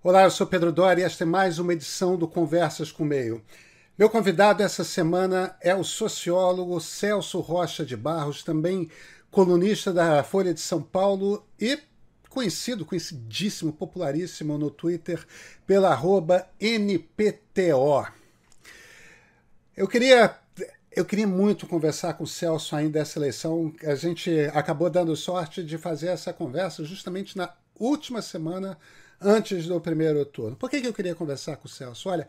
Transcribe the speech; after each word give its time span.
Olá, 0.00 0.22
eu 0.22 0.30
sou 0.30 0.46
Pedro 0.46 0.70
Dória 0.70 1.02
e 1.02 1.04
esta 1.04 1.24
é 1.24 1.26
mais 1.26 1.58
uma 1.58 1.72
edição 1.72 2.16
do 2.16 2.28
Conversas 2.28 2.92
com 2.92 3.02
o 3.02 3.06
Meio. 3.06 3.42
Meu 3.98 4.08
convidado 4.08 4.62
essa 4.62 4.84
semana 4.84 5.56
é 5.60 5.74
o 5.74 5.82
sociólogo 5.82 6.80
Celso 6.80 7.40
Rocha 7.40 7.84
de 7.84 7.96
Barros, 7.96 8.44
também 8.44 8.88
colunista 9.28 9.92
da 9.92 10.22
Folha 10.22 10.54
de 10.54 10.60
São 10.60 10.80
Paulo 10.80 11.44
e 11.60 11.80
conhecido, 12.28 12.84
conhecidíssimo, 12.86 13.72
popularíssimo 13.72 14.56
no 14.56 14.70
Twitter 14.70 15.26
pela 15.66 15.90
arroba 15.90 16.46
NPTO. 16.60 18.06
Eu 19.76 19.88
queria, 19.88 20.38
eu 20.92 21.04
queria 21.04 21.26
muito 21.26 21.66
conversar 21.66 22.14
com 22.14 22.22
o 22.22 22.28
Celso 22.28 22.76
ainda 22.76 23.00
dessa 23.00 23.18
eleição. 23.18 23.74
A 23.82 23.96
gente 23.96 24.30
acabou 24.54 24.88
dando 24.88 25.16
sorte 25.16 25.60
de 25.60 25.76
fazer 25.76 26.06
essa 26.06 26.32
conversa 26.32 26.84
justamente 26.84 27.36
na 27.36 27.52
última 27.74 28.22
semana 28.22 28.78
antes 29.20 29.66
do 29.66 29.80
primeiro 29.80 30.24
turno. 30.24 30.56
Por 30.56 30.70
que, 30.70 30.80
que 30.80 30.86
eu 30.86 30.92
queria 30.92 31.14
conversar 31.14 31.56
com 31.56 31.66
o 31.66 31.70
Celso? 31.70 32.08
Olha, 32.08 32.28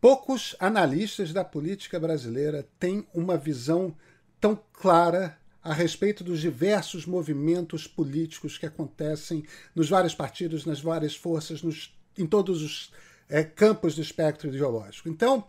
poucos 0.00 0.56
analistas 0.58 1.32
da 1.32 1.44
política 1.44 1.98
brasileira 1.98 2.66
têm 2.78 3.06
uma 3.14 3.36
visão 3.36 3.96
tão 4.40 4.58
clara 4.72 5.38
a 5.62 5.72
respeito 5.72 6.24
dos 6.24 6.40
diversos 6.40 7.06
movimentos 7.06 7.86
políticos 7.86 8.58
que 8.58 8.66
acontecem 8.66 9.44
nos 9.74 9.88
vários 9.88 10.14
partidos, 10.14 10.66
nas 10.66 10.80
várias 10.80 11.14
forças, 11.14 11.62
nos, 11.62 11.96
em 12.18 12.26
todos 12.26 12.62
os 12.62 12.92
é, 13.28 13.44
campos 13.44 13.94
do 13.94 14.02
espectro 14.02 14.48
ideológico. 14.48 15.08
Então, 15.08 15.46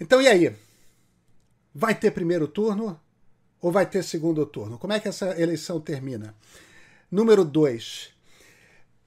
então, 0.00 0.20
e 0.20 0.28
aí? 0.28 0.54
Vai 1.74 1.94
ter 1.94 2.10
primeiro 2.10 2.48
turno 2.48 3.00
ou 3.60 3.70
vai 3.70 3.86
ter 3.86 4.02
segundo 4.02 4.44
turno? 4.46 4.78
Como 4.78 4.92
é 4.92 5.00
que 5.00 5.08
essa 5.08 5.40
eleição 5.40 5.80
termina? 5.80 6.34
Número 7.10 7.44
dois. 7.44 8.10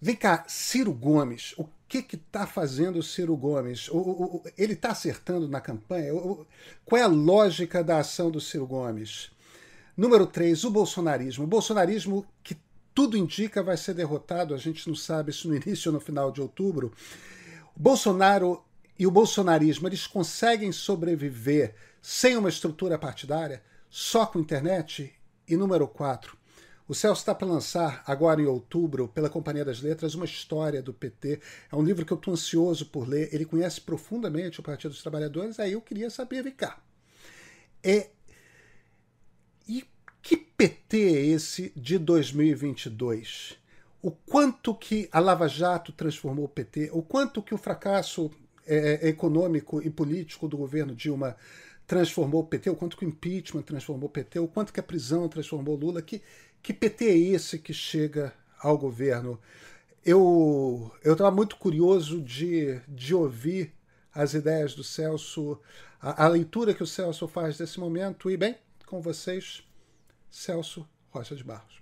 Vem 0.04 0.16
cá, 0.16 0.46
Ciro 0.48 0.92
Gomes, 0.92 1.54
o 1.60 1.70
que 1.88 2.16
está 2.16 2.48
fazendo 2.48 2.98
o 2.98 3.04
Ciro 3.04 3.38
Gomes? 3.38 3.88
O, 3.88 3.98
o, 3.98 4.44
ele 4.58 4.74
está 4.74 4.90
acertando 4.90 5.48
na 5.48 5.62
campanha? 5.62 6.12
O, 6.16 6.48
qual 6.84 7.00
é 7.00 7.04
a 7.04 7.08
lógica 7.08 7.84
da 7.84 8.00
ação 8.00 8.32
do 8.32 8.42
Ciro 8.42 8.66
Gomes? 8.66 9.30
Número 9.96 10.26
3, 10.26 10.64
o 10.64 10.72
bolsonarismo. 10.72 11.44
O 11.44 11.48
bolsonarismo 11.48 12.26
que 12.44 12.58
tudo 12.96 13.16
indica 13.16 13.62
vai 13.62 13.78
ser 13.78 13.94
derrotado, 13.94 14.56
a 14.56 14.58
gente 14.58 14.88
não 14.88 14.96
sabe 14.96 15.32
se 15.32 15.48
no 15.48 15.54
início 15.62 15.90
ou 15.90 15.94
no 15.94 16.00
final 16.00 16.32
de 16.32 16.42
outubro. 16.42 16.92
O 17.76 17.80
Bolsonaro 17.80 18.64
e 18.98 19.06
o 19.06 19.12
bolsonarismo, 19.12 19.88
eles 19.88 20.08
conseguem 20.08 20.72
sobreviver 20.72 21.76
sem 22.02 22.36
uma 22.38 22.50
estrutura 22.50 22.98
partidária, 22.98 23.62
só 23.88 24.26
com 24.26 24.40
internet? 24.40 25.14
E 25.48 25.56
número 25.56 25.88
4, 25.88 26.36
o 26.92 26.94
Celso 26.94 27.22
está 27.22 27.34
para 27.34 27.48
lançar, 27.48 28.04
agora 28.06 28.42
em 28.42 28.46
outubro, 28.46 29.08
pela 29.08 29.30
Companhia 29.30 29.64
das 29.64 29.82
Letras, 29.82 30.14
uma 30.14 30.26
história 30.26 30.82
do 30.82 30.94
PT. 30.94 31.40
É 31.72 31.76
um 31.78 31.82
livro 31.82 32.06
que 32.06 32.12
eu 32.12 32.18
estou 32.18 32.34
ansioso 32.34 32.86
por 32.88 33.08
ler. 33.08 33.34
Ele 33.34 33.46
conhece 33.46 33.80
profundamente 33.80 34.60
o 34.60 34.64
Partido 34.64 34.92
dos 34.92 35.02
Trabalhadores, 35.02 35.58
aí 35.58 35.72
eu 35.72 35.80
queria 35.80 36.10
saber, 36.10 36.52
cá. 36.52 36.82
É... 37.82 38.10
E 39.70 39.86
que 40.22 40.36
PT 40.36 40.98
é 40.98 41.26
esse 41.28 41.72
de 41.78 41.98
2022? 41.98 43.58
O 44.02 44.12
quanto 44.12 44.76
que 44.76 45.08
a 45.14 45.20
Lava 45.22 45.48
Jato 45.48 45.94
transformou 45.94 46.44
o 46.44 46.50
PT? 46.50 46.90
O 46.92 47.02
quanto 47.02 47.42
que 47.42 47.54
o 47.54 47.58
fracasso 47.58 48.30
é, 48.68 49.08
econômico 49.08 49.82
e 49.82 49.90
político 49.90 50.46
do 50.46 50.58
governo 50.58 50.94
Dilma 50.94 51.38
transformou 51.88 52.42
o 52.42 52.46
PT? 52.46 52.70
O 52.70 52.76
quanto 52.76 52.98
que 52.98 53.06
o 53.06 53.08
impeachment 53.08 53.62
transformou 53.62 54.10
o 54.10 54.12
PT? 54.12 54.40
O 54.40 54.48
quanto 54.50 54.74
que 54.74 54.80
a 54.82 54.84
prisão 54.84 55.30
transformou 55.30 55.78
Lula? 55.78 56.02
Que, 56.02 56.22
que 56.62 56.74
PT 56.74 57.06
é 57.06 57.18
esse 57.18 57.60
que 57.60 57.74
chega 57.74 58.34
ao 58.60 58.78
governo? 58.78 59.40
Eu 60.04 60.92
estava 61.04 61.32
muito 61.32 61.58
curioso 61.58 62.22
de, 62.22 62.80
de 62.88 63.14
ouvir 63.14 63.74
as 64.14 64.34
ideias 64.34 64.74
do 64.74 64.84
Celso, 64.84 65.60
a, 66.00 66.26
a, 66.26 66.28
leitura 66.28 66.74
que 66.74 66.84
o 66.84 66.88
Celso 66.88 67.28
faz 67.28 67.58
desse 67.58 67.80
momento. 67.80 68.30
E, 68.30 68.38
bem, 68.38 68.58
com 68.86 69.02
vocês, 69.02 69.64
Celso 70.30 70.88
Rocha 71.10 71.36
de 71.36 71.44
Barros. 71.44 71.81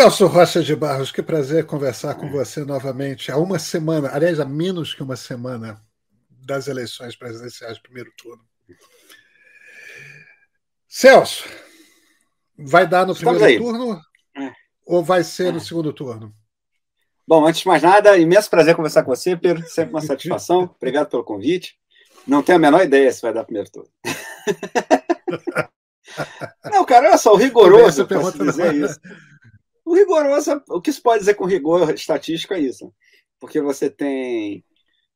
Celso 0.00 0.26
Rocha 0.28 0.62
de 0.62 0.74
Barros, 0.74 1.12
que 1.12 1.22
prazer 1.22 1.66
conversar 1.66 2.14
com 2.14 2.30
você 2.30 2.64
novamente. 2.64 3.30
Há 3.30 3.36
uma 3.36 3.58
semana, 3.58 4.08
aliás, 4.10 4.40
há 4.40 4.46
menos 4.46 4.94
que 4.94 5.02
uma 5.02 5.14
semana 5.14 5.78
das 6.30 6.68
eleições 6.68 7.14
presidenciais 7.14 7.76
do 7.76 7.82
primeiro 7.82 8.10
turno. 8.16 8.42
Celso, 10.88 11.46
vai 12.56 12.86
dar 12.86 13.06
no 13.06 13.12
Estamos 13.12 13.42
primeiro 13.42 13.62
aí. 13.62 13.70
turno 13.70 14.00
é. 14.38 14.50
ou 14.86 15.04
vai 15.04 15.22
ser 15.22 15.48
é. 15.48 15.52
no 15.52 15.60
segundo 15.60 15.92
turno? 15.92 16.34
Bom, 17.28 17.46
antes 17.46 17.60
de 17.60 17.68
mais 17.68 17.82
nada, 17.82 18.16
imenso 18.16 18.48
prazer 18.48 18.74
conversar 18.74 19.02
com 19.02 19.14
você, 19.14 19.36
Pedro. 19.36 19.68
Sempre 19.68 19.92
uma 19.92 20.00
satisfação. 20.06 20.74
Obrigado 20.78 21.10
pelo 21.10 21.22
convite. 21.22 21.78
Não 22.26 22.42
tenho 22.42 22.56
a 22.56 22.58
menor 22.58 22.82
ideia 22.82 23.12
se 23.12 23.20
vai 23.20 23.34
dar 23.34 23.44
primeiro 23.44 23.70
turno. 23.70 23.90
Não, 26.72 26.86
cara, 26.86 27.08
olha 27.08 27.18
só, 27.18 27.34
o 27.34 27.36
rigoroso, 27.36 28.06
para 28.06 28.30
dizer 28.30 28.74
isso. 28.74 28.98
O 29.90 29.94
rigoroso, 29.96 30.62
o 30.68 30.80
que 30.80 30.92
se 30.92 31.02
pode 31.02 31.18
dizer 31.18 31.34
com 31.34 31.44
rigor 31.44 31.92
estatístico 31.92 32.54
é 32.54 32.60
isso. 32.60 32.94
Porque 33.40 33.60
você 33.60 33.90
tem. 33.90 34.64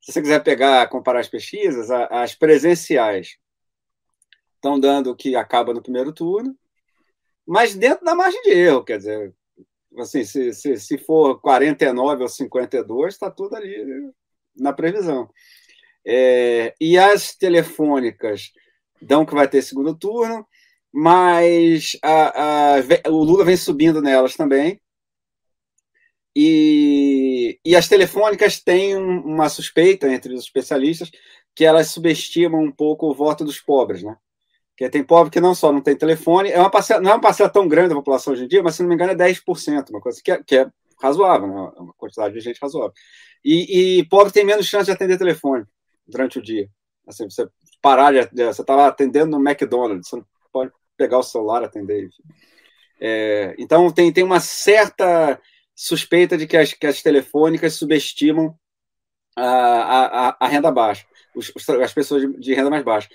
Se 0.01 0.13
você 0.13 0.21
quiser 0.21 0.43
pegar, 0.43 0.89
comparar 0.89 1.21
as 1.21 1.29
pesquisas, 1.29 1.93
as 1.93 2.35
presenciais 2.35 3.39
estão 4.57 4.81
dando 4.81 5.15
que 5.15 5.37
acaba 5.37 5.73
no 5.73 5.81
primeiro 5.81 6.13
turno, 6.13 6.59
mas 7.47 7.77
dentro 7.77 8.05
da 8.05 8.17
margem 8.17 8.43
de 8.43 8.51
erro, 8.51 8.83
quer 8.83 8.99
dizer, 8.99 9.33
assim, 9.97 10.25
se, 10.25 10.53
se, 10.53 10.77
se 10.77 10.99
for 10.99 11.41
49 11.41 12.23
ou 12.23 12.29
52, 12.29 13.15
está 13.15 13.31
tudo 13.31 13.55
ali 13.55 14.11
na 14.57 14.73
previsão. 14.73 15.31
É, 16.05 16.75
e 16.81 16.99
as 16.99 17.37
telefônicas 17.37 18.51
dão 19.01 19.25
que 19.25 19.37
vai 19.37 19.47
ter 19.47 19.63
segundo 19.63 19.97
turno, 19.97 20.45
mas 20.97 21.99
a, 22.01 22.77
a, 22.77 23.11
o 23.11 23.25
Lula 23.25 23.45
vem 23.45 23.57
subindo 23.57 24.01
nelas 24.01 24.37
também. 24.37 24.81
E, 26.37 27.59
e 27.65 27.75
as 27.75 27.89
telefônicas 27.89 28.61
têm 28.61 28.97
uma 28.97 29.49
suspeita 29.49 30.09
entre 30.09 30.33
os 30.33 30.45
especialistas 30.45 31.11
que 31.53 31.65
elas 31.65 31.89
subestimam 31.89 32.63
um 32.63 32.71
pouco 32.71 33.11
o 33.11 33.15
voto 33.15 33.45
dos 33.45 33.59
pobres, 33.59 34.05
né? 34.05 34.17
Que 34.77 34.89
tem 34.89 35.03
pobre 35.03 35.33
que 35.33 35.41
não 35.41 35.53
só 35.53 35.73
não 35.73 35.81
tem 35.81 35.97
telefone, 35.97 36.51
é 36.51 36.61
uma 36.61 36.71
parcela, 36.71 37.01
não 37.01 37.11
é 37.11 37.15
uma 37.15 37.21
parcela 37.21 37.51
tão 37.51 37.67
grande 37.67 37.89
da 37.89 37.95
população 37.97 38.33
hoje 38.33 38.45
em 38.45 38.49
dia, 38.49 38.63
mas 38.63 38.77
se 38.77 38.83
não 38.83 38.89
me 38.89 38.95
engano 38.95 39.13
é 39.13 39.17
10%, 39.17 39.91
uma 39.91 40.01
coisa 40.01 40.21
que 40.23 40.31
é, 40.31 40.43
que 40.45 40.57
é 40.59 40.71
razoável, 41.03 41.49
né? 41.49 41.73
É 41.77 41.81
uma 41.81 41.95
quantidade 41.95 42.35
de 42.35 42.41
gente 42.41 42.61
razoável. 42.63 42.93
E, 43.45 43.99
e 43.99 44.09
pobre 44.09 44.33
tem 44.33 44.45
menos 44.45 44.67
chance 44.67 44.85
de 44.85 44.93
atender 44.93 45.19
telefone 45.19 45.65
durante 46.07 46.39
o 46.39 46.43
dia. 46.43 46.69
Assim, 47.05 47.29
você 47.29 47.49
parar 47.83 48.13
de, 48.13 48.45
você 48.45 48.61
está 48.61 48.77
lá 48.77 48.87
atendendo 48.87 49.37
no 49.37 49.49
McDonald's, 49.49 50.09
você 50.09 50.17
não 50.17 50.27
pode 50.53 50.73
pegar 50.97 51.19
o 51.19 51.23
celular, 51.23 51.63
atender. 51.63 52.09
É, 53.01 53.55
então, 53.59 53.91
tem, 53.91 54.13
tem 54.13 54.25
uma 54.25 54.41
certa 54.41 55.41
suspeita 55.75 56.37
de 56.37 56.47
que 56.47 56.57
as, 56.57 56.73
que 56.73 56.87
as 56.87 57.03
telefônicas 57.03 57.75
subestimam 57.75 58.57
a, 59.37 60.29
a, 60.29 60.37
a 60.41 60.49
renda 60.49 60.71
baixa, 60.71 61.05
os, 61.35 61.53
as 61.83 61.93
pessoas 61.93 62.23
de, 62.23 62.39
de 62.39 62.55
renda 62.55 62.71
mais 62.71 62.85
baixa. 62.85 63.09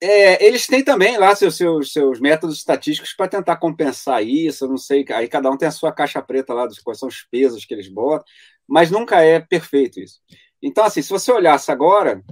É, 0.00 0.44
eles 0.44 0.66
têm 0.66 0.82
também 0.82 1.16
lá 1.16 1.34
seus, 1.36 1.56
seus, 1.56 1.92
seus 1.92 2.20
métodos 2.20 2.56
estatísticos 2.56 3.12
para 3.12 3.28
tentar 3.28 3.56
compensar 3.56 4.24
isso, 4.24 4.64
eu 4.64 4.68
não 4.68 4.76
sei, 4.76 5.04
aí 5.10 5.28
cada 5.28 5.50
um 5.50 5.56
tem 5.56 5.68
a 5.68 5.72
sua 5.72 5.92
caixa 5.92 6.20
preta 6.20 6.52
lá 6.52 6.66
dos 6.66 6.80
quais 6.80 6.98
são 6.98 7.08
os 7.08 7.22
pesos 7.30 7.64
que 7.64 7.74
eles 7.74 7.88
botam, 7.88 8.24
mas 8.66 8.90
nunca 8.90 9.22
é 9.22 9.38
perfeito 9.38 10.00
isso. 10.00 10.20
Então, 10.60 10.84
assim, 10.84 11.00
se 11.00 11.10
você 11.10 11.30
olhasse 11.30 11.70
agora, 11.70 12.22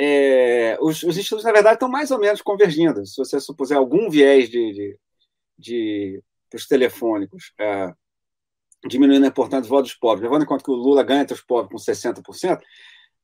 é, 0.00 0.78
os, 0.80 1.02
os, 1.02 1.18
institutos, 1.18 1.44
na 1.44 1.50
verdade, 1.50 1.74
estão 1.74 1.88
mais 1.88 2.12
ou 2.12 2.20
menos 2.20 2.40
convergindo. 2.40 3.04
Se 3.04 3.16
você 3.16 3.40
supuser 3.40 3.76
algum 3.76 4.08
viés 4.08 4.48
de, 4.48 4.72
de, 4.72 4.98
de 5.58 6.22
os 6.54 6.68
telefônicos, 6.68 7.52
é, 7.60 7.92
diminuindo 8.86 9.24
a 9.24 9.28
importância 9.28 9.62
dos 9.62 9.68
votos 9.68 9.94
pobres, 9.94 10.22
levando 10.22 10.44
em 10.44 10.46
conta 10.46 10.62
que 10.62 10.70
o 10.70 10.74
Lula 10.74 11.02
ganha 11.02 11.22
entre 11.22 11.34
os 11.34 11.42
pobres 11.42 11.84
com 11.84 11.92
60%, 11.92 12.60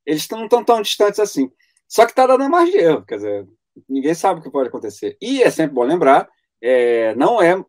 eles 0.04 0.28
não 0.28 0.44
estão 0.44 0.64
tão 0.64 0.82
distantes 0.82 1.20
assim. 1.20 1.48
Só 1.86 2.04
que 2.04 2.10
está 2.10 2.26
dando 2.26 2.50
mais 2.50 2.68
de 2.68 2.78
erro, 2.78 3.04
quer 3.06 3.16
dizer, 3.16 3.48
ninguém 3.88 4.14
sabe 4.14 4.40
o 4.40 4.42
que 4.42 4.50
pode 4.50 4.68
acontecer. 4.68 5.16
E 5.22 5.44
é 5.44 5.50
sempre 5.50 5.74
bom 5.74 5.84
lembrar, 5.84 6.28
é, 6.60 7.14
não 7.14 7.40
é 7.40 7.64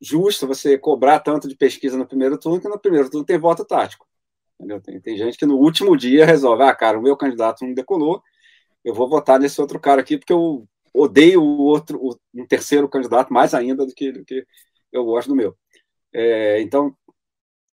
justo 0.00 0.46
você 0.46 0.76
cobrar 0.76 1.20
tanto 1.20 1.46
de 1.46 1.56
pesquisa 1.56 1.96
no 1.96 2.06
primeiro 2.06 2.36
turno, 2.36 2.60
que 2.60 2.68
no 2.68 2.80
primeiro 2.80 3.08
turno 3.08 3.24
tem 3.24 3.38
voto 3.38 3.64
tático. 3.64 4.08
Tem, 4.82 5.00
tem, 5.00 5.16
gente 5.16 5.38
que 5.38 5.46
no 5.46 5.56
último 5.56 5.96
dia 5.96 6.26
resolve, 6.26 6.62
ah, 6.62 6.74
cara, 6.74 6.98
o 6.98 7.02
meu 7.02 7.16
candidato 7.16 7.64
não 7.64 7.74
decolou, 7.74 8.22
eu 8.84 8.94
vou 8.94 9.08
votar 9.08 9.38
nesse 9.40 9.60
outro 9.60 9.80
cara 9.80 10.00
aqui 10.00 10.18
porque 10.18 10.32
eu 10.32 10.66
odeio 10.92 11.42
o 11.42 11.58
outro, 11.62 11.98
o, 12.00 12.16
um 12.34 12.46
terceiro 12.46 12.88
candidato 12.88 13.32
mais 13.32 13.54
ainda 13.54 13.84
do 13.86 13.94
que, 13.94 14.12
do 14.12 14.24
que 14.24 14.46
eu 14.92 15.04
gosto 15.04 15.28
do 15.28 15.36
meu. 15.36 15.56
É, 16.12 16.60
então, 16.62 16.96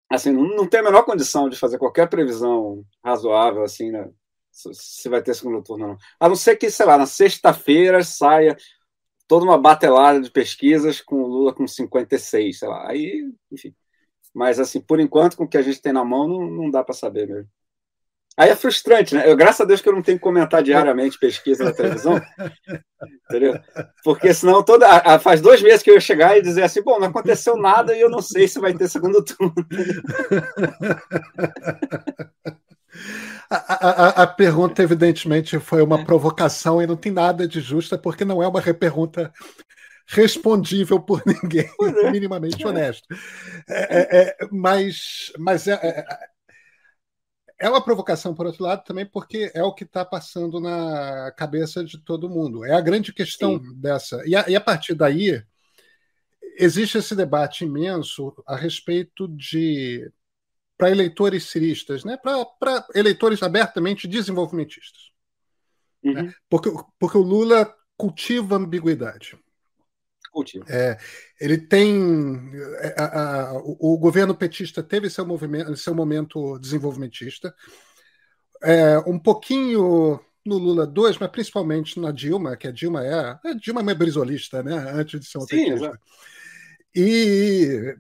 assim, 0.10 0.32
não, 0.32 0.44
não 0.56 0.68
tem 0.68 0.80
a 0.80 0.84
menor 0.84 1.04
condição 1.04 1.50
de 1.50 1.58
fazer 1.58 1.78
qualquer 1.78 2.10
previsão 2.10 2.84
razoável, 3.04 3.64
assim, 3.64 3.92
né, 3.92 4.10
se 4.52 5.10
vai 5.10 5.22
ter 5.22 5.34
segundo 5.34 5.64
turno 5.64 5.88
não. 5.88 5.98
A 6.20 6.28
não 6.28 6.36
ser 6.36 6.58
que, 6.58 6.70
sei 6.70 6.86
lá, 6.86 6.98
na 6.98 7.06
sexta-feira 7.06 8.04
saia 8.04 8.56
toda 9.28 9.46
uma 9.46 9.58
batelada 9.58 10.20
de 10.20 10.30
pesquisas 10.30 11.00
com 11.02 11.24
o 11.24 11.28
Lula 11.28 11.54
com 11.54 11.66
56, 11.66 12.60
sei 12.60 12.68
lá. 12.68 12.90
Aí, 12.90 13.32
enfim. 13.52 13.74
Mas, 14.34 14.60
assim, 14.60 14.80
por 14.80 15.00
enquanto, 15.00 15.36
com 15.36 15.44
o 15.44 15.48
que 15.48 15.58
a 15.58 15.62
gente 15.62 15.82
tem 15.82 15.92
na 15.92 16.06
mão, 16.06 16.28
não, 16.28 16.50
não 16.50 16.72
dá 16.72 16.84
para 16.84 16.94
saber 16.94 17.28
mesmo. 17.28 17.50
Aí 18.38 18.50
é 18.50 18.56
frustrante, 18.56 19.14
né? 19.14 19.30
Eu, 19.30 19.36
graças 19.36 19.60
a 19.60 19.66
Deus 19.66 19.82
que 19.82 19.90
eu 19.90 19.94
não 19.94 20.02
tenho 20.02 20.18
que 20.18 20.24
comentar 20.24 20.64
diariamente 20.64 21.20
pesquisa 21.20 21.66
na 21.66 21.74
televisão, 21.74 22.20
entendeu? 23.30 23.60
Porque 24.06 24.34
senão 24.34 24.64
toda 24.64 25.20
faz 25.20 25.42
dois 25.42 25.62
meses 25.62 25.84
que 25.84 25.90
eu 25.90 25.96
ia 25.96 26.00
chegar 26.00 26.38
e 26.38 26.42
dizer 26.42 26.64
assim, 26.64 26.82
bom, 26.82 26.98
não 26.98 27.08
aconteceu 27.08 27.58
nada 27.58 27.94
e 27.96 28.00
eu 28.00 28.10
não 28.10 28.22
sei 28.22 28.48
se 28.48 28.60
vai 28.60 28.74
ter 28.74 28.88
segundo 28.88 29.24
turno. 29.24 29.54
A, 33.50 33.56
a, 33.58 34.24
a, 34.24 34.28
pergunta, 34.28 34.82
evidentemente, 34.82 35.60
foi 35.60 35.82
uma 35.82 36.00
é. 36.00 36.06
provocação 36.06 36.82
e 36.82 36.88
não 36.88 36.96
tem 36.96 37.12
nada 37.12 37.46
de 37.46 37.60
justa, 37.60 37.98
porque 37.98 38.24
não 38.24 38.42
é 38.42 38.48
uma 38.48 38.62
pergunta 38.62 39.32
respondível 40.12 41.00
por 41.00 41.24
ninguém, 41.26 41.70
é. 41.82 42.12
minimamente 42.12 42.64
é. 42.64 42.68
honesto. 42.68 43.08
É, 43.68 43.98
é, 43.98 44.22
é, 44.22 44.48
mas 44.52 45.32
mas 45.38 45.68
é, 45.68 46.06
é, 47.60 47.70
uma 47.70 47.84
provocação, 47.84 48.36
por 48.36 48.46
outro 48.46 48.64
lado, 48.64 48.84
também 48.84 49.06
porque 49.06 49.52
é 49.54 49.64
o 49.64 49.74
que 49.74 49.84
está 49.84 50.04
passando 50.04 50.60
na 50.60 51.32
cabeça 51.38 51.84
de 51.84 51.98
todo 51.98 52.30
mundo. 52.30 52.66
É 52.66 52.74
a 52.74 52.82
grande 52.82 53.14
questão 53.14 53.60
Sim. 53.60 53.74
dessa. 53.76 54.22
E 54.26 54.36
a, 54.36 54.50
e 54.50 54.56
a 54.56 54.62
partir 54.62 54.94
daí, 54.94 55.42
existe 56.58 56.98
esse 56.98 57.16
debate 57.16 57.64
imenso 57.64 58.34
a 58.46 58.56
respeito 58.56 59.28
de 59.28 60.12
para 60.78 60.90
eleitores 60.90 61.44
ciristas, 61.44 62.04
né? 62.04 62.18
para 62.18 62.88
eleitores 62.96 63.44
abertamente 63.44 64.08
desenvolvimentistas. 64.08 65.12
Né? 66.04 66.12
Uhum. 66.12 66.24
Né? 66.24 66.34
Porque, 66.50 66.72
porque 67.00 67.18
o 67.20 67.22
Lula 67.22 67.72
cultiva 67.96 68.56
ambiguidade. 68.56 69.38
É, 70.68 70.98
ele 71.40 71.58
tem. 71.58 72.52
É, 72.80 72.96
a, 72.98 73.50
a, 73.50 73.54
o, 73.54 73.94
o, 73.94 73.98
governo 73.98 74.34
petista 74.34 74.82
teve 74.82 75.10
seu, 75.10 75.26
movimento, 75.26 75.76
seu 75.76 75.94
momento 75.94 76.58
desenvolvimentista. 76.60 77.54
É, 78.64 78.98
um 79.00 79.20
pouquinho 79.20 80.20
no 80.46 80.58
Lula 80.58 80.88
2, 80.88 81.18
mas 81.18 81.30
principalmente 81.30 82.00
na 82.00 82.12
Dilma, 82.12 82.56
que 82.56 82.68
a 82.68 82.72
Dilma 82.72 83.06
é. 83.06 83.14
A 83.44 83.54
Dilma 83.54 83.82
é 83.82 83.84
uma 83.84 83.96
brisolista, 83.96 84.64
né? 84.64 84.76
Antes 84.94 85.20
de 85.20 85.26
ser 85.26 85.38
uma 85.38 85.48
Sim, 85.48 85.66
petista. 85.66 86.00
E 86.96 87.96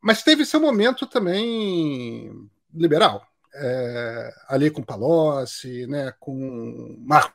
mas 0.00 0.22
teve 0.22 0.46
seu 0.46 0.60
momento 0.60 1.06
também 1.06 2.48
liberal, 2.72 3.26
é, 3.54 4.30
ali 4.48 4.70
com 4.70 4.82
Palocci, 4.82 5.86
né, 5.86 6.12
com 6.20 6.96
Marcos 7.00 7.34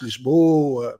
Lisboa 0.00 0.98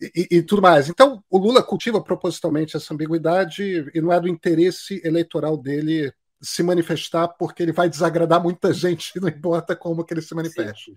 e, 0.00 0.38
e, 0.38 0.42
tudo 0.42 0.62
mais. 0.62 0.88
Então, 0.88 1.22
o 1.28 1.38
Lula 1.38 1.62
cultiva 1.62 2.02
propositalmente 2.02 2.76
essa 2.76 2.94
ambiguidade 2.94 3.90
e 3.94 4.00
não 4.00 4.12
é 4.12 4.18
do 4.18 4.28
interesse 4.28 5.00
eleitoral 5.04 5.56
dele 5.56 6.12
se 6.40 6.62
manifestar 6.62 7.28
porque 7.28 7.62
ele 7.62 7.72
vai 7.72 7.88
desagradar 7.88 8.42
muita 8.42 8.72
gente, 8.74 9.20
não 9.20 9.28
importa 9.28 9.76
como 9.76 10.04
que 10.04 10.14
ele 10.14 10.22
se 10.22 10.34
manifeste. 10.34 10.94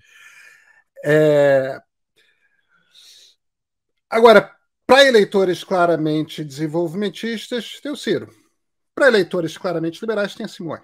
É... 1.03 1.79
Agora, 4.09 4.55
para 4.85 5.05
eleitores 5.05 5.63
claramente 5.63 6.43
desenvolvimentistas, 6.43 7.79
tem 7.81 7.91
o 7.91 7.97
Ciro. 7.97 8.33
Para 8.95 9.07
eleitores 9.07 9.57
claramente 9.57 9.99
liberais, 9.99 10.35
tem 10.35 10.45
a 10.45 10.49
Simone. 10.49 10.83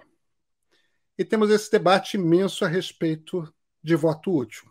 E 1.16 1.24
temos 1.24 1.50
esse 1.50 1.70
debate 1.70 2.16
imenso 2.16 2.64
a 2.64 2.68
respeito 2.68 3.52
de 3.82 3.94
voto 3.94 4.34
útil. 4.34 4.69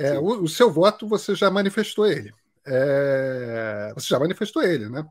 É, 0.00 0.18
o, 0.18 0.44
o, 0.44 0.48
seu 0.48 0.70
voto, 0.70 1.06
você 1.06 1.34
já 1.34 1.50
manifestou 1.50 2.06
ele. 2.06 2.32
É, 2.66 3.92
você 3.94 4.08
já 4.08 4.18
manifestou 4.18 4.62
ele, 4.62 4.88
né? 4.88 5.04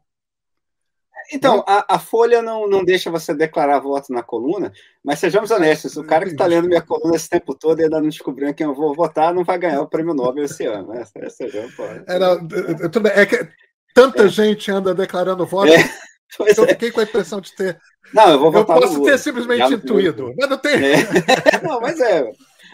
Então, 1.32 1.64
a, 1.68 1.96
a, 1.96 2.00
Folha 2.00 2.42
não, 2.42 2.68
não 2.68 2.84
deixa 2.84 3.12
você 3.12 3.36
declarar 3.36 3.80
voto 3.80 4.12
na 4.12 4.24
coluna, 4.24 4.72
mas 5.04 5.20
sejamos 5.20 5.52
honestos, 5.52 5.96
o 5.96 6.04
cara 6.04 6.26
que 6.26 6.32
está 6.32 6.48
lendo 6.48 6.68
minha 6.68 6.82
coluna 6.82 7.16
esse 7.16 7.30
tempo 7.30 7.54
todo 7.54 7.80
e 7.80 7.84
ainda 7.84 8.02
não 8.02 8.10
descobriu 8.10 8.52
quem 8.54 8.66
eu 8.66 8.74
vou 8.74 8.96
votar 8.96 9.32
não 9.32 9.44
vai 9.44 9.60
ganhar 9.60 9.82
o 9.82 9.88
prêmio 9.88 10.16
Nobel 10.16 10.46
esse 10.46 10.66
ano. 10.66 10.88
Né? 10.88 11.04
Sejamos, 11.30 11.74
é, 12.08 13.22
é 13.22 13.26
que 13.28 13.48
tanta 13.94 14.24
é. 14.24 14.28
gente 14.28 14.72
anda 14.72 14.96
declarando 14.96 15.46
voto. 15.46 15.72
É. 15.72 15.78
Pois 16.38 16.56
eu 16.56 16.66
é. 16.66 16.68
fiquei 16.68 16.92
com 16.92 17.00
a 17.00 17.04
impressão 17.04 17.42
de 17.42 17.56
ter. 17.56 17.80
Não, 18.14 18.30
eu 18.30 18.40
vou 18.40 18.52
votar 18.52 18.78
eu 18.78 18.84
posso 18.84 19.04
ter 19.04 19.18
simplesmente 19.18 19.74
intuído, 19.74 20.32
mas 20.38 20.48
não 20.48 20.58
tem. 20.60 20.76
É. 20.76 20.98
não, 21.64 21.82
mas 21.82 22.00
é. 22.00 22.32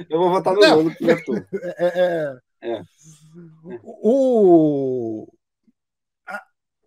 Eu 0.09 0.19
vou 0.19 0.29
votar 0.29 0.53
no 0.53 0.59
não. 0.59 0.77
Lula 0.81 0.95
primeiro 0.95 1.23
turno. 1.23 1.45
É, 1.77 2.39
é, 2.61 2.69
é. 2.69 2.81
O... 3.83 5.27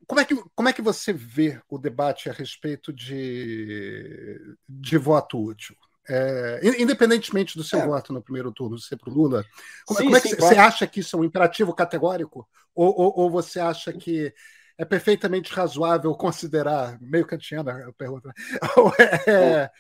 Como 0.07 0.21
é, 0.21 0.25
que, 0.25 0.35
como 0.55 0.69
é 0.69 0.73
que 0.73 0.81
você 0.81 1.13
vê 1.13 1.61
o 1.69 1.79
debate 1.79 2.31
a 2.31 2.33
respeito 2.33 2.93
de, 2.93 4.57
de 4.67 4.97
voto 4.97 5.39
útil? 5.39 5.77
É, 6.11 6.61
independentemente 6.81 7.59
do 7.59 7.63
seu 7.63 7.81
é. 7.81 7.87
voto 7.87 8.15
no 8.15 8.23
primeiro 8.23 8.51
turno 8.51 8.79
ser 8.79 8.97
para 8.97 9.11
o 9.11 9.13
Lula, 9.13 9.45
como, 9.85 9.99
sim, 9.99 10.05
como 10.07 10.17
é 10.17 10.21
que 10.23 10.29
sim, 10.31 10.37
você 10.37 10.55
acha 10.55 10.87
que 10.87 11.01
isso 11.01 11.15
é 11.15 11.19
um 11.19 11.25
imperativo 11.25 11.75
categórico? 11.75 12.49
Ou, 12.75 12.99
ou, 12.99 13.13
ou 13.19 13.31
você 13.31 13.61
acha 13.61 13.93
que 13.93 14.33
é 14.79 14.85
perfeitamente 14.87 15.53
razoável 15.53 16.15
considerar, 16.15 16.99
meio 17.01 17.27
kantiana 17.27 17.89
a 17.89 17.93
pergunta, 17.93 18.33
ou 18.79 18.91
é, 18.99 19.71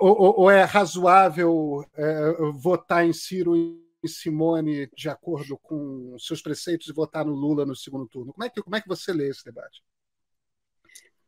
ou, 0.00 0.40
ou 0.40 0.50
é 0.50 0.64
razoável 0.64 1.84
é, 1.94 2.32
votar 2.54 3.06
em 3.06 3.12
Ciro 3.12 3.56
e 3.56 4.08
Simone 4.08 4.88
de 4.96 5.08
acordo 5.08 5.58
com 5.58 6.16
seus 6.18 6.40
preceitos 6.40 6.88
e 6.88 6.92
votar 6.92 7.24
no 7.24 7.34
Lula 7.34 7.66
no 7.66 7.76
segundo 7.76 8.06
turno? 8.06 8.32
Como 8.32 8.44
é 8.44 8.50
que, 8.50 8.62
como 8.62 8.76
é 8.76 8.80
que 8.80 8.88
você 8.88 9.12
lê 9.12 9.28
esse 9.28 9.44
debate? 9.44 9.82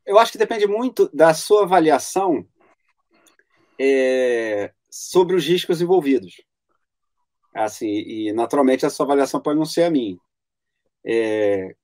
Eu 0.04 0.18
acho 0.18 0.32
que 0.32 0.38
depende 0.38 0.66
muito 0.66 1.08
da 1.14 1.32
sua 1.34 1.62
avaliação 1.62 2.46
é, 3.78 4.72
sobre 4.90 5.36
os 5.36 5.46
riscos 5.46 5.80
envolvidos. 5.80 6.42
Assim, 7.54 7.86
e 7.86 8.32
naturalmente 8.32 8.86
a 8.86 8.90
sua 8.90 9.04
avaliação 9.04 9.40
pode 9.40 9.58
não 9.58 9.66
ser 9.66 9.84
a 9.84 9.90
minha. 9.90 10.16
É, 11.04 11.74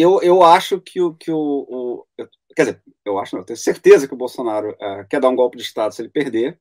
eu, 0.00 0.20
eu 0.22 0.42
acho 0.42 0.80
que 0.80 1.00
o. 1.00 1.14
Que 1.14 1.30
o, 1.30 1.36
o 1.38 2.06
quer 2.54 2.64
dizer, 2.64 2.82
eu 3.04 3.18
acho, 3.18 3.34
não, 3.34 3.42
eu 3.42 3.46
tenho 3.46 3.56
certeza 3.56 4.08
que 4.08 4.14
o 4.14 4.16
Bolsonaro 4.16 4.70
uh, 4.70 5.06
quer 5.08 5.20
dar 5.20 5.28
um 5.28 5.36
golpe 5.36 5.56
de 5.56 5.62
Estado 5.62 5.94
se 5.94 6.02
ele 6.02 6.08
perder. 6.08 6.58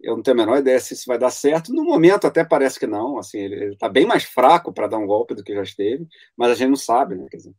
Eu 0.00 0.16
não 0.16 0.22
tenho 0.22 0.36
a 0.36 0.40
menor 0.40 0.58
ideia 0.58 0.80
se 0.80 0.94
isso 0.94 1.04
vai 1.06 1.18
dar 1.18 1.30
certo. 1.30 1.72
No 1.72 1.84
momento, 1.84 2.26
até 2.26 2.44
parece 2.44 2.78
que 2.78 2.86
não. 2.86 3.18
Assim, 3.18 3.38
ele 3.38 3.74
está 3.74 3.88
bem 3.88 4.06
mais 4.06 4.24
fraco 4.24 4.72
para 4.72 4.86
dar 4.86 4.98
um 4.98 5.06
golpe 5.06 5.34
do 5.34 5.44
que 5.44 5.54
já 5.54 5.62
esteve, 5.62 6.06
mas 6.36 6.50
a 6.50 6.54
gente 6.54 6.70
não 6.70 6.76
sabe, 6.76 7.16
né? 7.16 7.26
Quer 7.30 7.36
dizer, 7.36 7.54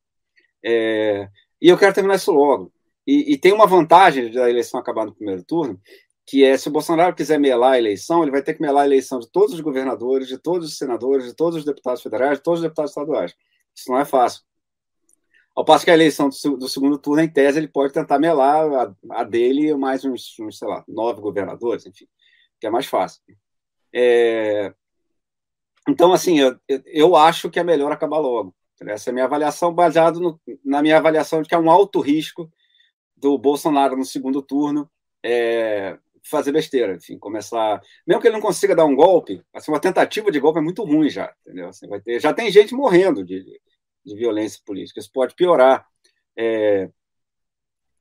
é, 0.64 1.30
e 1.62 1.70
eu 1.70 1.78
quero 1.78 1.94
terminar 1.94 2.16
isso 2.16 2.32
logo. 2.32 2.72
E, 3.06 3.34
e, 3.34 3.38
tem 3.38 3.52
uma 3.54 3.68
vantagem 3.68 4.32
da 4.32 4.50
eleição 4.50 4.80
acabar 4.80 5.06
no 5.06 5.14
primeiro 5.14 5.44
turno, 5.44 5.80
que 6.26 6.44
é 6.44 6.58
se 6.58 6.68
o 6.68 6.72
Bolsonaro 6.72 7.16
quiser 7.16 7.40
melar 7.40 7.74
a 7.74 7.78
eleição, 7.78 8.22
ele 8.22 8.32
vai 8.32 8.44
ter 8.44 8.54
que 8.54 8.62
melar 8.62 8.84
a 8.84 8.86
eleição 8.86 9.20
de 9.20 9.30
todos 9.30 9.54
os 9.56 9.62
governadores, 9.62 10.28
de 10.28 10.38
todos 10.38 10.70
os 10.70 10.78
senadores, 10.78 11.26
de 11.26 11.36
todos 11.36 11.60
os 11.60 11.66
deputados 11.66 12.02
federais, 12.02 12.38
de 12.38 12.44
todos 12.44 12.60
os 12.60 12.64
deputados 12.64 12.92
estaduais. 12.92 13.36
Isso 13.76 13.92
não 13.92 14.00
é 14.00 14.06
fácil. 14.06 14.44
Ao 15.56 15.66
passo 15.66 15.84
que 15.84 15.92
a 15.92 15.94
eleição 15.94 16.30
do, 16.30 16.58
do, 16.58 16.70
segundo 16.70 16.98
turno, 16.98 17.22
em 17.22 17.30
tese, 17.30 17.58
ele 17.58 17.68
pode 17.68 17.94
tentar 17.94 18.18
melar 18.20 18.72
a, 18.74 18.96
a 19.22 19.24
dele 19.24 19.76
mais 19.76 20.06
uns, 20.06 20.38
uns, 20.40 20.58
sei 20.58 20.68
lá, 20.68 20.84
nove 20.88 21.22
governadores, 21.22 21.86
enfim, 21.86 22.08
que 22.60 22.68
é 22.68 22.70
mais 22.70 22.86
fácil. 22.86 23.22
É... 23.94 24.74
Então, 25.88 26.14
assim, 26.14 26.40
eu, 26.40 26.58
eu 26.86 27.16
acho 27.16 27.50
que 27.50 27.60
é 27.60 27.64
melhor 27.64 27.92
acabar 27.92 28.20
logo. 28.20 28.56
Essa 28.82 29.10
é 29.10 29.12
a 29.12 29.14
minha 29.14 29.26
avaliação, 29.26 29.74
baseada 29.74 30.20
na 30.66 30.82
minha 30.82 30.98
avaliação 30.98 31.42
de 31.42 31.50
que 31.50 31.56
é 31.56 31.60
um 31.60 31.70
alto 31.70 32.00
risco 32.00 32.52
do 33.16 33.38
Bolsonaro 33.38 33.96
no 33.96 34.06
segundo 34.06 34.42
turno 34.42 34.90
é, 35.24 36.00
fazer 36.24 36.52
besteira, 36.52 36.96
enfim, 36.96 37.18
começar. 37.18 37.82
Mesmo 38.08 38.22
que 38.22 38.28
ele 38.28 38.36
não 38.36 38.42
consiga 38.42 38.76
dar 38.76 38.86
um 38.86 38.96
golpe, 38.96 39.44
assim, 39.54 39.72
uma 39.72 39.80
tentativa 39.80 40.32
de 40.32 40.40
golpe 40.40 40.60
é 40.60 40.62
muito 40.62 40.84
ruim 40.84 41.10
já, 41.10 41.34
entendeu? 41.42 41.68
Assim, 41.68 41.88
vai 41.88 42.02
ter, 42.02 42.20
já 42.20 42.34
tem 42.34 42.52
gente 42.52 42.74
morrendo 42.74 43.24
de, 43.24 43.44
de 44.06 44.16
violência 44.16 44.62
política. 44.66 45.00
Isso 45.00 45.12
pode 45.12 45.36
piorar. 45.36 45.86
É... 46.38 46.90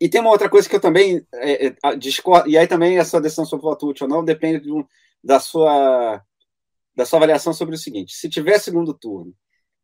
E 0.00 0.08
tem 0.08 0.20
uma 0.20 0.30
outra 0.30 0.48
coisa 0.48 0.68
que 0.68 0.74
eu 0.74 0.80
também 0.80 1.26
é, 1.34 1.66
é 1.66 1.96
discordo, 1.96 2.48
e 2.48 2.56
aí 2.56 2.66
também 2.66 2.98
a 2.98 3.04
sua 3.04 3.20
decisão 3.20 3.44
sobre 3.44 3.64
voto 3.64 3.88
útil 3.88 4.06
ou 4.06 4.10
não 4.10 4.24
depende 4.24 4.60
de 4.60 4.72
um, 4.72 4.84
da, 5.22 5.38
sua, 5.38 6.22
da 6.94 7.04
sua 7.04 7.18
avaliação 7.18 7.52
sobre 7.52 7.74
o 7.74 7.78
seguinte: 7.78 8.14
se 8.14 8.28
tiver 8.28 8.58
segundo 8.58 8.94
turno, 8.94 9.34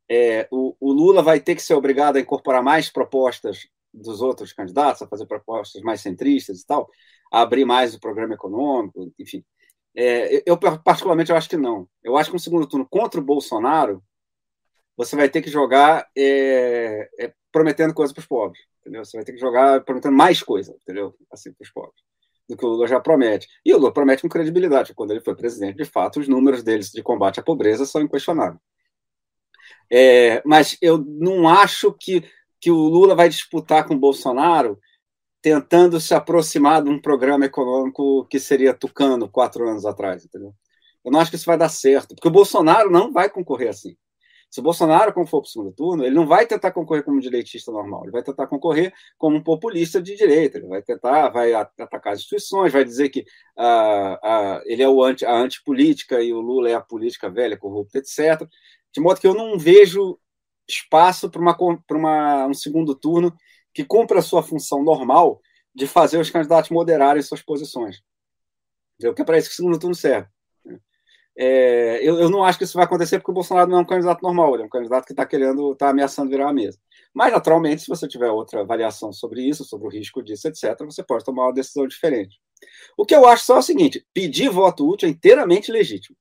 é, 0.08 0.48
o, 0.50 0.74
o, 0.80 0.92
Lula 0.92 1.22
vai 1.22 1.40
ter 1.40 1.54
que 1.54 1.62
ser 1.62 1.74
obrigado 1.74 2.16
a 2.16 2.20
incorporar 2.20 2.62
mais 2.62 2.90
propostas 2.90 3.68
dos 3.92 4.22
outros 4.22 4.52
candidatos, 4.52 5.02
a 5.02 5.08
fazer 5.08 5.26
propostas 5.26 5.82
mais 5.82 6.00
centristas 6.00 6.60
e 6.60 6.66
tal, 6.66 6.88
a 7.32 7.42
abrir 7.42 7.64
mais 7.64 7.94
o 7.94 8.00
programa 8.00 8.34
econômico, 8.34 9.12
enfim. 9.18 9.44
É, 9.94 10.42
eu, 10.46 10.58
particularmente, 10.58 11.30
eu 11.30 11.36
acho 11.36 11.48
que 11.48 11.56
não. 11.56 11.88
Eu 12.04 12.16
acho 12.16 12.30
que 12.30 12.36
um 12.36 12.38
segundo 12.38 12.66
turno 12.66 12.86
contra 12.88 13.20
o 13.20 13.24
Bolsonaro 13.24 14.02
você 14.96 15.14
vai 15.14 15.28
ter 15.28 15.42
que 15.42 15.50
jogar 15.50 16.08
é, 16.16 17.08
é, 17.18 17.32
prometendo 17.52 17.92
coisas 17.92 18.12
para 18.14 18.20
os 18.20 18.26
pobres, 18.26 18.62
entendeu? 18.80 19.04
Você 19.04 19.16
vai 19.16 19.24
ter 19.24 19.32
que 19.32 19.38
jogar 19.38 19.84
prometendo 19.84 20.14
mais 20.16 20.42
coisa, 20.42 20.76
entendeu? 20.82 21.14
Assim, 21.30 21.52
para 21.52 21.64
os 21.64 21.70
pobres. 21.70 22.02
do 22.48 22.56
que 22.56 22.64
o 22.64 22.68
Lula 22.68 22.86
já 22.86 23.00
promete. 23.00 23.48
E 23.64 23.74
o 23.74 23.78
Lula 23.78 23.92
promete 23.92 24.22
com 24.22 24.28
credibilidade. 24.28 24.94
Quando 24.94 25.10
ele 25.10 25.20
foi 25.20 25.34
presidente, 25.34 25.76
de 25.76 25.84
fato, 25.84 26.20
os 26.20 26.28
números 26.28 26.62
deles 26.62 26.90
de 26.90 27.02
combate 27.02 27.40
à 27.40 27.42
pobreza 27.42 27.84
são 27.84 28.00
inquestionáveis. 28.00 28.60
É, 29.90 30.42
mas 30.44 30.76
eu 30.80 30.98
não 30.98 31.48
acho 31.48 31.92
que, 31.92 32.24
que 32.60 32.70
o 32.70 32.76
Lula 32.76 33.14
vai 33.14 33.28
disputar 33.28 33.86
com 33.86 33.94
o 33.94 33.98
Bolsonaro 33.98 34.78
tentando 35.42 36.00
se 36.00 36.14
aproximar 36.14 36.82
de 36.82 36.90
um 36.90 37.00
programa 37.00 37.44
econômico 37.44 38.26
que 38.26 38.40
seria 38.40 38.74
tucano 38.74 39.28
quatro 39.28 39.68
anos 39.68 39.84
atrás, 39.84 40.24
entendeu? 40.24 40.52
Eu 41.04 41.12
não 41.12 41.20
acho 41.20 41.30
que 41.30 41.36
isso 41.36 41.46
vai 41.46 41.56
dar 41.56 41.68
certo, 41.68 42.16
porque 42.16 42.26
o 42.26 42.32
Bolsonaro 42.32 42.90
não 42.90 43.12
vai 43.12 43.30
concorrer 43.30 43.68
assim. 43.68 43.96
Se 44.50 44.62
Bolsonaro, 44.62 45.12
como 45.12 45.26
for 45.26 45.42
para 45.42 45.48
o 45.48 45.50
segundo 45.50 45.72
turno, 45.72 46.04
ele 46.04 46.14
não 46.14 46.26
vai 46.26 46.46
tentar 46.46 46.70
concorrer 46.70 47.04
como 47.04 47.20
direitista 47.20 47.70
normal, 47.70 48.04
ele 48.04 48.12
vai 48.12 48.22
tentar 48.22 48.46
concorrer 48.46 48.92
como 49.18 49.36
um 49.36 49.42
populista 49.42 50.00
de 50.00 50.16
direita, 50.16 50.58
ele 50.58 50.68
vai 50.68 50.80
tentar, 50.82 51.28
vai 51.30 51.52
atacar 51.52 52.12
as 52.12 52.20
instituições, 52.20 52.72
vai 52.72 52.84
dizer 52.84 53.08
que 53.10 53.24
ah, 53.56 54.18
ah, 54.22 54.62
ele 54.64 54.82
é 54.82 54.88
o 54.88 55.02
anti, 55.02 55.26
a 55.26 55.36
antipolítica 55.36 56.22
e 56.22 56.32
o 56.32 56.40
Lula 56.40 56.70
é 56.70 56.74
a 56.74 56.80
política 56.80 57.28
velha, 57.28 57.58
corrupta, 57.58 57.98
etc. 57.98 58.48
De 58.94 59.00
modo 59.00 59.20
que 59.20 59.26
eu 59.26 59.34
não 59.34 59.58
vejo 59.58 60.18
espaço 60.68 61.30
para 61.30 61.40
uma, 61.40 61.56
uma, 61.90 62.46
um 62.46 62.54
segundo 62.54 62.94
turno 62.94 63.34
que 63.74 63.84
cumpra 63.84 64.20
a 64.20 64.22
sua 64.22 64.42
função 64.42 64.82
normal 64.82 65.40
de 65.74 65.86
fazer 65.86 66.18
os 66.18 66.30
candidatos 66.30 66.70
moderarem 66.70 67.22
suas 67.22 67.42
posições. 67.42 68.02
O 69.04 69.12
que 69.12 69.20
é 69.20 69.24
para 69.24 69.36
isso 69.36 69.48
que 69.48 69.52
o 69.52 69.56
segundo 69.56 69.78
turno 69.78 69.94
serve. 69.94 70.28
É, 71.38 71.98
eu, 72.02 72.18
eu, 72.18 72.30
não 72.30 72.42
acho 72.42 72.56
que 72.56 72.64
isso 72.64 72.74
vai 72.74 72.84
acontecer 72.84 73.18
porque 73.18 73.30
o 73.30 73.34
Bolsonaro 73.34 73.68
não 73.68 73.78
é 73.78 73.80
um 73.82 73.86
candidato 73.86 74.22
normal, 74.22 74.54
ele 74.54 74.62
é 74.62 74.66
um 74.66 74.70
candidato 74.70 75.04
que 75.04 75.12
está 75.12 75.26
querendo, 75.26 75.72
está 75.72 75.90
ameaçando 75.90 76.30
virar 76.30 76.48
a 76.48 76.52
mesa. 76.52 76.78
Mas, 77.12 77.32
naturalmente, 77.32 77.82
se 77.82 77.88
você 77.88 78.08
tiver 78.08 78.30
outra 78.30 78.62
avaliação 78.62 79.12
sobre 79.12 79.42
isso, 79.42 79.64
sobre 79.64 79.86
o 79.86 79.90
risco 79.90 80.22
disso, 80.22 80.48
etc., 80.48 80.76
você 80.84 81.02
pode 81.02 81.24
tomar 81.24 81.46
uma 81.46 81.52
decisão 81.52 81.86
diferente. 81.86 82.40
O 82.96 83.04
que 83.04 83.14
eu 83.14 83.26
acho 83.26 83.44
só 83.44 83.56
é 83.56 83.58
o 83.58 83.62
seguinte: 83.62 84.06
pedir 84.14 84.48
voto 84.48 84.88
útil 84.88 85.08
é 85.08 85.10
inteiramente 85.10 85.70
legítimo. 85.70 86.16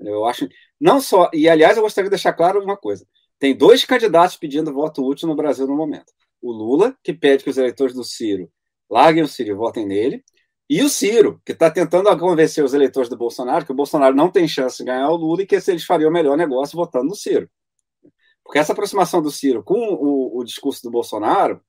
Eu 0.00 0.24
acho, 0.24 0.48
não 0.80 1.00
só, 1.00 1.30
e 1.32 1.48
aliás, 1.48 1.76
eu 1.76 1.82
gostaria 1.82 2.08
de 2.08 2.16
deixar 2.16 2.32
claro 2.32 2.62
uma 2.62 2.76
coisa: 2.76 3.06
tem 3.38 3.54
dois 3.56 3.84
candidatos 3.84 4.36
pedindo 4.36 4.72
voto 4.72 5.06
útil 5.06 5.28
no 5.28 5.36
Brasil 5.36 5.66
no 5.66 5.76
momento. 5.76 6.12
O 6.40 6.52
Lula, 6.52 6.96
que 7.02 7.12
pede 7.12 7.44
que 7.44 7.50
os 7.50 7.58
eleitores 7.58 7.94
do 7.94 8.04
Ciro 8.04 8.50
larguem 8.90 9.22
o 9.22 9.28
Ciro 9.28 9.50
e 9.50 9.54
votem 9.54 9.86
nele, 9.86 10.24
e 10.68 10.82
o 10.82 10.88
Ciro, 10.88 11.40
que 11.44 11.52
está 11.52 11.70
tentando 11.70 12.16
convencer 12.18 12.64
os 12.64 12.72
eleitores 12.72 13.08
do 13.08 13.16
Bolsonaro 13.16 13.66
que 13.66 13.72
o 13.72 13.74
Bolsonaro 13.74 14.16
não 14.16 14.30
tem 14.30 14.48
chance 14.48 14.78
de 14.78 14.84
ganhar 14.84 15.10
o 15.10 15.16
Lula 15.16 15.42
e 15.42 15.46
que 15.46 15.54
eles 15.54 15.84
fariam 15.84 16.08
o 16.08 16.12
melhor 16.12 16.36
negócio 16.36 16.76
votando 16.76 17.06
no 17.06 17.14
Ciro. 17.14 17.48
Porque 18.42 18.58
essa 18.58 18.72
aproximação 18.72 19.20
do 19.20 19.30
Ciro 19.30 19.62
com 19.62 19.78
o, 19.78 20.38
o 20.38 20.44
discurso 20.44 20.82
do 20.82 20.90
Bolsonaro, 20.90 21.60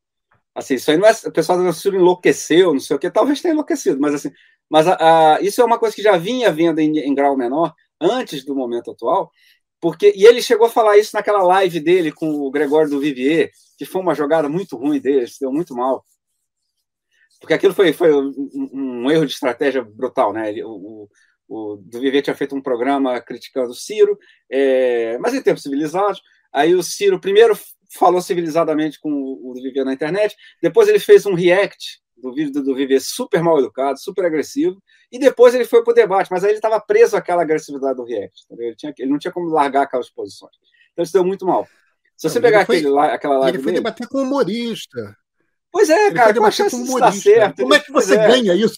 assim, 0.54 0.76
isso 0.76 0.90
aí 0.92 0.98
não 0.98 1.08
é. 1.08 1.12
O 1.26 1.32
pessoal 1.32 1.58
do 1.58 1.74
Ciro 1.74 1.98
enlouqueceu, 1.98 2.74
não 2.74 2.80
sei 2.80 2.96
o 2.96 3.00
que, 3.00 3.10
talvez 3.12 3.42
tenha 3.42 3.54
enlouquecido, 3.54 4.00
mas 4.00 4.14
assim, 4.14 4.32
mas 4.70 4.88
a, 4.88 5.36
a, 5.36 5.42
isso 5.42 5.62
é 5.62 5.66
uma 5.66 5.78
coisa 5.78 5.96
que 5.96 6.02
já 6.02 6.18
vinha 6.18 6.52
vendo 6.52 6.80
em, 6.80 7.00
em 7.00 7.14
grau 7.14 7.36
menor 7.38 7.74
antes 8.00 8.46
do 8.46 8.56
momento 8.56 8.92
atual, 8.92 9.30
porque 9.80 10.14
e 10.16 10.26
ele 10.26 10.42
chegou 10.42 10.68
a 10.68 10.70
falar 10.70 10.98
isso 10.98 11.12
naquela 11.16 11.44
live 11.44 11.80
dele 11.82 12.12
com 12.12 12.30
o 12.30 12.50
Gregório 12.50 12.90
do 12.90 13.00
Vivier, 13.00 13.52
que 13.78 13.86
foi 13.86 14.02
uma 14.02 14.16
jogada 14.16 14.48
muito 14.50 14.78
ruim 14.78 15.00
dele, 15.00 15.28
se 15.28 15.40
deu 15.40 15.52
muito 15.52 15.76
mal 15.76 16.04
porque 17.40 17.54
aquilo 17.54 17.74
foi, 17.74 17.94
foi 17.94 18.14
um, 18.14 18.34
um, 18.74 19.12
erro 19.12 19.26
de 19.26 19.34
estratégia 19.34 19.84
brutal, 19.84 20.34
né? 20.34 20.50
Ele, 20.50 20.64
o, 20.64 21.10
o 21.48 21.76
do 21.78 22.00
Viver 22.00 22.22
tinha 22.22 22.36
feito 22.36 22.56
um 22.56 22.62
programa 22.62 23.20
criticando 23.22 23.72
o 23.72 23.76
Ciro, 23.76 24.18
é, 24.50 25.18
mas 25.20 25.34
em 25.34 25.42
tempos 25.42 25.64
civilizados. 25.64 26.22
Aí 26.52 26.74
o 26.74 26.82
Ciro 26.82 27.20
primeiro 27.20 27.58
falou 27.94 28.22
civilizadamente 28.22 29.00
com 29.00 29.12
o, 29.12 29.54
Viver 29.54 29.84
na 29.84 29.94
internet, 29.94 30.36
depois 30.62 30.88
ele 30.88 31.00
fez 31.00 31.26
um 31.26 31.34
react 31.34 32.02
do 32.18 32.34
vídeo 32.34 32.64
do, 32.64 32.76
Viver 32.76 33.00
super 33.00 33.44
mal 33.44 33.60
educado, 33.60 34.00
super 34.00 34.26
agressivo, 34.26 34.82
e 35.12 35.20
depois 35.20 35.54
ele 35.54 35.66
foi 35.66 35.84
para 35.84 35.92
o 35.92 35.96
debate, 35.96 36.30
mas 36.32 36.44
aí 36.44 36.52
ele 36.52 36.58
estava 36.58 36.80
preso 36.80 37.16
àquela 37.16 37.42
agressividade 37.42 37.98
do 37.98 38.06
react. 38.06 38.46
Ele, 38.52 38.76
tinha, 38.76 38.94
ele 38.98 39.12
não 39.12 39.20
tinha 39.20 39.32
como 39.32 39.50
largar 39.50 39.84
aquelas 39.84 40.10
posições. 40.10 40.56
Então 40.94 41.04
isso 41.04 41.14
deu 41.14 41.26
muito 41.26 41.46
mal. 41.46 41.68
Se 42.18 42.30
você 42.30 42.40
não, 42.40 42.44
pegar 42.44 42.66
foi, 42.66 42.78
aquele, 42.78 42.98
aquela 42.98 43.38
live. 43.40 43.58
Ele 43.58 43.64
foi 43.64 43.72
dele, 43.74 43.84
debater 43.84 44.08
com 44.08 44.22
humorista. 44.22 45.18
Pois 45.76 45.90
é, 45.90 46.10
cara, 46.14 46.34
como, 46.34 46.48
é 46.48 46.52
certo, 46.52 47.62
como 47.62 47.74
é 47.74 47.80
que 47.82 47.92
você 47.92 48.16
é. 48.16 48.28
ganha 48.30 48.56
isso? 48.56 48.78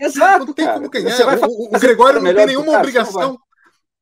Exato, 0.00 0.46
não 0.46 0.52
tem 0.52 0.64
cara. 0.64 0.78
como 0.78 0.88
ganhar. 0.88 1.48
O, 1.48 1.64
o 1.66 1.80
Gregório 1.80 2.22
não 2.22 2.32
tem 2.32 2.46
nenhuma 2.46 2.78
obrigação. 2.78 3.36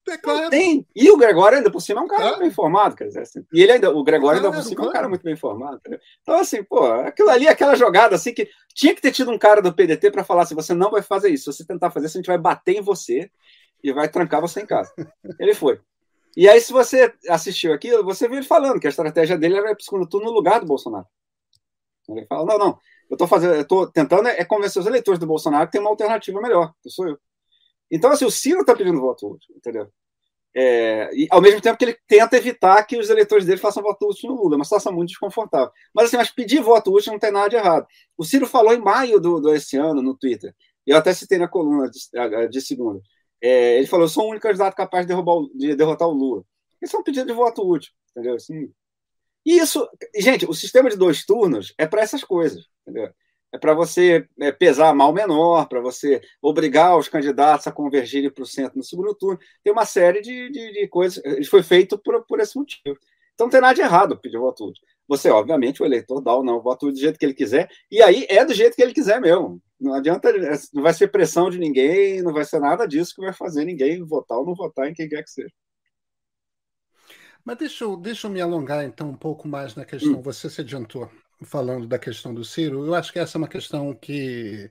É 0.06 0.18
claro. 0.18 0.50
Tem. 0.50 0.86
E 0.94 1.10
o 1.10 1.16
Gregório, 1.16 1.56
ainda 1.56 1.70
por 1.70 1.80
cima, 1.80 2.02
é 2.02 2.04
um 2.04 2.06
cara 2.06 2.36
bem 2.36 2.48
informado. 2.48 2.94
Quer 2.94 3.06
dizer, 3.06 3.20
assim. 3.20 3.42
E 3.50 3.62
ele 3.62 3.72
ainda, 3.72 3.90
o 3.90 4.04
Gregório, 4.04 4.38
claro, 4.38 4.54
ainda 4.54 4.62
por 4.62 4.68
cima, 4.68 4.76
claro. 4.76 4.88
é 4.88 4.90
um 4.90 4.92
cara 4.92 5.08
muito 5.08 5.22
bem 5.22 5.32
informado. 5.32 5.80
Então, 6.20 6.38
assim, 6.38 6.62
pô, 6.62 6.84
aquilo 6.92 7.30
ali, 7.30 7.48
aquela 7.48 7.74
jogada, 7.74 8.16
assim, 8.16 8.34
que 8.34 8.50
tinha 8.74 8.94
que 8.94 9.00
ter 9.00 9.12
tido 9.12 9.30
um 9.30 9.38
cara 9.38 9.62
do 9.62 9.72
PDT 9.72 10.10
para 10.10 10.22
falar 10.22 10.42
assim: 10.42 10.54
você 10.54 10.74
não 10.74 10.90
vai 10.90 11.00
fazer 11.00 11.30
isso. 11.30 11.50
Se 11.50 11.56
você 11.56 11.66
tentar 11.66 11.90
fazer 11.90 12.04
isso, 12.04 12.18
a 12.18 12.20
gente 12.20 12.26
vai 12.26 12.36
bater 12.36 12.76
em 12.76 12.82
você 12.82 13.30
e 13.82 13.94
vai 13.94 14.10
trancar 14.10 14.42
você 14.42 14.60
em 14.60 14.66
casa. 14.66 14.92
ele 15.40 15.54
foi. 15.54 15.80
E 16.36 16.46
aí, 16.46 16.60
se 16.60 16.70
você 16.70 17.14
assistiu 17.30 17.72
aquilo, 17.72 18.04
você 18.04 18.28
viu 18.28 18.36
ele 18.36 18.46
falando 18.46 18.78
que 18.78 18.86
a 18.86 18.90
estratégia 18.90 19.38
dele 19.38 19.56
era 19.56 19.70
ir 19.70 19.74
para 19.74 19.80
o 19.80 19.84
segundo 19.84 20.06
turno 20.06 20.26
no 20.26 20.34
lugar 20.34 20.60
do 20.60 20.66
Bolsonaro. 20.66 21.06
Ele 22.08 22.26
fala, 22.26 22.44
não, 22.44 22.58
não, 22.58 22.78
eu 23.08 23.14
estou 23.14 23.28
fazendo, 23.28 23.54
eu 23.54 23.66
tô 23.66 23.86
tentando 23.86 24.28
é, 24.28 24.44
convencer 24.44 24.80
os 24.80 24.86
eleitores 24.86 25.18
do 25.18 25.26
Bolsonaro 25.26 25.66
que 25.66 25.72
tem 25.72 25.80
uma 25.80 25.90
alternativa 25.90 26.40
melhor, 26.40 26.72
que 26.82 26.90
sou 26.90 27.08
eu. 27.08 27.18
Então, 27.90 28.10
assim, 28.10 28.24
o 28.24 28.30
Ciro 28.30 28.60
está 28.60 28.74
pedindo 28.74 29.00
voto 29.00 29.32
útil, 29.32 29.54
entendeu? 29.56 29.88
É, 30.54 31.10
e 31.14 31.28
ao 31.30 31.40
mesmo 31.40 31.60
tempo 31.60 31.78
que 31.78 31.84
ele 31.84 31.98
tenta 32.08 32.36
evitar 32.36 32.82
que 32.84 32.98
os 32.98 33.08
eleitores 33.08 33.46
dele 33.46 33.58
façam 33.58 33.82
voto 33.82 34.08
útil 34.08 34.30
no 34.30 34.36
Lula, 34.36 34.54
é 34.54 34.56
uma 34.56 34.64
situação 34.64 34.92
muito 34.92 35.10
desconfortável. 35.10 35.70
Mas 35.94 36.06
assim, 36.06 36.16
mas 36.16 36.30
pedir 36.30 36.60
voto 36.60 36.92
útil 36.92 37.12
não 37.12 37.20
tem 37.20 37.30
nada 37.30 37.48
de 37.48 37.56
errado. 37.56 37.86
O 38.16 38.24
Ciro 38.24 38.46
falou 38.46 38.72
em 38.72 38.80
maio 38.80 39.20
do, 39.20 39.40
do 39.40 39.54
esse 39.54 39.76
ano 39.76 40.02
no 40.02 40.16
Twitter, 40.16 40.54
eu 40.86 40.96
até 40.96 41.12
citei 41.14 41.38
na 41.38 41.48
coluna 41.48 41.88
de, 41.88 42.48
de 42.48 42.60
segunda. 42.60 43.00
É, 43.40 43.78
ele 43.78 43.86
falou: 43.86 44.04
eu 44.06 44.08
sou 44.08 44.26
o 44.26 44.30
único 44.30 44.42
candidato 44.42 44.74
capaz 44.74 45.04
de, 45.04 45.08
derrubar, 45.08 45.46
de 45.54 45.74
derrotar 45.74 46.08
o 46.08 46.12
Lula. 46.12 46.44
Isso 46.82 46.96
é 46.96 46.98
um 46.98 47.02
pedido 47.02 47.26
de 47.26 47.32
voto 47.32 47.62
útil, 47.66 47.92
entendeu? 48.10 48.34
Assim, 48.34 48.72
e 49.44 49.58
isso, 49.58 49.88
gente, 50.16 50.46
o 50.46 50.54
sistema 50.54 50.90
de 50.90 50.96
dois 50.96 51.24
turnos 51.24 51.74
é 51.78 51.86
para 51.86 52.02
essas 52.02 52.22
coisas, 52.22 52.66
entendeu? 52.82 53.10
É 53.52 53.58
para 53.58 53.74
você 53.74 54.28
é, 54.40 54.52
pesar 54.52 54.94
mal 54.94 55.12
menor, 55.12 55.66
para 55.68 55.80
você 55.80 56.20
obrigar 56.40 56.96
os 56.96 57.08
candidatos 57.08 57.66
a 57.66 57.72
convergirem 57.72 58.30
para 58.30 58.44
o 58.44 58.46
centro 58.46 58.78
no 58.78 58.84
segundo 58.84 59.14
turno. 59.14 59.40
Tem 59.64 59.72
uma 59.72 59.84
série 59.84 60.20
de, 60.20 60.50
de, 60.50 60.72
de 60.72 60.88
coisas. 60.88 61.20
Isso 61.38 61.50
foi 61.50 61.62
feito 61.62 61.98
por, 61.98 62.24
por 62.26 62.38
esse 62.38 62.56
motivo. 62.56 62.96
Então 63.34 63.46
não 63.46 63.50
tem 63.50 63.60
nada 63.60 63.74
de 63.74 63.80
errado 63.80 64.20
pedir 64.20 64.38
voto. 64.38 64.72
Você, 65.08 65.28
obviamente, 65.30 65.82
o 65.82 65.86
eleitor 65.86 66.20
dá 66.20 66.32
ou 66.34 66.44
não 66.44 66.58
o 66.58 66.62
voto 66.62 66.92
do 66.92 66.96
jeito 66.96 67.18
que 67.18 67.24
ele 67.24 67.34
quiser, 67.34 67.68
e 67.90 68.00
aí 68.00 68.26
é 68.28 68.44
do 68.44 68.54
jeito 68.54 68.76
que 68.76 68.82
ele 68.82 68.94
quiser 68.94 69.20
mesmo. 69.20 69.60
Não 69.80 69.94
adianta, 69.94 70.32
não 70.72 70.82
vai 70.82 70.92
ser 70.94 71.08
pressão 71.08 71.50
de 71.50 71.58
ninguém, 71.58 72.22
não 72.22 72.32
vai 72.32 72.44
ser 72.44 72.60
nada 72.60 72.86
disso 72.86 73.14
que 73.14 73.22
vai 73.22 73.32
fazer 73.32 73.64
ninguém 73.64 74.04
votar 74.04 74.38
ou 74.38 74.46
não 74.46 74.54
votar 74.54 74.88
em 74.88 74.94
quem 74.94 75.08
quer 75.08 75.24
que 75.24 75.30
seja. 75.30 75.50
Mas 77.44 77.58
deixa 77.58 77.84
eu, 77.84 77.96
deixa 77.96 78.26
eu 78.26 78.30
me 78.30 78.40
alongar 78.40 78.84
então 78.84 79.10
um 79.10 79.16
pouco 79.16 79.48
mais 79.48 79.74
na 79.74 79.84
questão. 79.84 80.18
Hum. 80.18 80.22
Você 80.22 80.48
se 80.48 80.60
adiantou 80.60 81.10
falando 81.42 81.86
da 81.86 81.98
questão 81.98 82.34
do 82.34 82.44
Ciro. 82.44 82.84
Eu 82.84 82.94
acho 82.94 83.12
que 83.12 83.18
essa 83.18 83.36
é 83.36 83.38
uma 83.38 83.48
questão 83.48 83.94
que, 83.94 84.70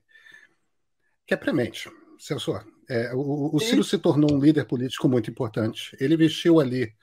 que 1.25 1.33
é 1.33 1.37
premente, 1.37 1.89
Celso. 2.17 2.59
É, 2.87 3.13
o, 3.13 3.55
o 3.55 3.59
Ciro 3.59 3.83
se 3.83 3.97
tornou 3.97 4.33
um 4.33 4.39
líder 4.39 4.65
político 4.65 5.07
muito 5.07 5.29
importante. 5.29 5.95
Ele 5.99 6.17
vestiu 6.17 6.59
ali 6.59 6.93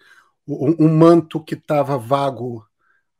um, 0.46 0.87
um 0.87 0.88
manto 0.88 1.42
que 1.42 1.54
estava 1.54 1.96
vago 1.96 2.66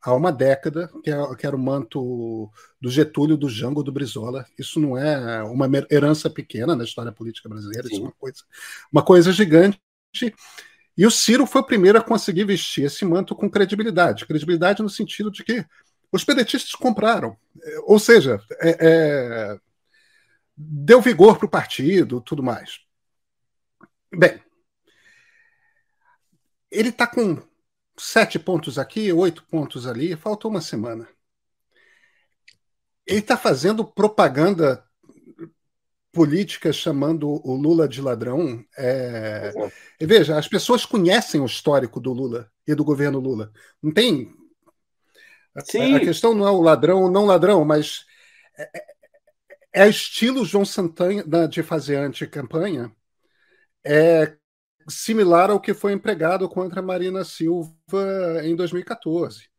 há 0.01 0.13
uma 0.13 0.31
década, 0.31 0.89
que, 1.03 1.09
é, 1.09 1.35
que, 1.35 1.45
era 1.45 1.55
o 1.55 1.59
manto 1.59 2.51
do 2.79 2.89
Getúlio, 2.89 3.37
do 3.37 3.49
Jango, 3.49 3.83
do 3.83 3.91
Brizola. 3.91 4.45
Isso 4.57 4.79
não 4.79 4.97
é 4.97 5.43
uma 5.43 5.67
herança 5.91 6.29
pequena 6.29 6.75
na 6.75 6.83
história 6.83 7.11
política 7.11 7.49
brasileira, 7.49 7.87
Sim. 7.87 7.93
isso 7.93 8.03
é 8.03 8.05
uma 8.05 8.13
coisa, 8.13 8.43
uma 8.91 9.03
coisa 9.03 9.31
gigante. 9.31 9.79
E 10.97 11.05
o 11.05 11.11
Ciro 11.11 11.45
foi 11.45 11.61
o 11.61 11.65
primeiro 11.65 11.99
a 11.99 12.03
conseguir 12.03 12.43
vestir 12.45 12.85
esse 12.85 13.05
manto 13.05 13.35
com 13.35 13.49
credibilidade. 13.49 14.25
Credibilidade 14.25 14.81
no 14.81 14.89
sentido 14.89 15.29
de 15.29 15.43
que 15.43 15.63
os 16.11 16.23
pedetistas 16.23 16.73
compraram. 16.73 17.37
É, 17.61 17.79
ou 17.83 17.99
seja, 17.99 18.41
é, 18.59 18.77
é, 18.79 19.59
deu 20.55 20.99
vigor 20.99 21.37
para 21.37 21.45
o 21.45 21.49
partido, 21.49 22.19
tudo 22.21 22.41
mais. 22.41 22.79
Bem, 24.11 24.41
ele 26.71 26.89
está 26.89 27.05
com 27.05 27.41
sete 27.99 28.39
pontos 28.39 28.79
aqui, 28.79 29.11
oito 29.13 29.43
pontos 29.45 29.85
ali, 29.85 30.15
faltou 30.15 30.49
uma 30.49 30.61
semana. 30.61 31.07
Ele 33.05 33.19
está 33.19 33.37
fazendo 33.37 33.85
propaganda 33.85 34.83
política 36.17 36.73
chamando 36.73 37.29
o 37.47 37.53
Lula 37.53 37.87
de 37.87 38.01
ladrão. 38.01 38.65
É... 38.75 39.53
E 39.99 40.05
veja, 40.05 40.35
as 40.37 40.47
pessoas 40.47 40.83
conhecem 40.83 41.39
o 41.39 41.45
histórico 41.45 41.99
do 41.99 42.11
Lula 42.11 42.51
e 42.65 42.73
do 42.73 42.83
governo 42.83 43.19
Lula. 43.19 43.51
Não 43.81 43.93
tem. 43.93 44.33
Sim. 45.63 45.93
A 45.95 45.99
questão 45.99 46.33
não 46.33 46.47
é 46.47 46.51
o 46.51 46.61
ladrão 46.61 47.03
ou 47.03 47.11
não 47.11 47.25
ladrão, 47.25 47.63
mas 47.63 48.05
é, 48.57 48.69
é, 49.73 49.83
é 49.85 49.89
estilo 49.89 50.43
João 50.43 50.65
Santana 50.65 51.47
de 51.47 51.61
fazer 51.61 51.97
anti-campanha. 51.97 52.91
É 53.85 54.35
similar 54.89 55.51
ao 55.51 55.59
que 55.59 55.73
foi 55.73 55.93
empregado 55.93 56.49
contra 56.49 56.81
Marina 56.81 57.23
Silva 57.23 57.71
em 58.43 58.55
2014. 58.55 59.49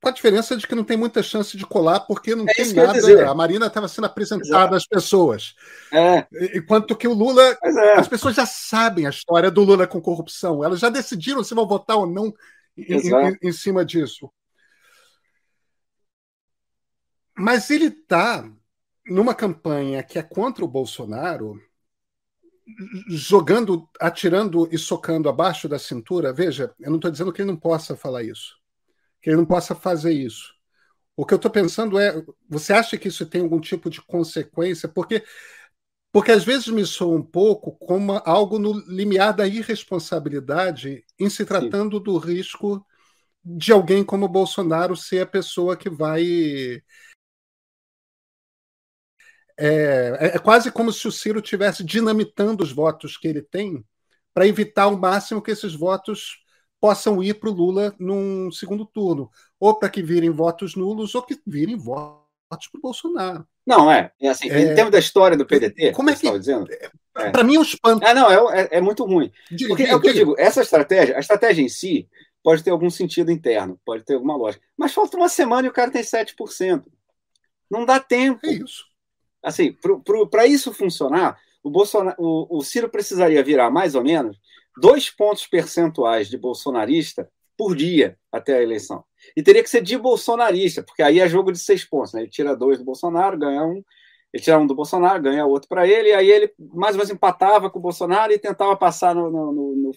Com 0.00 0.08
a 0.10 0.12
diferença 0.12 0.56
de 0.56 0.64
que 0.64 0.76
não 0.76 0.84
tem 0.84 0.96
muita 0.96 1.24
chance 1.24 1.56
de 1.56 1.66
colar, 1.66 2.00
porque 2.00 2.34
não 2.34 2.44
é 2.48 2.54
tem 2.54 2.72
nada. 2.72 3.30
A 3.30 3.34
Marina 3.34 3.66
estava 3.66 3.88
sendo 3.88 4.04
apresentada 4.04 4.76
às 4.76 4.86
pessoas. 4.86 5.56
É. 5.92 6.24
Enquanto 6.56 6.96
que 6.96 7.08
o 7.08 7.12
Lula. 7.12 7.58
É. 7.62 7.98
As 7.98 8.06
pessoas 8.06 8.36
já 8.36 8.46
sabem 8.46 9.06
a 9.06 9.10
história 9.10 9.50
do 9.50 9.64
Lula 9.64 9.88
com 9.88 10.00
corrupção. 10.00 10.62
Elas 10.62 10.78
já 10.78 10.88
decidiram 10.88 11.42
se 11.42 11.52
vão 11.52 11.66
votar 11.66 11.96
ou 11.96 12.06
não 12.06 12.32
em, 12.76 13.08
em, 13.08 13.38
em 13.42 13.52
cima 13.52 13.84
disso. 13.84 14.30
Mas 17.36 17.68
ele 17.68 17.86
está 17.86 18.48
numa 19.04 19.34
campanha 19.34 20.02
que 20.04 20.16
é 20.16 20.22
contra 20.22 20.64
o 20.64 20.68
Bolsonaro, 20.68 21.60
jogando, 23.08 23.88
atirando 23.98 24.68
e 24.70 24.78
socando 24.78 25.28
abaixo 25.28 25.68
da 25.68 25.78
cintura. 25.78 26.32
Veja, 26.32 26.72
eu 26.78 26.90
não 26.90 26.98
estou 26.98 27.10
dizendo 27.10 27.32
que 27.32 27.42
ele 27.42 27.50
não 27.50 27.56
possa 27.56 27.96
falar 27.96 28.22
isso 28.22 28.58
que 29.20 29.30
ele 29.30 29.36
não 29.36 29.46
possa 29.46 29.74
fazer 29.74 30.12
isso. 30.12 30.54
O 31.16 31.26
que 31.26 31.34
eu 31.34 31.36
estou 31.36 31.50
pensando 31.50 31.98
é, 31.98 32.24
você 32.48 32.72
acha 32.72 32.96
que 32.96 33.08
isso 33.08 33.26
tem 33.26 33.40
algum 33.40 33.60
tipo 33.60 33.90
de 33.90 34.00
consequência? 34.00 34.88
Porque, 34.88 35.24
porque 36.12 36.30
às 36.30 36.44
vezes 36.44 36.68
me 36.68 36.86
soa 36.86 37.16
um 37.16 37.22
pouco 37.22 37.72
como 37.72 38.12
algo 38.24 38.58
no 38.58 38.78
limiar 38.86 39.34
da 39.34 39.46
irresponsabilidade 39.46 41.04
em 41.18 41.28
se 41.28 41.44
tratando 41.44 41.98
Sim. 41.98 42.02
do 42.04 42.18
risco 42.18 42.86
de 43.44 43.72
alguém 43.72 44.04
como 44.04 44.28
Bolsonaro 44.28 44.96
ser 44.96 45.20
a 45.22 45.26
pessoa 45.26 45.76
que 45.76 45.90
vai. 45.90 46.82
É, 49.60 50.36
é 50.36 50.38
quase 50.38 50.70
como 50.70 50.92
se 50.92 51.08
o 51.08 51.12
Ciro 51.12 51.40
estivesse 51.40 51.82
dinamitando 51.82 52.62
os 52.62 52.70
votos 52.70 53.16
que 53.16 53.26
ele 53.26 53.42
tem 53.42 53.84
para 54.32 54.46
evitar 54.46 54.84
ao 54.84 54.96
máximo 54.96 55.42
que 55.42 55.50
esses 55.50 55.74
votos 55.74 56.44
possam 56.80 57.22
ir 57.22 57.34
para 57.34 57.50
o 57.50 57.52
Lula 57.52 57.94
num 57.98 58.50
segundo 58.50 58.84
turno, 58.86 59.30
ou 59.58 59.74
para 59.74 59.88
que 59.88 60.02
virem 60.02 60.30
votos 60.30 60.76
nulos, 60.76 61.14
ou 61.14 61.22
que 61.22 61.38
virem 61.46 61.76
votos 61.76 62.68
para 62.70 62.78
o 62.78 62.82
Bolsonaro. 62.82 63.46
Não, 63.66 63.90
é. 63.90 64.10
é 64.20 64.28
assim, 64.28 64.48
é, 64.50 64.60
em 64.60 64.74
termos 64.74 64.92
da 64.92 64.98
história 64.98 65.36
do 65.36 65.44
PDT, 65.44 65.92
como 65.92 66.08
é 66.10 66.14
que, 66.14 66.30
que 66.30 66.38
dizendo? 66.38 66.70
É, 66.72 66.90
é. 67.18 67.30
Para 67.30 67.44
mim 67.44 67.56
é 67.56 67.58
um 67.58 67.62
espanto. 67.62 68.06
Ah, 68.06 68.14
não, 68.14 68.50
é, 68.50 68.62
é, 68.62 68.68
é 68.78 68.80
muito 68.80 69.04
ruim. 69.04 69.30
Diga, 69.50 69.68
Porque 69.68 69.82
diga, 69.82 69.94
é 69.94 69.96
o 69.96 70.00
que 70.00 70.08
diga. 70.08 70.20
eu 70.20 70.26
digo, 70.26 70.36
essa 70.38 70.62
estratégia, 70.62 71.16
a 71.16 71.20
estratégia 71.20 71.62
em 71.62 71.68
si 71.68 72.08
pode 72.42 72.62
ter 72.62 72.70
algum 72.70 72.88
sentido 72.88 73.30
interno, 73.30 73.78
pode 73.84 74.04
ter 74.04 74.14
alguma 74.14 74.36
lógica. 74.36 74.64
Mas 74.76 74.94
falta 74.94 75.16
uma 75.16 75.28
semana 75.28 75.66
e 75.66 75.70
o 75.70 75.72
cara 75.72 75.90
tem 75.90 76.02
7%. 76.02 76.84
Não 77.70 77.84
dá 77.84 78.00
tempo. 78.00 78.40
É 78.46 78.52
isso. 78.52 78.86
Assim, 79.42 79.76
para 80.30 80.46
isso 80.46 80.72
funcionar, 80.72 81.38
o, 81.62 81.70
Bolsonaro, 81.70 82.16
o, 82.18 82.58
o 82.58 82.62
Ciro 82.62 82.88
precisaria 82.88 83.44
virar 83.44 83.70
mais 83.70 83.94
ou 83.94 84.02
menos 84.02 84.38
dois 84.80 85.10
pontos 85.10 85.46
percentuais 85.46 86.28
de 86.28 86.38
bolsonarista 86.38 87.30
por 87.56 87.74
dia 87.74 88.16
até 88.30 88.56
a 88.56 88.62
eleição. 88.62 89.04
E 89.36 89.42
teria 89.42 89.62
que 89.62 89.70
ser 89.70 89.82
de 89.82 89.98
bolsonarista, 89.98 90.82
porque 90.82 91.02
aí 91.02 91.18
é 91.18 91.28
jogo 91.28 91.50
de 91.50 91.58
seis 91.58 91.84
pontos. 91.84 92.12
Né? 92.12 92.22
Ele 92.22 92.30
tira 92.30 92.56
dois 92.56 92.78
do 92.78 92.84
Bolsonaro, 92.84 93.36
ganha 93.36 93.64
um. 93.64 93.82
Ele 94.32 94.42
tira 94.42 94.58
um 94.58 94.66
do 94.66 94.74
Bolsonaro, 94.74 95.22
ganha 95.22 95.44
outro 95.46 95.68
para 95.68 95.88
ele, 95.88 96.10
e 96.10 96.14
aí 96.14 96.30
ele 96.30 96.52
mais 96.58 96.94
ou 96.94 96.98
menos 96.98 97.10
empatava 97.10 97.70
com 97.70 97.78
o 97.78 97.82
Bolsonaro 97.82 98.32
e 98.32 98.38
tentava 98.38 98.76
passar 98.76 99.14
no, 99.14 99.30
no, 99.30 99.52
no, 99.52 99.76
no... 99.76 99.90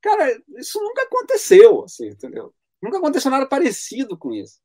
Cara, 0.00 0.40
isso 0.56 0.80
nunca 0.80 1.02
aconteceu, 1.02 1.84
assim, 1.84 2.06
entendeu? 2.06 2.54
Nunca 2.80 2.98
aconteceu 2.98 3.30
nada 3.30 3.46
parecido 3.46 4.16
com 4.16 4.32
isso. 4.32 4.60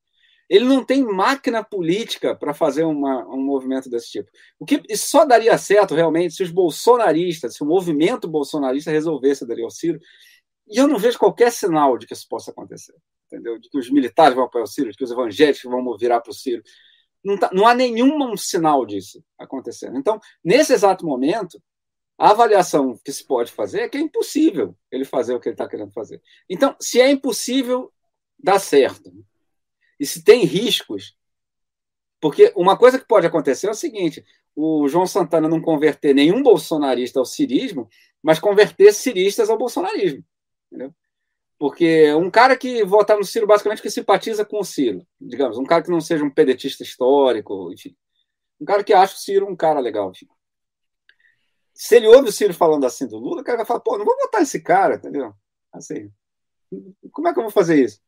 Ele 0.50 0.66
não 0.66 0.84
tem 0.84 1.04
máquina 1.04 1.64
política 1.64 2.36
para 2.36 2.54
fazer 2.54 2.84
uma, 2.84 3.26
um 3.28 3.42
movimento 3.42 3.90
desse 3.90 4.12
tipo. 4.12 4.30
O 4.60 4.66
que 4.66 4.82
só 4.96 5.26
daria 5.26 5.58
certo 5.58 5.96
realmente 5.96 6.36
se 6.36 6.44
os 6.44 6.52
bolsonaristas, 6.52 7.56
se 7.56 7.64
o 7.64 7.66
movimento 7.66 8.28
bolsonarista 8.28 8.92
resolvesse 8.92 9.44
aderir 9.44 9.64
ao 9.64 9.72
Ciro. 9.72 10.00
E 10.68 10.78
eu 10.78 10.88
não 10.88 10.98
vejo 10.98 11.18
qualquer 11.18 11.52
sinal 11.52 11.98
de 11.98 12.06
que 12.06 12.14
isso 12.14 12.28
possa 12.28 12.52
acontecer. 12.52 12.96
Entendeu? 13.28 13.58
De 13.58 13.70
que 13.70 13.78
os 13.78 13.90
militares 13.90 14.36
vão 14.36 14.46
apoiar 14.46 14.64
o 14.64 14.68
Ciro, 14.68 14.92
de 14.92 14.98
que 14.98 15.04
os 15.04 15.12
evangélicos 15.12 15.64
vão 15.64 15.98
virar 15.98 16.22
para 16.22 16.32
o 16.32 16.36
Ciro. 16.36 16.62
Não, 17.24 17.38
tá, 17.38 17.50
não 17.54 17.66
há 17.66 17.74
nenhum 17.74 18.36
sinal 18.36 18.86
disso 18.86 19.24
acontecendo. 19.38 19.98
Então, 19.98 20.20
nesse 20.44 20.74
exato 20.74 21.06
momento, 21.06 21.62
a 22.18 22.32
avaliação 22.32 23.00
que 23.04 23.12
se 23.12 23.26
pode 23.26 23.52
fazer 23.52 23.82
é 23.82 23.90
que 23.90 23.98
é 23.98 24.02
impossível 24.02 24.76
ele 24.92 25.06
fazer 25.06 25.34
o 25.34 25.40
que 25.40 25.50
ele 25.50 25.54
está 25.54 25.68
querendo 25.68 25.92
fazer. 25.92 26.22
Então, 26.50 26.76
se 26.80 27.02
é 27.02 27.10
impossível, 27.10 27.92
dá 28.38 28.60
certo 28.60 29.12
e 30.00 30.06
se 30.06 30.24
tem 30.24 30.46
riscos. 30.46 31.16
Porque 32.20 32.54
uma 32.56 32.78
coisa 32.78 33.00
que 33.00 33.08
pode 33.08 33.28
acontecer 33.28 33.68
é 33.68 33.72
o 33.72 33.76
seguinte: 33.76 34.24
o 34.56 34.88
João 34.88 35.06
Santana 35.06 35.48
não 35.48 35.62
converter 35.62 36.14
nenhum 36.14 36.42
bolsonarista 36.42 37.20
ao 37.20 37.26
cirismo, 37.26 37.90
mas 38.22 38.40
converter 38.40 38.94
ciristas 38.94 39.50
ao 39.50 39.58
bolsonarismo. 39.58 40.24
Entendeu? 40.68 40.94
Porque 41.58 42.14
um 42.14 42.30
cara 42.30 42.58
que 42.58 42.84
vota 42.84 43.16
no 43.16 43.24
Ciro, 43.24 43.48
basicamente, 43.48 43.82
que 43.82 43.90
simpatiza 43.90 44.44
com 44.44 44.60
o 44.60 44.64
Ciro, 44.64 45.06
digamos, 45.20 45.58
um 45.58 45.64
cara 45.64 45.84
que 45.84 45.92
não 45.92 46.02
seja 46.02 46.24
um 46.24 46.30
pedetista 46.30 46.84
histórico, 46.84 47.72
enfim. 47.72 47.96
Um 48.60 48.66
cara 48.66 48.84
que 48.84 48.94
acha 48.94 49.16
o 49.16 49.20
Ciro 49.20 49.50
um 49.50 49.56
cara 49.56 49.80
legal, 49.80 50.12
enfim. 50.12 50.28
Se 51.74 51.96
ele 51.96 52.08
ouve 52.08 52.30
o 52.30 52.32
Ciro 52.32 52.54
falando 52.54 52.86
assim 52.86 53.08
do 53.08 53.18
Lula, 53.18 53.42
o 53.42 53.44
cara 53.44 53.58
vai 53.58 53.66
falar, 53.66 53.80
pô, 53.80 53.98
não 53.98 54.06
vou 54.06 54.16
votar 54.18 54.42
esse 54.42 54.62
cara, 54.62 54.96
entendeu? 54.96 55.34
Assim, 55.72 56.12
como 57.12 57.28
é 57.28 57.34
que 57.34 57.40
eu 57.40 57.44
vou 57.44 57.52
fazer 57.52 57.84
isso? 57.84 58.00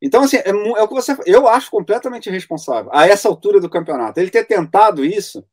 Então, 0.00 0.24
assim, 0.24 0.36
é, 0.36 0.50
é, 0.50 0.82
o 0.82 0.88
que 0.88 0.94
você. 0.94 1.16
Eu 1.24 1.48
acho 1.48 1.70
completamente 1.70 2.28
irresponsável, 2.28 2.90
a 2.92 3.06
essa 3.06 3.28
altura 3.28 3.60
do 3.60 3.70
campeonato. 3.70 4.20
Ele 4.20 4.30
ter 4.30 4.44
tentado 4.44 5.04
isso, 5.04 5.44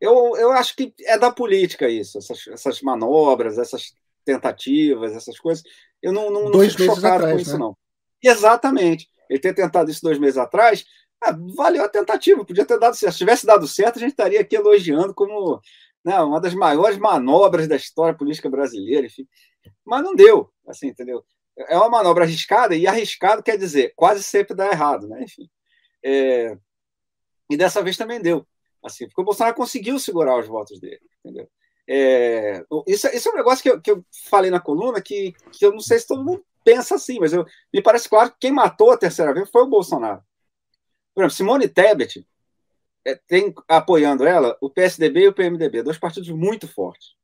eu, 0.00 0.36
eu 0.36 0.52
acho 0.52 0.74
que 0.76 0.92
é 1.04 1.16
da 1.16 1.30
política 1.30 1.88
isso, 1.88 2.18
essas, 2.18 2.46
essas 2.48 2.82
manobras, 2.82 3.58
essas 3.58 3.94
tentativas, 4.24 5.12
essas 5.12 5.38
coisas. 5.38 5.62
Eu 6.02 6.12
não, 6.12 6.30
não, 6.30 6.50
não 6.50 6.60
fico 6.60 6.82
chocado 6.82 7.06
atrás, 7.06 7.32
com 7.32 7.38
isso, 7.40 7.52
né? 7.52 7.58
não. 7.58 7.76
Exatamente. 8.22 9.08
Ele 9.30 9.38
ter 9.38 9.54
tentado 9.54 9.90
isso 9.90 10.02
dois 10.02 10.18
meses 10.18 10.36
atrás, 10.36 10.84
ah, 11.22 11.34
valeu 11.56 11.84
a 11.84 11.88
tentativa, 11.88 12.44
podia 12.44 12.66
ter 12.66 12.78
dado 12.78 12.94
certo. 12.94 13.12
Se 13.12 13.18
tivesse 13.18 13.46
dado 13.46 13.66
certo, 13.66 13.96
a 13.96 14.00
gente 14.00 14.10
estaria 14.10 14.40
aqui 14.40 14.56
elogiando 14.56 15.14
como 15.14 15.60
né, 16.04 16.20
uma 16.20 16.40
das 16.40 16.54
maiores 16.54 16.98
manobras 16.98 17.66
da 17.66 17.76
história 17.76 18.16
política 18.16 18.50
brasileira, 18.50 19.06
enfim. 19.06 19.26
Mas 19.84 20.02
não 20.02 20.14
deu, 20.14 20.50
assim, 20.68 20.88
entendeu? 20.88 21.24
É 21.56 21.76
uma 21.76 21.88
manobra 21.88 22.24
arriscada, 22.24 22.74
e 22.74 22.86
arriscado 22.86 23.42
quer 23.42 23.56
dizer 23.56 23.92
quase 23.96 24.22
sempre 24.22 24.54
dá 24.54 24.70
errado, 24.70 25.08
né? 25.08 25.22
Enfim. 25.22 25.48
É, 26.04 26.56
e 27.50 27.56
dessa 27.56 27.82
vez 27.82 27.96
também 27.96 28.20
deu. 28.20 28.46
Assim, 28.82 29.06
porque 29.06 29.20
o 29.20 29.24
Bolsonaro 29.24 29.56
conseguiu 29.56 29.98
segurar 29.98 30.38
os 30.38 30.46
votos 30.46 30.78
dele, 30.78 31.00
entendeu? 31.24 31.48
É, 31.88 32.64
isso, 32.86 33.06
isso 33.08 33.28
é 33.28 33.32
um 33.32 33.36
negócio 33.36 33.62
que 33.62 33.70
eu, 33.70 33.80
que 33.80 33.90
eu 33.90 34.04
falei 34.28 34.50
na 34.50 34.60
coluna 34.60 35.02
que, 35.02 35.32
que 35.52 35.64
eu 35.64 35.72
não 35.72 35.80
sei 35.80 35.98
se 35.98 36.06
todo 36.06 36.24
mundo 36.24 36.44
pensa 36.64 36.94
assim, 36.94 37.18
mas 37.18 37.32
eu, 37.32 37.46
me 37.72 37.82
parece 37.82 38.08
claro 38.08 38.30
que 38.30 38.38
quem 38.40 38.52
matou 38.52 38.90
a 38.90 38.96
terceira 38.96 39.32
vez 39.32 39.50
foi 39.50 39.62
o 39.62 39.68
Bolsonaro. 39.68 40.22
Por 41.14 41.22
exemplo, 41.22 41.36
Simone 41.36 41.68
Tebet 41.68 42.26
é, 43.06 43.14
tem 43.26 43.54
apoiando 43.68 44.26
ela 44.26 44.56
o 44.60 44.68
PSDB 44.68 45.20
e 45.20 45.28
o 45.28 45.34
PMDB, 45.34 45.82
dois 45.82 45.98
partidos 45.98 46.28
muito 46.30 46.66
fortes. 46.66 47.14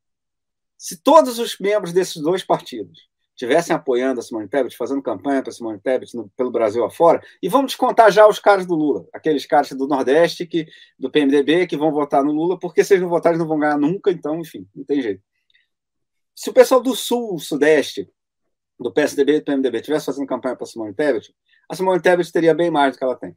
Se 0.79 0.97
todos 0.97 1.39
os 1.39 1.59
membros 1.59 1.93
desses 1.93 2.23
dois 2.23 2.43
partidos 2.43 3.10
estivessem 3.41 3.75
apoiando 3.75 4.21
a 4.21 4.23
Simone 4.23 4.47
Tebet, 4.47 4.77
fazendo 4.77 5.01
campanha 5.01 5.43
para 5.43 5.51
Simone 5.51 5.81
Tebet 5.81 6.15
no, 6.15 6.29
pelo 6.37 6.51
Brasil 6.51 6.85
afora, 6.85 7.23
e 7.43 7.49
vamos 7.49 7.73
descontar 7.73 8.13
já 8.13 8.29
os 8.29 8.39
caras 8.39 8.67
do 8.67 8.75
Lula, 8.75 9.07
aqueles 9.15 9.47
caras 9.47 9.71
do 9.71 9.87
Nordeste, 9.87 10.47
que, 10.47 10.67
do 10.99 11.11
PMDB, 11.11 11.67
que 11.67 11.77
vão 11.77 11.91
votar 11.91 12.23
no 12.23 12.33
Lula, 12.33 12.59
porque 12.59 12.85
se 12.85 12.93
eles 12.93 13.03
não 13.03 13.09
votarem, 13.09 13.39
não 13.39 13.49
vão 13.49 13.59
ganhar 13.59 13.79
nunca, 13.79 14.11
então, 14.11 14.39
enfim, 14.41 14.69
não 14.75 14.85
tem 14.85 15.01
jeito. 15.01 15.23
Se 16.35 16.51
o 16.51 16.53
pessoal 16.53 16.83
do 16.83 16.95
Sul, 16.95 17.39
Sudeste, 17.39 18.11
do 18.79 18.93
PSDB 18.93 19.37
e 19.37 19.41
do 19.41 19.45
PMDB, 19.45 19.79
estivesse 19.79 20.07
fazendo 20.07 20.27
campanha 20.27 20.57
para 20.57 20.67
Simone 20.67 20.95
Tebet, 20.95 21.35
a 21.69 21.75
Simone 21.75 22.01
Tebet 22.01 22.31
teria 22.31 22.55
bem 22.55 22.71
mais 22.71 22.95
do 22.95 22.99
que 22.99 23.05
ela 23.05 23.17
tem. 23.17 23.35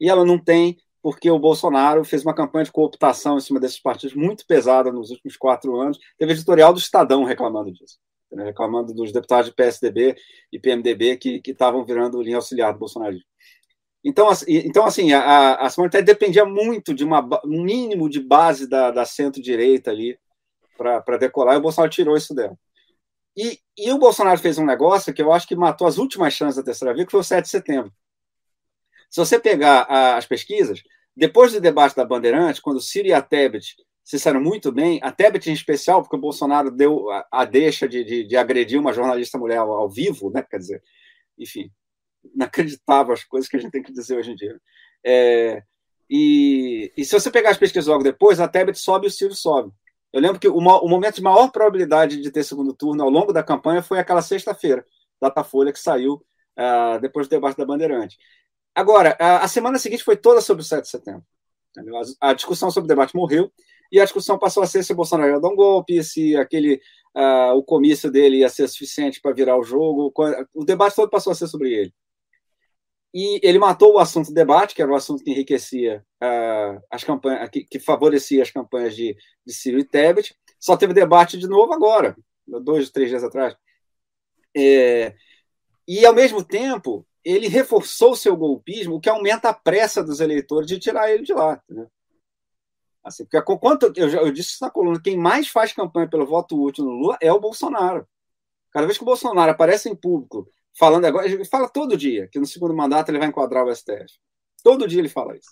E 0.00 0.08
ela 0.08 0.24
não 0.24 0.38
tem, 0.38 0.76
porque 1.00 1.30
o 1.30 1.38
Bolsonaro 1.38 2.04
fez 2.04 2.24
uma 2.24 2.34
campanha 2.34 2.64
de 2.64 2.72
cooptação 2.72 3.36
em 3.36 3.40
cima 3.40 3.60
desses 3.60 3.78
partidos 3.78 4.16
muito 4.16 4.44
pesada 4.44 4.90
nos 4.90 5.10
últimos 5.10 5.36
quatro 5.36 5.76
anos. 5.76 5.98
Teve 6.18 6.32
editorial 6.32 6.72
do 6.72 6.80
Estadão 6.80 7.22
reclamando 7.22 7.72
disso 7.72 7.98
né, 8.32 8.44
reclamando 8.44 8.92
dos 8.92 9.12
deputados 9.12 9.50
de 9.50 9.56
PSDB 9.56 10.16
e 10.52 10.58
PMDB 10.58 11.16
que 11.16 11.42
estavam 11.46 11.84
virando 11.84 12.22
linha 12.22 12.36
auxiliar 12.36 12.72
do 12.72 12.78
Bolsonaro. 12.78 13.16
Então, 14.04 14.28
então, 14.46 14.84
assim 14.84 15.12
a, 15.14 15.54
a 15.54 15.70
Simone 15.70 15.90
Tebet 15.90 16.06
dependia 16.06 16.44
muito 16.44 16.92
de 16.92 17.02
uma, 17.02 17.26
um 17.44 17.62
mínimo 17.62 18.08
de 18.10 18.20
base 18.20 18.68
da, 18.68 18.90
da 18.90 19.06
centro-direita 19.06 19.90
ali 19.90 20.18
para 20.76 21.16
decolar, 21.16 21.54
e 21.54 21.58
o 21.58 21.62
Bolsonaro 21.62 21.90
tirou 21.90 22.16
isso 22.16 22.34
dela. 22.34 22.58
E, 23.36 23.58
e 23.78 23.90
o 23.90 23.98
Bolsonaro 23.98 24.38
fez 24.38 24.58
um 24.58 24.66
negócio 24.66 25.14
que 25.14 25.22
eu 25.22 25.32
acho 25.32 25.48
que 25.48 25.56
matou 25.56 25.86
as 25.86 25.96
últimas 25.96 26.34
chances 26.34 26.56
da 26.56 26.62
terceira 26.62 26.92
via, 26.92 27.06
que 27.06 27.10
foi 27.10 27.20
o 27.20 27.24
7 27.24 27.44
de 27.44 27.50
setembro. 27.50 27.92
Se 29.08 29.18
você 29.18 29.38
pegar 29.38 29.86
a, 29.88 30.16
as 30.16 30.26
pesquisas, 30.26 30.82
depois 31.16 31.52
do 31.52 31.60
debate 31.60 31.96
da 31.96 32.04
Bandeirante, 32.04 32.60
quando 32.60 32.80
Ciro 32.80 33.08
e 33.08 33.12
a 33.12 33.22
Tebet 33.22 33.76
se 34.04 34.18
saíram 34.18 34.40
muito 34.40 34.70
bem, 34.70 35.00
a 35.02 35.10
Tebet 35.10 35.48
em 35.48 35.54
especial, 35.54 36.02
porque 36.02 36.16
o 36.16 36.20
Bolsonaro 36.20 36.70
deu 36.70 37.10
a, 37.10 37.26
a 37.32 37.44
deixa 37.46 37.88
de, 37.88 38.04
de, 38.04 38.24
de, 38.24 38.36
agredir 38.36 38.78
uma 38.78 38.92
jornalista 38.92 39.38
mulher 39.38 39.56
ao, 39.56 39.72
ao, 39.72 39.88
vivo, 39.88 40.30
né? 40.30 40.42
Quer 40.42 40.58
dizer, 40.58 40.82
enfim, 41.38 41.70
inacreditável 42.34 43.14
as 43.14 43.24
coisas 43.24 43.48
que 43.48 43.56
a 43.56 43.60
gente 43.60 43.72
tem 43.72 43.82
que 43.82 43.92
dizer 43.92 44.18
hoje 44.18 44.32
em 44.32 44.34
dia. 44.34 44.60
É, 45.02 45.62
e, 46.08 46.92
e, 46.96 47.04
se 47.04 47.18
você 47.18 47.30
pegar 47.30 47.50
as 47.50 47.56
pesquisas 47.56 47.86
logo 47.86 48.04
depois, 48.04 48.40
a 48.40 48.46
Tebet 48.46 48.78
sobe 48.78 49.06
e 49.06 49.08
o 49.08 49.10
Ciro 49.10 49.34
sobe. 49.34 49.72
Eu 50.12 50.20
lembro 50.20 50.38
que 50.38 50.46
o, 50.46 50.58
o, 50.58 50.88
momento 50.88 51.16
de 51.16 51.22
maior 51.22 51.50
probabilidade 51.50 52.20
de 52.20 52.30
ter 52.30 52.44
segundo 52.44 52.74
turno 52.74 53.02
ao 53.02 53.10
longo 53.10 53.32
da 53.32 53.42
campanha 53.42 53.82
foi 53.82 53.98
aquela 53.98 54.20
sexta-feira, 54.20 54.86
Datafolha, 55.20 55.72
que 55.72 55.80
saiu 55.80 56.22
uh, 56.58 57.00
depois 57.00 57.26
do 57.26 57.30
debate 57.30 57.56
da 57.56 57.64
Bandeirante. 57.64 58.18
Agora, 58.74 59.16
a, 59.18 59.44
a, 59.44 59.48
semana 59.48 59.78
seguinte 59.78 60.04
foi 60.04 60.16
toda 60.16 60.42
sobre 60.42 60.62
o 60.62 60.64
7 60.64 60.82
de 60.82 60.90
setembro. 60.90 61.24
A, 62.20 62.30
a, 62.30 62.34
discussão 62.34 62.70
sobre 62.70 62.84
o 62.84 62.88
debate 62.88 63.16
morreu 63.16 63.50
e 63.94 64.00
a 64.00 64.04
discussão 64.04 64.36
passou 64.36 64.60
a 64.60 64.66
ser 64.66 64.82
se 64.82 64.92
Bolsonaro 64.92 65.30
ia 65.30 65.40
dar 65.40 65.48
um 65.48 65.54
golpe, 65.54 66.02
se 66.02 66.36
aquele 66.36 66.80
uh, 67.14 67.56
o 67.56 67.62
comício 67.62 68.10
dele 68.10 68.38
ia 68.38 68.48
ser 68.48 68.66
suficiente 68.66 69.20
para 69.20 69.32
virar 69.32 69.56
o 69.56 69.62
jogo. 69.62 70.12
O 70.52 70.64
debate 70.64 70.96
todo 70.96 71.08
passou 71.08 71.30
a 71.30 71.34
ser 71.36 71.46
sobre 71.46 71.72
ele. 71.72 71.94
E 73.14 73.38
ele 73.40 73.56
matou 73.56 73.94
o 73.94 73.98
assunto 74.00 74.30
do 74.30 74.34
debate, 74.34 74.74
que 74.74 74.82
era 74.82 74.90
o 74.90 74.96
assunto 74.96 75.22
que 75.22 75.30
enriquecia 75.30 76.04
uh, 76.20 76.82
as 76.90 77.04
campanhas, 77.04 77.48
que, 77.48 77.62
que, 77.62 77.78
favorecia 77.78 78.42
as 78.42 78.50
campanhas 78.50 78.96
de, 78.96 79.16
de 79.46 79.54
Ciro 79.54 79.78
e 79.78 79.84
Tebet. 79.84 80.34
Só 80.58 80.76
teve 80.76 80.92
debate 80.92 81.38
de 81.38 81.46
novo 81.46 81.72
agora, 81.72 82.16
dois, 82.44 82.90
três 82.90 83.10
dias 83.10 83.22
atrás. 83.22 83.56
É, 84.56 85.14
e, 85.86 86.04
ao 86.04 86.12
mesmo 86.12 86.42
tempo, 86.42 87.06
ele 87.24 87.46
reforçou 87.46 88.10
o 88.10 88.16
seu 88.16 88.36
golpismo, 88.36 88.96
o 88.96 89.00
que 89.00 89.08
aumenta 89.08 89.50
a 89.50 89.54
pressa 89.54 90.02
dos 90.02 90.18
eleitores 90.18 90.66
de 90.66 90.80
tirar 90.80 91.08
ele 91.12 91.22
de 91.22 91.32
lá. 91.32 91.62
Assim, 93.04 93.24
porque 93.26 93.40
quanto 93.58 93.92
eu, 93.96 94.08
eu 94.08 94.32
disse 94.32 94.50
isso 94.50 94.64
na 94.64 94.70
coluna, 94.70 95.00
quem 95.00 95.16
mais 95.16 95.48
faz 95.48 95.72
campanha 95.72 96.08
pelo 96.08 96.24
voto 96.24 96.60
útil 96.60 96.84
no 96.84 96.92
Lula 96.92 97.18
é 97.20 97.30
o 97.30 97.38
Bolsonaro. 97.38 98.08
Cada 98.72 98.86
vez 98.86 98.96
que 98.96 99.04
o 99.04 99.06
Bolsonaro 99.06 99.50
aparece 99.50 99.88
em 99.90 99.94
público 99.94 100.48
falando 100.76 101.04
agora, 101.04 101.26
ele 101.26 101.44
fala 101.44 101.68
todo 101.68 101.96
dia 101.96 102.26
que 102.28 102.38
no 102.38 102.46
segundo 102.46 102.74
mandato 102.74 103.10
ele 103.10 103.18
vai 103.18 103.28
enquadrar 103.28 103.64
o 103.64 103.74
STF. 103.74 104.18
Todo 104.62 104.88
dia 104.88 105.00
ele 105.00 105.08
fala 105.08 105.36
isso. 105.36 105.50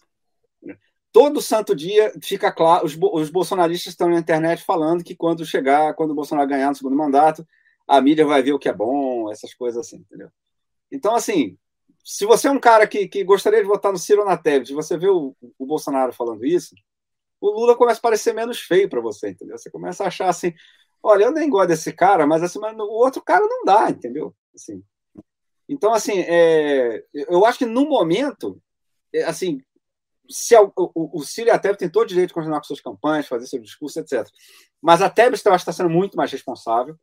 Todo 1.12 1.42
santo 1.42 1.76
dia 1.76 2.10
fica 2.22 2.50
claro, 2.50 2.86
os, 2.86 2.96
os 2.98 3.28
bolsonaristas 3.28 3.92
estão 3.92 4.08
na 4.08 4.18
internet 4.18 4.64
falando 4.64 5.04
que 5.04 5.14
quando 5.14 5.44
chegar, 5.44 5.92
quando 5.94 6.12
o 6.12 6.14
Bolsonaro 6.14 6.48
ganhar 6.48 6.70
no 6.70 6.74
segundo 6.74 6.96
mandato, 6.96 7.46
a 7.86 8.00
mídia 8.00 8.24
vai 8.24 8.42
ver 8.42 8.54
o 8.54 8.58
que 8.58 8.68
é 8.68 8.72
bom, 8.72 9.30
essas 9.30 9.52
coisas 9.52 9.86
assim, 9.86 9.96
entendeu? 9.96 10.30
Então, 10.90 11.14
assim, 11.14 11.58
se 12.02 12.24
você 12.24 12.48
é 12.48 12.50
um 12.50 12.58
cara 12.58 12.86
que, 12.86 13.06
que 13.06 13.22
gostaria 13.24 13.60
de 13.60 13.68
votar 13.68 13.92
no 13.92 13.98
Ciro 13.98 14.24
na 14.24 14.38
Tebet, 14.38 14.72
você 14.72 14.96
vê 14.96 15.08
o, 15.08 15.36
o 15.58 15.66
Bolsonaro 15.66 16.14
falando 16.14 16.46
isso, 16.46 16.74
o 17.42 17.50
Lula 17.50 17.76
começa 17.76 17.98
a 17.98 18.02
parecer 18.02 18.32
menos 18.32 18.60
feio 18.60 18.88
para 18.88 19.00
você, 19.00 19.30
entendeu? 19.30 19.58
Você 19.58 19.68
começa 19.68 20.04
a 20.04 20.06
achar 20.06 20.28
assim, 20.28 20.54
olha, 21.02 21.24
eu 21.24 21.32
nem 21.32 21.50
gosto 21.50 21.68
desse 21.68 21.92
cara, 21.92 22.24
mas 22.26 22.42
assim, 22.42 22.60
mas 22.60 22.76
o 22.78 22.82
outro 22.82 23.20
cara 23.20 23.44
não 23.46 23.64
dá, 23.64 23.90
entendeu? 23.90 24.32
Assim. 24.54 24.82
Então, 25.68 25.92
assim, 25.92 26.20
é, 26.20 27.04
eu 27.12 27.44
acho 27.44 27.58
que 27.58 27.66
no 27.66 27.88
momento, 27.88 28.62
é, 29.12 29.24
assim, 29.24 29.60
se 30.30 30.56
o, 30.56 30.72
o, 30.76 31.18
o 31.18 31.24
Ciro 31.24 31.48
e 31.48 31.50
a 31.50 31.58
têm 31.58 31.90
todo 31.90 32.04
o 32.04 32.08
direito 32.08 32.28
de 32.28 32.34
continuar 32.34 32.58
com 32.58 32.64
suas 32.64 32.80
campanhas, 32.80 33.26
fazer 33.26 33.46
seu 33.46 33.60
discurso, 33.60 33.98
etc. 33.98 34.24
Mas 34.80 35.02
a 35.02 35.10
Tebet 35.10 35.44
eu 35.44 35.52
acho 35.52 35.64
que 35.64 35.70
está 35.70 35.82
sendo 35.82 35.92
muito 35.92 36.16
mais 36.16 36.30
responsável 36.30 36.96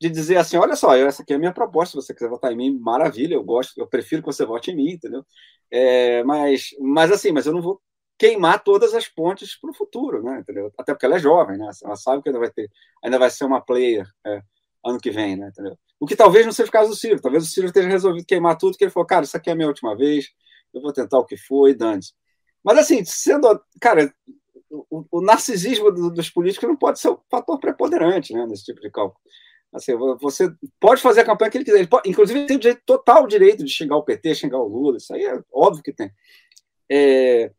de 0.00 0.08
dizer 0.08 0.36
assim, 0.36 0.56
olha 0.56 0.76
só, 0.76 0.96
essa 0.96 1.22
aqui 1.22 1.32
é 1.32 1.36
a 1.36 1.38
minha 1.38 1.52
proposta, 1.52 2.00
se 2.00 2.06
você 2.06 2.14
quiser 2.14 2.28
votar 2.28 2.52
em 2.52 2.56
mim, 2.56 2.78
maravilha, 2.78 3.34
eu 3.34 3.44
gosto, 3.44 3.78
eu 3.78 3.86
prefiro 3.86 4.22
que 4.22 4.26
você 4.26 4.44
vote 4.44 4.70
em 4.70 4.76
mim, 4.76 4.92
entendeu? 4.92 5.24
É, 5.70 6.24
mas, 6.24 6.70
mas 6.80 7.12
assim, 7.12 7.32
mas 7.32 7.46
eu 7.46 7.52
não 7.52 7.62
vou 7.62 7.80
queimar 8.22 8.62
todas 8.62 8.94
as 8.94 9.08
pontes 9.08 9.58
para 9.58 9.68
o 9.68 9.74
futuro, 9.74 10.22
né? 10.22 10.38
Entendeu? 10.38 10.72
Até 10.78 10.94
porque 10.94 11.04
ela 11.04 11.16
é 11.16 11.18
jovem, 11.18 11.58
né? 11.58 11.68
Ela 11.82 11.96
sabe 11.96 12.22
que 12.22 12.28
ainda 12.28 12.38
vai 12.38 12.52
ter, 12.52 12.70
ainda 13.02 13.18
vai 13.18 13.28
ser 13.28 13.44
uma 13.44 13.60
player 13.60 14.06
é, 14.24 14.40
ano 14.86 15.00
que 15.00 15.10
vem, 15.10 15.34
né? 15.34 15.48
Entendeu? 15.48 15.76
O 15.98 16.06
que 16.06 16.14
talvez 16.14 16.46
não 16.46 16.52
seja 16.52 16.68
o 16.68 16.72
caso 16.72 16.90
do 16.90 16.94
Ciro. 16.94 17.20
Talvez 17.20 17.42
o 17.42 17.48
Ciro 17.48 17.66
esteja 17.66 17.88
resolvido 17.88 18.24
queimar 18.24 18.56
tudo, 18.56 18.78
que 18.78 18.84
ele 18.84 18.92
falou, 18.92 19.08
cara, 19.08 19.24
isso 19.24 19.36
aqui 19.36 19.50
é 19.50 19.54
a 19.54 19.56
minha 19.56 19.66
última 19.66 19.96
vez, 19.96 20.28
eu 20.72 20.80
vou 20.80 20.92
tentar 20.92 21.18
o 21.18 21.24
que 21.24 21.36
foi, 21.36 21.74
dane 21.74 22.00
Mas 22.62 22.78
assim, 22.78 23.04
sendo, 23.04 23.60
cara, 23.80 24.14
o, 24.70 25.04
o 25.10 25.20
narcisismo 25.20 25.90
do, 25.90 26.08
dos 26.08 26.30
políticos 26.30 26.68
não 26.68 26.76
pode 26.76 27.00
ser 27.00 27.10
um 27.10 27.18
fator 27.28 27.58
preponderante, 27.58 28.32
né? 28.32 28.46
Nesse 28.46 28.66
tipo 28.66 28.80
de 28.80 28.88
cálculo. 28.88 29.20
Assim, 29.72 29.96
você 30.20 30.48
pode 30.78 31.02
fazer 31.02 31.22
a 31.22 31.24
campanha 31.24 31.50
que 31.50 31.58
ele 31.58 31.64
quiser. 31.64 31.78
Ele 31.78 31.88
pode, 31.88 32.08
inclusive, 32.08 32.38
ele 32.38 32.46
tem 32.46 32.56
o 32.56 32.60
direito, 32.60 32.82
total 32.86 33.26
direito 33.26 33.64
de 33.64 33.70
xingar 33.72 33.96
o 33.96 34.04
PT, 34.04 34.36
xingar 34.36 34.58
o 34.58 34.68
Lula. 34.68 34.98
Isso 34.98 35.12
aí 35.12 35.24
é 35.24 35.42
óbvio 35.52 35.82
que 35.82 35.92
tem. 35.92 36.12
É, 36.88 37.50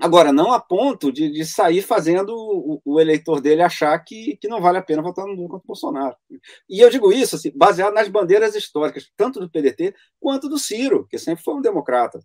Agora, 0.00 0.32
não 0.32 0.52
a 0.52 0.60
ponto 0.60 1.12
de, 1.12 1.30
de 1.30 1.44
sair 1.44 1.82
fazendo 1.82 2.30
o, 2.30 2.80
o, 2.84 3.00
eleitor 3.00 3.40
dele 3.40 3.62
achar 3.62 3.96
que, 4.00 4.36
que 4.36 4.48
não 4.48 4.60
vale 4.60 4.78
a 4.78 4.82
pena 4.82 5.02
votar 5.02 5.26
no 5.26 5.34
Lula 5.34 5.50
contra 5.50 5.64
o 5.64 5.66
Bolsonaro. 5.66 6.16
E 6.68 6.80
eu 6.80 6.88
digo 6.88 7.12
isso 7.12 7.36
assim, 7.36 7.52
baseado 7.54 7.92
nas 7.92 8.08
bandeiras 8.08 8.54
históricas, 8.54 9.10
tanto 9.16 9.38
do 9.38 9.50
PDT 9.50 9.94
quanto 10.18 10.48
do 10.48 10.58
Ciro, 10.58 11.06
que 11.08 11.18
sempre 11.18 11.44
foi 11.44 11.54
um 11.54 11.60
democrata. 11.60 12.20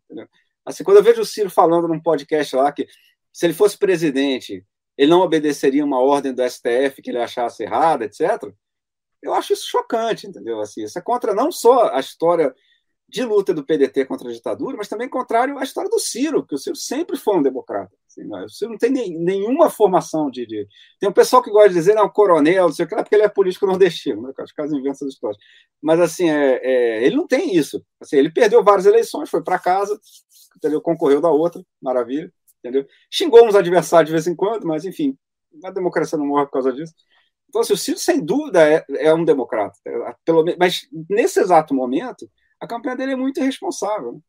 Assim, 0.66 0.84
quando 0.84 0.98
eu 0.98 1.04
vejo 1.04 1.22
o 1.22 1.26
Ciro 1.26 1.50
falando 1.50 1.88
num 1.88 2.02
podcast 2.02 2.56
lá 2.56 2.72
que 2.72 2.88
se 3.34 3.46
ele 3.46 3.54
fosse 3.54 3.78
presidente, 3.78 4.66
ele 4.98 5.12
não 5.12 5.22
obedeceria 5.22 5.86
uma 5.86 6.00
ordem 6.00 6.34
do 6.34 6.42
STF 6.50 7.02
que 7.04 7.12
ele 7.12 7.20
achasse 7.20 7.64
errada, 7.64 8.06
etc. 8.06 8.52
Eu 9.22 9.34
acho 9.34 9.54
isso 9.54 9.70
chocante, 9.70 10.26
entendeu? 10.26 10.60
Assim, 10.60 10.84
isso 10.84 10.98
é 10.98 11.02
contra 11.02 11.34
não 11.34 11.52
só 11.52 11.94
a 11.94 12.00
história 12.00 12.54
de 13.10 13.24
luta 13.24 13.54
do 13.54 13.64
PDT 13.64 14.06
contra 14.06 14.30
a 14.30 14.34
ditadura, 14.34 14.76
mas 14.76 14.90
também 14.90 15.08
contrário 15.08 15.58
à 15.58 15.64
história 15.64 15.90
do 15.90 16.00
Ciro, 16.00 16.46
que 16.46 16.56
o 16.56 16.58
Ciro 16.58 16.76
sempre 16.76 17.16
foi 17.16 17.38
um 17.38 17.42
democrata. 17.42 17.92
Assim, 18.06 18.28
não, 18.28 18.40
é? 18.40 18.46
o 18.46 18.50
Ciro 18.50 18.72
não 18.72 18.78
tem 18.78 18.92
nem, 18.92 19.18
nenhuma 19.18 19.70
formação 19.70 20.30
de, 20.30 20.46
de, 20.46 20.68
Tem 21.00 21.08
um 21.08 21.14
pessoal 21.14 21.42
que 21.42 21.50
gosta 21.50 21.70
de 21.70 21.76
dizer, 21.76 21.96
não, 21.96 22.10
coronel, 22.10 22.66
não 22.66 22.74
sei 22.74 22.86
o 22.86 22.88
que, 22.88 22.96
porque 22.96 23.16
ele 23.16 23.24
é 23.24 23.30
político 23.30 23.66
nordestino, 23.66 24.22
né? 24.24 24.34
Acho 24.38 24.54
que 24.54 24.62
as 24.62 24.72
invenções 24.74 25.14
histórias. 25.14 25.38
Mas, 25.82 26.02
assim, 26.02 26.30
é, 26.30 26.60
é, 26.62 27.06
ele 27.06 27.16
não 27.16 27.26
tem 27.26 27.56
isso. 27.56 27.82
Assim, 28.02 28.18
ele 28.18 28.30
perdeu 28.30 28.62
várias 28.62 28.86
eleições, 28.86 29.30
foi 29.30 29.42
para 29.42 29.58
casa, 29.58 29.98
entendeu? 30.58 30.82
concorreu 30.82 31.22
da 31.22 31.30
outra, 31.30 31.64
maravilha, 31.82 32.32
entendeu? 32.60 32.86
Xingou 33.10 33.48
uns 33.48 33.56
adversários 33.56 34.08
de 34.08 34.14
vez 34.14 34.28
em 34.28 34.36
quando, 34.36 34.68
mas, 34.68 34.84
enfim, 34.84 35.18
a 35.64 35.72
democracia 35.72 36.18
não 36.18 36.26
morre 36.26 36.46
por 36.46 36.54
causa 36.54 36.74
disso. 36.74 36.94
Então, 37.48 37.62
assim, 37.62 37.74
o 37.74 37.78
Ciro, 37.78 37.98
sem 37.98 38.20
dúvida, 38.20 38.68
é, 38.70 38.86
é 38.98 39.14
um 39.14 39.24
democrata. 39.24 39.80
Pelo, 40.26 40.44
mas, 40.60 40.82
nesse 41.10 41.40
exato 41.40 41.74
momento 41.74 42.30
a 42.60 42.68
campanha 42.68 42.96
dele 42.96 43.14
é 43.14 43.16
muito 43.16 43.40
irresponsável. 43.40 44.22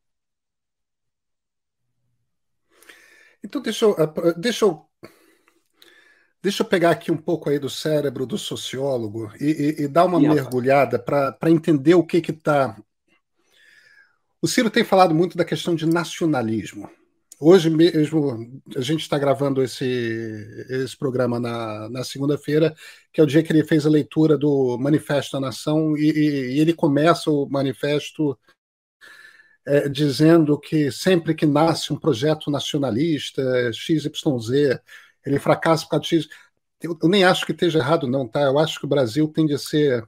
Então, 3.43 3.61
deixa 3.61 3.85
eu, 3.85 3.95
eh, 3.97 4.33
deixa 4.37 4.65
eu, 4.65 4.85
deixa 6.41 6.63
eu 6.63 6.67
pegar 6.67 6.91
aqui 6.91 7.11
um 7.11 7.17
pouco 7.17 7.49
aí 7.49 7.57
do 7.57 7.69
cérebro 7.69 8.25
do 8.25 8.37
sociólogo 8.37 9.31
e, 9.39 9.45
e, 9.79 9.83
e 9.83 9.87
dar 9.87 10.05
uma 10.05 10.19
mergulhada 10.19 10.99
para 10.99 11.49
entender 11.49 11.95
o 11.95 12.05
que 12.05 12.17
está. 12.17 12.77
O 14.41 14.47
Ciro 14.47 14.69
tem 14.69 14.83
falado 14.83 15.13
muito 15.13 15.37
da 15.37 15.45
questão 15.45 15.75
de 15.75 15.85
nacionalismo. 15.85 16.89
Hoje 17.41 17.69
mesmo, 17.69 18.61
a 18.75 18.81
gente 18.81 18.99
está 18.99 19.17
gravando 19.17 19.63
esse, 19.63 19.85
esse 20.69 20.97
programa 20.97 21.39
na, 21.39 21.87
na 21.89 22.03
segunda-feira, 22.03 22.75
que 23.13 23.21
é 23.21 23.23
o 23.23 23.27
dia 23.27 23.41
que 23.41 23.49
ele 23.53 23.63
fez 23.63 23.85
a 23.85 23.89
leitura 23.89 24.37
do 24.37 24.77
Manifesto 24.77 25.31
da 25.33 25.39
Nação, 25.39 25.95
e, 25.95 26.11
e 26.11 26.59
ele 26.59 26.73
começa 26.73 27.31
o 27.31 27.47
manifesto 27.49 28.37
é, 29.65 29.87
dizendo 29.87 30.59
que 30.59 30.91
sempre 30.91 31.33
que 31.33 31.45
nasce 31.45 31.93
um 31.93 31.97
projeto 31.97 32.51
nacionalista, 32.51 33.71
XYZ, 33.71 34.81
ele 35.25 35.39
fracassa 35.39 35.85
por 35.85 35.91
causa 35.91 36.03
de 36.03 36.09
X. 36.09 36.27
Eu, 36.81 36.97
eu 37.01 37.07
nem 37.07 37.23
acho 37.23 37.45
que 37.45 37.53
esteja 37.53 37.79
errado, 37.79 38.05
não, 38.05 38.27
tá? 38.27 38.41
Eu 38.41 38.59
acho 38.59 38.77
que 38.77 38.85
o 38.85 38.89
Brasil 38.89 39.25
tende 39.29 39.53
a 39.53 39.57
ser 39.57 40.05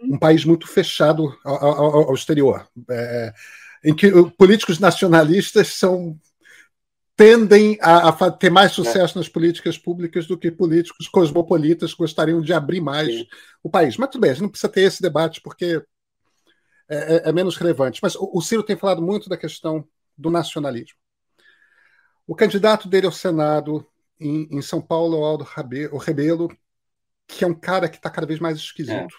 um 0.00 0.18
país 0.18 0.44
muito 0.44 0.66
fechado 0.66 1.32
ao, 1.44 1.64
ao, 1.64 2.08
ao 2.08 2.14
exterior, 2.14 2.66
é, 2.90 3.32
em 3.84 3.94
que 3.94 4.10
políticos 4.36 4.80
nacionalistas 4.80 5.68
são 5.68 6.18
tendem 7.22 7.78
a, 7.80 8.08
a, 8.08 8.30
ter 8.32 8.50
mais 8.50 8.72
é. 8.72 8.74
sucesso 8.74 9.16
é. 9.16 9.20
nas 9.20 9.28
políticas 9.28 9.78
públicas 9.78 10.26
do 10.26 10.36
que 10.36 10.50
políticos 10.50 11.06
cosmopolitas 11.06 11.94
gostariam 11.94 12.40
de 12.40 12.52
abrir 12.52 12.80
mais 12.80 13.06
Sim. 13.06 13.26
o 13.62 13.70
país. 13.70 13.96
Mas 13.96 14.10
tudo 14.10 14.22
bem, 14.22 14.30
a 14.30 14.34
gente 14.34 14.42
não 14.42 14.48
precisa 14.48 14.72
ter 14.72 14.82
esse 14.82 15.00
debate 15.00 15.40
porque 15.40 15.80
é, 16.88 16.96
é, 16.96 17.28
é 17.28 17.32
menos 17.32 17.56
relevante. 17.56 18.00
Mas 18.02 18.16
o, 18.16 18.28
o, 18.34 18.42
Ciro 18.42 18.64
tem 18.64 18.76
falado 18.76 19.00
muito 19.00 19.28
da 19.28 19.36
questão 19.36 19.86
do 20.18 20.30
nacionalismo. 20.30 20.98
O 22.26 22.34
candidato 22.34 22.88
dele 22.88 23.06
ao 23.06 23.12
Senado 23.12 23.86
em, 24.18 24.48
em 24.50 24.62
São 24.62 24.80
Paulo, 24.80 25.20
o 25.20 25.24
Aldo 25.24 25.46
Rebelo, 25.98 26.48
que 27.28 27.44
é 27.44 27.46
um 27.46 27.54
cara 27.54 27.88
que 27.88 27.96
está 27.96 28.10
cada 28.10 28.26
vez 28.26 28.40
mais 28.40 28.58
esquisito. 28.58 29.14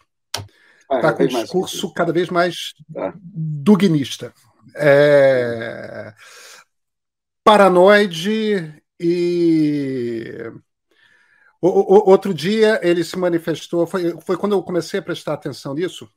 Está 0.92 1.10
é. 1.10 1.14
com 1.14 1.24
um 1.24 1.28
discurso 1.28 1.94
cada 1.94 2.12
vez 2.12 2.30
mais 2.30 2.74
tá. 2.94 3.14
dugnista. 3.24 4.34
É 4.76 6.14
paranoide 7.44 8.82
e 9.00 10.52
o, 11.62 11.68
o, 11.68 12.10
outro 12.10 12.34
dia 12.34 12.80
ele 12.84 13.04
se 13.04 13.18
manifestou, 13.18 13.88
foi, 13.88 14.20
foi 14.22 14.38
quando 14.38 14.54
eu 14.54 14.64
comecei 14.64 15.00
a 15.00 15.04
prestar 15.04 15.34
atenção 15.34 15.74
nisso. 15.74 16.10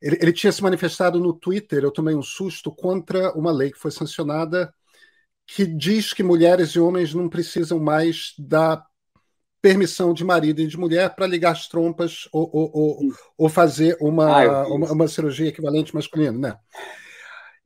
Ele, 0.00 0.18
ele, 0.20 0.32
tinha 0.32 0.52
se 0.52 0.62
manifestado 0.62 1.18
no 1.18 1.32
Twitter, 1.32 1.82
eu 1.82 1.90
tomei 1.90 2.14
um 2.14 2.22
susto 2.22 2.70
contra 2.70 3.32
uma 3.32 3.50
lei 3.50 3.70
que 3.70 3.78
foi 3.78 3.90
sancionada 3.90 4.72
que 5.46 5.64
diz 5.64 6.12
que 6.12 6.22
mulheres 6.22 6.70
e 6.70 6.80
homens 6.80 7.14
não 7.14 7.28
precisam 7.28 7.78
mais 7.78 8.34
da 8.36 8.84
permissão 9.62 10.12
de 10.12 10.24
marido 10.24 10.60
e 10.60 10.66
de 10.66 10.78
mulher 10.78 11.14
para 11.14 11.26
ligar 11.26 11.52
as 11.52 11.68
trompas 11.68 12.28
ou, 12.32 12.50
ou, 12.52 12.70
ou, 12.74 12.98
ou 13.38 13.48
fazer 13.48 13.96
uma, 14.00 14.44
ah, 14.44 14.68
uma, 14.68 14.92
uma 14.92 15.08
cirurgia 15.08 15.48
equivalente 15.48 15.94
masculina, 15.94 16.32
né? 16.32 16.58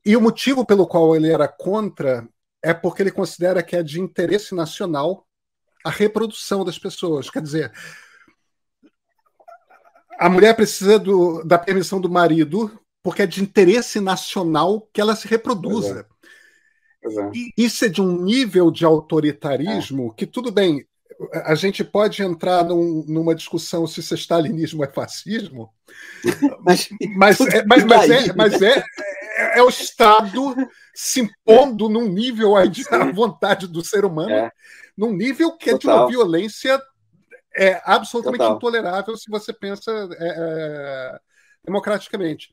E 0.04 0.16
o 0.16 0.20
motivo 0.20 0.64
pelo 0.64 0.86
qual 0.86 1.14
ele 1.14 1.30
era 1.30 1.46
contra 1.46 2.26
é 2.62 2.72
porque 2.72 3.02
ele 3.02 3.10
considera 3.10 3.62
que 3.62 3.76
é 3.76 3.82
de 3.82 4.00
interesse 4.00 4.54
nacional 4.54 5.26
a 5.84 5.90
reprodução 5.90 6.64
das 6.64 6.78
pessoas. 6.78 7.30
Quer 7.30 7.42
dizer, 7.42 7.72
a 10.18 10.28
mulher 10.28 10.54
precisa 10.54 10.98
do, 10.98 11.42
da 11.44 11.58
permissão 11.58 12.00
do 12.00 12.10
marido 12.10 12.78
porque 13.02 13.22
é 13.22 13.26
de 13.26 13.42
interesse 13.42 14.00
nacional 14.00 14.86
que 14.92 15.00
ela 15.00 15.16
se 15.16 15.26
reproduza. 15.26 16.06
É. 17.02 17.30
E 17.32 17.52
isso 17.56 17.86
é 17.86 17.88
de 17.88 18.02
um 18.02 18.22
nível 18.22 18.70
de 18.70 18.84
autoritarismo 18.84 20.12
é. 20.12 20.14
que, 20.18 20.26
tudo 20.26 20.52
bem, 20.52 20.86
a 21.32 21.54
gente 21.54 21.84
pode 21.84 22.22
entrar 22.22 22.64
num, 22.64 23.04
numa 23.06 23.34
discussão 23.34 23.86
se 23.86 24.00
isso 24.00 24.14
é 24.14 24.16
stalinismo 24.16 24.84
é 24.84 24.88
fascismo, 24.90 25.72
mas, 26.64 26.88
mas, 27.16 27.40
é, 27.40 27.64
mas, 27.64 27.84
mas, 27.84 28.10
é, 28.10 28.32
mas 28.32 28.62
é, 28.62 28.78
é, 29.36 29.58
é, 29.58 29.62
o 29.62 29.68
Estado 29.68 30.54
se 30.94 31.20
impondo 31.20 31.88
num 31.88 32.08
nível 32.08 32.56
à 32.56 32.64
vontade 33.12 33.66
do 33.66 33.84
ser 33.84 34.04
humano, 34.04 34.30
é. 34.30 34.52
num 34.96 35.12
nível 35.12 35.56
que 35.56 35.70
Total. 35.72 35.76
é 35.76 35.78
de 35.78 36.00
uma 36.00 36.08
violência 36.08 36.80
é 37.56 37.80
absolutamente 37.84 38.38
Total. 38.38 38.56
intolerável 38.56 39.16
se 39.16 39.28
você 39.28 39.52
pensa 39.52 39.90
é, 39.90 40.16
é, 40.20 41.18
democraticamente. 41.64 42.50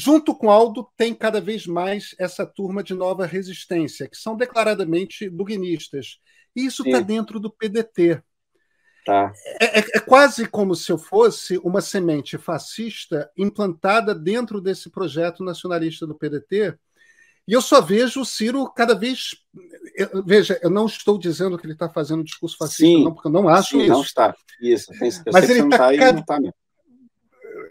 Junto 0.00 0.32
com 0.32 0.48
Aldo, 0.48 0.88
tem 0.96 1.12
cada 1.12 1.40
vez 1.40 1.66
mais 1.66 2.14
essa 2.20 2.46
turma 2.46 2.84
de 2.84 2.94
nova 2.94 3.26
resistência, 3.26 4.08
que 4.08 4.16
são 4.16 4.36
declaradamente 4.36 5.28
duguinistas. 5.28 6.20
E 6.54 6.66
isso 6.66 6.86
está 6.86 7.00
dentro 7.00 7.40
do 7.40 7.50
PDT. 7.50 8.22
Tá. 9.04 9.32
É, 9.60 9.80
é, 9.80 9.84
é, 9.94 9.98
quase 9.98 10.46
como 10.46 10.76
se 10.76 10.92
eu 10.92 10.98
fosse 10.98 11.58
uma 11.64 11.80
semente 11.80 12.38
fascista 12.38 13.28
implantada 13.36 14.14
dentro 14.14 14.60
desse 14.60 14.88
projeto 14.88 15.42
nacionalista 15.42 16.06
do 16.06 16.14
PDT. 16.14 16.78
E 17.48 17.52
eu 17.52 17.60
só 17.60 17.80
vejo 17.80 18.20
o 18.20 18.24
Ciro 18.24 18.72
cada 18.72 18.94
vez. 18.94 19.30
Eu, 19.96 20.22
veja, 20.24 20.60
eu 20.62 20.70
não 20.70 20.86
estou 20.86 21.18
dizendo 21.18 21.58
que 21.58 21.66
ele 21.66 21.72
está 21.72 21.88
fazendo 21.88 22.22
discurso 22.22 22.56
fascista, 22.56 22.84
sim, 22.84 23.02
não, 23.02 23.12
porque 23.12 23.26
eu 23.26 23.32
não 23.32 23.48
acho 23.48 23.70
sim, 23.70 23.80
isso. 23.80 23.88
Não 23.88 24.02
está. 24.02 24.32
Isso. 24.60 24.92
mas 25.32 25.50
ele 25.50 25.62
está. 25.64 25.90
Tá 25.90 25.96
cada... 25.96 26.22
tá 26.22 26.38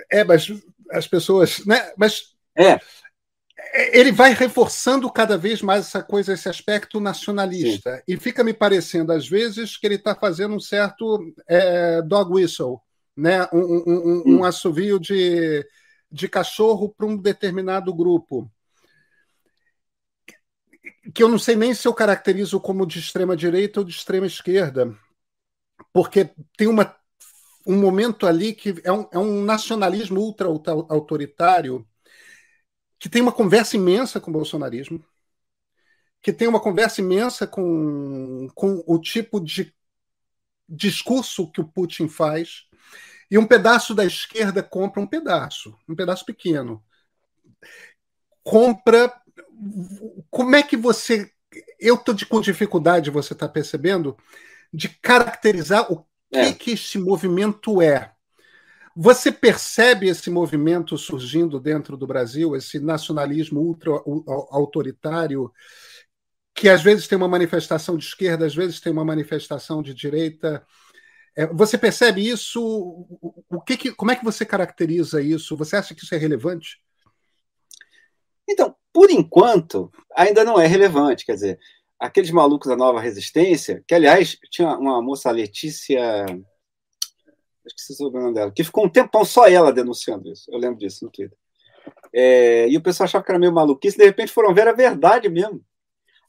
é, 0.10 0.26
mas 0.26 0.52
as 0.92 1.08
pessoas. 1.08 1.66
Né? 1.66 1.92
Mas. 1.98 2.36
É 2.56 2.80
ele 3.74 4.12
vai 4.12 4.34
reforçando 4.34 5.12
cada 5.12 5.38
vez 5.38 5.62
mais 5.62 5.88
essa 5.88 6.02
coisa, 6.02 6.34
esse 6.34 6.50
aspecto 6.50 7.00
nacionalista. 7.00 7.98
Sim. 7.98 8.02
E 8.08 8.18
fica 8.18 8.44
me 8.44 8.54
parecendo, 8.54 9.12
às 9.12 9.28
vezes, 9.28 9.78
que 9.78 9.86
ele 9.86 9.96
está 9.96 10.16
fazendo 10.16 10.56
um 10.56 10.60
certo 10.60 11.34
é, 11.48 12.02
dog 12.02 12.34
whistle, 12.34 12.80
né? 13.16 13.44
um, 13.54 13.60
um, 13.60 13.84
um, 13.88 14.38
um 14.38 14.44
assovio 14.44 15.00
de, 15.00 15.66
de 16.12 16.28
cachorro 16.28 16.90
para 16.90 17.06
um 17.06 17.18
determinado 17.18 17.94
grupo. 17.94 18.50
Que 21.14 21.24
eu 21.24 21.30
não 21.30 21.40
sei 21.40 21.56
nem 21.56 21.74
se 21.74 21.88
eu 21.88 21.94
caracterizo 21.94 22.60
como 22.60 22.86
de 22.86 23.00
extrema 23.00 23.36
direita 23.36 23.80
ou 23.80 23.86
de 23.86 23.92
extrema 23.92 24.26
esquerda, 24.26 24.96
porque 25.94 26.30
tem 26.58 26.68
uma, 26.68 26.96
um 27.68 27.78
momento 27.78 28.26
ali 28.26 28.54
que 28.54 28.76
é 28.84 28.92
um, 28.92 29.08
é 29.12 29.20
um 29.20 29.44
nacionalismo 29.44 30.20
ultra 30.20 30.48
autoritário 30.48 31.86
que 32.98 33.10
tem 33.10 33.22
uma 33.22 33.32
conversa 33.32 33.76
imensa 33.76 34.20
com 34.20 34.32
o 34.32 34.34
bolsonarismo, 34.34 35.04
que 36.22 36.34
tem 36.34 36.48
uma 36.48 36.60
conversa 36.60 37.02
imensa 37.02 37.46
com, 37.46 38.48
com 38.56 38.84
o 38.88 39.00
tipo 39.00 39.40
de 39.40 39.74
discurso 40.68 41.52
que 41.52 41.62
o 41.62 41.68
Putin 41.68 42.08
faz, 42.08 42.68
e 43.30 43.38
um 43.38 43.46
pedaço 43.46 43.94
da 43.94 44.06
esquerda 44.06 44.64
compra 44.64 45.02
um 45.02 45.08
pedaço, 45.08 45.78
um 45.88 45.96
pedaço 45.96 46.26
pequeno. 46.26 46.84
Compra. 48.44 49.14
Como 50.30 50.56
é 50.56 50.64
que 50.64 50.78
você. 50.78 51.30
Eu 51.80 51.96
estou 51.96 52.16
com 52.30 52.40
dificuldade, 52.40 53.12
você 53.12 53.34
está 53.34 53.48
percebendo, 53.48 54.18
de 54.74 54.90
caracterizar 54.90 55.92
o 55.92 56.07
que, 56.32 56.38
é. 56.38 56.54
que 56.54 56.72
esse 56.72 56.98
movimento 56.98 57.82
é. 57.82 58.12
Você 58.96 59.32
percebe 59.32 60.08
esse 60.08 60.30
movimento 60.30 60.98
surgindo 60.98 61.60
dentro 61.60 61.96
do 61.96 62.08
Brasil, 62.08 62.56
esse 62.56 62.80
nacionalismo 62.80 63.60
ultra 63.60 63.92
autoritário, 64.50 65.52
que 66.56 66.68
às 66.68 66.82
vezes 66.82 67.08
tem 67.08 67.16
uma 67.16 67.28
manifestação 67.28 67.96
de 67.96 68.06
esquerda, 68.06 68.48
às 68.48 68.56
vezes 68.56 68.80
tem 68.80 68.92
uma 68.92 69.06
manifestação 69.06 69.84
de 69.84 69.94
direita. 69.94 70.66
É, 71.36 71.46
você 71.46 71.78
percebe 71.78 72.28
isso? 72.28 72.60
O 73.48 73.62
que, 73.62 73.78
que 73.78 73.92
como 73.92 74.10
é 74.10 74.16
que 74.16 74.26
você 74.26 74.44
caracteriza 74.44 75.22
isso? 75.22 75.56
Você 75.56 75.76
acha 75.76 75.94
que 75.94 76.04
isso 76.04 76.16
é 76.16 76.18
relevante? 76.18 76.82
Então, 78.50 78.76
por 78.92 79.12
enquanto, 79.12 79.92
ainda 80.16 80.44
não 80.44 80.60
é 80.60 80.66
relevante. 80.66 81.24
Quer 81.24 81.34
dizer, 81.36 81.60
aqueles 82.00 82.32
malucos 82.32 82.68
da 82.68 82.76
nova 82.76 83.00
resistência, 83.00 83.84
que 83.88 83.96
aliás 83.96 84.38
tinha 84.52 84.78
uma 84.78 85.02
moça 85.02 85.32
Letícia 85.32 86.26
esqueci 87.68 88.02
o 88.04 88.10
nome 88.10 88.34
dela, 88.34 88.52
que 88.52 88.64
ficou 88.64 88.86
um 88.86 88.90
tempão 88.90 89.26
só 89.26 89.48
ela 89.48 89.74
denunciando 89.74 90.30
isso. 90.32 90.50
Eu 90.52 90.58
lembro 90.58 90.78
disso 90.78 91.06
no 91.06 91.12
Twitter. 91.12 91.38
É, 92.14 92.68
e 92.70 92.78
o 92.78 92.82
pessoal 92.82 93.06
achava 93.06 93.24
que 93.24 93.32
era 93.32 93.40
meio 93.40 93.54
maluquice, 93.54 93.98
de 93.98 94.06
repente 94.06 94.32
foram 94.32 94.54
ver 94.54 94.68
a 94.68 94.74
verdade 94.74 95.30
mesmo. 95.30 95.64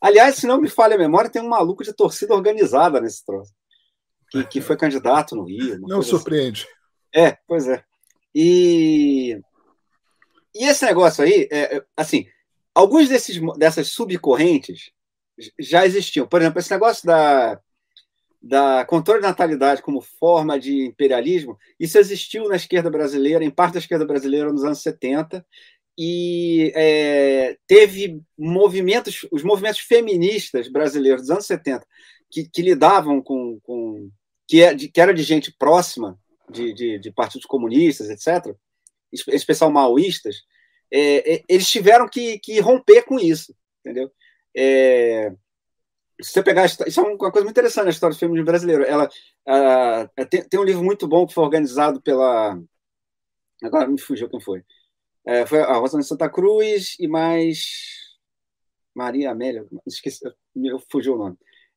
Aliás, 0.00 0.36
se 0.36 0.46
não 0.46 0.60
me 0.60 0.68
falha 0.68 0.94
a 0.94 0.98
memória, 0.98 1.30
tem 1.30 1.42
um 1.42 1.48
maluco 1.48 1.82
de 1.82 1.92
torcida 1.92 2.34
organizada 2.34 3.00
nesse 3.00 3.24
troço, 3.24 3.52
que, 4.30 4.44
que 4.44 4.60
foi 4.60 4.76
candidato 4.76 5.34
no 5.34 5.44
Rio. 5.44 5.80
Não 5.80 6.02
surpreende. 6.02 6.62
Assim. 6.62 7.26
É, 7.26 7.38
pois 7.46 7.66
é. 7.66 7.82
E, 8.34 9.40
e 10.54 10.64
esse 10.64 10.84
negócio 10.84 11.24
aí, 11.24 11.48
é, 11.50 11.76
é, 11.76 11.84
assim, 11.96 12.26
alguns 12.74 13.08
desses, 13.08 13.40
dessas 13.56 13.88
subcorrentes 13.88 14.92
já 15.58 15.86
existiam. 15.86 16.26
Por 16.26 16.40
exemplo, 16.40 16.58
esse 16.58 16.70
negócio 16.70 17.06
da 17.06 17.60
da 18.40 18.84
controle 18.84 19.20
de 19.20 19.26
natalidade 19.26 19.82
como 19.82 20.00
forma 20.00 20.58
de 20.58 20.86
imperialismo, 20.86 21.58
isso 21.78 21.98
existiu 21.98 22.48
na 22.48 22.56
esquerda 22.56 22.88
brasileira, 22.88 23.44
em 23.44 23.50
parte 23.50 23.74
da 23.74 23.78
esquerda 23.80 24.06
brasileira 24.06 24.52
nos 24.52 24.64
anos 24.64 24.80
70, 24.80 25.44
e 25.98 26.72
é, 26.76 27.58
teve 27.66 28.22
movimentos, 28.38 29.26
os 29.32 29.42
movimentos 29.42 29.80
feministas 29.80 30.68
brasileiros 30.68 31.22
dos 31.22 31.30
anos 31.30 31.46
70, 31.46 31.84
que, 32.30 32.48
que 32.48 32.62
lidavam 32.62 33.20
com, 33.20 33.58
com 33.60 34.08
que, 34.46 34.62
é, 34.62 34.72
de, 34.72 34.88
que, 34.88 35.00
era 35.00 35.12
de 35.12 35.24
gente 35.24 35.52
próxima 35.58 36.16
de, 36.48 36.72
de, 36.72 36.98
de 37.00 37.10
partidos 37.10 37.46
comunistas, 37.46 38.08
etc., 38.08 38.54
especial 39.10 39.72
maoístas, 39.72 40.36
é, 40.92 41.34
é, 41.34 41.42
eles 41.48 41.68
tiveram 41.68 42.08
que, 42.08 42.38
que 42.38 42.60
romper 42.60 43.02
com 43.02 43.18
isso, 43.18 43.52
entendeu? 43.80 44.10
É, 44.60 45.30
se 46.20 46.32
você 46.32 46.42
pegar 46.42 46.66
isso 46.66 46.82
é 46.82 47.02
uma 47.02 47.16
coisa 47.16 47.44
muito 47.44 47.50
interessante 47.50 47.84
na 47.84 47.90
história 47.90 48.14
do 48.14 48.18
feminismo 48.18 48.46
brasileiro. 48.46 48.82
Ela 48.84 49.08
tem, 50.28 50.42
tem, 50.42 50.58
um 50.58 50.64
livro 50.64 50.82
muito 50.82 51.06
bom 51.06 51.26
que 51.26 51.34
foi 51.34 51.44
organizado 51.44 52.02
pela 52.02 52.60
agora 53.62 53.86
me 53.86 54.00
fugiu 54.00 54.28
quem 54.28 54.40
foi. 54.40 54.64
É, 55.24 55.46
foi 55.46 55.60
a 55.60 55.74
Rosana 55.74 56.02
Santa 56.02 56.28
Cruz 56.28 56.96
e 56.98 57.06
mais 57.06 58.08
Maria 58.94 59.30
Amélia, 59.30 59.66
esqueci, 59.86 60.20
me 60.54 60.70
fugiu 60.90 61.14
o 61.14 61.18
nome. 61.18 61.36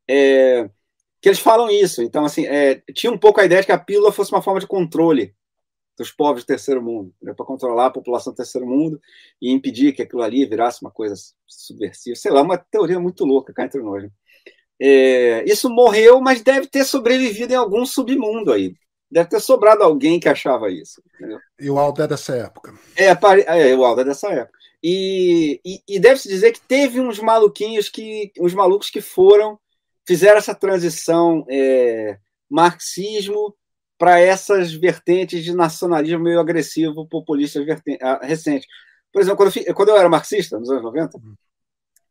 É, 0.10 0.70
que 1.22 1.30
eles 1.30 1.40
falam 1.40 1.70
isso. 1.70 2.02
Então, 2.02 2.26
assim, 2.26 2.48
é, 2.48 2.82
tinha 2.94 3.12
um 3.12 3.18
pouco 3.18 3.40
a 3.40 3.46
ideia 3.46 3.62
de 3.62 3.68
que 3.68 3.72
a 3.72 3.78
pílula 3.78 4.12
fosse 4.12 4.32
uma 4.32 4.42
forma 4.42 4.60
de 4.60 4.68
controle 4.68 5.36
dos 6.02 6.12
povos 6.12 6.44
do 6.44 6.48
terceiro 6.48 6.82
mundo, 6.82 7.14
né, 7.22 7.34
para 7.34 7.46
controlar 7.46 7.86
a 7.88 7.92
população 7.92 8.34
do 8.34 8.38
terceiro 8.38 8.68
mundo 8.68 9.00
e 9.40 9.52
impedir 9.52 9.94
que 9.94 10.02
aquilo 10.02 10.24
ali 10.24 10.46
virasse 10.46 10.82
uma 10.82 10.92
coisa 10.92 11.14
subversiva. 11.48 12.16
Sei 12.16 12.32
lá, 12.32 12.42
uma 12.42 12.58
teoria 12.58 13.00
muito 13.00 13.24
louca 13.24 13.54
cá 13.54 13.66
entre 13.66 13.82
nós. 13.82 14.04
Né? 14.04 14.10
É, 14.82 15.44
isso 15.46 15.70
morreu, 15.70 16.20
mas 16.20 16.42
deve 16.42 16.68
ter 16.68 16.84
sobrevivido 16.84 17.54
em 17.54 17.56
algum 17.56 17.86
submundo 17.86 18.52
aí. 18.52 18.74
Deve 19.12 19.30
ter 19.30 19.40
sobrado 19.40 19.84
alguém 19.84 20.20
que 20.20 20.28
achava 20.28 20.72
isso. 20.72 21.04
Entendeu? 21.16 21.40
E 21.60 21.70
o 21.70 21.78
Aldo 21.78 22.02
é 22.02 22.08
dessa 22.08 22.36
época. 22.36 22.74
É, 22.96 23.08
é 23.10 23.76
o 23.76 23.86
Aldo 23.86 24.02
é 24.02 24.06
dessa 24.06 24.30
época. 24.30 24.58
E, 24.82 25.62
e, 25.64 25.84
e 25.88 26.00
deve-se 26.00 26.28
dizer 26.28 26.52
que 26.52 26.62
teve 26.62 27.00
uns 27.00 27.20
maluquinhos 27.20 27.90
que. 27.90 28.32
uns 28.40 28.54
malucos 28.54 28.90
que 28.90 29.02
foram, 29.02 29.60
fizeram 30.08 30.38
essa 30.38 30.56
transição 30.56 31.46
é, 31.48 32.18
marxismo 32.50 33.56
para 34.02 34.20
essas 34.20 34.74
vertentes 34.74 35.44
de 35.44 35.54
nacionalismo 35.54 36.24
meio 36.24 36.40
agressivo, 36.40 37.08
populista 37.08 37.64
recente. 38.24 38.66
Por 39.14 39.22
exemplo, 39.22 39.38
quando 39.38 39.56
eu, 39.56 39.76
quando 39.76 39.90
eu 39.90 39.98
era 39.98 40.10
marxista, 40.10 40.58
nos 40.58 40.72
anos 40.72 40.82
90, 40.82 41.18
uhum. 41.20 41.36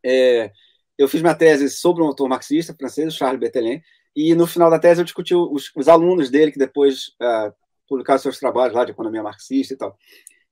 é, 0.04 0.52
eu 0.96 1.08
fiz 1.08 1.20
minha 1.20 1.34
tese 1.34 1.68
sobre 1.68 2.00
um 2.04 2.06
autor 2.06 2.28
marxista 2.28 2.72
francês, 2.78 3.12
Charles 3.16 3.40
Berthelin, 3.40 3.82
e 4.14 4.36
no 4.36 4.46
final 4.46 4.70
da 4.70 4.78
tese 4.78 5.00
eu 5.00 5.04
discuti 5.04 5.34
os, 5.34 5.72
os 5.74 5.88
alunos 5.88 6.30
dele 6.30 6.52
que 6.52 6.60
depois 6.60 7.08
uh, 7.20 7.52
publicaram 7.88 8.20
seus 8.20 8.38
trabalhos 8.38 8.76
lá 8.76 8.84
de 8.84 8.92
economia 8.92 9.24
marxista 9.24 9.74
e 9.74 9.76
tal. 9.76 9.98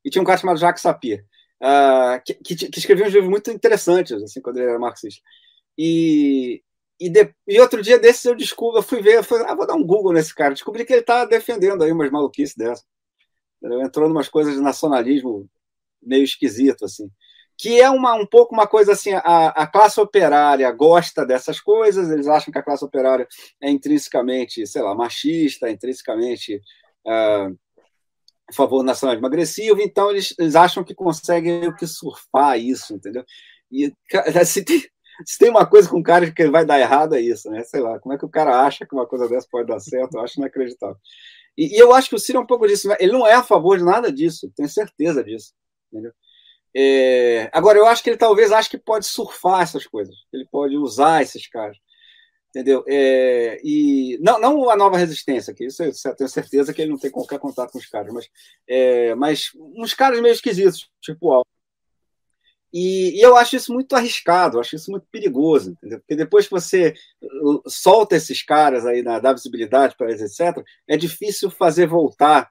E 0.05 0.11
tinha 0.11 0.21
um 0.21 0.27
cara 0.27 0.39
chamado 0.39 0.59
Jacques 0.59 0.83
Sapir, 0.83 1.25
uh, 1.63 2.21
que, 2.27 2.35
que, 2.35 2.69
que, 2.69 2.79
escrevia 2.81 3.07
uns 3.07 3.13
livros 3.13 3.31
muito 3.31 3.49
interessantes, 3.53 4.21
assim, 4.25 4.43
quando 4.43 4.57
ele 4.57 4.71
era 4.71 4.79
marxista. 4.81 5.23
E, 5.79 6.65
e, 7.01 7.09
de, 7.11 7.35
e 7.47 7.61
outro 7.61 7.83
dia 7.83 7.99
desses 7.99 8.25
eu 8.25 8.35
descubro, 8.35 8.79
eu 8.79 8.83
fui 8.83 9.01
ver, 9.01 9.17
eu 9.17 9.25
falei, 9.25 9.47
ah, 9.47 9.55
vou 9.55 9.67
dar 9.67 9.75
um 9.75 9.85
Google 9.85 10.13
nesse 10.13 10.35
cara, 10.35 10.55
descobri 10.55 10.85
que 10.85 10.93
ele 10.93 11.01
está 11.01 11.25
defendendo 11.25 11.83
aí 11.83 11.93
umas 11.93 12.11
maluquices 12.11 12.55
dessas. 12.55 12.85
Entrou 13.63 14.09
em 14.09 14.13
umas 14.13 14.29
coisas 14.29 14.55
de 14.55 14.61
nacionalismo 14.61 15.49
meio 16.03 16.25
esquisito, 16.25 16.85
assim 16.85 17.11
que 17.59 17.81
é 17.81 17.91
uma, 17.91 18.15
um 18.15 18.25
pouco 18.25 18.55
uma 18.55 18.69
coisa 18.69 18.93
assim, 18.93 19.13
a, 19.13 19.49
a 19.49 19.67
classe 19.67 20.01
operária 20.01 20.71
gosta 20.71 21.27
dessas 21.27 21.61
coisas, 21.61 22.09
eles 22.09 22.29
acham 22.29 22.53
que 22.53 22.59
a 22.59 22.63
classe 22.63 22.85
operária 22.85 23.27
é 23.61 23.69
intrinsecamente, 23.69 24.65
sei 24.65 24.81
lá, 24.81 24.95
machista, 24.95 25.69
intrinsecamente 25.69 26.63
uh, 27.05 27.59
a 28.49 28.53
favor 28.53 28.79
do 28.79 28.85
nacionalismo 28.85 29.27
agressivo, 29.27 29.81
então 29.81 30.09
eles, 30.09 30.33
eles 30.39 30.55
acham 30.55 30.85
que 30.85 30.95
conseguem 30.95 31.75
que 31.75 31.87
surfar 31.87 32.61
isso, 32.61 32.95
entendeu? 32.95 33.25
E 33.73 33.93
se 34.47 34.63
tem, 34.65 34.81
se 35.25 35.39
tem 35.39 35.51
uma 35.51 35.67
coisa 35.67 35.89
com 35.89 35.99
um 35.99 36.03
cara 36.03 36.31
que 36.31 36.51
vai 36.51 36.65
dar 36.65 36.79
errado, 36.81 37.15
é 37.15 37.21
isso, 37.21 37.51
né? 37.51 37.63
Sei 37.65 37.81
lá, 37.81 37.99
como 37.99 38.15
é 38.15 38.19
que 38.19 38.25
o 38.25 38.29
cara 38.29 38.63
acha 38.63 38.87
que 38.87 38.95
uma 38.95 39.07
coisa 39.07 39.29
dessa 39.29 39.47
pode 39.51 39.69
dar 39.69 39.81
certo? 39.81 40.15
Eu 40.15 40.21
acho 40.21 40.39
inacreditável. 40.39 40.97
E, 41.57 41.77
e 41.77 41.79
eu 41.79 41.93
acho 41.93 42.09
que 42.09 42.15
o 42.15 42.19
Ciro 42.19 42.39
é 42.39 42.41
um 42.43 42.47
pouco 42.47 42.67
disso. 42.67 42.89
Ele 43.01 43.13
não 43.13 43.27
é 43.27 43.35
a 43.35 43.43
favor 43.43 43.79
de 43.79 43.85
nada 43.85 44.13
disso, 44.13 44.53
tenho 44.57 44.69
certeza 44.69 45.25
disso. 45.25 45.53
Entendeu? 45.93 46.13
É, 46.77 47.51
agora, 47.53 47.79
eu 47.79 47.87
acho 47.87 48.03
que 48.03 48.11
ele 48.11 48.17
talvez 48.17 48.53
ache 48.53 48.71
que 48.71 48.79
pode 48.79 49.07
surfar 49.07 49.63
essas 49.63 49.87
coisas, 49.87 50.15
ele 50.33 50.47
pode 50.51 50.77
usar 50.77 51.23
esses 51.23 51.49
caras 51.49 51.77
entendeu? 52.51 52.85
É, 52.89 53.61
e 53.63 54.19
não, 54.21 54.41
não 54.41 54.71
a 54.71 54.77
nova 54.77 54.97
resistência, 54.97 55.55
que 55.55 55.67
isso 55.67 55.83
eu 55.83 55.93
tenho 56.17 56.29
certeza 56.29 56.73
que 56.73 56.83
ele 56.83 56.91
não 56.91 56.99
tem 56.99 57.11
qualquer 57.11 57.39
contato 57.39 57.73
com 57.73 57.79
os 57.79 57.87
caras, 57.87 58.13
mas, 58.13 58.29
é, 58.69 59.15
mas 59.15 59.51
uns 59.77 59.95
caras 59.95 60.21
meio 60.21 60.33
esquisitos, 60.33 60.91
tipo 61.01 61.31
Alto. 61.31 61.48
E, 62.73 63.19
e, 63.19 63.21
eu 63.21 63.37
acho 63.37 63.57
isso 63.57 63.73
muito 63.73 63.97
arriscado, 63.97 64.61
acho 64.61 64.77
isso 64.77 64.91
muito 64.91 65.07
perigoso, 65.11 65.71
entendeu? 65.71 66.01
Porque 66.01 66.17
depois 66.17 66.47
que 66.47 66.51
você 66.51 66.95
uh, 67.23 67.63
solta 67.67 68.17
esses 68.17 68.43
caras 68.43 68.85
aí, 68.85 69.03
na, 69.03 69.19
dá 69.19 69.33
visibilidade 69.33 69.97
para 69.97 70.11
eles, 70.11 70.21
etc., 70.21 70.63
é 70.87 70.97
difícil 70.97 71.51
fazer 71.51 71.87
voltar 71.87 72.51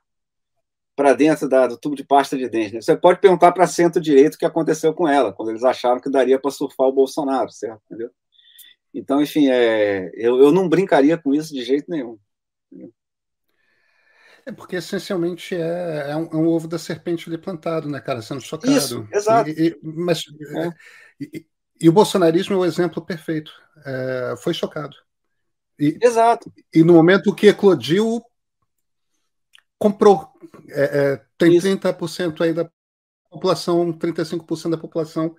para 0.95 1.13
dentro 1.13 1.47
da, 1.47 1.67
do 1.67 1.77
tubo 1.77 1.95
de 1.95 2.03
pasta 2.03 2.36
de 2.36 2.49
dente. 2.49 2.73
Né? 2.73 2.82
Você 2.82 2.97
pode 2.97 3.19
perguntar 3.19 3.51
para 3.51 3.67
centro-direito 3.67 4.34
o 4.34 4.38
que 4.39 4.45
aconteceu 4.45 4.93
com 4.95 5.08
ela, 5.08 5.32
quando 5.32 5.49
eles 5.49 5.63
acharam 5.63 6.01
que 6.01 6.10
daria 6.10 6.39
para 6.39 6.49
surfar 6.49 6.88
o 6.88 6.93
Bolsonaro, 6.93 7.51
certo? 7.51 7.80
Entendeu? 7.86 8.10
Então, 8.91 9.21
enfim, 9.21 9.47
é, 9.47 10.10
eu, 10.15 10.39
eu 10.39 10.51
não 10.51 10.67
brincaria 10.67 11.15
com 11.15 11.36
isso 11.36 11.53
de 11.53 11.63
jeito 11.63 11.86
nenhum. 11.88 12.17
É 14.47 14.51
porque 14.53 14.77
essencialmente 14.77 15.53
é, 15.53 16.12
é, 16.12 16.15
um, 16.15 16.23
é, 16.23 16.36
um, 16.38 16.47
ovo 16.47 16.69
da 16.69 16.79
serpente 16.79 17.27
ali 17.27 17.38
plantado, 17.38 17.89
né, 17.89 17.99
cara? 17.99 18.21
Sendo 18.21 18.39
chocado. 18.39 18.71
Isso, 18.71 19.05
exato. 19.12 19.49
E, 19.49 19.67
e 19.67 19.79
mas, 19.83 20.23
é. 20.55 20.69
e, 21.19 21.45
e, 21.81 21.89
o 21.89 21.91
bolsonarismo 21.91 22.55
é 22.55 22.57
o 22.57 22.63
exemplo 22.63 23.05
perfeito. 23.05 23.51
É, 23.86 24.36
foi 24.38 24.53
chocado. 24.53 24.95
E, 25.77 25.99
exato. 26.01 26.49
E 26.73 26.81
no 26.81 26.93
momento 26.93 27.36
que 27.36 27.47
eclodiu, 27.47 28.23
comprou. 29.77 30.31
É, 30.69 30.83
é, 30.83 31.25
tem 31.38 31.57
Isso. 31.57 31.67
30% 31.67 32.41
aí 32.41 32.53
da 32.53 32.71
população, 33.29 33.91
35% 33.91 34.71
da 34.71 34.77
população 34.77 35.36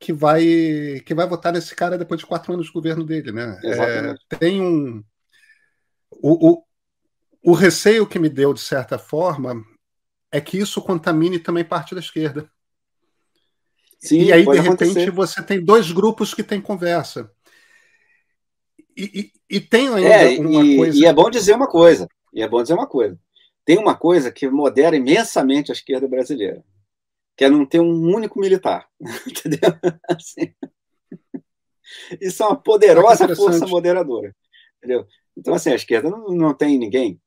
que 0.00 0.12
vai 0.12 1.00
que 1.06 1.14
vai 1.14 1.28
votar 1.28 1.52
nesse 1.52 1.76
cara 1.76 1.96
depois 1.96 2.18
de 2.18 2.26
quatro 2.26 2.52
anos 2.52 2.66
de 2.66 2.72
governo 2.72 3.04
dele, 3.04 3.30
né? 3.30 3.60
É, 3.62 4.36
tem 4.36 4.60
um 4.60 5.04
o, 6.10 6.50
o, 6.50 6.64
o 7.42 7.52
receio 7.52 8.06
que 8.06 8.18
me 8.18 8.28
deu 8.28 8.54
de 8.54 8.60
certa 8.60 8.98
forma 8.98 9.64
é 10.30 10.40
que 10.40 10.58
isso 10.58 10.80
contamine 10.80 11.38
também 11.38 11.64
parte 11.64 11.94
da 11.94 12.00
esquerda. 12.00 12.50
Sim, 13.98 14.22
e 14.22 14.32
aí 14.32 14.44
de 14.44 14.58
repente 14.58 14.68
acontecer. 14.68 15.10
você 15.10 15.42
tem 15.42 15.62
dois 15.62 15.92
grupos 15.92 16.34
que 16.34 16.42
têm 16.42 16.60
conversa. 16.60 17.30
E, 18.96 19.32
e, 19.48 19.56
e 19.56 19.60
tem 19.60 19.88
ainda 19.88 20.08
é, 20.08 20.38
uma 20.38 20.64
e, 20.64 20.76
coisa. 20.76 20.98
E 20.98 21.04
é 21.06 21.12
bom 21.12 21.30
dizer 21.30 21.54
uma 21.54 21.68
coisa. 21.68 22.08
E 22.32 22.42
é 22.42 22.48
bom 22.48 22.62
dizer 22.62 22.74
uma 22.74 22.86
coisa. 22.86 23.18
Tem 23.64 23.78
uma 23.78 23.94
coisa 23.94 24.32
que 24.32 24.48
modera 24.48 24.96
imensamente 24.96 25.70
a 25.70 25.74
esquerda 25.74 26.08
brasileira 26.08 26.64
que 27.36 27.44
é 27.44 27.50
não 27.50 27.66
ter 27.66 27.80
um 27.80 28.14
único 28.14 28.38
militar. 28.40 28.88
Entendeu? 29.26 29.70
Assim. 30.08 30.54
Isso 32.20 32.42
é 32.42 32.46
uma 32.46 32.56
poderosa 32.56 33.24
é 33.24 33.34
força 33.34 33.66
moderadora. 33.66 34.34
Entendeu? 34.78 35.06
Então, 35.36 35.54
assim, 35.54 35.70
a 35.70 35.74
esquerda 35.74 36.10
não, 36.10 36.28
não 36.28 36.54
tem 36.54 36.78
ninguém. 36.78 37.20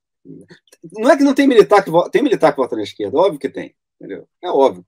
Não 0.92 1.10
é 1.10 1.16
que 1.16 1.24
não 1.24 1.34
tem 1.34 1.46
militar 1.46 1.82
que 1.82 1.90
vota, 1.90 2.10
tem 2.10 2.22
militar 2.22 2.52
que 2.52 2.58
vota 2.58 2.76
na 2.76 2.82
esquerda, 2.82 3.18
óbvio 3.18 3.38
que 3.38 3.48
tem, 3.48 3.74
entendeu? 4.00 4.26
É 4.42 4.50
óbvio. 4.50 4.84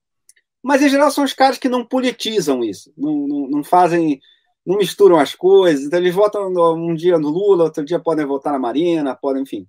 Mas 0.63 0.83
em 0.83 0.89
geral 0.89 1.11
são 1.11 1.25
os 1.25 1.33
caras 1.33 1.59
que 1.59 1.69
não 1.69 1.85
politizam 1.85 2.65
isso, 2.65 2.93
não, 2.97 3.27
não, 3.27 3.49
não 3.49 3.65
fazem, 3.65 4.21
não 4.67 4.79
misturam 4.79 5.19
as 5.19 5.35
coisas. 5.35 5.85
Então 5.85 5.99
eles 5.99 6.15
votam 6.15 6.49
um 6.75 6.95
dia 6.95 7.19
no 7.19 7.29
Lula, 7.29 7.65
outro 7.65 7.85
dia 7.85 8.01
podem 8.01 8.27
votar 8.27 8.53
na 8.53 8.59
Marina, 8.59 9.17
podem, 9.17 9.43
enfim. 9.43 9.67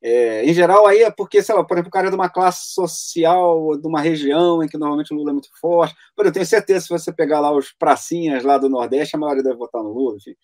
É, 0.00 0.44
em 0.44 0.54
geral, 0.54 0.86
aí 0.86 1.02
é 1.02 1.10
porque, 1.10 1.42
sei 1.42 1.54
lá, 1.54 1.64
por 1.64 1.74
exemplo, 1.74 1.88
o 1.88 1.92
cara 1.92 2.06
é 2.06 2.10
de 2.10 2.16
uma 2.16 2.28
classe 2.28 2.72
social, 2.72 3.76
de 3.76 3.86
uma 3.86 4.00
região 4.00 4.62
em 4.62 4.68
que 4.68 4.78
normalmente 4.78 5.12
o 5.12 5.16
Lula 5.16 5.30
é 5.30 5.32
muito 5.32 5.48
forte. 5.60 5.96
Por 6.14 6.24
eu 6.24 6.32
tenho 6.32 6.46
certeza, 6.46 6.80
se 6.82 6.88
você 6.88 7.12
pegar 7.12 7.40
lá 7.40 7.50
os 7.52 7.72
pracinhas 7.72 8.44
lá 8.44 8.58
do 8.58 8.68
Nordeste, 8.68 9.16
a 9.16 9.18
maioria 9.18 9.42
deve 9.42 9.56
votar 9.56 9.82
no 9.82 9.92
Lula, 9.92 10.16
enfim. 10.16 10.34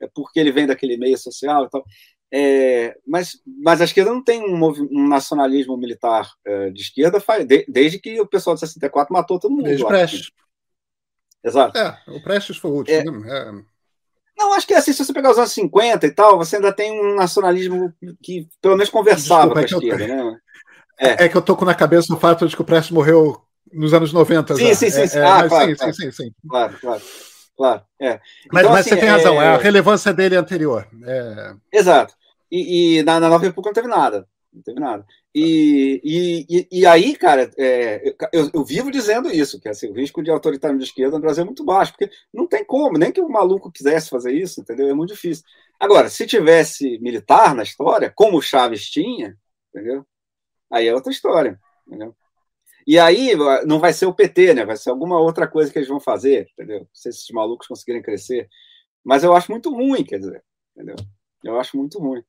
É 0.00 0.08
porque 0.14 0.38
ele 0.38 0.52
vem 0.52 0.66
daquele 0.66 0.96
meio 0.96 1.18
social 1.18 1.64
e 1.64 1.70
tal. 1.70 1.84
É, 2.32 2.96
mas, 3.06 3.40
mas 3.44 3.80
a 3.80 3.84
esquerda 3.84 4.12
não 4.12 4.22
tem 4.22 4.40
um, 4.40 4.64
um 4.92 5.08
nacionalismo 5.08 5.76
militar 5.76 6.30
é, 6.44 6.70
de 6.70 6.80
esquerda 6.80 7.20
de, 7.44 7.66
desde 7.68 7.98
que 7.98 8.20
o 8.20 8.26
pessoal 8.26 8.54
de 8.54 8.60
64 8.60 9.12
matou 9.12 9.38
todo 9.38 9.50
mundo. 9.50 9.64
Desde 9.64 9.84
Prestes. 9.84 10.30
Exato. 11.42 11.76
É, 11.76 11.98
o 12.08 12.22
Prestes 12.22 12.56
foi 12.56 12.70
o 12.70 12.74
último. 12.74 12.96
É, 12.96 13.04
né? 13.04 13.28
É. 13.28 13.70
Não, 14.38 14.54
acho 14.54 14.66
que 14.66 14.74
assim, 14.74 14.92
se 14.92 15.04
você 15.04 15.12
pegar 15.12 15.32
os 15.32 15.38
anos 15.38 15.52
50 15.52 16.06
e 16.06 16.10
tal, 16.12 16.38
você 16.38 16.56
ainda 16.56 16.72
tem 16.72 16.92
um 16.92 17.14
nacionalismo 17.14 17.92
que 18.22 18.48
pelo 18.62 18.76
menos 18.76 18.90
conversava 18.90 19.54
Desculpa, 19.54 19.86
com 19.86 19.92
a 19.92 19.92
é 19.92 19.96
esquerda, 19.96 20.14
eu... 20.14 20.30
né? 20.30 20.38
É. 20.98 21.24
é. 21.24 21.28
que 21.28 21.36
eu 21.36 21.42
tô 21.42 21.56
com 21.56 21.64
na 21.64 21.74
cabeça 21.74 22.14
o 22.14 22.18
fato 22.18 22.46
de 22.46 22.54
que 22.54 22.62
o 22.62 22.64
Prestes 22.64 22.92
morreu 22.92 23.42
nos 23.72 23.92
anos 23.92 24.12
90. 24.12 24.54
Sim, 24.54 24.68
já. 24.68 24.74
sim, 24.74 24.90
sim. 24.90 25.00
É, 25.00 25.06
sim. 25.06 25.18
É, 25.18 25.24
ah, 25.24 25.48
claro, 25.48 25.70
sim, 25.70 25.76
claro. 25.76 25.94
sim, 25.94 26.02
sim, 26.02 26.12
sim. 26.12 26.32
Claro, 26.48 26.78
claro. 26.80 27.02
Claro, 27.56 27.82
é. 28.00 28.20
Mas, 28.50 28.62
então, 28.62 28.72
mas 28.72 28.80
assim, 28.80 28.90
você 28.90 28.96
tem 28.96 29.08
razão, 29.10 29.42
é... 29.42 29.48
a 29.48 29.56
relevância 29.58 30.14
dele 30.14 30.34
é 30.34 30.38
anterior. 30.38 30.88
É... 31.04 31.54
Exato. 31.70 32.14
E, 32.50 32.98
e 32.98 33.02
na, 33.02 33.20
na 33.20 33.28
Nova 33.28 33.44
República 33.44 33.70
não 33.70 33.74
teve 33.74 33.88
nada. 33.88 34.28
Não 34.52 34.62
teve 34.62 34.80
nada. 34.80 35.06
E, 35.34 36.00
e, 36.48 36.80
e, 36.80 36.86
aí, 36.86 37.16
cara, 37.16 37.50
é, 37.56 38.14
eu, 38.32 38.50
eu, 38.52 38.64
vivo 38.64 38.90
dizendo 38.90 39.30
isso, 39.30 39.60
que 39.60 39.68
assim, 39.68 39.88
o 39.88 39.94
risco 39.94 40.22
de 40.22 40.30
autoritarismo 40.30 40.80
de 40.80 40.86
esquerda 40.86 41.16
no 41.16 41.22
Brasil 41.22 41.42
é 41.42 41.44
muito 41.44 41.64
baixo, 41.64 41.92
porque 41.92 42.10
não 42.34 42.48
tem 42.48 42.64
como, 42.64 42.98
nem 42.98 43.12
que 43.12 43.20
o 43.20 43.28
maluco 43.28 43.70
quisesse 43.70 44.10
fazer 44.10 44.32
isso, 44.34 44.60
entendeu? 44.60 44.88
É 44.88 44.94
muito 44.94 45.14
difícil. 45.14 45.44
Agora, 45.78 46.08
se 46.08 46.26
tivesse 46.26 46.98
militar 46.98 47.54
na 47.54 47.62
história, 47.62 48.12
como 48.14 48.38
o 48.38 48.42
Chaves 48.42 48.90
tinha, 48.90 49.36
entendeu? 49.72 50.04
Aí 50.70 50.88
é 50.88 50.94
outra 50.94 51.12
história, 51.12 51.58
entendeu? 51.86 52.14
E 52.86 52.98
aí 52.98 53.34
não 53.66 53.78
vai 53.78 53.92
ser 53.92 54.06
o 54.06 54.14
PT, 54.14 54.54
né? 54.54 54.64
Vai 54.64 54.76
ser 54.76 54.90
alguma 54.90 55.20
outra 55.20 55.46
coisa 55.46 55.72
que 55.72 55.78
eles 55.78 55.88
vão 55.88 56.00
fazer, 56.00 56.48
entendeu? 56.52 56.88
Se 56.92 57.08
esses 57.08 57.28
malucos 57.30 57.68
conseguirem 57.68 58.02
crescer. 58.02 58.48
Mas 59.04 59.22
eu 59.22 59.34
acho 59.34 59.50
muito 59.50 59.72
ruim, 59.72 60.04
quer 60.04 60.18
dizer, 60.18 60.42
entendeu? 60.74 60.96
Eu 61.44 61.58
acho 61.60 61.76
muito 61.76 61.98
ruim. 61.98 62.22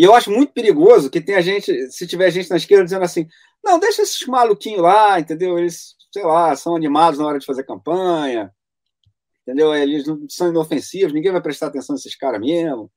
E 0.00 0.02
eu 0.02 0.14
acho 0.14 0.30
muito 0.30 0.54
perigoso 0.54 1.10
que 1.10 1.20
tenha 1.20 1.42
gente, 1.42 1.92
se 1.92 2.06
tiver 2.06 2.30
gente 2.30 2.48
na 2.48 2.56
esquerda 2.56 2.84
dizendo 2.84 3.04
assim, 3.04 3.28
não, 3.62 3.78
deixa 3.78 4.00
esses 4.00 4.26
maluquinhos 4.26 4.80
lá, 4.80 5.20
entendeu? 5.20 5.58
Eles, 5.58 5.94
sei 6.10 6.22
lá, 6.24 6.56
são 6.56 6.74
animados 6.74 7.20
na 7.20 7.26
hora 7.26 7.38
de 7.38 7.44
fazer 7.44 7.64
campanha, 7.64 8.50
entendeu? 9.42 9.74
Eles 9.74 10.06
são 10.30 10.48
inofensivos, 10.48 11.12
ninguém 11.12 11.30
vai 11.30 11.42
prestar 11.42 11.66
atenção 11.66 11.94
nesses 11.94 12.16
caras 12.16 12.40
mesmo, 12.40 12.90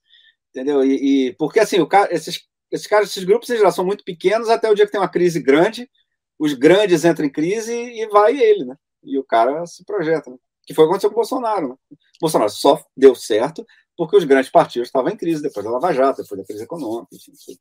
entendeu? 0.49 0.81
E, 0.81 1.27
e, 1.27 1.33
porque 1.33 1.59
assim, 1.59 1.85
cara, 1.85 2.07
esses, 2.15 2.47
esses 2.71 2.87
caras, 2.87 3.09
esses 3.09 3.25
grupos, 3.25 3.49
eles 3.49 3.61
já 3.61 3.71
são 3.71 3.83
muito 3.83 4.05
pequenos 4.05 4.47
até 4.47 4.71
o 4.71 4.73
dia 4.73 4.85
que 4.85 4.91
tem 4.93 5.01
uma 5.01 5.09
crise 5.09 5.41
grande, 5.41 5.91
os 6.39 6.53
grandes 6.53 7.03
entram 7.03 7.25
em 7.25 7.29
crise 7.29 7.73
e 7.73 8.07
vai 8.07 8.39
ele, 8.41 8.63
né? 8.63 8.77
E 9.03 9.19
o 9.19 9.25
cara 9.25 9.65
se 9.65 9.83
projeta, 9.83 10.31
né? 10.31 10.37
Que 10.65 10.73
foi 10.73 10.85
o 10.85 10.87
que 10.87 10.91
aconteceu 10.91 11.09
com 11.09 11.15
o 11.15 11.19
Bolsonaro, 11.19 11.67
né? 11.67 11.75
O 11.91 11.97
Bolsonaro 12.21 12.49
só 12.49 12.81
deu 12.95 13.13
certo 13.13 13.65
porque 13.97 14.17
os 14.17 14.23
grandes 14.23 14.51
partidos 14.51 14.87
estavam 14.87 15.11
em 15.11 15.17
crise 15.17 15.41
depois 15.41 15.65
da 15.65 15.71
Lava 15.71 15.93
Jato, 15.93 16.21
depois 16.21 16.41
da 16.41 16.45
crise 16.45 16.63
econômica, 16.63 17.15
enfim. 17.15 17.59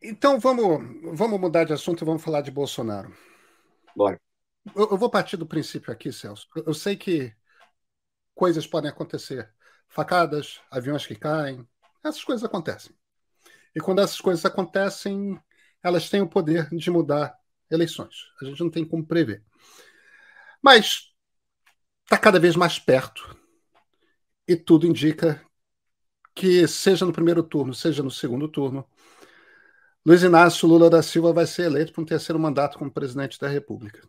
Então 0.00 0.38
vamos, 0.38 1.16
vamos 1.16 1.40
mudar 1.40 1.64
de 1.64 1.72
assunto 1.72 2.02
e 2.02 2.06
vamos 2.06 2.22
falar 2.22 2.40
de 2.40 2.50
Bolsonaro. 2.50 3.12
Bora. 3.96 4.20
Eu, 4.74 4.90
eu 4.90 4.96
vou 4.96 5.10
partir 5.10 5.36
do 5.36 5.46
princípio 5.46 5.92
aqui, 5.92 6.12
Celso. 6.12 6.46
Eu 6.54 6.74
sei 6.74 6.96
que 6.96 7.34
coisas 8.34 8.66
podem 8.66 8.90
acontecer. 8.90 9.52
Facadas, 9.88 10.60
aviões 10.70 11.06
que 11.06 11.14
caem, 11.14 11.66
essas 12.04 12.22
coisas 12.22 12.44
acontecem. 12.44 12.94
E 13.74 13.80
quando 13.80 14.00
essas 14.00 14.20
coisas 14.20 14.44
acontecem, 14.44 15.40
elas 15.82 16.10
têm 16.10 16.20
o 16.20 16.28
poder 16.28 16.68
de 16.70 16.90
mudar 16.90 17.36
eleições. 17.70 18.14
A 18.40 18.44
gente 18.44 18.60
não 18.60 18.70
tem 18.70 18.84
como 18.84 19.06
prever. 19.06 19.42
Mas 20.62 21.07
está 22.08 22.16
cada 22.16 22.40
vez 22.40 22.56
mais 22.56 22.78
perto. 22.78 23.36
E 24.46 24.56
tudo 24.56 24.86
indica 24.86 25.44
que, 26.34 26.66
seja 26.66 27.04
no 27.04 27.12
primeiro 27.12 27.42
turno, 27.42 27.74
seja 27.74 28.02
no 28.02 28.10
segundo 28.10 28.48
turno, 28.48 28.88
Luiz 30.06 30.22
Inácio 30.22 30.66
Lula 30.66 30.88
da 30.88 31.02
Silva 31.02 31.34
vai 31.34 31.46
ser 31.46 31.64
eleito 31.64 31.92
para 31.92 32.00
um 32.02 32.06
terceiro 32.06 32.40
mandato 32.40 32.78
como 32.78 32.90
presidente 32.90 33.38
da 33.38 33.46
República. 33.46 34.08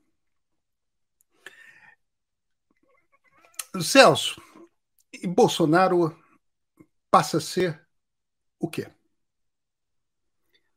Celso, 3.82 4.42
e 5.12 5.28
Bolsonaro 5.28 6.18
passa 7.12 7.38
a 7.38 7.42
ser 7.42 7.86
o 8.58 8.70
quê? 8.70 8.90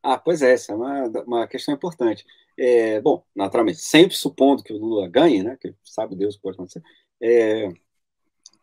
Ah, 0.03 0.19
pois 0.19 0.43
é, 0.43 0.55
essa 0.55 0.73
é 0.73 0.75
uma, 0.75 1.05
uma 1.25 1.47
questão 1.47 1.73
importante. 1.73 2.27
É, 2.59 3.01
bom, 3.01 3.25
naturalmente, 3.35 3.79
sempre 3.79 4.17
supondo 4.17 4.63
que 4.63 4.73
o 4.73 4.79
Lula 4.79 5.09
ganhe, 5.09 5.43
né, 5.43 5.57
que 5.61 5.75
sabe 5.85 6.15
Deus 6.15 6.35
o 6.35 6.39
que 6.39 6.43
pode 6.43 6.57
acontecer, 6.57 6.83
é, 7.21 7.69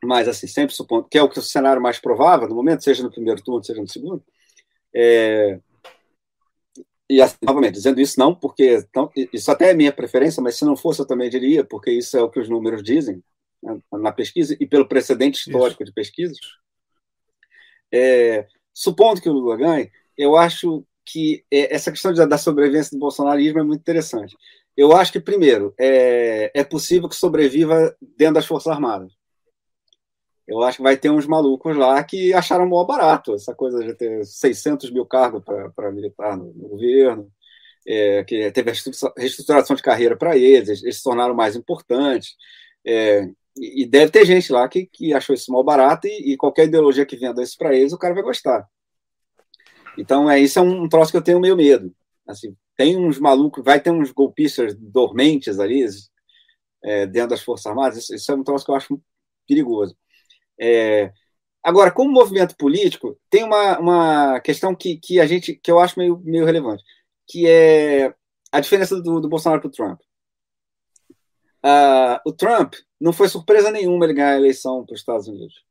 mas, 0.04 0.28
assim, 0.28 0.48
sempre 0.48 0.74
supondo 0.76 1.08
que 1.10 1.18
é 1.18 1.24
o 1.24 1.30
que 1.30 1.40
o 1.40 1.42
cenário 1.42 1.82
mais 1.82 2.00
provável 2.00 2.48
no 2.48 2.56
momento, 2.56 2.84
seja 2.84 3.04
no 3.04 3.12
primeiro 3.12 3.42
turno, 3.42 3.64
seja 3.64 3.82
no 3.82 3.88
segundo, 3.88 4.24
É, 4.94 5.60
e, 7.10 7.22
assim, 7.22 7.38
novamente, 7.42 7.74
dizendo 7.74 8.00
isso 8.00 8.20
não 8.20 8.36
porque. 8.36 8.76
Então, 8.88 9.12
isso 9.34 9.50
até 9.50 9.72
é 9.72 9.74
minha 9.74 9.92
preferência, 9.92 10.44
mas 10.44 10.56
se 10.56 10.64
não 10.64 10.78
fosse 10.78 11.02
eu 11.02 11.08
também 11.08 11.30
diria, 11.30 11.64
porque 11.64 11.90
isso 11.92 12.16
é 12.16 12.22
o 12.22 12.30
que 12.30 12.40
os 12.40 12.48
números 12.48 12.84
dizem 12.84 13.24
né, 13.64 13.82
na 13.92 14.12
pesquisa 14.12 14.56
e 14.60 14.68
pelo 14.68 14.88
precedente 14.88 15.40
histórico 15.40 15.82
isso. 15.82 15.92
de 15.92 15.94
pesquisas. 15.94 16.38
É, 17.92 18.48
supondo 18.72 19.20
que 19.20 19.28
o 19.28 19.34
Lula 19.34 19.58
ganhe, 19.58 19.92
eu 20.16 20.38
acho 20.38 20.86
que 21.12 21.44
é, 21.52 21.74
essa 21.74 21.92
questão 21.92 22.14
da 22.14 22.38
sobrevivência 22.38 22.92
do 22.92 23.00
bolsonarismo 23.00 23.60
é 23.60 23.64
muito 23.64 23.82
interessante. 23.82 24.38
Eu 24.78 24.96
acho 24.96 25.12
que, 25.12 25.20
primeiro, 25.20 25.74
é, 25.80 26.52
é 26.54 26.64
possível 26.64 27.10
que 27.10 27.16
sobreviva 27.16 27.96
dentro 28.18 28.36
das 28.36 28.46
Forças 28.46 28.72
Armadas. 28.72 29.12
Eu 30.48 30.64
acho 30.64 30.78
que 30.78 30.84
vai 30.84 30.98
ter 30.98 31.10
uns 31.10 31.28
malucos 31.28 31.76
lá 31.76 32.04
que 32.04 32.34
acharam 32.34 32.68
mó 32.68 32.84
barato 32.84 33.36
essa 33.36 33.54
coisa 33.54 33.84
de 33.84 33.94
ter 33.94 34.26
600 34.26 34.90
mil 34.92 35.06
cargos 35.06 35.44
para 35.76 35.92
militar 35.92 36.38
no, 36.38 36.54
no 36.54 36.70
governo, 36.70 37.32
é, 37.88 38.24
que 38.24 38.52
teve 38.52 38.72
reestruturação 39.18 39.76
de 39.76 39.82
carreira 39.82 40.16
para 40.16 40.38
eles, 40.38 40.82
eles 40.84 40.98
se 40.98 41.04
tornaram 41.04 41.36
mais 41.36 41.56
importantes. 41.56 42.36
É, 42.86 43.30
e 43.58 43.86
deve 43.86 44.12
ter 44.12 44.26
gente 44.26 44.52
lá 44.52 44.68
que, 44.68 44.86
que 44.86 45.14
achou 45.14 45.36
isso 45.36 45.52
mal 45.52 45.64
barato 45.64 46.08
e, 46.08 46.34
e 46.34 46.38
qualquer 46.38 46.66
ideologia 46.66 47.06
que 47.06 47.18
venda 47.18 47.44
isso 47.44 47.58
para 47.58 47.76
eles, 47.76 47.94
o 47.94 47.98
cara 47.98 48.14
vai 48.14 48.24
gostar. 48.24 48.68
Então, 49.98 50.30
é, 50.30 50.40
isso 50.40 50.60
é 50.60 50.62
um 50.62 50.88
troço 50.88 51.12
que 51.12 51.18
eu 51.18 51.22
tenho 51.22 51.40
meio 51.40 51.56
medo. 51.56 51.94
Assim, 52.28 52.56
tem 52.78 52.98
uns 52.98 53.20
malucos, 53.20 53.64
vai 53.64 53.80
ter 53.80 53.92
uns 53.92 54.12
golpistas 54.12 54.76
dormentes 54.76 55.60
ali, 55.60 55.86
é, 56.84 57.06
dentro 57.06 57.32
das 57.32 57.42
Forças 57.42 57.66
Armadas, 57.66 57.98
isso, 57.98 58.16
isso, 58.16 58.32
é 58.32 58.36
um 58.36 58.44
troço 58.44 58.66
que 58.66 58.72
eu 58.72 58.76
acho 58.76 59.02
perigoso. 59.48 59.96
É, 60.60 61.12
agora, 61.64 61.92
como 61.92 62.12
movimento 62.12 62.56
político, 62.56 63.20
tem 63.30 63.44
uma, 63.44 63.80
uma 63.80 64.40
questão 64.42 64.76
que, 64.76 64.98
que 64.98 65.20
a 65.20 65.26
gente 65.26 65.56
que 65.56 65.72
eu 65.72 65.80
acho 65.80 66.00
meio, 66.00 66.20
meio 66.24 66.46
relevante, 66.46 66.84
que 67.28 67.48
é 67.48 68.14
a 68.52 68.60
diferença 68.60 69.02
do, 69.02 69.20
do 69.20 69.30
Bolsonaro 69.30 69.62
para 69.62 69.68
o 69.68 69.72
Trump. 69.72 70.00
Uh, 71.66 72.20
o 72.26 72.32
Trump 72.32 72.76
não 73.00 73.12
foi 73.12 73.28
surpresa 73.28 73.70
nenhuma 73.72 74.06
ele 74.06 74.14
ganhar 74.14 74.32
a 74.32 74.38
eleição 74.38 74.86
para 74.86 74.94
os 74.94 75.00
Estados 75.00 75.28
Unidos. 75.28 75.64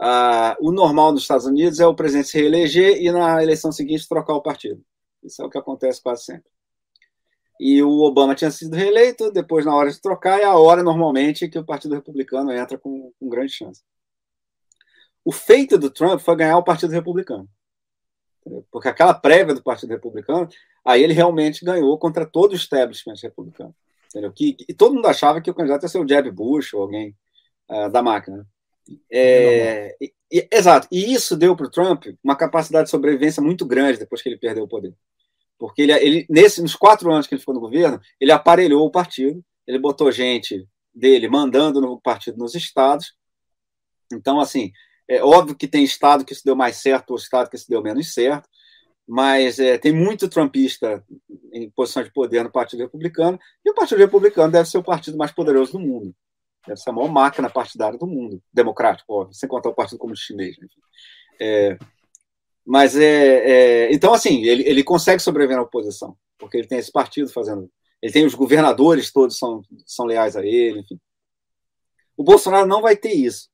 Uh, 0.00 0.54
o 0.60 0.70
normal 0.70 1.12
nos 1.12 1.22
Estados 1.22 1.44
Unidos 1.44 1.80
é 1.80 1.86
o 1.86 1.94
presidente 1.94 2.28
se 2.28 2.38
reeleger 2.38 3.02
e 3.02 3.10
na 3.10 3.42
eleição 3.42 3.72
seguinte 3.72 4.08
trocar 4.08 4.34
o 4.34 4.42
partido. 4.42 4.82
Isso 5.22 5.42
é 5.42 5.44
o 5.44 5.50
que 5.50 5.58
acontece 5.58 6.00
quase 6.00 6.24
sempre. 6.24 6.48
E 7.60 7.82
o 7.82 8.00
Obama 8.02 8.36
tinha 8.36 8.50
sido 8.50 8.76
reeleito, 8.76 9.32
depois, 9.32 9.64
na 9.64 9.74
hora 9.74 9.90
de 9.90 10.00
trocar, 10.00 10.40
é 10.40 10.44
a 10.44 10.56
hora 10.56 10.82
normalmente 10.82 11.48
que 11.48 11.58
o 11.58 11.64
Partido 11.64 11.96
Republicano 11.96 12.52
entra 12.52 12.78
com, 12.78 13.12
com 13.18 13.28
grande 13.28 13.52
chance. 13.52 13.82
O 15.24 15.32
feito 15.32 15.76
do 15.76 15.90
Trump 15.90 16.20
foi 16.20 16.36
ganhar 16.36 16.56
o 16.56 16.62
Partido 16.62 16.92
Republicano. 16.92 17.48
Porque 18.70 18.88
aquela 18.88 19.12
prévia 19.12 19.54
do 19.54 19.62
Partido 19.62 19.90
Republicano, 19.90 20.48
aí 20.84 21.02
ele 21.02 21.12
realmente 21.12 21.64
ganhou 21.64 21.98
contra 21.98 22.24
todo 22.24 22.52
o 22.52 22.56
establishment 22.56 23.16
republicano. 23.22 23.74
Que, 24.34 24.56
e 24.66 24.72
todo 24.72 24.94
mundo 24.94 25.06
achava 25.06 25.40
que 25.40 25.50
o 25.50 25.54
candidato 25.54 25.82
ia 25.82 25.88
ser 25.88 25.98
o 25.98 26.08
Jeb 26.08 26.30
Bush 26.30 26.72
ou 26.72 26.82
alguém 26.82 27.14
uh, 27.68 27.90
da 27.90 28.02
máquina. 28.02 28.46
É, 29.10 29.96
e, 30.00 30.12
e, 30.30 30.48
exato. 30.52 30.86
E 30.90 31.12
isso 31.12 31.36
deu 31.36 31.56
para 31.56 31.66
o 31.66 31.70
Trump 31.70 32.06
uma 32.22 32.36
capacidade 32.36 32.84
de 32.84 32.90
sobrevivência 32.90 33.42
muito 33.42 33.66
grande 33.66 33.98
depois 33.98 34.22
que 34.22 34.28
ele 34.28 34.38
perdeu 34.38 34.64
o 34.64 34.68
poder. 34.68 34.94
Porque 35.58 35.82
ele, 35.82 35.92
ele 35.92 36.26
nesse, 36.28 36.62
nos 36.62 36.76
quatro 36.76 37.10
anos 37.10 37.26
que 37.26 37.34
ele 37.34 37.40
ficou 37.40 37.54
no 37.54 37.60
governo, 37.60 38.00
ele 38.20 38.32
aparelhou 38.32 38.86
o 38.86 38.90
partido, 38.90 39.44
ele 39.66 39.78
botou 39.78 40.10
gente 40.12 40.66
dele 40.94 41.28
mandando 41.28 41.80
no 41.80 42.00
partido 42.00 42.38
nos 42.38 42.54
estados. 42.54 43.14
Então, 44.12 44.40
assim, 44.40 44.72
é 45.08 45.22
óbvio 45.22 45.56
que 45.56 45.66
tem 45.66 45.84
estado 45.84 46.24
que 46.24 46.34
se 46.34 46.44
deu 46.44 46.54
mais 46.54 46.76
certo 46.76 47.10
ou 47.10 47.16
estado 47.16 47.50
que 47.50 47.58
se 47.58 47.68
deu 47.68 47.82
menos 47.82 48.12
certo, 48.12 48.48
mas 49.06 49.58
é, 49.58 49.78
tem 49.78 49.92
muito 49.92 50.28
trumpista 50.28 51.02
em 51.52 51.70
posição 51.70 52.02
de 52.02 52.12
poder 52.12 52.44
no 52.44 52.52
Partido 52.52 52.80
Republicano, 52.80 53.38
e 53.64 53.70
o 53.70 53.74
Partido 53.74 53.98
Republicano 53.98 54.52
deve 54.52 54.68
ser 54.68 54.76
o 54.76 54.84
partido 54.84 55.16
mais 55.16 55.32
poderoso 55.32 55.72
do 55.72 55.80
mundo. 55.80 56.14
Deve 56.66 56.80
ser 56.80 56.90
a 56.90 56.92
maior 56.92 57.10
máquina 57.10 57.48
partidária 57.48 57.98
do 57.98 58.06
mundo, 58.06 58.42
democrático, 58.52 59.12
óbvio, 59.12 59.34
sem 59.34 59.48
contar 59.48 59.70
o 59.70 59.74
Partido 59.74 59.98
Comunista 59.98 60.26
Chinês. 60.26 60.56
É, 61.40 61.78
mas 62.66 62.96
é, 62.96 63.86
é, 63.86 63.94
Então, 63.94 64.12
assim, 64.12 64.42
ele, 64.44 64.62
ele 64.68 64.84
consegue 64.84 65.22
sobreviver 65.22 65.56
na 65.56 65.62
oposição, 65.62 66.16
porque 66.38 66.58
ele 66.58 66.68
tem 66.68 66.78
esse 66.78 66.92
partido 66.92 67.30
fazendo. 67.30 67.70
Ele 68.02 68.12
tem 68.12 68.26
os 68.26 68.34
governadores, 68.34 69.12
todos 69.12 69.38
são, 69.38 69.62
são 69.86 70.04
leais 70.04 70.36
a 70.36 70.44
ele, 70.44 70.80
enfim. 70.80 71.00
O 72.16 72.22
Bolsonaro 72.22 72.66
não 72.66 72.82
vai 72.82 72.96
ter 72.96 73.12
isso. 73.12 73.48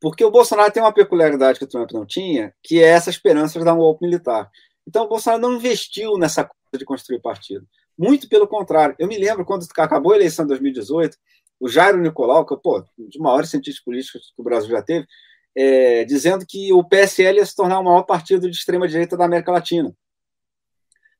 Porque 0.00 0.24
o 0.24 0.30
Bolsonaro 0.30 0.72
tem 0.72 0.82
uma 0.82 0.92
peculiaridade 0.92 1.58
que 1.58 1.64
o 1.64 1.68
Trump 1.68 1.92
não 1.92 2.06
tinha, 2.06 2.54
que 2.62 2.82
é 2.82 2.88
essa 2.88 3.10
esperança 3.10 3.58
de 3.58 3.64
dar 3.64 3.74
um 3.74 3.78
golpe 3.78 4.04
militar. 4.04 4.50
Então, 4.86 5.04
o 5.04 5.08
Bolsonaro 5.08 5.42
não 5.42 5.54
investiu 5.54 6.16
nessa 6.16 6.44
coisa 6.44 6.78
de 6.78 6.84
construir 6.84 7.20
partido. 7.20 7.66
Muito 7.96 8.28
pelo 8.28 8.48
contrário. 8.48 8.96
Eu 8.98 9.06
me 9.06 9.18
lembro 9.18 9.44
quando 9.44 9.66
acabou 9.76 10.12
a 10.12 10.16
eleição 10.16 10.46
de 10.46 10.48
2018, 10.48 11.18
o 11.60 11.68
Jairo 11.68 11.98
Nicolau, 11.98 12.46
que 12.46 12.54
é 12.54 12.56
pô, 12.56 12.82
um 12.98 13.08
dos 13.08 13.18
maiores 13.18 13.50
cientistas 13.50 13.84
políticos 13.84 14.32
que 14.34 14.40
o 14.40 14.44
Brasil 14.44 14.70
já 14.70 14.82
teve, 14.82 15.06
é, 15.54 16.04
dizendo 16.04 16.46
que 16.46 16.72
o 16.72 16.82
PSL 16.82 17.38
ia 17.38 17.46
se 17.46 17.54
tornar 17.54 17.78
o 17.78 17.84
maior 17.84 18.02
partido 18.02 18.50
de 18.50 18.56
extrema-direita 18.56 19.16
da 19.16 19.26
América 19.26 19.52
Latina. 19.52 19.94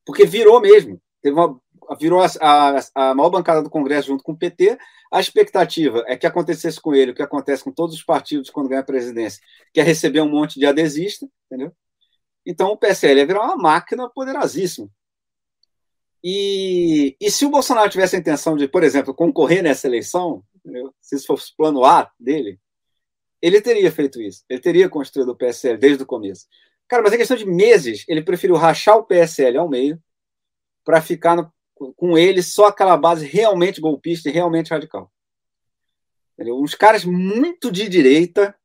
Porque 0.05 0.25
virou 0.25 0.59
mesmo. 0.59 0.99
Uma, 1.23 1.61
virou 1.99 2.21
a, 2.21 2.27
a, 2.41 2.79
a, 2.95 3.13
maior 3.13 3.29
bancada 3.29 3.61
do 3.61 3.69
Congresso 3.69 4.07
junto 4.07 4.23
com 4.23 4.31
o 4.31 4.37
PT. 4.37 4.77
A 5.11 5.19
expectativa 5.19 6.03
é 6.07 6.17
que 6.17 6.25
acontecesse 6.25 6.81
com 6.81 6.95
ele 6.95 7.11
o 7.11 7.15
que 7.15 7.21
acontece 7.21 7.63
com 7.63 7.71
todos 7.71 7.95
os 7.95 8.03
partidos 8.03 8.49
quando 8.49 8.69
ganha 8.69 8.81
a 8.81 8.85
presidência, 8.85 9.41
que 9.73 9.79
é 9.79 9.83
receber 9.83 10.21
um 10.21 10.29
monte 10.29 10.59
de 10.59 10.65
adesista, 10.65 11.27
entendeu? 11.45 11.71
Então 12.45 12.69
o 12.69 12.77
PSL 12.77 13.19
ia 13.19 13.25
virar 13.27 13.43
uma 13.43 13.57
máquina 13.57 14.09
poderosíssima. 14.09 14.89
E, 16.23 17.15
e 17.19 17.31
se 17.31 17.45
o 17.45 17.49
Bolsonaro 17.49 17.89
tivesse 17.89 18.15
a 18.15 18.19
intenção 18.19 18.55
de, 18.55 18.67
por 18.67 18.83
exemplo, 18.83 19.13
concorrer 19.13 19.63
nessa 19.63 19.87
eleição, 19.87 20.43
entendeu? 20.55 20.93
se 21.01 21.15
isso 21.15 21.25
fosse 21.25 21.51
o 21.51 21.55
plano 21.55 21.83
A 21.83 22.11
dele, 22.19 22.59
ele 23.41 23.59
teria 23.59 23.91
feito 23.91 24.21
isso. 24.21 24.43
Ele 24.47 24.59
teria 24.59 24.87
construído 24.87 25.29
o 25.29 25.35
PSL 25.35 25.77
desde 25.77 26.03
o 26.03 26.05
começo. 26.05 26.45
Cara, 26.87 27.01
mas 27.01 27.13
em 27.13 27.17
questão 27.17 27.37
de 27.37 27.45
meses, 27.45 28.05
ele 28.07 28.21
preferiu 28.21 28.55
rachar 28.55 28.97
o 28.97 29.03
PSL 29.03 29.57
ao 29.57 29.69
meio 29.69 30.01
para 30.83 31.01
ficar 31.01 31.35
no, 31.35 31.51
com 31.95 32.17
ele 32.17 32.43
só 32.43 32.67
aquela 32.67 32.97
base 32.97 33.25
realmente 33.25 33.81
golpista 33.81 34.29
e 34.29 34.31
realmente 34.31 34.69
radical. 34.69 35.11
Entendeu? 36.33 36.59
Uns 36.59 36.75
caras 36.75 37.03
muito 37.03 37.71
de 37.71 37.89
direita, 37.89 38.55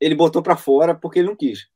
ele 0.00 0.14
botou 0.14 0.42
para 0.42 0.56
fora 0.56 0.94
porque 0.94 1.18
ele 1.18 1.28
não 1.28 1.36
quis. 1.36 1.68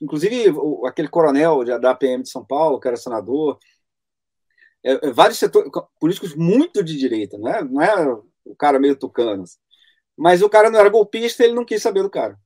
Inclusive, 0.00 0.54
aquele 0.86 1.08
coronel 1.08 1.64
da 1.80 1.94
PM 1.94 2.22
de 2.22 2.30
São 2.30 2.44
Paulo, 2.44 2.80
que 2.80 2.88
era 2.88 2.96
senador, 2.96 3.58
é, 4.84 5.08
é, 5.08 5.10
vários 5.10 5.38
setores 5.38 5.70
políticos 5.98 6.34
muito 6.34 6.82
de 6.82 6.96
direita, 6.96 7.36
não 7.38 7.48
é, 7.48 7.64
não 7.64 7.82
é 7.82 8.06
o 8.44 8.54
cara 8.56 8.78
meio 8.78 8.96
tucano. 8.96 9.42
Assim. 9.42 9.58
Mas 10.16 10.42
o 10.42 10.48
cara 10.48 10.70
não 10.70 10.78
era 10.78 10.88
golpista, 10.88 11.44
ele 11.44 11.54
não 11.54 11.64
quis 11.64 11.82
saber 11.82 12.02
do 12.02 12.10
cara. 12.10 12.38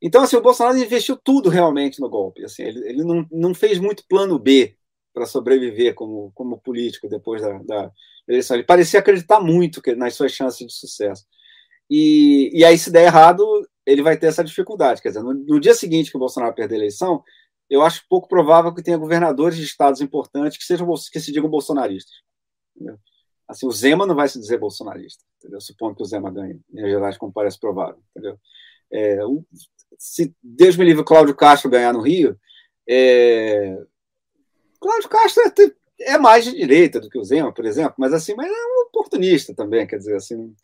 Então, 0.00 0.22
assim, 0.22 0.36
o 0.36 0.40
Bolsonaro 0.40 0.78
investiu 0.78 1.16
tudo 1.16 1.48
realmente 1.48 2.00
no 2.00 2.08
golpe. 2.08 2.44
Assim, 2.44 2.62
ele, 2.62 2.88
ele 2.88 3.04
não, 3.04 3.26
não 3.30 3.54
fez 3.54 3.78
muito 3.78 4.04
plano 4.08 4.38
B 4.38 4.76
para 5.12 5.26
sobreviver 5.26 5.94
como, 5.94 6.30
como 6.34 6.60
político 6.60 7.08
depois 7.08 7.42
da, 7.42 7.58
da, 7.58 7.90
eleição. 8.28 8.56
Ele 8.56 8.64
parecia 8.64 9.00
acreditar 9.00 9.40
muito 9.40 9.82
que, 9.82 9.94
nas 9.94 10.14
suas 10.14 10.32
chances 10.32 10.64
de 10.64 10.72
sucesso. 10.72 11.24
E, 11.90 12.50
e 12.52 12.64
aí, 12.64 12.78
se 12.78 12.90
der 12.92 13.06
errado, 13.06 13.44
ele 13.84 14.02
vai 14.02 14.16
ter 14.16 14.26
essa 14.26 14.44
dificuldade. 14.44 15.02
Quer 15.02 15.08
dizer, 15.08 15.22
no, 15.22 15.34
no 15.34 15.58
dia 15.58 15.74
seguinte 15.74 16.10
que 16.10 16.16
o 16.16 16.20
Bolsonaro 16.20 16.54
perder 16.54 16.76
a 16.76 16.78
eleição, 16.78 17.24
eu 17.70 17.82
acho 17.82 18.06
pouco 18.08 18.28
provável 18.28 18.74
que 18.74 18.82
tenha 18.82 18.96
governadores 18.96 19.56
de 19.56 19.64
estados 19.64 20.00
importantes 20.00 20.56
que 20.58 20.64
sejam 20.64 20.88
que 21.10 21.20
se 21.20 21.32
digam 21.32 21.48
bolsonaristas. 21.48 22.14
Entendeu? 22.74 22.98
Assim, 23.46 23.66
o 23.66 23.72
Zema 23.72 24.06
não 24.06 24.14
vai 24.14 24.28
se 24.28 24.38
dizer 24.38 24.58
bolsonarista, 24.58 25.24
entendeu? 25.38 25.60
supondo 25.60 25.96
que 25.96 26.02
o 26.02 26.06
Zema 26.06 26.30
ganhe, 26.30 26.60
em 26.70 26.80
Gerais, 26.80 27.16
como 27.16 27.32
parece 27.32 27.58
provável. 27.58 28.00
Entendeu? 28.10 28.38
É, 28.90 29.24
o, 29.24 29.44
se 29.98 30.34
Deus 30.42 30.76
me 30.76 30.84
livre 30.84 31.04
Cláudio 31.04 31.34
Castro 31.34 31.70
ganhar 31.70 31.92
no 31.92 32.02
Rio, 32.02 32.38
é, 32.88 33.78
Cláudio 34.78 35.08
Castro 35.08 35.42
é, 35.42 36.12
é, 36.12 36.18
mais 36.18 36.44
de 36.44 36.52
direita 36.52 37.00
do 37.00 37.08
que 37.08 37.18
o 37.18 37.24
Zema, 37.24 37.52
por 37.52 37.64
exemplo, 37.64 37.94
mas 37.98 38.12
assim, 38.12 38.34
mas 38.34 38.46
é 38.46 38.50
um 38.52 38.86
oportunista 38.86 39.54
também, 39.54 39.86
quer 39.86 39.96
dizer, 39.96 40.16
assim, 40.16 40.54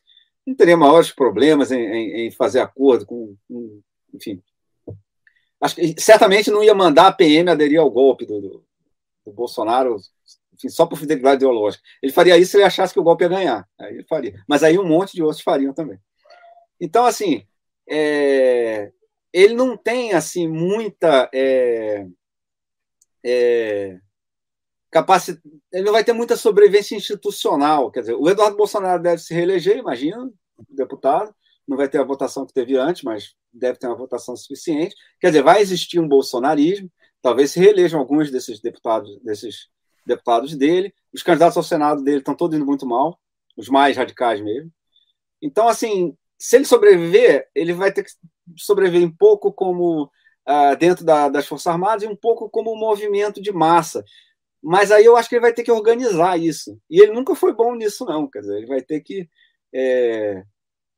não 0.46 0.54
teria 0.54 0.76
maiores 0.76 1.10
problemas 1.10 1.72
em, 1.72 1.80
em, 1.80 2.26
em 2.26 2.30
fazer 2.30 2.60
acordo 2.60 3.06
com, 3.06 3.34
com 3.48 3.80
enfim, 4.12 4.42
acho 5.64 5.76
que 5.76 5.94
certamente 5.98 6.50
não 6.50 6.62
ia 6.62 6.74
mandar 6.74 7.06
a 7.06 7.12
PM 7.12 7.50
aderir 7.50 7.80
ao 7.80 7.90
golpe 7.90 8.26
do, 8.26 8.62
do, 9.24 9.32
Bolsonaro 9.32 9.96
enfim, 10.52 10.68
só 10.68 10.84
por 10.84 10.98
fidelidade 10.98 11.36
ideológica. 11.36 11.82
Ele 12.02 12.12
faria 12.12 12.36
isso 12.36 12.50
se 12.50 12.58
ele 12.58 12.64
achasse 12.64 12.92
que 12.92 13.00
o 13.00 13.02
golpe 13.02 13.24
ia 13.24 13.28
ganhar. 13.28 13.68
Aí 13.80 13.94
ele 13.94 14.04
faria. 14.04 14.44
Mas 14.46 14.62
aí 14.62 14.78
um 14.78 14.86
monte 14.86 15.14
de 15.14 15.22
outros 15.22 15.42
fariam 15.42 15.72
também. 15.72 15.98
Então, 16.78 17.06
assim, 17.06 17.46
é, 17.88 18.92
ele 19.32 19.54
não 19.54 19.74
tem 19.74 20.12
assim 20.12 20.46
muita 20.46 21.30
é, 21.34 22.06
é, 23.24 23.98
capacidade. 24.90 25.42
Ele 25.72 25.84
não 25.84 25.92
vai 25.92 26.04
ter 26.04 26.12
muita 26.12 26.36
sobrevivência 26.36 26.94
institucional. 26.94 27.90
Quer 27.90 28.00
dizer, 28.00 28.14
o 28.14 28.28
Eduardo 28.28 28.56
Bolsonaro 28.56 29.02
deve 29.02 29.22
se 29.22 29.32
reeleger, 29.32 29.78
imagina, 29.78 30.30
deputado. 30.68 31.34
Não 31.66 31.76
vai 31.76 31.88
ter 31.88 31.98
a 31.98 32.04
votação 32.04 32.44
que 32.44 32.52
teve 32.52 32.76
antes, 32.76 33.02
mas 33.02 33.34
deve 33.54 33.78
ter 33.78 33.86
uma 33.86 33.96
votação 33.96 34.36
suficiente. 34.36 34.94
Quer 35.20 35.28
dizer, 35.28 35.42
vai 35.42 35.60
existir 35.60 36.00
um 36.00 36.08
bolsonarismo, 36.08 36.90
talvez 37.22 37.52
se 37.52 37.60
reelejam 37.60 38.00
alguns 38.00 38.30
desses 38.30 38.60
deputados, 38.60 39.18
desses 39.22 39.68
deputados 40.06 40.56
dele. 40.56 40.92
Os 41.12 41.22
candidatos 41.22 41.56
ao 41.56 41.62
Senado 41.62 42.02
dele 42.02 42.18
estão 42.18 42.34
todos 42.34 42.56
indo 42.56 42.66
muito 42.66 42.86
mal, 42.86 43.18
os 43.56 43.68
mais 43.68 43.96
radicais 43.96 44.40
mesmo. 44.40 44.70
Então, 45.40 45.68
assim, 45.68 46.16
se 46.38 46.56
ele 46.56 46.64
sobreviver, 46.64 47.48
ele 47.54 47.72
vai 47.72 47.92
ter 47.92 48.04
que 48.04 48.10
sobreviver 48.56 49.06
um 49.06 49.16
pouco 49.16 49.52
como 49.52 50.04
uh, 50.04 50.76
dentro 50.78 51.04
da, 51.04 51.28
das 51.28 51.46
Forças 51.46 51.66
Armadas 51.66 52.02
e 52.02 52.06
um 52.06 52.16
pouco 52.16 52.48
como 52.50 52.72
um 52.72 52.78
movimento 52.78 53.40
de 53.40 53.52
massa. 53.52 54.04
Mas 54.62 54.90
aí 54.90 55.04
eu 55.04 55.16
acho 55.16 55.28
que 55.28 55.34
ele 55.34 55.42
vai 55.42 55.52
ter 55.52 55.62
que 55.62 55.70
organizar 55.70 56.38
isso. 56.38 56.78
E 56.88 57.00
ele 57.00 57.12
nunca 57.12 57.34
foi 57.34 57.52
bom 57.52 57.74
nisso, 57.74 58.04
não. 58.04 58.28
Quer 58.28 58.40
dizer, 58.40 58.56
ele 58.56 58.66
vai 58.66 58.80
ter 58.80 59.00
que 59.00 59.28
é, 59.74 60.42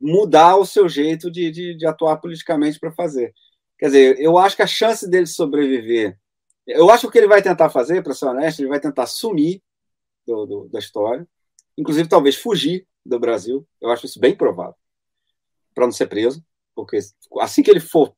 mudar 0.00 0.56
o 0.56 0.66
seu 0.66 0.88
jeito 0.88 1.30
de, 1.30 1.50
de, 1.50 1.74
de 1.76 1.86
atuar 1.86 2.18
politicamente 2.18 2.78
para 2.78 2.92
fazer. 2.92 3.34
Quer 3.78 3.86
dizer, 3.86 4.20
eu 4.20 4.38
acho 4.38 4.56
que 4.56 4.62
a 4.62 4.66
chance 4.66 5.08
dele 5.08 5.26
sobreviver. 5.26 6.18
Eu 6.66 6.90
acho 6.90 7.02
que 7.02 7.06
o 7.06 7.10
que 7.10 7.18
ele 7.18 7.28
vai 7.28 7.42
tentar 7.42 7.70
fazer, 7.70 8.02
para 8.02 8.14
ser 8.14 8.26
honesto, 8.26 8.60
ele 8.60 8.68
vai 8.68 8.80
tentar 8.80 9.06
sumir 9.06 9.62
do, 10.26 10.46
do, 10.46 10.68
da 10.68 10.78
história, 10.78 11.26
inclusive 11.76 12.08
talvez 12.08 12.36
fugir 12.36 12.86
do 13.04 13.18
Brasil. 13.20 13.66
Eu 13.80 13.90
acho 13.90 14.06
isso 14.06 14.18
bem 14.18 14.34
provável, 14.34 14.74
para 15.74 15.86
não 15.86 15.92
ser 15.92 16.06
preso, 16.06 16.44
porque 16.74 16.98
assim 17.40 17.62
que 17.62 17.70
ele 17.70 17.80
for 17.80 18.14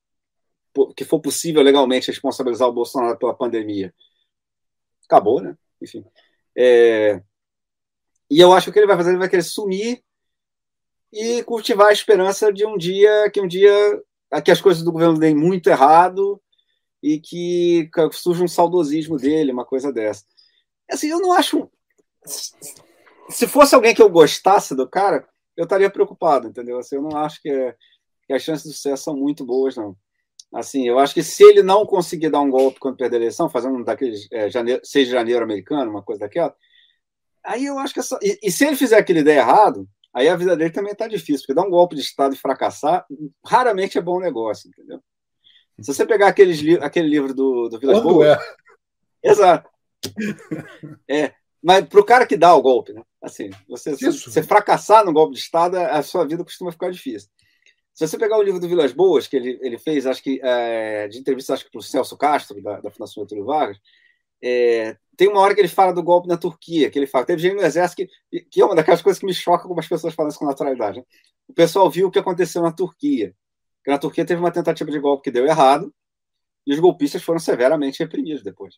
que 0.96 1.04
for 1.04 1.18
possível 1.18 1.60
legalmente 1.60 2.08
responsabilizar 2.08 2.68
o 2.68 2.72
Bolsonaro 2.72 3.18
pela 3.18 3.34
pandemia, 3.34 3.92
acabou, 5.04 5.40
né? 5.40 5.56
Enfim. 5.82 6.04
É... 6.56 7.20
E 8.30 8.38
eu 8.38 8.52
acho 8.52 8.66
que 8.66 8.70
o 8.70 8.72
que 8.72 8.78
ele 8.78 8.86
vai 8.86 8.96
fazer, 8.96 9.10
ele 9.10 9.18
vai 9.18 9.28
querer 9.28 9.42
sumir 9.42 10.04
e 11.12 11.42
cultivar 11.42 11.88
a 11.88 11.92
esperança 11.92 12.52
de 12.52 12.66
um 12.66 12.76
dia 12.76 13.30
que 13.30 13.40
um 13.40 13.46
dia 13.46 14.02
que 14.44 14.50
as 14.50 14.60
coisas 14.60 14.82
do 14.82 14.92
governo 14.92 15.18
deem 15.18 15.34
muito 15.34 15.68
errado 15.68 16.40
e 17.02 17.18
que 17.18 17.88
surja 18.12 18.44
um 18.44 18.48
saudosismo 18.48 19.16
dele, 19.16 19.52
uma 19.52 19.64
coisa 19.64 19.92
dessa. 19.92 20.24
Assim, 20.90 21.08
eu 21.08 21.20
não 21.20 21.32
acho. 21.32 21.70
Se 23.30 23.46
fosse 23.46 23.74
alguém 23.74 23.94
que 23.94 24.02
eu 24.02 24.10
gostasse 24.10 24.74
do 24.74 24.88
cara, 24.88 25.26
eu 25.56 25.64
estaria 25.64 25.90
preocupado, 25.90 26.48
entendeu? 26.48 26.78
Assim, 26.78 26.96
eu 26.96 27.02
não 27.02 27.16
acho 27.16 27.40
que, 27.40 27.74
que 28.26 28.32
as 28.32 28.42
chances 28.42 28.68
de 28.68 28.76
sucesso 28.76 29.04
são 29.04 29.16
muito 29.16 29.44
boas, 29.44 29.76
não. 29.76 29.96
Assim, 30.52 30.88
eu 30.88 30.98
acho 30.98 31.12
que 31.12 31.22
se 31.22 31.42
ele 31.42 31.62
não 31.62 31.84
conseguir 31.84 32.30
dar 32.30 32.40
um 32.40 32.50
golpe 32.50 32.80
quando 32.80 32.96
perder 32.96 33.16
a 33.16 33.20
eleição, 33.20 33.50
fazendo 33.50 33.76
um 33.76 33.84
daqueles 33.84 34.26
é, 34.32 34.48
janeiro, 34.48 34.80
6 34.82 35.06
de 35.06 35.12
janeiro 35.12 35.44
americano, 35.44 35.90
uma 35.90 36.02
coisa 36.02 36.20
daquela, 36.20 36.54
aí 37.44 37.66
eu 37.66 37.78
acho 37.78 37.92
que 37.92 38.00
é 38.00 38.02
só. 38.02 38.18
E, 38.22 38.38
e 38.42 38.50
se 38.50 38.66
ele 38.66 38.76
fizer 38.76 38.96
aquele 38.96 39.20
ideia 39.20 39.40
errado, 39.40 39.86
aí 40.14 40.28
a 40.28 40.36
vida 40.36 40.56
dele 40.56 40.70
também 40.70 40.92
está 40.92 41.06
difícil, 41.06 41.46
porque 41.46 41.54
dar 41.54 41.66
um 41.66 41.70
golpe 41.70 41.94
de 41.94 42.02
Estado 42.02 42.34
e 42.34 42.38
fracassar 42.38 43.06
raramente 43.44 43.98
é 43.98 44.00
bom 44.00 44.20
negócio, 44.20 44.68
entendeu? 44.68 45.00
Se 45.80 45.94
você 45.94 46.04
pegar 46.04 46.28
aqueles, 46.28 46.60
aquele 46.80 47.08
livro 47.08 47.32
do, 47.32 47.68
do 47.68 47.78
Vilas 47.78 48.02
Boas. 48.02 48.28
É? 48.28 49.30
Exato. 49.30 49.70
É, 51.10 51.32
mas 51.62 51.86
para 51.86 52.00
o 52.00 52.04
cara 52.04 52.26
que 52.26 52.36
dá 52.36 52.54
o 52.54 52.62
golpe, 52.62 52.92
né? 52.92 53.02
Assim, 53.20 53.50
você, 53.68 53.96
você 53.96 54.42
fracassar 54.42 55.04
no 55.04 55.12
golpe 55.12 55.34
de 55.34 55.40
Estado, 55.40 55.76
a 55.76 56.02
sua 56.02 56.24
vida 56.24 56.44
costuma 56.44 56.70
ficar 56.70 56.90
difícil. 56.90 57.28
Se 57.92 58.06
você 58.06 58.16
pegar 58.16 58.38
o 58.38 58.42
livro 58.42 58.60
do 58.60 58.68
Vilas 58.68 58.92
Boas, 58.92 59.26
que 59.26 59.34
ele, 59.34 59.58
ele 59.60 59.76
fez, 59.76 60.06
acho 60.06 60.22
que, 60.22 60.40
é, 60.40 61.08
de 61.08 61.18
entrevista 61.18 61.52
acho 61.52 61.64
que 61.64 61.70
para 61.70 61.80
o 61.80 61.82
Celso 61.82 62.16
Castro, 62.16 62.62
da, 62.62 62.80
da 62.80 62.90
Fundação 62.92 63.24
Getúlio 63.24 63.44
Vargas, 63.44 63.78
é, 64.42 64.96
tem 65.16 65.28
uma 65.28 65.40
hora 65.40 65.54
que 65.54 65.60
ele 65.60 65.68
fala 65.68 65.92
do 65.92 66.02
golpe 66.02 66.28
na 66.28 66.36
Turquia, 66.36 66.90
que 66.90 66.98
ele 66.98 67.06
fala, 67.06 67.26
teve 67.26 67.42
gente 67.42 67.56
no 67.56 67.62
exército 67.62 68.08
que, 68.30 68.40
que 68.42 68.60
é 68.60 68.64
uma 68.64 68.74
daquelas 68.74 69.02
coisas 69.02 69.18
que 69.18 69.26
me 69.26 69.34
choca 69.34 69.66
como 69.66 69.80
as 69.80 69.88
pessoas 69.88 70.14
falam 70.14 70.28
isso 70.28 70.38
com 70.38 70.46
naturalidade. 70.46 70.98
Né? 70.98 71.04
O 71.48 71.52
pessoal 71.52 71.90
viu 71.90 72.08
o 72.08 72.10
que 72.10 72.18
aconteceu 72.18 72.62
na 72.62 72.72
Turquia. 72.72 73.34
Que 73.84 73.90
na 73.90 73.98
Turquia 73.98 74.24
teve 74.24 74.40
uma 74.40 74.50
tentativa 74.50 74.90
de 74.90 74.98
golpe 74.98 75.24
que 75.24 75.30
deu 75.30 75.46
errado, 75.46 75.92
e 76.66 76.72
os 76.74 76.80
golpistas 76.80 77.22
foram 77.22 77.40
severamente 77.40 77.98
reprimidos 78.00 78.42
depois. 78.42 78.74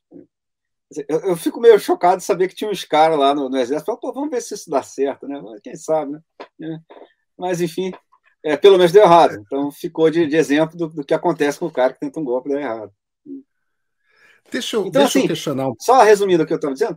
Eu, 1.09 1.21
eu 1.21 1.37
fico 1.37 1.61
meio 1.61 1.79
chocado 1.79 2.19
de 2.19 2.25
saber 2.25 2.49
que 2.49 2.55
tinha 2.55 2.71
uns 2.71 2.85
caras 2.85 3.19
lá 3.19 3.35
no, 3.35 3.49
no 3.49 3.57
exército, 3.57 3.97
pô, 3.99 4.13
vamos 4.13 4.31
ver 4.31 4.41
se 4.41 4.55
isso 4.55 4.71
dá 4.71 4.83
certo, 4.83 5.27
né? 5.27 5.41
Quem 5.63 5.75
sabe, 5.77 6.13
né? 6.13 6.21
É. 6.63 6.79
Mas, 7.37 7.61
enfim, 7.61 7.93
é, 8.45 8.57
pelo 8.57 8.77
menos 8.77 8.93
deu 8.93 9.03
errado. 9.03 9.35
Então 9.35 9.71
ficou 9.71 10.11
de, 10.11 10.27
de 10.27 10.37
exemplo 10.37 10.77
do, 10.77 10.89
do, 10.89 11.05
que 11.05 11.15
acontece 11.15 11.59
com 11.59 11.67
o 11.67 11.71
cara 11.71 11.93
que 11.93 12.01
tenta 12.01 12.21
um 12.21 12.25
golpe 12.25 12.49
e 12.49 12.55
dá 12.55 12.61
errado. 12.61 12.93
Deixa 14.51 14.77
eu, 14.77 14.87
então, 14.87 15.03
deixa 15.03 15.19
assim, 15.19 15.21
eu 15.23 15.29
questionar. 15.29 15.73
Só 15.79 16.03
resumindo 16.03 16.43
o 16.43 16.47
que 16.47 16.53
eu 16.53 16.57
estava 16.57 16.75
dizendo, 16.75 16.97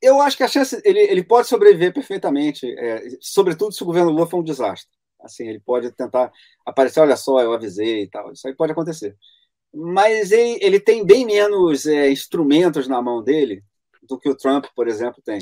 eu 0.00 0.20
acho 0.20 0.36
que 0.36 0.42
a 0.42 0.48
chance 0.48 0.80
ele, 0.84 1.00
ele 1.00 1.24
pode 1.24 1.48
sobreviver 1.48 1.92
perfeitamente, 1.92 2.66
é, 2.78 3.02
sobretudo 3.20 3.72
se 3.72 3.82
o 3.82 3.86
governo 3.86 4.10
Lula 4.10 4.26
for 4.26 4.40
um 4.40 4.44
desastre. 4.44 4.90
Assim, 5.20 5.48
ele 5.48 5.60
pode 5.60 5.90
tentar 5.92 6.30
aparecer, 6.66 7.00
olha 7.00 7.16
só, 7.16 7.40
eu 7.40 7.52
avisei 7.52 8.02
e 8.02 8.10
tal. 8.10 8.32
Isso 8.32 8.46
aí 8.46 8.54
pode 8.54 8.72
acontecer. 8.72 9.16
Mas 9.72 10.30
ele, 10.30 10.58
ele 10.60 10.78
tem 10.78 11.04
bem 11.04 11.24
menos 11.24 11.86
é, 11.86 12.10
instrumentos 12.10 12.86
na 12.86 13.00
mão 13.00 13.22
dele 13.22 13.64
do 14.02 14.18
que 14.18 14.28
o 14.28 14.36
Trump, 14.36 14.66
por 14.76 14.86
exemplo, 14.86 15.22
tem. 15.24 15.38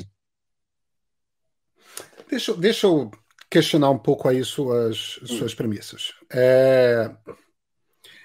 Deixa, 2.29 2.53
deixa 2.53 2.87
eu 2.87 3.11
questionar 3.49 3.91
um 3.91 3.99
pouco 3.99 4.27
aí 4.27 4.43
suas, 4.43 5.19
hum. 5.21 5.27
suas 5.27 5.53
premissas. 5.53 6.13
É, 6.31 7.11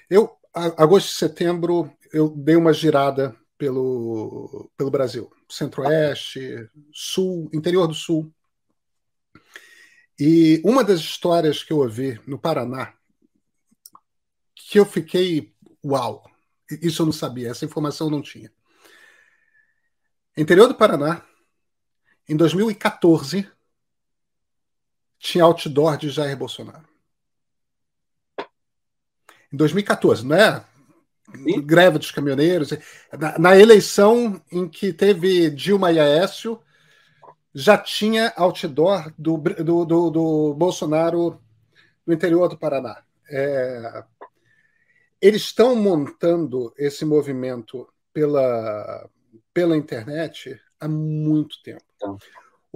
eu, 0.09 0.31
agosto 0.55 1.11
e 1.11 1.15
setembro, 1.15 1.93
eu 2.13 2.29
dei 2.31 2.57
uma 2.57 2.73
girada 2.73 3.37
pelo, 3.57 4.71
pelo 4.77 4.91
Brasil, 4.91 5.31
centro-oeste, 5.49 6.69
sul, 6.93 7.51
interior 7.53 7.87
do 7.87 7.95
sul. 7.95 8.33
E 10.19 10.61
uma 10.65 10.85
das 10.85 11.01
histórias 11.01 11.63
que 11.63 11.73
eu 11.73 11.79
ouvi 11.79 12.21
no 12.27 12.39
Paraná, 12.39 12.95
que 14.55 14.79
eu 14.79 14.85
fiquei, 14.85 15.55
uau, 15.85 16.29
isso 16.83 17.03
eu 17.03 17.07
não 17.07 17.13
sabia, 17.13 17.51
essa 17.51 17.65
informação 17.65 18.07
eu 18.07 18.11
não 18.11 18.23
tinha. 18.23 18.53
Interior 20.37 20.69
do 20.69 20.75
Paraná, 20.75 21.25
em 22.29 22.37
2014, 22.37 23.51
tinha 25.19 25.45
outdoor 25.45 25.97
de 25.97 26.11
Jair 26.11 26.37
Bolsonaro. 26.37 26.87
Em 29.53 29.57
2014, 29.57 30.25
não 30.25 30.37
é? 30.37 30.65
Sim. 31.35 31.61
Greve 31.63 31.99
dos 31.99 32.11
caminhoneiros. 32.11 32.73
Na, 33.19 33.39
na, 33.39 33.57
eleição 33.57 34.41
em 34.51 34.69
que 34.69 34.93
teve 34.93 35.51
Dilma 35.51 35.93
e 35.93 36.01
Aécio, 36.01 36.61
já 37.55 37.77
tinha 37.77 38.33
outdoor 38.37 39.13
do, 39.19 39.37
do, 39.37 39.85
do, 39.85 40.11
do 40.11 40.55
Bolsonaro 40.55 41.41
no 42.07 42.15
interior 42.15 42.49
do 42.49 42.59
Paraná. 42.59 43.03
É, 43.31 44.05
eles 45.21 45.43
estão 45.43 45.75
montando 45.75 46.73
esse 46.77 47.05
movimento 47.05 47.87
pela, 48.13 49.09
pela 49.53 49.77
internet 49.77 50.59
há 50.81 50.89
muito 50.89 51.61
tempo. 51.63 51.83
Então. 51.97 52.19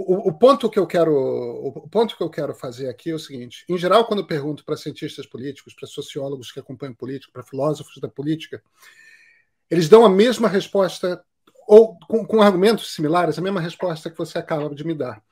O, 0.05 0.32
ponto 0.32 0.68
que 0.68 0.78
eu 0.78 0.86
quero 0.86 1.12
o 1.14 1.88
ponto 1.88 2.16
que 2.16 2.22
eu 2.22 2.30
quero 2.30 2.55
fazer 2.55 2.88
aqui 2.88 3.11
é 3.11 3.14
o 3.14 3.18
seguinte: 3.18 3.64
em 3.68 3.78
geral, 3.78 4.05
quando 4.07 4.20
eu 4.20 4.26
pergunto 4.26 4.64
para 4.64 4.76
cientistas 4.76 5.26
políticos, 5.26 5.74
para 5.74 5.86
sociólogos 5.86 6.50
que 6.50 6.61
acompanham 6.61 6.94
política, 6.94 7.32
para 7.32 7.42
filósofos 7.42 7.98
da 8.00 8.09
política, 8.09 8.62
eles 9.70 9.88
dão 9.88 10.05
a 10.05 10.09
mesma 10.09 10.48
resposta 10.48 11.22
ou 11.66 11.98
com, 12.00 12.26
com, 12.26 12.42
argumentos 12.42 12.92
similares, 12.94 13.38
a 13.38 13.42
mesma 13.42 13.61
resposta 13.61 14.11
que 14.11 14.18
você 14.18 14.38
acaba 14.38 14.74
de 14.74 14.84
me 14.84 14.94
dar. 14.94 15.22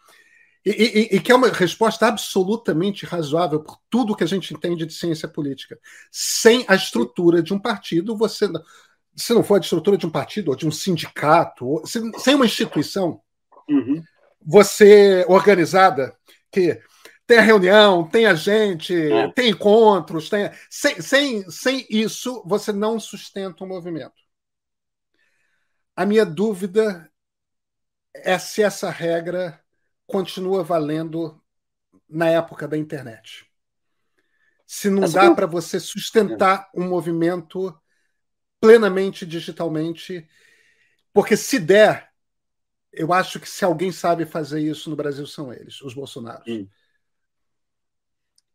E, 0.65 0.71
e, 0.71 1.17
e, 1.17 1.21
que 1.21 1.33
é 1.33 1.35
uma 1.35 1.49
resposta 1.49 2.07
absolutamente 2.07 3.07
razoável 3.07 3.61
por 3.61 3.79
tudo 3.89 4.15
que 4.15 4.25
a 4.25 4.27
gente 4.27 4.53
entende 4.53 4.85
de 4.85 4.93
ciência 4.93 5.27
política. 5.27 5.79
Sem 6.11 6.65
a 6.69 6.75
estrutura 6.75 7.43
de 7.43 7.55
um 7.55 7.59
partido, 7.59 8.17
você, 8.17 8.47
se 9.17 9.33
não 9.33 9.43
for 9.43 9.57
a 9.57 9.61
estrutura 9.61 9.97
de 9.97 10.07
um 10.07 10.11
partido 10.11 10.51
ou 10.51 10.57
de 10.57 10.69
um 10.69 10.71
sindicato, 10.71 11.67
ou, 11.67 11.87
sem 11.87 12.35
uma 12.35 12.45
instituição, 12.45 13.21
uhum 13.69 14.03
você 14.41 15.25
organizada, 15.29 16.17
que 16.51 16.81
tem 17.27 17.39
a 17.39 17.43
reunião, 17.43 18.09
tem 18.09 18.27
a 18.27 18.35
gente, 18.35 18.95
é. 18.95 19.31
tem 19.33 19.51
encontros, 19.51 20.29
tem... 20.29 20.51
Sem, 20.69 21.01
sem, 21.01 21.51
sem 21.51 21.87
isso, 21.89 22.43
você 22.45 22.73
não 22.73 22.99
sustenta 22.99 23.63
o 23.63 23.67
um 23.67 23.71
movimento. 23.71 24.21
A 25.95 26.05
minha 26.05 26.25
dúvida 26.25 27.11
é 28.15 28.39
se 28.39 28.63
essa 28.63 28.91
regra 28.91 29.63
continua 30.07 30.65
valendo 30.65 31.41
na 32.09 32.29
época 32.29 32.67
da 32.67 32.77
internet. 32.77 33.47
Se 34.67 34.91
não 34.91 35.09
dá 35.11 35.35
para 35.35 35.47
você 35.47 35.79
sustentar 35.79 36.69
um 36.75 36.89
movimento 36.89 37.77
plenamente 38.61 39.27
digitalmente, 39.27 40.29
porque 41.13 41.37
se 41.37 41.59
der, 41.59 42.10
eu 42.93 43.13
acho 43.13 43.39
que 43.39 43.49
se 43.49 43.65
alguém 43.65 43.93
sabe 43.93 44.27
fazer 44.27 44.61
isso 44.61 44.91
no 44.91 44.97
Brasil 44.97 45.27
são 45.27 45.53
eles, 45.53 45.81
os 45.81 45.95
Bolsonaros. 45.95 46.47
Hum. 46.47 46.67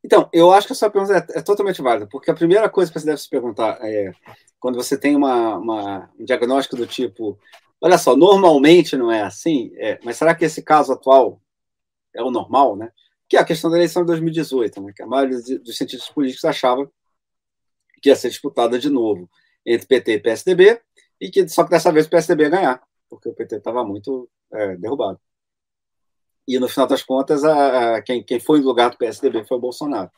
Então, 0.04 0.30
eu 0.32 0.52
acho 0.52 0.68
que 0.68 0.74
essa 0.74 0.90
pergunta 0.90 1.14
é, 1.16 1.40
é, 1.40 1.42
totalmente 1.42 1.82
válida, 1.82 2.08
porque 2.08 2.30
a 2.30 2.36
primeira 2.36 2.70
coisa 2.70 2.92
que 2.92 3.00
você 3.00 3.08
deve 3.08 3.20
se 3.20 3.30
perguntar 3.30 3.80
é 3.82 4.14
quando 4.60 4.76
você 4.76 4.96
tem 4.96 5.16
uma, 5.16 5.58
uma 5.58 6.12
um 6.20 6.24
diagnóstico 6.24 6.76
do 6.76 6.86
tipo, 6.86 7.40
olha 7.82 7.98
só, 7.98 8.16
normalmente 8.16 8.96
não 8.96 9.12
é 9.12 9.24
assim, 9.24 9.72
é, 9.78 10.00
mas 10.04 10.18
será 10.18 10.36
que 10.36 10.46
esse 10.46 10.62
caso 10.62 10.94
atual 10.94 11.42
é 12.14 12.22
o 12.22 12.30
normal, 12.30 12.76
né? 12.76 12.92
Que 13.28 13.36
é 13.36 13.40
a 13.40 13.46
questão 13.46 13.72
da 13.72 13.78
eleição 13.78 14.04
de 14.04 14.08
2018, 14.08 14.80
né? 14.82 14.94
Que 14.96 15.02
a 15.02 15.08
maioria 15.08 15.40
dos 15.60 15.76
cientistas 15.76 16.10
políticos 16.10 16.46
achava 16.46 16.88
que 18.00 18.10
ia 18.10 18.16
ser 18.16 18.30
disputada 18.30 18.78
de 18.78 18.90
novo 18.92 19.28
entre 19.66 19.88
PT 19.88 20.14
e 20.14 20.20
PSDB, 20.20 20.82
e 21.20 21.32
que 21.32 21.48
só 21.48 21.64
que 21.64 21.72
dessa 21.72 21.92
vez 21.92 22.06
o 22.06 22.10
PSDB 22.10 22.44
ia 22.44 22.50
ganhar, 22.50 22.84
porque 23.16 23.30
o 23.30 23.34
PT 23.34 23.58
estava 23.58 23.84
muito 23.84 24.30
é, 24.54 24.76
derrubado. 24.78 25.20
E 26.48 26.60
no 26.60 26.70
final 26.70 26.88
das 26.88 27.04
contas, 27.04 27.44
a, 27.44 27.96
a, 27.96 28.02
quem, 28.02 28.24
quem 28.24 28.40
foi 28.40 28.60
no 28.60 28.66
lugar 28.66 28.92
do 28.92 28.98
PSDB 28.98 29.44
foi 29.46 29.58
o 29.58 29.62
Bolsonaro. 29.62 30.12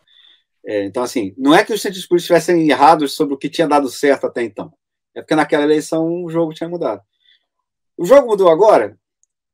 É, 0.66 0.84
então, 0.84 1.02
assim, 1.02 1.34
não 1.38 1.56
é 1.56 1.64
que 1.64 1.74
os 1.74 1.82
cientistas 1.82 2.08
políticos 2.08 2.38
estivessem 2.38 2.70
errados 2.70 3.14
sobre 3.14 3.34
o 3.34 3.38
que 3.38 3.50
tinha 3.50 3.68
dado 3.68 3.89
certo 3.89 4.28
até 4.28 4.43
então. 4.43 4.74
É 5.16 5.22
porque 5.22 5.36
naquela 5.36 5.64
eleição 5.64 6.24
o 6.24 6.30
jogo 6.30 6.54
tinha 6.54 6.70
mudado. 6.70 7.02
O 7.98 8.06
jogo 8.06 8.28
mudou 8.28 8.50
agora? 8.50 9.00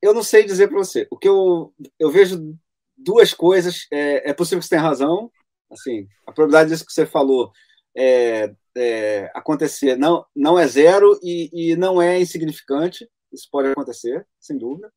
Eu 0.02 0.14
não 0.14 0.24
sei 0.24 0.44
dizer 0.44 0.68
para 0.68 0.78
você. 0.78 1.08
O 1.12 1.18
que 1.18 1.30
eu, 1.30 1.74
eu 2.00 2.12
vejo 2.12 2.58
duas 2.98 3.34
coisas. 3.34 3.88
É, 3.92 4.32
é, 4.32 4.34
possível 4.34 4.60
que 4.60 4.66
você 4.66 4.72
tenha 4.72 4.82
razão. 4.82 5.32
Assim, 5.72 6.08
a 6.28 6.32
probabilidade 6.32 6.72
disso 6.72 6.86
que 6.86 6.92
você 6.92 7.06
falou 7.06 7.52
é, 7.96 8.54
é, 8.76 9.32
acontecer 9.34 9.96
não, 9.96 10.26
não 10.36 10.58
é 10.58 10.68
zero 10.68 11.20
e, 11.24 11.72
e 11.72 11.76
não 11.76 12.02
é 12.02 12.20
insignificante. 12.20 13.08
Isso 13.34 13.50
pode 13.52 13.70
acontecer, 13.70 14.26
sem 14.40 14.58
dúvida. 14.58 14.94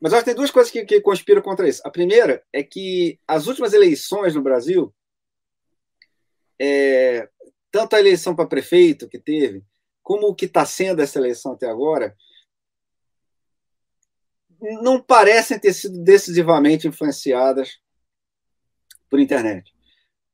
Mas 0.00 0.12
acho 0.12 0.22
que 0.22 0.30
tem 0.30 0.34
duas 0.34 0.50
coisas 0.50 0.72
que, 0.72 0.84
que 0.84 1.00
conspiram 1.00 1.42
contra 1.42 1.68
isso. 1.68 1.82
A 1.84 1.90
primeira 1.90 2.42
é 2.52 2.62
que 2.62 3.20
as 3.26 3.46
últimas 3.46 3.72
eleições 3.72 4.34
no 4.34 4.42
Brasil, 4.42 4.94
é, 6.58 7.28
tanto 7.70 7.94
a 7.94 8.00
eleição 8.00 8.34
para 8.34 8.48
prefeito 8.48 9.08
que 9.08 9.18
teve, 9.18 9.62
como 10.02 10.28
o 10.28 10.34
que 10.34 10.46
está 10.46 10.64
sendo 10.64 11.02
essa 11.02 11.18
eleição 11.18 11.52
até 11.52 11.68
agora, 11.68 12.16
não 14.82 15.02
parecem 15.02 15.58
ter 15.58 15.74
sido 15.74 16.02
decisivamente 16.02 16.88
influenciadas 16.88 17.78
por 19.10 19.20
internet. 19.20 19.75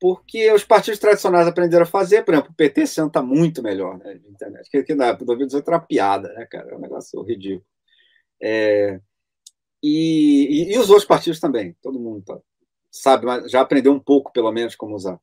Porque 0.03 0.51
os 0.51 0.65
partidos 0.65 0.99
tradicionais 0.99 1.47
aprenderam 1.47 1.85
a 1.85 1.87
fazer, 1.87 2.25
por 2.25 2.35
exemplo, 2.35 2.51
o 2.51 2.55
PT 2.57 2.89
senta 2.89 3.23
muito 3.23 3.63
melhor 3.63 3.99
né, 3.99 4.15
de 4.15 4.29
internet, 4.29 4.69
que, 4.69 4.83
que 4.83 4.97
na 4.97 5.07
época 5.07 5.21
de 5.21 5.27
2018 5.27 5.69
era 5.69 5.77
uma 5.77 5.87
piada, 5.87 6.33
né, 6.33 6.45
cara? 6.47 6.73
É 6.73 6.75
um 6.75 6.81
negócio 6.81 7.23
ridículo. 7.23 7.65
É, 8.43 9.01
e, 9.81 10.71
e, 10.71 10.75
e, 10.75 10.79
os 10.81 10.91
outros 10.91 11.07
partidos 11.07 11.39
também, 11.39 11.77
todo 11.81 12.01
mundo 12.01 12.21
tá, 12.25 12.37
sabe, 12.91 13.49
já 13.49 13.61
aprendeu 13.61 13.93
um 13.93 14.01
pouco, 14.01 14.33
pelo 14.33 14.51
menos, 14.51 14.75
como 14.75 14.97
usar. 14.97 15.21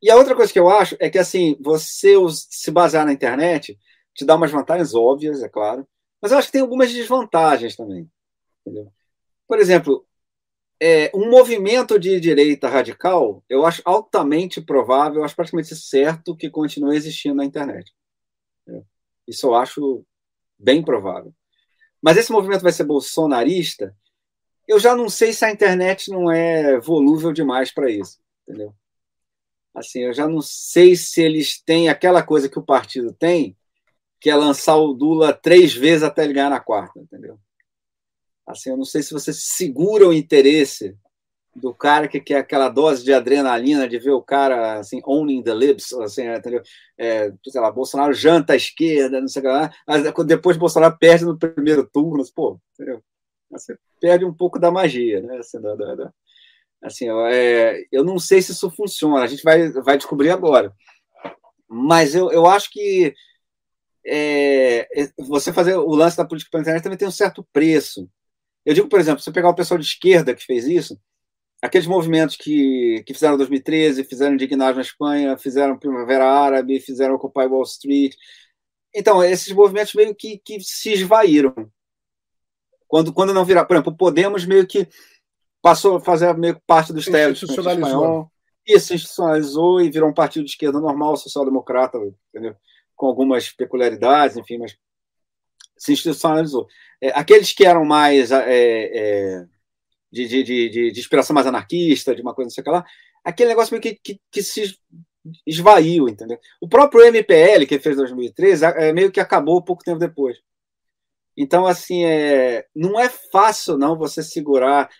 E 0.00 0.10
a 0.10 0.16
outra 0.16 0.34
coisa 0.34 0.50
que 0.50 0.58
eu 0.58 0.70
acho 0.70 0.96
é 0.98 1.10
que, 1.10 1.18
assim, 1.18 1.58
você 1.60 2.14
se 2.30 2.70
basear 2.70 3.04
na 3.04 3.12
internet 3.12 3.78
te 4.14 4.24
dá 4.24 4.36
umas 4.36 4.50
vantagens 4.50 4.94
óbvias, 4.94 5.42
é 5.42 5.50
claro, 5.50 5.86
mas 6.18 6.32
eu 6.32 6.38
acho 6.38 6.48
que 6.48 6.52
tem 6.52 6.62
algumas 6.62 6.90
desvantagens 6.90 7.76
também. 7.76 8.10
Entendeu? 8.64 8.90
Por 9.46 9.58
exemplo, 9.58 10.06
é, 10.84 11.12
um 11.14 11.30
movimento 11.30 11.96
de 11.96 12.18
direita 12.18 12.68
radical, 12.68 13.44
eu 13.48 13.64
acho 13.64 13.80
altamente 13.84 14.60
provável, 14.60 15.20
eu 15.20 15.24
acho 15.24 15.36
praticamente 15.36 15.76
certo 15.76 16.36
que 16.36 16.50
continue 16.50 16.96
existindo 16.96 17.36
na 17.36 17.44
internet. 17.44 17.94
Entendeu? 18.62 18.84
Isso 19.24 19.46
eu 19.46 19.54
acho 19.54 20.04
bem 20.58 20.82
provável. 20.82 21.32
Mas 22.02 22.16
esse 22.16 22.32
movimento 22.32 22.62
vai 22.62 22.72
ser 22.72 22.82
bolsonarista, 22.82 23.96
eu 24.66 24.80
já 24.80 24.96
não 24.96 25.08
sei 25.08 25.32
se 25.32 25.44
a 25.44 25.52
internet 25.52 26.10
não 26.10 26.28
é 26.28 26.80
volúvel 26.80 27.32
demais 27.32 27.72
para 27.72 27.88
isso, 27.88 28.18
entendeu? 28.42 28.74
Assim, 29.72 30.00
eu 30.00 30.12
já 30.12 30.26
não 30.26 30.42
sei 30.42 30.96
se 30.96 31.22
eles 31.22 31.62
têm 31.62 31.90
aquela 31.90 32.24
coisa 32.24 32.48
que 32.48 32.58
o 32.58 32.64
partido 32.64 33.12
tem, 33.12 33.56
que 34.20 34.28
é 34.28 34.34
lançar 34.34 34.74
o 34.76 34.86
Lula 34.86 35.32
três 35.32 35.72
vezes 35.72 36.02
até 36.02 36.24
ele 36.24 36.32
ganhar 36.32 36.50
na 36.50 36.58
quarta, 36.58 36.98
entendeu? 36.98 37.38
Assim, 38.46 38.70
eu 38.70 38.76
não 38.76 38.84
sei 38.84 39.02
se 39.02 39.12
você 39.12 39.32
segura 39.32 40.08
o 40.08 40.12
interesse 40.12 40.96
do 41.54 41.74
cara 41.74 42.08
que 42.08 42.18
quer 42.18 42.38
aquela 42.38 42.68
dose 42.68 43.04
de 43.04 43.12
adrenalina 43.12 43.86
de 43.86 43.98
ver 43.98 44.12
o 44.12 44.22
cara 44.22 44.78
assim 44.78 45.02
owning 45.04 45.42
the 45.42 45.54
libs, 45.54 45.92
assim, 45.94 46.26
entendeu? 46.26 46.62
É, 46.98 47.32
sei 47.46 47.60
lá, 47.60 47.70
Bolsonaro 47.70 48.14
janta 48.14 48.54
à 48.54 48.56
esquerda, 48.56 49.20
não 49.20 49.28
sei 49.28 49.40
o 49.40 49.42
que 49.44 49.48
lá, 49.50 49.70
mas 49.86 50.02
depois 50.26 50.56
Bolsonaro 50.56 50.96
perde 50.98 51.24
no 51.24 51.38
primeiro 51.38 51.86
turno, 51.86 52.24
pô, 52.34 52.58
entendeu? 52.74 53.02
Você 53.50 53.76
perde 54.00 54.24
um 54.24 54.32
pouco 54.32 54.58
da 54.58 54.70
magia, 54.70 55.20
né? 55.20 55.36
Assim, 55.38 55.60
da, 55.60 55.74
da, 55.74 55.94
da, 55.94 56.12
assim 56.82 57.06
é, 57.30 57.86
eu 57.92 58.02
não 58.02 58.18
sei 58.18 58.40
se 58.40 58.52
isso 58.52 58.70
funciona, 58.70 59.22
a 59.22 59.26
gente 59.26 59.42
vai, 59.42 59.70
vai 59.72 59.96
descobrir 59.98 60.30
agora. 60.30 60.72
Mas 61.68 62.14
eu, 62.14 62.30
eu 62.32 62.46
acho 62.46 62.70
que 62.70 63.14
é, 64.06 64.88
você 65.18 65.52
fazer 65.52 65.76
o 65.76 65.94
lance 65.94 66.16
da 66.16 66.24
política 66.24 66.50
pela 66.50 66.62
internet 66.62 66.82
também 66.82 66.98
tem 66.98 67.08
um 67.08 67.12
certo 67.12 67.46
preço. 67.52 68.08
Eu 68.64 68.74
digo, 68.74 68.88
por 68.88 69.00
exemplo, 69.00 69.20
se 69.20 69.24
você 69.24 69.32
pegar 69.32 69.48
o 69.48 69.54
pessoal 69.54 69.78
de 69.78 69.86
esquerda 69.86 70.34
que 70.34 70.44
fez 70.44 70.66
isso, 70.66 70.98
aqueles 71.60 71.86
movimentos 71.86 72.36
que, 72.36 73.02
que 73.06 73.14
fizeram 73.14 73.36
2013, 73.36 74.04
fizeram 74.04 74.34
Indignado 74.34 74.76
na 74.76 74.82
Espanha, 74.82 75.36
fizeram 75.36 75.78
Primavera 75.78 76.24
Árabe, 76.24 76.80
fizeram 76.80 77.14
Occupy 77.14 77.46
Wall 77.46 77.62
Street. 77.62 78.14
Então, 78.94 79.22
esses 79.22 79.52
movimentos 79.52 79.94
meio 79.94 80.14
que, 80.14 80.38
que 80.44 80.60
se 80.60 80.92
esvaíram. 80.92 81.54
Quando, 82.86 83.12
quando 83.12 83.32
não 83.32 83.44
virar, 83.44 83.64
por 83.64 83.74
exemplo, 83.74 83.92
o 83.92 83.96
Podemos 83.96 84.44
meio 84.44 84.66
que 84.66 84.86
passou 85.62 85.96
a 85.96 86.00
fazer 86.00 86.36
meio 86.36 86.60
parte 86.66 86.92
do 86.92 86.98
establishment 86.98 87.54
espanhol. 87.54 88.30
Isso, 88.66 88.94
institucionalizou 88.94 89.80
e 89.80 89.90
virou 89.90 90.10
um 90.10 90.14
partido 90.14 90.44
de 90.44 90.50
esquerda 90.50 90.78
normal, 90.78 91.16
social-democrata, 91.16 91.98
entendeu? 92.28 92.54
Com 92.94 93.06
algumas 93.06 93.50
peculiaridades, 93.50 94.36
enfim, 94.36 94.58
mas 94.58 94.76
se 95.76 95.92
institucionalizou. 95.92 96.66
É, 97.00 97.08
aqueles 97.18 97.52
que 97.52 97.64
eram 97.64 97.84
mais 97.84 98.30
é, 98.30 98.44
é, 98.48 99.46
de, 100.10 100.28
de, 100.28 100.42
de, 100.42 100.92
de, 100.92 101.00
inspiração 101.00 101.34
mais 101.34 101.46
anarquista, 101.46 102.14
de 102.14 102.22
uma 102.22 102.34
coisa 102.34 102.48
assim, 102.48 102.70
lá, 102.70 102.84
aquele 103.24 103.48
negócio 103.50 103.72
meio 103.72 103.82
que, 103.82 103.94
que, 103.94 104.20
que, 104.30 104.42
se 104.42 104.76
esvaiu, 105.46 106.08
entendeu? 106.08 106.38
O 106.60 106.68
próprio 106.68 107.04
MPL, 107.04 107.66
que 107.66 107.78
fez 107.78 107.96
em 107.96 107.98
2013, 107.98 108.64
é, 108.64 108.92
meio 108.92 109.10
que 109.10 109.20
acabou 109.20 109.62
pouco 109.62 109.84
tempo 109.84 109.98
depois. 109.98 110.38
Então, 111.36 111.66
assim, 111.66 112.04
é, 112.04 112.66
não 112.74 113.00
é 113.00 113.08
fácil 113.08 113.78
não 113.78 113.96
você 113.96 114.22
segurar. 114.22 114.90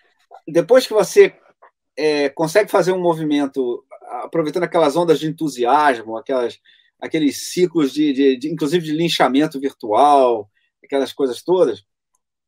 Depois 0.47 0.87
que 0.87 0.93
você 0.93 1.35
é, 1.97 2.29
consegue 2.29 2.71
fazer 2.71 2.91
um 2.91 3.01
movimento, 3.01 3.85
aproveitando 4.23 4.63
aquelas 4.63 4.95
ondas 4.95 5.19
de 5.19 5.27
entusiasmo, 5.27 6.17
aquelas, 6.17 6.59
aqueles 6.99 7.51
ciclos 7.51 7.93
de, 7.93 8.13
de, 8.13 8.37
de 8.37 8.51
inclusive 8.51 8.85
de 8.85 8.93
linchamento 8.93 9.59
virtual, 9.59 10.49
aquelas 10.83 11.13
coisas 11.13 11.41
todas, 11.41 11.83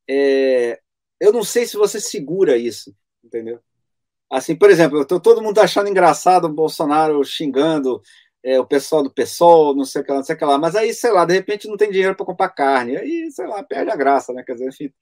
é, 0.09 0.79
eu 1.19 1.31
não 1.31 1.43
sei 1.43 1.65
se 1.65 1.77
você 1.77 1.99
segura 1.99 2.57
isso, 2.57 2.95
entendeu? 3.23 3.59
Assim, 4.29 4.55
por 4.55 4.69
exemplo, 4.69 5.05
tô, 5.05 5.19
todo 5.19 5.41
mundo 5.41 5.59
achando 5.59 5.89
engraçado 5.89 6.45
o 6.45 6.53
Bolsonaro 6.53 7.23
xingando 7.23 8.01
é, 8.43 8.59
o 8.59 8.65
pessoal 8.65 9.03
do 9.03 9.13
PSOL, 9.13 9.75
não 9.75 9.85
sei 9.85 10.01
o 10.01 10.05
que 10.05 10.11
lá, 10.11 10.17
não 10.17 10.23
sei 10.23 10.35
o 10.35 10.37
que 10.37 10.45
lá, 10.45 10.57
mas 10.57 10.75
aí, 10.75 10.93
sei 10.93 11.11
lá, 11.11 11.25
de 11.25 11.33
repente 11.33 11.67
não 11.67 11.77
tem 11.77 11.89
dinheiro 11.89 12.15
para 12.15 12.25
comprar 12.25 12.49
carne, 12.49 12.97
aí, 12.97 13.31
sei 13.31 13.47
lá, 13.47 13.63
perde 13.63 13.91
a 13.91 13.95
graça, 13.95 14.33
né? 14.33 14.43
Quer 14.43 14.53
dizer, 14.53 14.69
enfim, 14.69 14.93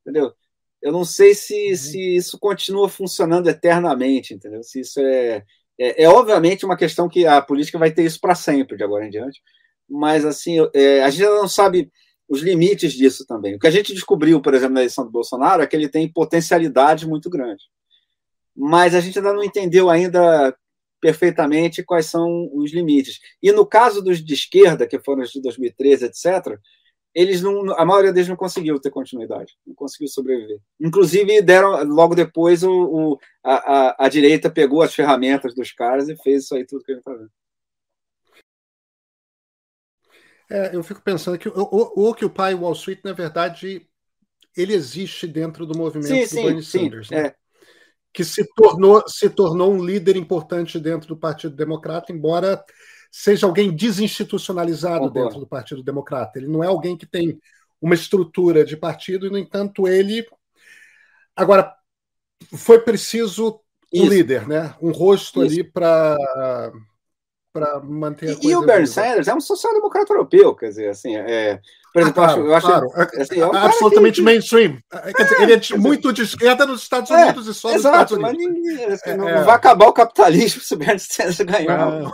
entendeu? 0.00 0.32
Eu 0.80 0.92
não 0.92 1.04
sei 1.04 1.34
se, 1.34 1.70
uhum. 1.70 1.76
se 1.76 2.16
isso 2.16 2.38
continua 2.38 2.88
funcionando 2.88 3.48
eternamente, 3.48 4.34
entendeu? 4.34 4.62
Se 4.62 4.80
isso 4.80 5.00
é, 5.00 5.44
é, 5.78 6.04
é 6.04 6.08
obviamente 6.08 6.64
uma 6.64 6.76
questão 6.76 7.08
que 7.08 7.26
a 7.26 7.42
política 7.42 7.78
vai 7.78 7.90
ter 7.92 8.04
isso 8.04 8.20
para 8.20 8.34
sempre, 8.34 8.76
de 8.76 8.84
agora 8.84 9.06
em 9.06 9.10
diante, 9.10 9.42
mas 9.88 10.24
assim, 10.24 10.56
é, 10.74 11.02
a 11.02 11.10
gente 11.10 11.24
não 11.24 11.48
sabe 11.48 11.90
os 12.28 12.40
limites 12.40 12.92
disso 12.92 13.24
também. 13.26 13.54
O 13.54 13.58
que 13.58 13.66
a 13.66 13.70
gente 13.70 13.94
descobriu, 13.94 14.40
por 14.40 14.54
exemplo, 14.54 14.74
na 14.74 14.80
eleição 14.80 15.04
do 15.04 15.10
Bolsonaro 15.10 15.62
é 15.62 15.66
que 15.66 15.76
ele 15.76 15.88
tem 15.88 16.10
potencialidade 16.10 17.06
muito 17.06 17.30
grande. 17.30 17.64
Mas 18.54 18.94
a 18.94 19.00
gente 19.00 19.18
ainda 19.18 19.32
não 19.32 19.44
entendeu 19.44 19.90
ainda 19.90 20.56
perfeitamente 21.00 21.84
quais 21.84 22.06
são 22.06 22.50
os 22.54 22.72
limites. 22.72 23.20
E 23.42 23.52
no 23.52 23.66
caso 23.66 24.02
dos 24.02 24.24
de 24.24 24.34
esquerda, 24.34 24.86
que 24.86 24.98
foram 24.98 25.22
os 25.22 25.30
de 25.30 25.40
2013, 25.40 26.06
etc., 26.06 26.58
eles 27.14 27.40
não, 27.40 27.72
a 27.78 27.84
maioria 27.84 28.12
deles 28.12 28.28
não 28.28 28.36
conseguiu 28.36 28.78
ter 28.78 28.90
continuidade, 28.90 29.54
não 29.66 29.74
conseguiu 29.74 30.06
sobreviver. 30.06 30.60
Inclusive, 30.78 31.40
deram 31.40 31.82
logo 31.84 32.14
depois 32.14 32.62
o, 32.62 32.70
o 32.70 33.18
a, 33.42 33.54
a, 33.54 34.04
a, 34.04 34.08
direita 34.10 34.50
pegou 34.50 34.82
as 34.82 34.94
ferramentas 34.94 35.54
dos 35.54 35.72
caras 35.72 36.10
e 36.10 36.16
fez 36.16 36.44
isso 36.44 36.54
aí 36.54 36.66
tudo 36.66 36.84
que 36.84 36.92
a 36.92 36.94
gente 36.94 37.00
está 37.00 37.14
vendo. 37.14 37.30
É, 40.50 40.74
eu 40.74 40.82
fico 40.82 41.02
pensando 41.02 41.38
que 41.38 41.48
o, 41.48 41.52
o, 41.56 42.10
o 42.10 42.30
pai 42.30 42.54
Wall 42.54 42.72
Street, 42.72 43.00
na 43.04 43.12
verdade, 43.12 43.86
ele 44.56 44.72
existe 44.72 45.26
dentro 45.26 45.66
do 45.66 45.76
movimento 45.76 46.08
sim, 46.08 46.22
do 46.22 46.28
sim, 46.28 46.44
Bernie 46.44 46.62
sim, 46.62 46.78
Sanders, 46.84 47.10
né? 47.10 47.26
é. 47.26 47.34
que 48.12 48.24
se 48.24 48.46
tornou, 48.54 49.02
se 49.08 49.28
tornou 49.28 49.72
um 49.72 49.84
líder 49.84 50.16
importante 50.16 50.78
dentro 50.78 51.08
do 51.08 51.16
Partido 51.16 51.54
Democrata, 51.54 52.12
embora 52.12 52.64
seja 53.10 53.46
alguém 53.46 53.74
desinstitucionalizado 53.74 55.10
dentro 55.10 55.40
do 55.40 55.46
Partido 55.46 55.82
Democrata. 55.82 56.38
Ele 56.38 56.48
não 56.48 56.62
é 56.62 56.66
alguém 56.66 56.96
que 56.96 57.06
tem 57.06 57.38
uma 57.80 57.94
estrutura 57.94 58.64
de 58.64 58.76
partido, 58.76 59.26
e, 59.26 59.30
no 59.30 59.38
entanto, 59.38 59.86
ele. 59.86 60.26
Agora, 61.34 61.74
foi 62.54 62.78
preciso 62.78 63.60
um 63.92 64.04
Isso. 64.04 64.08
líder, 64.08 64.48
né? 64.48 64.74
um 64.80 64.90
rosto 64.90 65.44
Isso. 65.44 65.60
ali 65.60 65.64
para 65.64 66.16
para 67.58 67.80
manter 67.80 68.30
a 68.30 68.32
e, 68.32 68.48
e 68.48 68.56
o 68.56 68.62
Bernie 68.62 68.86
Sanders 68.86 69.28
é 69.28 69.34
um 69.34 69.40
social-democrata 69.40 70.12
europeu, 70.12 70.54
quer 70.54 70.68
dizer, 70.68 70.90
assim, 70.90 71.16
é, 71.16 71.60
por 71.92 72.02
exemplo, 72.02 72.22
ah, 72.22 72.26
claro, 72.26 72.46
eu 72.46 72.54
acho, 72.54 72.66
claro. 72.66 72.88
assim, 73.18 73.40
é 73.40 73.46
um 73.46 73.56
absolutamente 73.56 74.16
que... 74.16 74.22
mainstream. 74.22 74.78
Quer 75.16 75.22
dizer, 75.22 75.40
ele 75.40 75.52
é 75.54 75.56
de, 75.56 75.78
muito 75.78 76.12
de 76.12 76.22
esquerda 76.22 76.66
nos 76.66 76.82
Estados 76.82 77.10
é, 77.10 77.24
Unidos 77.24 77.46
e 77.46 77.54
só 77.54 77.68
nos 77.68 77.78
Estados 77.78 78.12
Unidos. 78.12 78.36
Ninguém, 78.36 78.84
assim, 78.84 79.14
não, 79.14 79.24
não, 79.24 79.44
vai 79.44 79.54
acabar 79.54 79.86
o 79.86 79.94
capitalismo 79.94 80.60
se 80.60 80.74
o 80.74 80.76
Bernie 80.76 80.98
Sanders 80.98 81.40
ganhar. 81.40 81.90
Não, 81.90 82.12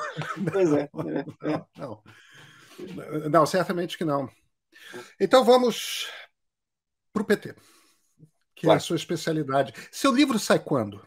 pois 0.52 0.70
é. 0.72 0.88
Não, 0.92 1.66
não, 1.76 3.28
não, 3.28 3.46
certamente 3.46 3.98
que 3.98 4.04
não. 4.04 4.30
Então 5.18 5.44
vamos 5.44 6.08
para 7.12 7.22
o 7.22 7.26
PT, 7.26 7.54
que 8.54 8.68
é 8.68 8.72
a 8.72 8.78
sua 8.78 8.94
especialidade. 8.94 9.74
Seu 9.90 10.12
livro 10.12 10.38
sai 10.38 10.60
quando? 10.60 11.04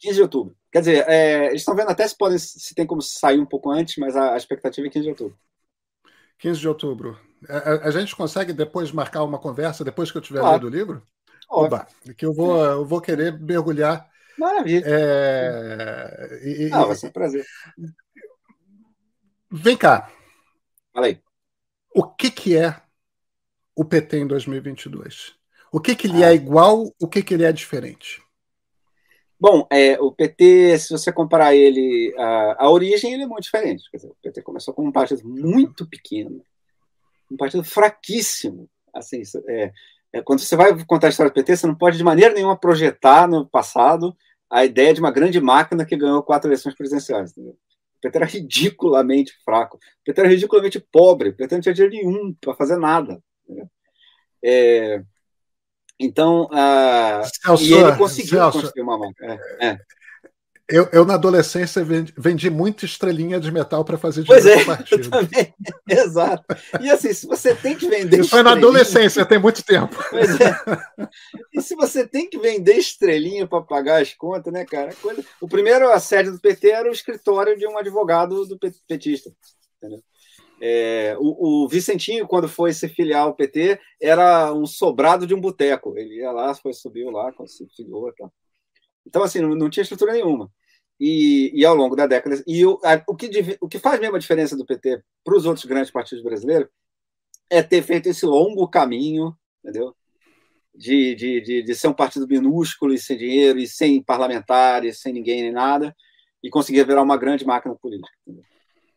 15 0.00 0.14
de 0.14 0.22
outubro. 0.22 0.56
Quer 0.72 0.80
dizer, 0.80 1.08
é, 1.08 1.46
eles 1.48 1.60
estão 1.60 1.76
vendo 1.76 1.90
até 1.90 2.06
se, 2.08 2.16
pode, 2.16 2.38
se 2.38 2.74
tem 2.74 2.86
como 2.86 3.02
sair 3.02 3.38
um 3.38 3.46
pouco 3.46 3.70
antes, 3.70 3.96
mas 3.98 4.16
a, 4.16 4.34
a 4.34 4.36
expectativa 4.36 4.86
é 4.86 4.90
15 4.90 5.02
de 5.02 5.10
outubro. 5.10 5.38
15 6.38 6.60
de 6.60 6.68
outubro. 6.68 7.20
A, 7.48 7.88
a, 7.88 7.90
gente 7.90 8.16
consegue 8.16 8.52
depois 8.52 8.92
marcar 8.92 9.22
uma 9.24 9.38
conversa 9.38 9.84
depois 9.84 10.10
que 10.10 10.18
eu 10.18 10.22
tiver 10.22 10.40
claro. 10.40 10.54
lido 10.54 10.66
o 10.66 10.70
livro? 10.70 11.02
Oba, 11.48 11.86
que 12.16 12.24
eu 12.24 12.32
vou, 12.32 12.56
eu 12.64 12.84
vou 12.84 13.00
querer 13.00 13.38
mergulhar. 13.38 14.08
Maravilha. 14.38 14.84
É, 14.86 16.40
e, 16.44 16.70
ah, 16.72 16.84
vai 16.84 16.96
ser 16.96 17.08
um 17.08 17.12
prazer. 17.12 17.44
Vem 19.50 19.76
cá. 19.76 20.10
Fala 20.92 21.06
aí. 21.06 21.20
O 21.94 22.04
que, 22.04 22.30
que 22.30 22.56
é 22.56 22.80
o 23.74 23.84
PT 23.84 24.18
em 24.18 24.26
2022? 24.26 25.34
O 25.72 25.80
que, 25.80 25.94
que 25.94 26.06
ele 26.06 26.24
ah. 26.24 26.30
é 26.30 26.34
igual, 26.34 26.94
o 27.00 27.08
que, 27.08 27.22
que 27.22 27.34
ele 27.34 27.44
é 27.44 27.52
diferente? 27.52 28.22
Bom, 29.40 29.66
é, 29.70 29.98
o 29.98 30.12
PT, 30.12 30.78
se 30.78 30.90
você 30.90 31.10
comparar 31.10 31.54
ele, 31.54 32.14
a, 32.58 32.68
origem, 32.68 33.14
ele 33.14 33.22
é 33.22 33.26
muito 33.26 33.44
diferente. 33.44 33.84
Dizer, 33.90 34.08
o 34.08 34.16
PT 34.22 34.42
começou 34.42 34.74
como 34.74 34.88
um 34.88 34.92
partido 34.92 35.26
muito 35.26 35.88
pequeno, 35.88 36.44
um 37.32 37.38
partido 37.38 37.64
fraquíssimo. 37.64 38.68
Assim, 38.94 39.22
é, 39.48 39.72
é, 40.12 40.20
quando 40.20 40.40
você 40.40 40.54
vai 40.54 40.84
contar 40.84 41.06
a 41.06 41.10
história 41.10 41.30
do 41.30 41.34
PT, 41.34 41.56
você 41.56 41.66
não 41.66 41.74
pode 41.74 41.96
de 41.96 42.04
maneira 42.04 42.34
nenhuma 42.34 42.54
projetar 42.54 43.26
no 43.26 43.48
passado 43.48 44.14
a 44.50 44.62
ideia 44.64 44.92
de 44.92 45.00
uma 45.00 45.10
grande 45.10 45.40
máquina 45.40 45.86
que 45.86 45.96
ganhou 45.96 46.22
quatro 46.22 46.48
eleições 46.48 46.74
presidenciais. 46.74 47.30
Entendeu? 47.30 47.52
O 47.52 48.00
PT 48.02 48.18
era 48.18 48.26
ridiculamente 48.26 49.32
fraco, 49.42 49.78
o 49.78 50.04
PT 50.04 50.20
era 50.20 50.28
ridiculamente 50.28 50.80
pobre, 50.80 51.30
o 51.30 51.36
PT 51.36 51.54
não 51.54 51.62
tinha 51.62 51.74
dinheiro 51.74 51.96
nenhum 51.96 52.34
para 52.34 52.54
fazer 52.54 52.76
nada. 52.76 53.22
É, 54.44 55.02
então, 56.00 56.44
uh, 56.44 57.22
Celso, 57.42 57.62
e 57.62 57.74
ele 57.74 57.92
conseguiu 57.96 58.38
Celso, 58.38 58.62
construir 58.62 58.82
uma 58.82 58.98
marca. 58.98 59.38
É, 59.60 59.66
é. 59.66 59.78
Eu, 60.66 60.88
eu, 60.92 61.04
na 61.04 61.14
adolescência, 61.14 61.84
vendi, 61.84 62.14
vendi 62.16 62.48
muita 62.48 62.84
estrelinha 62.84 63.40
de 63.40 63.50
metal 63.50 63.84
para 63.84 63.98
fazer 63.98 64.22
dinheiro 64.22 64.42
pois 64.42 64.60
é, 64.60 64.64
partido. 64.64 65.10
também. 65.10 65.52
Exato. 65.86 66.44
E 66.80 66.88
assim, 66.88 67.12
se 67.12 67.26
você 67.26 67.54
tem 67.54 67.76
que 67.76 67.88
vender. 67.88 68.20
Isso 68.20 68.30
foi 68.30 68.42
na 68.42 68.52
adolescência, 68.52 69.26
tem 69.26 69.38
muito 69.38 69.62
tempo. 69.62 70.02
Pois 70.08 70.40
é. 70.40 70.56
E 71.52 71.60
se 71.60 71.74
você 71.74 72.06
tem 72.06 72.30
que 72.30 72.38
vender 72.38 72.76
estrelinha 72.76 73.46
para 73.46 73.60
pagar 73.60 74.00
as 74.00 74.14
contas, 74.14 74.50
né, 74.52 74.64
cara? 74.64 74.94
Coisa... 75.02 75.22
O 75.40 75.48
primeiro 75.48 75.90
assédio 75.90 76.32
do 76.32 76.40
PT 76.40 76.70
era 76.70 76.88
o 76.88 76.92
escritório 76.92 77.58
de 77.58 77.66
um 77.66 77.76
advogado 77.76 78.46
do 78.46 78.58
petista. 78.88 79.30
Entendeu? 79.76 80.02
É, 80.60 81.16
o, 81.18 81.64
o, 81.64 81.68
Vicentinho, 81.68 82.28
quando 82.28 82.46
foi 82.46 82.72
se 82.74 82.86
filiar 82.86 83.22
ao 83.22 83.34
PT, 83.34 83.80
era 84.00 84.52
um 84.52 84.66
sobrado 84.66 85.26
de 85.26 85.34
um 85.34 85.40
boteco. 85.40 85.96
Ele 85.96 86.16
ia 86.16 86.30
lá, 86.30 86.54
foi, 86.54 86.74
subiu 86.74 87.10
lá, 87.10 87.32
se 87.46 87.66
filiou. 87.74 88.12
Então, 89.06 89.22
assim, 89.22 89.40
não, 89.40 89.54
não, 89.54 89.70
tinha 89.70 89.82
estrutura 89.82 90.12
nenhuma. 90.12 90.50
E, 91.00 91.50
e 91.54 91.64
ao 91.64 91.74
longo 91.74 91.96
da 91.96 92.06
década. 92.06 92.42
E 92.46 92.64
o, 92.66 92.78
a, 92.84 93.02
o, 93.08 93.16
que, 93.16 93.30
o 93.58 93.68
que 93.68 93.78
faz 93.78 93.98
mesmo 93.98 94.16
a 94.16 94.18
diferença 94.18 94.54
do 94.54 94.66
PT 94.66 95.02
para 95.24 95.36
os 95.36 95.46
outros 95.46 95.64
grandes 95.64 95.90
partidos 95.90 96.22
brasileiros 96.22 96.68
é 97.48 97.62
ter 97.62 97.82
feito 97.82 98.08
esse 98.08 98.26
longo 98.26 98.68
caminho, 98.68 99.34
entendeu? 99.64 99.96
De, 100.74 101.14
de, 101.14 101.40
de, 101.40 101.62
de 101.62 101.74
ser 101.74 101.88
um 101.88 101.94
partido 101.94 102.28
minúsculo 102.28 102.92
e 102.92 102.98
sem 102.98 103.16
dinheiro, 103.16 103.58
e 103.58 103.66
sem 103.66 104.02
parlamentares, 104.02 105.00
sem 105.00 105.12
ninguém 105.12 105.42
nem 105.42 105.52
nada, 105.52 105.96
e 106.42 106.50
conseguir 106.50 106.84
virar 106.84 107.02
uma 107.02 107.16
grande 107.16 107.46
máquina 107.46 107.74
política. 107.74 108.12
Entendeu? 108.26 108.49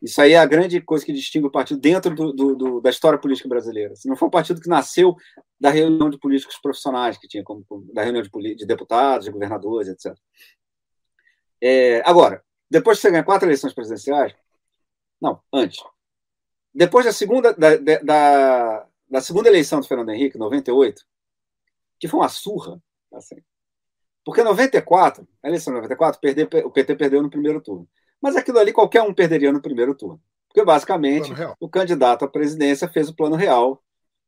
Isso 0.04 0.20
aí 0.20 0.32
é 0.32 0.38
a 0.38 0.44
grande 0.44 0.82
coisa 0.82 1.02
que 1.02 1.14
distingue 1.14 1.46
o 1.46 1.50
partido 1.50 1.80
dentro 1.80 2.14
do, 2.14 2.30
do, 2.30 2.54
do, 2.54 2.80
da 2.82 2.90
história 2.90 3.18
política 3.18 3.48
brasileira. 3.48 3.96
Se 3.96 4.06
não 4.06 4.14
foi 4.14 4.28
um 4.28 4.30
partido 4.30 4.60
que 4.60 4.68
nasceu 4.68 5.16
da 5.58 5.70
reunião 5.70 6.10
de 6.10 6.18
políticos 6.18 6.58
profissionais 6.58 7.16
que 7.16 7.26
tinha, 7.26 7.42
como, 7.42 7.64
da 7.90 8.02
reunião 8.02 8.22
de, 8.22 8.54
de 8.54 8.66
deputados, 8.66 9.24
de 9.24 9.32
governadores, 9.32 9.88
etc. 9.88 10.14
É, 11.58 12.02
agora, 12.04 12.44
depois 12.70 12.98
que 12.98 13.02
você 13.02 13.10
ganha 13.12 13.24
quatro 13.24 13.46
eleições 13.46 13.72
presidenciais, 13.72 14.34
não, 15.18 15.40
antes. 15.50 15.82
Depois 16.74 17.06
da 17.06 17.12
segunda, 17.12 17.54
da, 17.54 17.76
da, 17.76 18.86
da 19.08 19.20
segunda 19.22 19.48
eleição 19.48 19.80
do 19.80 19.86
Fernando 19.86 20.10
Henrique, 20.10 20.36
98, 20.36 21.02
que 21.98 22.08
foi 22.08 22.20
uma 22.20 22.28
surra, 22.28 22.78
assim, 23.10 23.36
porque 24.22 24.42
em 24.42 24.44
94, 24.44 25.26
a 25.42 25.48
eleição 25.48 25.72
de 25.72 25.80
94, 25.80 26.20
perder, 26.20 26.48
o 26.66 26.70
PT 26.70 26.94
perdeu 26.94 27.22
no 27.22 27.30
primeiro 27.30 27.62
turno. 27.62 27.88
Mas 28.24 28.36
aquilo 28.36 28.58
ali 28.58 28.72
qualquer 28.72 29.02
um 29.02 29.12
perderia 29.12 29.52
no 29.52 29.60
primeiro 29.60 29.94
turno. 29.94 30.18
Porque, 30.48 30.64
basicamente, 30.64 31.30
o 31.60 31.68
candidato 31.68 32.24
à 32.24 32.28
presidência 32.28 32.88
fez 32.88 33.10
o 33.10 33.14
plano 33.14 33.36
real 33.36 33.82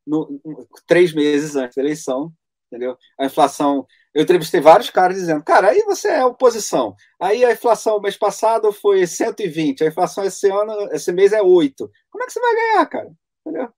no, 0.07 0.39
três 0.87 1.15
meses 1.15 1.57
antes 1.57 1.77
da 1.77 1.83
eleição. 1.83 2.31
Entendeu? 2.67 2.99
A 3.19 3.25
inflação. 3.25 3.87
Eu 4.13 4.23
entrevistei 4.23 4.61
vários 4.61 4.91
caras 4.91 5.17
dizendo, 5.17 5.43
cara, 5.43 5.71
aí 5.71 5.81
você 5.85 6.09
é 6.09 6.27
oposição. 6.27 6.95
Aí 7.19 7.43
a 7.43 7.53
inflação 7.53 7.99
mês 7.99 8.19
passado 8.19 8.71
foi 8.71 9.07
120, 9.07 9.85
a 9.85 9.87
inflação 9.87 10.25
esse 10.25 10.51
ano, 10.51 10.91
esse 10.93 11.11
mês 11.11 11.33
é 11.33 11.41
8. 11.41 11.91
Como 12.11 12.23
é 12.23 12.27
que 12.27 12.35
você 12.35 12.41
vai 12.41 12.55
ganhar, 12.55 12.87
cara? 12.87 13.11
Entendeu? 13.41 13.65
O 13.65 13.73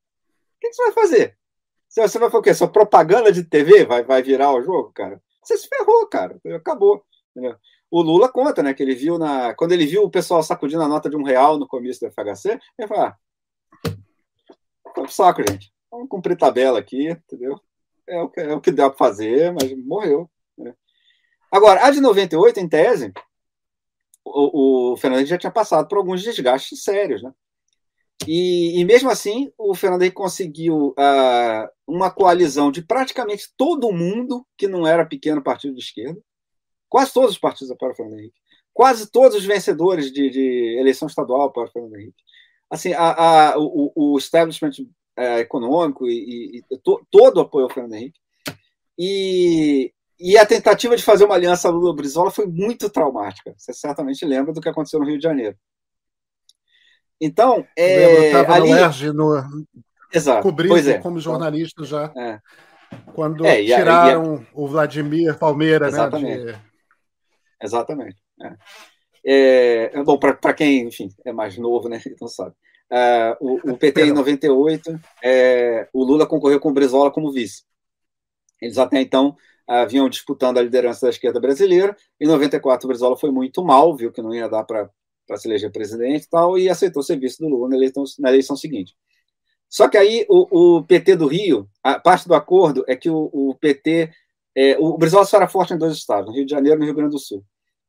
que, 0.61 0.73
você 0.73 0.83
vai 0.83 0.93
fazer? 0.95 1.39
Você 1.89 2.01
vai 2.01 2.29
fazer 2.29 2.37
o 2.37 2.43
quê? 2.43 2.55
Sua 2.55 2.69
propaganda 2.69 3.31
de 3.31 3.45
TV 3.45 3.85
vai, 3.85 4.03
vai 4.03 4.21
virar 4.21 4.53
o 4.53 4.63
jogo, 4.63 4.91
cara? 4.93 5.23
Você 5.45 5.57
se 5.57 5.69
ferrou, 5.69 6.09
cara. 6.09 6.41
Acabou. 6.57 7.05
Entendeu? 7.31 7.57
O 7.91 8.03
Lula 8.03 8.31
conta, 8.31 8.63
né? 8.63 8.75
Que 8.75 8.83
ele 8.83 8.95
viu 8.95 9.19
na. 9.19 9.55
Quando 9.55 9.73
ele 9.73 9.87
viu 9.87 10.03
o 10.03 10.11
pessoal 10.11 10.43
sacudindo 10.43 10.83
a 10.83 10.89
nota 10.89 11.09
de 11.09 11.17
um 11.17 11.23
real 11.23 11.59
no 11.59 11.67
comício 11.67 12.07
do 12.07 12.13
FHC, 12.13 12.59
ele 12.79 12.89
falou: 12.89 13.05
ah, 13.05 13.17
foi 14.95 15.05
pro 15.05 15.13
saco, 15.13 15.43
gente. 15.49 15.73
Vamos 15.91 16.09
cumprir 16.09 16.37
tabela 16.37 16.79
aqui, 16.79 17.09
entendeu? 17.09 17.59
É 18.07 18.21
o 18.21 18.29
que, 18.29 18.41
é 18.41 18.55
o 18.55 18.61
que 18.61 18.71
dá 18.71 18.89
para 18.89 18.99
fazer, 18.99 19.53
mas 19.53 19.75
morreu. 19.85 20.31
Né? 20.57 20.75
Agora, 21.51 21.85
a 21.85 21.91
de 21.91 22.01
98, 22.01 22.61
em 22.61 22.69
tese, 22.69 23.13
o, 24.25 24.93
o 24.93 24.97
já 25.25 25.39
tinha 25.39 25.51
passado 25.51 25.89
por 25.89 25.99
alguns 25.99 26.23
desgastes 26.23 26.83
sérios, 26.83 27.23
né? 27.23 27.33
E, 28.27 28.81
e, 28.81 28.85
mesmo 28.85 29.09
assim, 29.09 29.53
o 29.57 29.75
Fernando 29.75 30.03
Henrique 30.03 30.17
conseguiu 30.17 30.89
uh, 30.89 31.69
uma 31.87 32.11
coalizão 32.11 32.71
de 32.71 32.83
praticamente 32.83 33.49
todo 33.57 33.93
mundo 33.93 34.45
que 34.57 34.67
não 34.67 34.87
era 34.87 35.07
pequeno 35.07 35.43
partido 35.43 35.75
de 35.75 35.81
esquerda, 35.81 36.21
Quase 36.89 37.13
todos 37.13 37.31
os 37.31 37.39
partidos 37.39 37.71
apoiaram 37.71 37.93
o 37.93 37.97
Fernando 37.97 38.19
Henrique. 38.19 38.39
Quase 38.73 39.11
todos 39.11 39.37
os 39.37 39.45
vencedores 39.45 40.13
de, 40.13 40.31
de 40.31 40.77
eleição 40.79 41.09
estadual 41.09 41.45
apoiaram 41.45 41.71
o 41.71 41.73
Fernando 41.73 41.97
Henrique. 41.97 42.23
Assim, 42.71 42.93
a, 42.93 43.53
a, 43.53 43.59
o, 43.59 43.93
o 43.95 44.19
establishment 44.19 44.73
é, 45.17 45.41
econômico 45.41 46.07
e, 46.07 46.59
e, 46.59 46.79
to, 46.79 47.05
todo 47.11 47.41
apoiou 47.41 47.69
o 47.69 47.73
Fernando 47.73 47.95
Henrique. 47.95 48.21
E, 48.99 49.93
e 50.19 50.37
a 50.37 50.47
tentativa 50.47 50.97
de 50.97 51.03
fazer 51.03 51.25
uma 51.25 51.35
aliança 51.35 51.71
Lula-Brizola 51.71 52.31
foi 52.31 52.47
muito 52.47 52.91
traumática. 52.91 53.55
Você 53.57 53.73
certamente 53.73 54.25
lembra 54.25 54.53
do 54.53 54.61
que 54.61 54.69
aconteceu 54.69 55.01
no 55.01 55.07
Rio 55.07 55.19
de 55.19 55.25
Janeiro. 55.25 55.57
Então, 57.21 57.67
é, 57.77 58.33
eu 58.33 58.53
ali... 58.53 59.13
no. 59.13 59.43
Exato. 60.13 60.43
cobrindo 60.43 60.91
é. 60.91 60.99
como 60.99 61.21
jornalista 61.21 61.85
já. 61.85 62.13
É. 62.17 62.41
Quando 63.13 63.45
é, 63.45 63.63
tiraram 63.63 64.37
a, 64.37 64.39
a... 64.39 64.43
o 64.55 64.67
Vladimir 64.67 65.37
Palmeira, 65.37 65.91
né? 65.91 66.09
De... 66.09 66.68
Exatamente. 67.63 68.17
É. 68.43 68.57
É, 69.25 69.91
é 69.99 70.03
bom, 70.03 70.19
para 70.19 70.55
quem, 70.55 70.87
enfim, 70.87 71.11
é 71.25 71.33
mais 71.33 71.59
novo, 71.59 71.89
né? 71.89 72.01
Não 72.21 72.29
sabe. 72.29 72.55
É, 72.91 73.37
o, 73.41 73.73
o, 73.73 73.77
PT 73.77 74.07
em 74.07 74.13
98, 74.13 74.99
é, 75.23 75.89
o 75.93 76.03
Lula 76.03 76.27
concorreu 76.27 76.59
com 76.59 76.71
o 76.71 76.73
Brizola 76.73 77.11
como 77.11 77.33
vice. 77.33 77.65
Eles 78.61 78.79
até 78.79 79.01
então 79.01 79.37
uh, 79.69 79.87
vinham 79.89 80.09
disputando 80.09 80.59
a 80.59 80.63
liderança 80.63 81.07
da 81.07 81.11
esquerda 81.11 81.39
brasileira. 81.39 81.97
Em 82.19 82.27
94, 82.27 82.87
o 82.87 82.89
Brizola 82.89 83.17
foi 83.17 83.31
muito 83.31 83.63
mal, 83.63 83.95
viu 83.95 84.11
que 84.11 84.23
não 84.23 84.35
ia 84.35 84.49
dar 84.49 84.65
para 84.65 84.91
se 85.37 85.47
eleger 85.47 85.71
presidente 85.71 86.25
e 86.25 86.29
tal, 86.29 86.59
e 86.59 86.69
aceitou 86.69 87.03
ser 87.03 87.19
vice 87.19 87.39
do 87.39 87.49
Lula 87.49 87.69
na 87.69 87.77
eleição, 87.77 88.05
na 88.19 88.31
eleição 88.31 88.57
seguinte. 88.57 88.97
Só 89.69 89.87
que 89.87 89.99
aí 89.99 90.25
o, 90.29 90.79
o, 90.79 90.85
PT 90.85 91.17
do 91.17 91.27
Rio, 91.27 91.69
a 91.83 92.01
parte 92.01 92.27
do 92.27 92.35
acordo 92.35 92.85
é 92.89 92.97
que 92.97 93.11
o, 93.11 93.29
o 93.33 93.55
PT 93.55 94.11
é, 94.61 94.77
o 94.77 94.99
Brizola 94.99 95.25
só 95.25 95.37
era 95.37 95.47
forte 95.47 95.73
em 95.73 95.79
dois 95.79 95.95
estados, 95.95 96.27
no 96.27 96.35
Rio 96.35 96.45
de 96.45 96.51
Janeiro 96.51 96.79
e 96.79 96.81
no 96.81 96.85
Rio 96.87 96.95
Grande 96.95 97.13
do 97.13 97.19
Sul. 97.21 97.45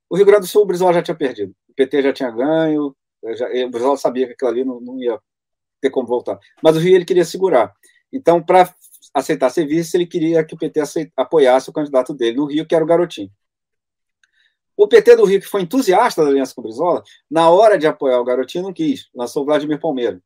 O 0.08 0.16
Rio 0.16 0.24
Grande 0.24 0.42
do 0.42 0.48
Sul, 0.48 0.62
o 0.62 0.66
Brizola 0.68 0.94
já 0.94 1.02
tinha 1.02 1.16
perdido. 1.16 1.52
O 1.68 1.74
PT 1.74 2.04
já 2.04 2.14
tinha 2.14 2.30
ganho, 2.30 2.96
já, 3.36 3.48
o 3.66 3.70
Brizola 3.72 3.98
sabia 3.98 4.28
que 4.28 4.34
aquilo 4.34 4.52
ali 4.52 4.64
não, 4.64 4.80
não, 4.80 5.00
ia 5.02 5.20
ter 5.82 5.90
como 5.90 6.08
voltar. 6.08 6.38
Mas 6.62 6.76
o 6.76 6.80
Rio 6.80 6.96
ele 6.96 7.06
queria 7.06 7.26
segurar. 7.26 7.74
Então, 8.14 8.40
para 8.40 8.72
aceitar 9.16 9.50
ser 9.50 9.66
vice, 9.66 9.98
ele 9.98 10.06
queria 10.06 10.44
que 10.46 10.54
o 10.54 10.58
PT 10.60 10.80
aceita, 10.80 11.12
apoiasse 11.18 11.72
o 11.72 11.74
candidato 11.74 12.14
dele 12.14 12.38
no 12.38 12.46
Rio, 12.46 12.68
que 12.68 12.76
era 12.76 12.84
o 12.84 12.88
Garotinho. 12.88 13.32
O 14.78 14.88
PT 14.88 15.16
do 15.16 15.26
Rio, 15.26 15.42
que 15.42 15.48
foi 15.48 15.64
entusiasta 15.64 16.24
da 16.24 16.30
aliança 16.30 16.54
com 16.54 16.62
o 16.62 16.66
Brizola, 16.66 17.04
na 17.30 17.50
hora 17.50 17.80
de 17.80 17.88
apoiar 17.88 18.20
o 18.20 18.24
Garotinho, 18.24 18.66
não 18.66 18.74
quis, 18.74 19.10
lançou 19.16 19.42
o 19.42 19.46
Vladimir 19.46 19.80
Palmeiro. 19.80 20.22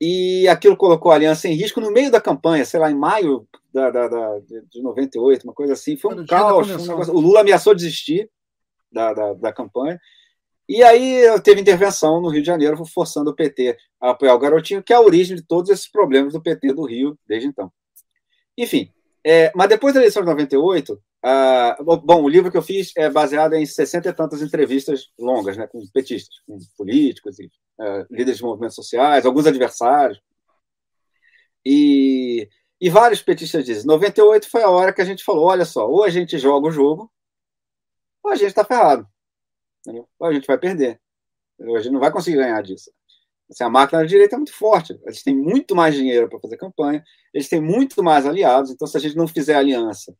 E 0.00 0.46
aquilo 0.48 0.76
colocou 0.76 1.10
a 1.10 1.14
aliança 1.14 1.48
em 1.48 1.54
risco 1.54 1.80
no 1.80 1.90
meio 1.90 2.10
da 2.10 2.20
campanha, 2.20 2.64
sei 2.64 2.78
lá, 2.78 2.90
em 2.90 2.94
maio 2.94 3.48
da, 3.72 3.90
da, 3.90 4.08
da 4.08 4.38
de 4.70 4.82
98, 4.82 5.44
uma 5.44 5.54
coisa 5.54 5.72
assim. 5.72 5.96
Foi 5.96 6.14
um 6.14 6.26
caos. 6.26 6.70
Um 6.70 6.86
negócio, 6.86 7.14
o 7.14 7.20
Lula 7.20 7.40
ameaçou 7.40 7.74
desistir 7.74 8.30
da, 8.92 9.14
da, 9.14 9.32
da 9.34 9.52
campanha. 9.52 9.98
E 10.68 10.82
aí 10.82 11.22
teve 11.42 11.60
intervenção 11.60 12.20
no 12.20 12.28
Rio 12.28 12.42
de 12.42 12.46
Janeiro, 12.46 12.84
forçando 12.86 13.30
o 13.30 13.34
PT 13.34 13.76
a 14.00 14.10
apoiar 14.10 14.34
o 14.34 14.38
Garotinho, 14.38 14.82
que 14.82 14.92
é 14.92 14.96
a 14.96 15.00
origem 15.00 15.36
de 15.36 15.42
todos 15.42 15.70
esses 15.70 15.88
problemas 15.88 16.32
do 16.32 16.42
PT 16.42 16.72
do 16.74 16.84
Rio 16.84 17.16
desde 17.26 17.48
então. 17.48 17.72
Enfim, 18.58 18.90
é, 19.24 19.52
mas 19.54 19.68
depois 19.68 19.94
da 19.94 20.00
eleição 20.00 20.22
de 20.22 20.28
98, 20.28 21.00
ah, 21.28 21.76
bom, 21.82 22.22
o 22.22 22.28
livro 22.28 22.52
que 22.52 22.56
eu 22.56 22.62
fiz 22.62 22.92
é 22.96 23.10
baseado 23.10 23.54
em 23.54 23.66
60 23.66 24.08
e 24.08 24.12
tantas 24.12 24.42
entrevistas 24.42 25.10
longas, 25.18 25.56
né, 25.56 25.66
com 25.66 25.84
petistas, 25.92 26.38
com 26.46 26.56
políticos, 26.76 27.40
e, 27.40 27.46
uh, 27.46 28.06
líderes 28.08 28.36
de 28.36 28.44
movimentos 28.44 28.76
sociais, 28.76 29.26
alguns 29.26 29.44
adversários. 29.44 30.20
E, 31.64 32.48
e 32.80 32.88
vários 32.88 33.22
petistas 33.22 33.64
dizem: 33.64 33.86
98 33.86 34.48
foi 34.48 34.62
a 34.62 34.70
hora 34.70 34.92
que 34.92 35.02
a 35.02 35.04
gente 35.04 35.24
falou: 35.24 35.46
olha 35.46 35.64
só, 35.64 35.88
ou 35.90 36.04
a 36.04 36.10
gente 36.10 36.38
joga 36.38 36.68
o 36.68 36.70
jogo, 36.70 37.10
ou 38.22 38.30
a 38.30 38.36
gente 38.36 38.50
está 38.50 38.64
ferrado. 38.64 39.04
Ou 40.20 40.28
a 40.28 40.32
gente 40.32 40.46
vai 40.46 40.58
perder. 40.58 41.00
Entendeu? 41.54 41.76
A 41.76 41.80
gente 41.80 41.92
não 41.92 42.00
vai 42.00 42.12
conseguir 42.12 42.36
ganhar 42.36 42.62
disso. 42.62 42.92
Assim, 43.50 43.64
a 43.64 43.68
máquina 43.70 44.00
da 44.02 44.06
direita 44.06 44.36
é 44.36 44.38
muito 44.38 44.54
forte. 44.54 44.96
Eles 45.04 45.24
têm 45.24 45.34
muito 45.36 45.74
mais 45.74 45.94
dinheiro 45.94 46.28
para 46.28 46.38
fazer 46.38 46.56
campanha, 46.56 47.02
eles 47.34 47.48
têm 47.48 47.60
muito 47.60 48.00
mais 48.00 48.26
aliados. 48.26 48.70
Então, 48.70 48.86
se 48.86 48.96
a 48.96 49.00
gente 49.00 49.16
não 49.16 49.26
fizer 49.26 49.56
aliança, 49.56 50.16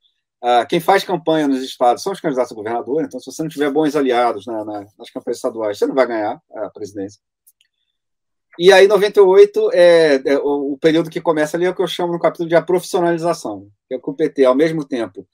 quem 0.68 0.80
faz 0.80 1.02
campanha 1.02 1.48
nos 1.48 1.62
estados 1.62 2.02
são 2.02 2.12
os 2.12 2.20
candidatos 2.20 2.52
a 2.52 2.54
governador. 2.54 3.02
Então, 3.02 3.18
se 3.18 3.26
você 3.26 3.42
não 3.42 3.48
tiver 3.48 3.70
bons 3.70 3.96
aliados 3.96 4.46
na, 4.46 4.64
na, 4.64 4.86
nas 4.98 5.10
campanhas 5.10 5.38
estaduais, 5.38 5.78
você 5.78 5.86
não 5.86 5.94
vai 5.94 6.06
ganhar 6.06 6.40
a 6.54 6.70
presidência. 6.70 7.20
E 8.58 8.72
aí, 8.72 8.86
98 8.86 9.70
é, 9.72 10.22
é 10.24 10.38
o, 10.38 10.72
o, 10.72 10.78
período 10.78 11.10
que 11.10 11.20
começa 11.20 11.56
ali 11.56 11.66
é 11.66 11.70
o 11.70 11.74
que 11.74 11.82
eu 11.82 11.86
chamo 11.86 12.12
no 12.12 12.18
capítulo 12.18 12.48
de 12.48 12.54
a 12.54 12.62
profissionalização, 12.62 13.68
que 13.88 13.94
é 13.94 13.98
que 13.98 14.10
o 14.10 14.14
PT, 14.14 14.44
ao 14.44 14.54
mesmo 14.54 14.84
tempo, 14.84 15.26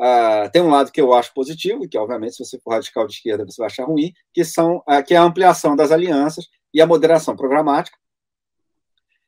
Uh, 0.00 0.48
tem 0.50 0.62
um 0.62 0.70
lado 0.70 0.90
que 0.90 0.98
eu 0.98 1.12
acho 1.12 1.34
positivo, 1.34 1.86
que 1.86 1.98
obviamente 1.98 2.34
se 2.34 2.42
você 2.42 2.58
for 2.58 2.70
radical 2.70 3.06
de 3.06 3.12
esquerda 3.12 3.44
você 3.44 3.60
vai 3.60 3.66
achar 3.66 3.84
ruim, 3.84 4.14
que 4.32 4.42
são 4.46 4.78
uh, 4.78 5.04
que 5.06 5.12
é 5.12 5.18
a 5.18 5.22
ampliação 5.22 5.76
das 5.76 5.92
alianças 5.92 6.48
e 6.72 6.80
a 6.80 6.86
moderação 6.86 7.36
programática. 7.36 7.98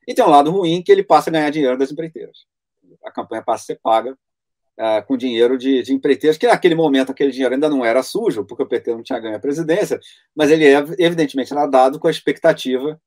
E 0.07 0.15
tem 0.15 0.25
um 0.25 0.29
lado 0.29 0.49
ruim 0.49 0.81
que 0.81 0.91
ele 0.91 1.03
passa 1.03 1.29
a 1.29 1.33
ganhar 1.33 1.51
dinheiro 1.51 1.77
das 1.77 1.91
empreiteiras. 1.91 2.47
A 3.05 3.11
campanha 3.11 3.43
passa 3.43 3.61
a 3.61 3.65
ser 3.67 3.79
paga 3.83 4.17
uh, 4.79 5.05
com 5.05 5.17
dinheiro 5.17 5.57
de, 5.57 5.81
de 5.83 5.93
empreiteiras, 5.93 6.37
que 6.37 6.47
naquele 6.47 6.75
momento 6.75 7.11
aquele 7.11 7.31
dinheiro 7.31 7.53
ainda 7.53 7.69
não 7.69 7.83
era 7.83 8.03
sujo, 8.03 8.45
porque 8.45 8.63
o 8.63 8.67
PT 8.67 8.91
não 8.91 9.03
tinha 9.03 9.19
ganho 9.19 9.35
a 9.35 9.39
presidência, 9.39 9.99
mas 10.35 10.51
ele 10.51 10.65
é, 10.65 10.77
evidentemente 10.99 11.53
era 11.53 11.65
dado 11.67 11.99
com 11.99 12.07
a 12.07 12.11
expectativa 12.11 12.99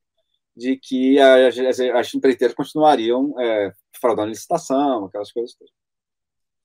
de 0.57 0.77
que 0.77 1.19
as, 1.19 1.59
as, 1.59 1.81
as 1.81 2.15
empreiteiras 2.15 2.57
continuariam 2.57 3.35
é, 3.39 3.73
fraudando 4.01 4.31
licitação, 4.31 5.05
aquelas 5.05 5.31
coisas. 5.31 5.55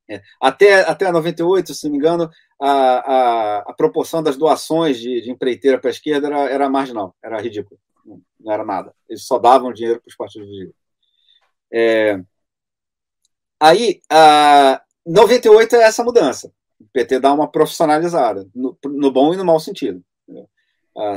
É. 0.10 0.22
Até, 0.41 0.82
até 0.82 1.12
98, 1.12 1.74
se 1.74 1.86
não 1.86 1.91
me 1.91 1.97
engano, 1.97 2.30
a, 2.60 2.70
a, 2.70 3.58
a 3.60 3.74
proporção 3.74 4.22
das 4.22 4.38
doações 4.38 4.99
de, 4.99 5.22
de 5.22 5.32
empreiteira 5.32 5.80
para 5.80 5.89
a 5.89 5.91
esquerda 5.91 6.28
era, 6.28 6.49
era 6.49 6.70
marginal, 6.70 7.16
era 7.24 7.41
ridículo, 7.41 7.80
não, 8.06 8.22
era 8.52 8.66
nada. 8.66 8.93
Eles 9.08 9.26
só 9.26 9.39
davam 9.39 9.72
dinheiro 9.72 10.02
para 10.02 10.10
os 10.10 10.16
partidos 10.16 10.47
de. 10.49 10.74
É, 11.74 12.22
aí, 13.60 14.02
a, 14.10 14.82
98 15.06 15.76
é 15.76 15.84
essa 15.84 16.04
mudança. 16.04 16.52
O 16.80 16.86
PT 16.93 17.20
dá 17.20 17.34
uma 17.34 17.49
profissionalizada, 17.49 18.47
no, 18.54 18.78
no 18.84 19.12
bom 19.12 19.34
e 19.34 19.38
no 19.38 19.45
mau 19.45 19.60
sentido. 19.60 20.04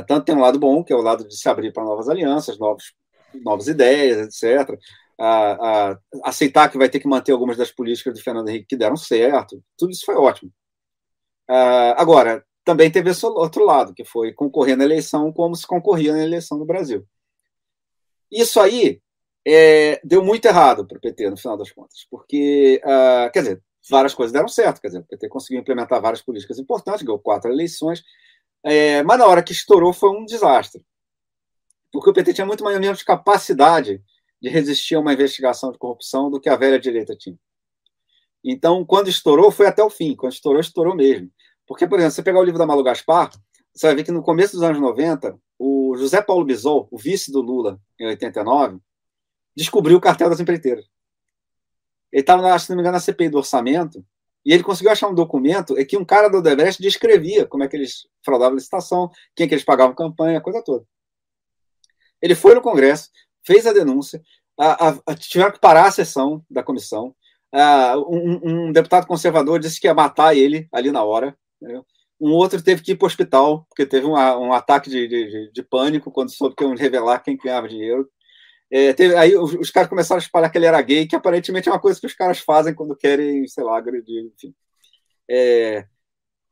tanto 0.07 0.25
tem 0.25 0.35
um 0.35 0.41
lado 0.41 0.59
bom, 0.59 0.83
que 0.83 0.93
é 0.93 0.95
o 0.95 1.01
lado 1.01 1.27
de 1.27 1.35
se 1.37 1.49
abrir 1.49 1.73
para 1.73 1.83
novas 1.83 2.07
alianças, 2.07 2.57
novos, 2.57 2.93
novas 3.43 3.67
ideias, 3.67 4.43
etc 4.43 4.79
a, 5.19 5.91
a, 5.91 5.99
aceitar 6.23 6.69
que 6.69 6.77
vai 6.77 6.89
ter 6.89 6.99
que 6.99 7.07
manter 7.07 7.31
algumas 7.31 7.57
das 7.57 7.71
políticas 7.71 8.13
do 8.13 8.21
Fernando 8.21 8.49
Henrique 8.49 8.67
que 8.67 8.77
deram 8.77 8.97
certo. 8.97 9.63
Tudo 9.77 9.91
isso 9.91 10.05
foi 10.05 10.15
ótimo. 10.15 10.51
Uh, 11.49 11.95
agora, 11.97 12.45
também 12.63 12.91
teve 12.91 13.11
esse 13.11 13.25
outro 13.25 13.63
lado, 13.63 13.93
que 13.93 14.03
foi 14.03 14.33
concorrer 14.33 14.75
na 14.75 14.83
eleição 14.83 15.31
como 15.31 15.55
se 15.55 15.65
concorria 15.65 16.13
na 16.13 16.23
eleição 16.23 16.57
no 16.57 16.65
Brasil. 16.65 17.05
Isso 18.31 18.59
aí 18.59 19.01
é, 19.47 20.01
deu 20.03 20.23
muito 20.23 20.45
errado 20.45 20.85
para 20.85 20.97
o 20.97 21.01
PT, 21.01 21.29
no 21.29 21.37
final 21.37 21.57
das 21.57 21.71
contas, 21.71 22.05
porque, 22.09 22.81
uh, 22.83 23.31
quer 23.31 23.39
dizer, 23.39 23.63
várias 23.89 24.13
coisas 24.13 24.31
deram 24.31 24.47
certo, 24.47 24.81
quer 24.81 24.87
dizer, 24.87 24.99
o 24.99 25.05
PT 25.05 25.29
conseguiu 25.29 25.61
implementar 25.61 26.01
várias 26.01 26.21
políticas 26.21 26.59
importantes, 26.59 27.03
ganhou 27.03 27.19
quatro 27.19 27.51
eleições, 27.51 28.03
é, 28.63 29.03
mas 29.03 29.19
na 29.19 29.25
hora 29.25 29.43
que 29.43 29.53
estourou 29.53 29.93
foi 29.93 30.09
um 30.09 30.25
desastre, 30.25 30.85
porque 31.91 32.09
o 32.09 32.13
PT 32.13 32.33
tinha 32.33 32.47
muito 32.47 32.63
menos 32.63 33.03
capacidade 33.03 34.01
de 34.41 34.49
resistir 34.49 34.95
a 34.95 34.99
uma 34.99 35.13
investigação 35.13 35.71
de 35.71 35.77
corrupção 35.77 36.29
do 36.29 36.39
que 36.39 36.49
a 36.49 36.55
velha 36.55 36.79
direita 36.79 37.15
tinha. 37.15 37.37
Então, 38.43 38.85
quando 38.85 39.07
estourou, 39.07 39.49
foi 39.49 39.65
até 39.65 39.83
o 39.83 39.89
fim. 39.89 40.15
Quando 40.15 40.33
estourou, 40.33 40.61
estourou 40.61 40.95
mesmo. 40.95 41.31
Porque, 41.65 41.87
por 41.87 41.97
exemplo, 41.97 42.13
você 42.13 42.21
pegar 42.21 42.39
o 42.39 42.43
livro 42.43 42.59
da 42.59 42.65
Malu 42.65 42.83
Gaspar, 42.83 43.31
você 43.73 43.87
vai 43.87 43.95
ver 43.95 44.03
que 44.03 44.11
no 44.11 44.21
começo 44.21 44.53
dos 44.53 44.61
anos 44.61 44.79
90, 44.79 45.35
o 45.57 45.95
José 45.97 46.21
Paulo 46.21 46.45
Bisol, 46.45 46.87
o 46.91 46.97
vice 46.97 47.31
do 47.31 47.41
Lula, 47.41 47.79
em 47.99 48.05
89, 48.05 48.77
descobriu 49.55 49.97
o 49.97 50.01
cartel 50.01 50.29
das 50.29 50.39
empreiteiras. 50.39 50.85
Ele 52.15 52.21
estava, 52.21 52.57
se 52.57 52.69
não 52.69 52.77
me 52.77 52.81
engano, 52.81 52.93
na 52.93 53.01
CPI 53.01 53.27
do 53.27 53.39
orçamento, 53.39 54.01
e 54.45 54.53
ele 54.53 54.63
conseguiu 54.63 54.89
achar 54.89 55.09
um 55.09 55.13
documento 55.13 55.77
em 55.77 55.85
que 55.85 55.97
um 55.97 56.05
cara 56.05 56.29
do 56.29 56.37
Odebrecht 56.37 56.81
descrevia 56.81 57.45
como 57.45 57.65
é 57.65 57.67
que 57.67 57.75
eles 57.75 58.07
fraudavam 58.23 58.53
a 58.53 58.55
licitação, 58.55 59.11
quem 59.35 59.43
é 59.43 59.47
que 59.49 59.53
eles 59.53 59.65
pagavam 59.65 59.93
campanha, 59.93 60.37
a 60.37 60.41
coisa 60.41 60.63
toda. 60.63 60.85
Ele 62.21 62.33
foi 62.33 62.55
no 62.55 62.61
Congresso, 62.61 63.09
fez 63.45 63.67
a 63.67 63.73
denúncia, 63.73 64.21
a, 64.57 64.91
a, 64.91 64.99
a, 65.07 65.15
tiveram 65.15 65.51
que 65.51 65.59
parar 65.59 65.87
a 65.87 65.91
sessão 65.91 66.41
da 66.49 66.63
comissão. 66.63 67.13
Um, 67.53 68.67
um, 68.67 68.71
deputado 68.71 69.07
conservador 69.07 69.59
disse 69.59 69.81
que 69.81 69.87
ia 69.87 69.93
matar 69.93 70.37
ele 70.37 70.69
ali 70.71 70.91
na 70.91 71.03
hora. 71.03 71.37
Entendeu? 71.61 71.85
Um 72.17 72.31
outro 72.31 72.63
teve 72.63 72.81
que 72.81 72.93
ir 72.93 72.95
para 72.95 73.07
o 73.07 73.07
hospital, 73.07 73.65
porque 73.67 73.85
teve 73.85 74.05
um, 74.05 74.13
um 74.13 74.53
ataque 74.53 74.89
de, 74.89 75.05
de, 75.05 75.51
de, 75.51 75.63
pânico 75.63 76.09
quando 76.09 76.33
soube 76.33 76.55
que 76.55 76.63
iam 76.63 76.75
revelar 76.75 77.19
quem 77.19 77.35
ganhava 77.35 77.67
dinheiro. 77.67 78.09
É, 78.77 78.91
teve, 78.91 79.15
aí 79.15 79.37
os, 79.37 79.71
caras 79.71 79.87
começaram 79.87 80.19
a 80.19 80.21
espalhar 80.21 80.51
que 80.51 80.57
ele 80.57 80.65
era 80.65 80.81
gay, 80.81 81.07
que 81.07 81.15
aparentemente 81.15 81.69
é 81.69 81.71
uma 81.71 81.79
coisa 81.79 81.97
que 81.97 82.05
os 82.05 82.13
caras 82.13 82.39
fazem 82.39 82.75
quando 82.75 82.93
querem, 82.93 83.47
sei 83.47 83.63
lá, 83.63 83.77
agredir, 83.77 84.25
enfim. 84.25 84.53
É, 85.29 85.87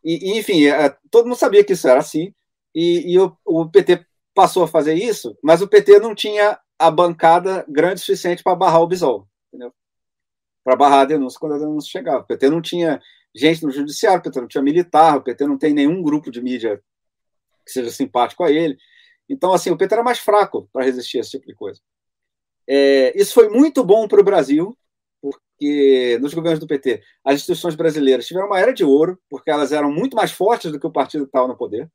e, 0.01 0.39
enfim, 0.39 0.65
é, 0.67 0.95
todo 1.11 1.26
mundo 1.26 1.36
sabia 1.36 1.65
que 1.65 1.74
isso 1.74 1.86
era 1.86 1.99
assim, 1.99 2.34
e, 2.74 3.13
e 3.13 3.19
o, 3.19 3.36
o 3.43 3.69
PT 3.69 4.05
passou 4.34 4.63
a 4.63 4.69
fazer 4.69 4.93
isso, 4.93 5.38
mas 5.43 5.61
o 5.61 5.67
PT 5.67 5.99
não 5.99 6.15
tinha 6.15 6.57
a 6.80 6.89
bancada 6.89 7.65
grande 7.67 7.95
o 7.95 7.99
suficiente 7.99 8.41
para 8.41 8.55
barrar 8.55 8.80
o 8.80 8.88
Bisol? 8.88 9.28
Para 10.63 10.78
barrar 10.78 11.01
a 11.01 11.05
denúncia 11.05 11.38
quando 11.38 11.55
a 11.55 11.59
denúncia 11.59 11.91
chegava. 11.91 12.19
O 12.19 12.26
PT 12.26 12.49
não 12.49 12.61
tinha 12.61 13.01
gente 13.36 13.63
no 13.63 13.71
judiciário, 13.71 14.21
o 14.21 14.24
PT 14.24 14.39
não 14.39 14.47
tinha 14.47 14.63
militar, 14.63 15.17
o 15.17 15.24
PT 15.24 15.45
não 15.45 15.57
tem 15.57 15.74
nenhum 15.74 16.01
grupo 16.01 16.32
de 16.32 16.41
mídia 16.41 16.82
que 17.65 17.71
seja 17.74 17.91
simpático 17.91 18.45
a 18.45 18.49
ele. 18.49 18.78
Então, 19.28 19.51
assim, 19.51 19.71
o 19.71 19.78
PT 19.78 19.95
era 19.95 20.03
mais 20.03 20.19
fraco 20.19 20.69
para 20.71 20.86
resistir 20.86 21.17
a 21.17 21.21
esse 21.21 21.32
tipo 21.32 21.45
de 21.45 21.53
coisa. 21.53 21.82
É, 22.68 23.14
isso 23.20 23.34
foi 23.34 23.49
muito 23.49 23.84
bom 23.84 24.07
para 24.07 24.22
o 24.22 24.24
Brasil, 24.24 24.78
porque 25.22 26.18
nos 26.22 26.34
governos 26.34 26.59
do 26.59 26.68
PT, 26.68 27.01
as 27.24 27.36
instituições 27.36 27.76
brasileiras 27.76 28.26
tiveram 28.26 28.47
uma 28.47 28.59
era 28.59 28.74
de 28.74 28.84
ouro, 28.84 29.20
porque 29.30 29.51
elas 29.51 29.72
eram 29.72 29.91
muito 29.91 30.16
mais 30.16 30.32
fortes 30.32 30.72
do 30.72 30.80
que 30.80 30.88
o 30.88 30.91
partido 30.91 31.26
que 31.26 31.30
estava 31.30 31.47
no 31.47 31.57
poder. 31.57 31.89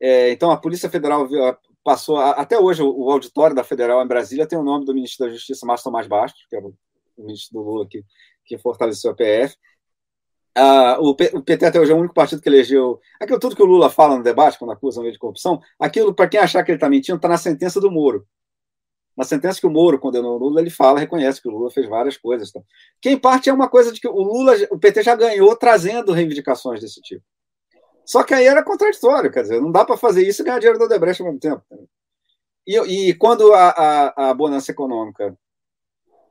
É, 0.00 0.30
então, 0.30 0.50
a 0.50 0.56
Polícia 0.56 0.90
Federal 0.90 1.28
passou 1.82 2.18
até 2.18 2.58
hoje 2.58 2.82
o, 2.82 3.10
auditório 3.10 3.54
da 3.54 3.62
Federal 3.62 4.02
em 4.02 4.08
Brasília 4.08 4.46
tem 4.46 4.58
o 4.58 4.62
nome 4.62 4.84
do 4.84 4.94
ministro 4.94 5.26
da 5.26 5.32
Justiça, 5.32 5.66
Márcio 5.66 5.84
Tomás 5.84 6.06
Bastos, 6.06 6.44
que 6.48 6.56
é 6.56 6.60
o, 6.60 6.74
ministro 7.16 7.58
do 7.58 7.64
Lula 7.64 7.86
que, 7.88 8.04
que 8.44 8.58
fortaleceu 8.58 9.12
a 9.12 9.14
PF. 9.14 9.56
O, 11.00 11.14
PT 11.14 11.66
até 11.66 11.80
hoje 11.80 11.92
é 11.92 11.94
o 11.94 11.98
único 11.98 12.14
partido 12.14 12.40
que 12.40 12.48
elegeu. 12.48 13.00
Aquilo 13.20 13.38
tudo 13.38 13.56
que 13.56 13.62
o 13.62 13.66
Lula 13.66 13.90
fala 13.90 14.16
no 14.16 14.22
debate, 14.22 14.58
quando 14.58 14.72
acusa 14.72 15.00
ele 15.00 15.12
de 15.12 15.18
corrupção, 15.18 15.60
aquilo, 15.78 16.14
para 16.14 16.28
quem 16.28 16.40
achar 16.40 16.62
que 16.64 16.70
ele 16.70 16.76
está 16.76 16.88
mentindo, 16.88 17.16
está 17.16 17.28
na 17.28 17.36
sentença 17.36 17.80
do 17.80 17.90
Moro. 17.90 18.26
Na 19.16 19.24
sentença 19.24 19.60
que 19.60 19.66
o 19.66 19.70
Moro 19.70 19.98
condenou 19.98 20.34
o 20.34 20.38
Lula, 20.38 20.60
ele 20.60 20.70
fala, 20.70 20.98
reconhece 20.98 21.40
que 21.40 21.48
o 21.48 21.52
Lula 21.52 21.70
fez 21.70 21.88
várias 21.88 22.16
coisas. 22.16 22.50
Tá? 22.50 22.60
Que, 23.00 23.10
em 23.10 23.18
parte, 23.18 23.48
é 23.48 23.52
uma 23.52 23.68
coisa 23.68 23.92
de 23.92 24.00
que 24.00 24.08
o 24.08 24.22
Lula, 24.22 24.54
o 24.70 24.78
PT 24.78 25.02
já 25.02 25.14
ganhou 25.14 25.54
trazendo 25.56 26.12
reivindicações 26.12 26.80
desse 26.80 27.00
tipo. 27.00 27.24
Só 28.04 28.22
que 28.22 28.34
aí 28.34 28.44
era 28.44 28.62
contraditório, 28.62 29.32
quer 29.32 29.42
dizer, 29.42 29.60
não 29.60 29.72
dá 29.72 29.84
para 29.84 29.96
fazer 29.96 30.26
isso 30.26 30.42
e 30.42 30.44
ganhar 30.44 30.58
dinheiro 30.58 30.78
do 30.78 30.84
Odebrecht 30.84 31.22
ao 31.22 31.26
mesmo 31.26 31.40
tempo. 31.40 31.62
E, 32.66 32.76
e 32.76 33.14
quando 33.14 33.52
a, 33.52 33.68
a, 33.70 34.30
a, 34.30 34.34
bonança 34.34 34.70
econômica 34.70 35.36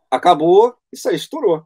acabou, 0.09 0.75
isso 0.91 1.09
aí 1.09 1.15
estourou. 1.15 1.65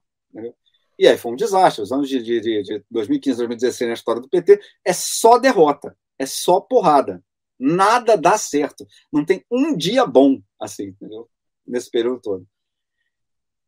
E 0.98 1.08
aí 1.08 1.18
foi 1.18 1.32
um 1.32 1.36
desastre. 1.36 1.84
Os 1.84 1.92
anos 1.92 2.08
de, 2.08 2.22
de, 2.22 2.40
de 2.40 2.86
2015, 2.90 3.38
2016 3.38 3.88
na 3.88 3.94
história 3.94 4.22
do 4.22 4.30
PT 4.30 4.60
é 4.84 4.94
só 4.94 5.38
derrota, 5.38 5.96
é 6.18 6.26
só 6.26 6.60
porrada. 6.60 7.24
Nada 7.60 8.16
dá 8.16 8.38
certo. 8.38 8.86
Não 9.12 9.26
tem 9.26 9.44
um 9.52 9.76
dia 9.76 10.06
bom 10.06 10.42
assim, 10.60 10.88
entendeu? 10.88 11.30
Nesse 11.66 11.90
período 11.90 12.22
todo. 12.22 12.48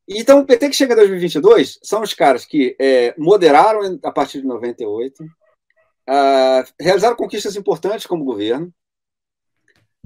Então, 0.07 0.39
o 0.39 0.45
PT 0.45 0.69
que 0.69 0.75
chega 0.75 0.93
em 0.93 0.97
2022 0.97 1.79
são 1.83 2.01
os 2.01 2.13
caras 2.15 2.43
que 2.43 2.75
é, 2.79 3.13
moderaram 3.15 3.99
a 4.03 4.11
partir 4.11 4.41
de 4.41 4.47
98, 4.47 5.23
uh, 5.23 6.73
realizaram 6.79 7.15
conquistas 7.15 7.55
importantes 7.55 8.07
como 8.07 8.25
governo, 8.25 8.73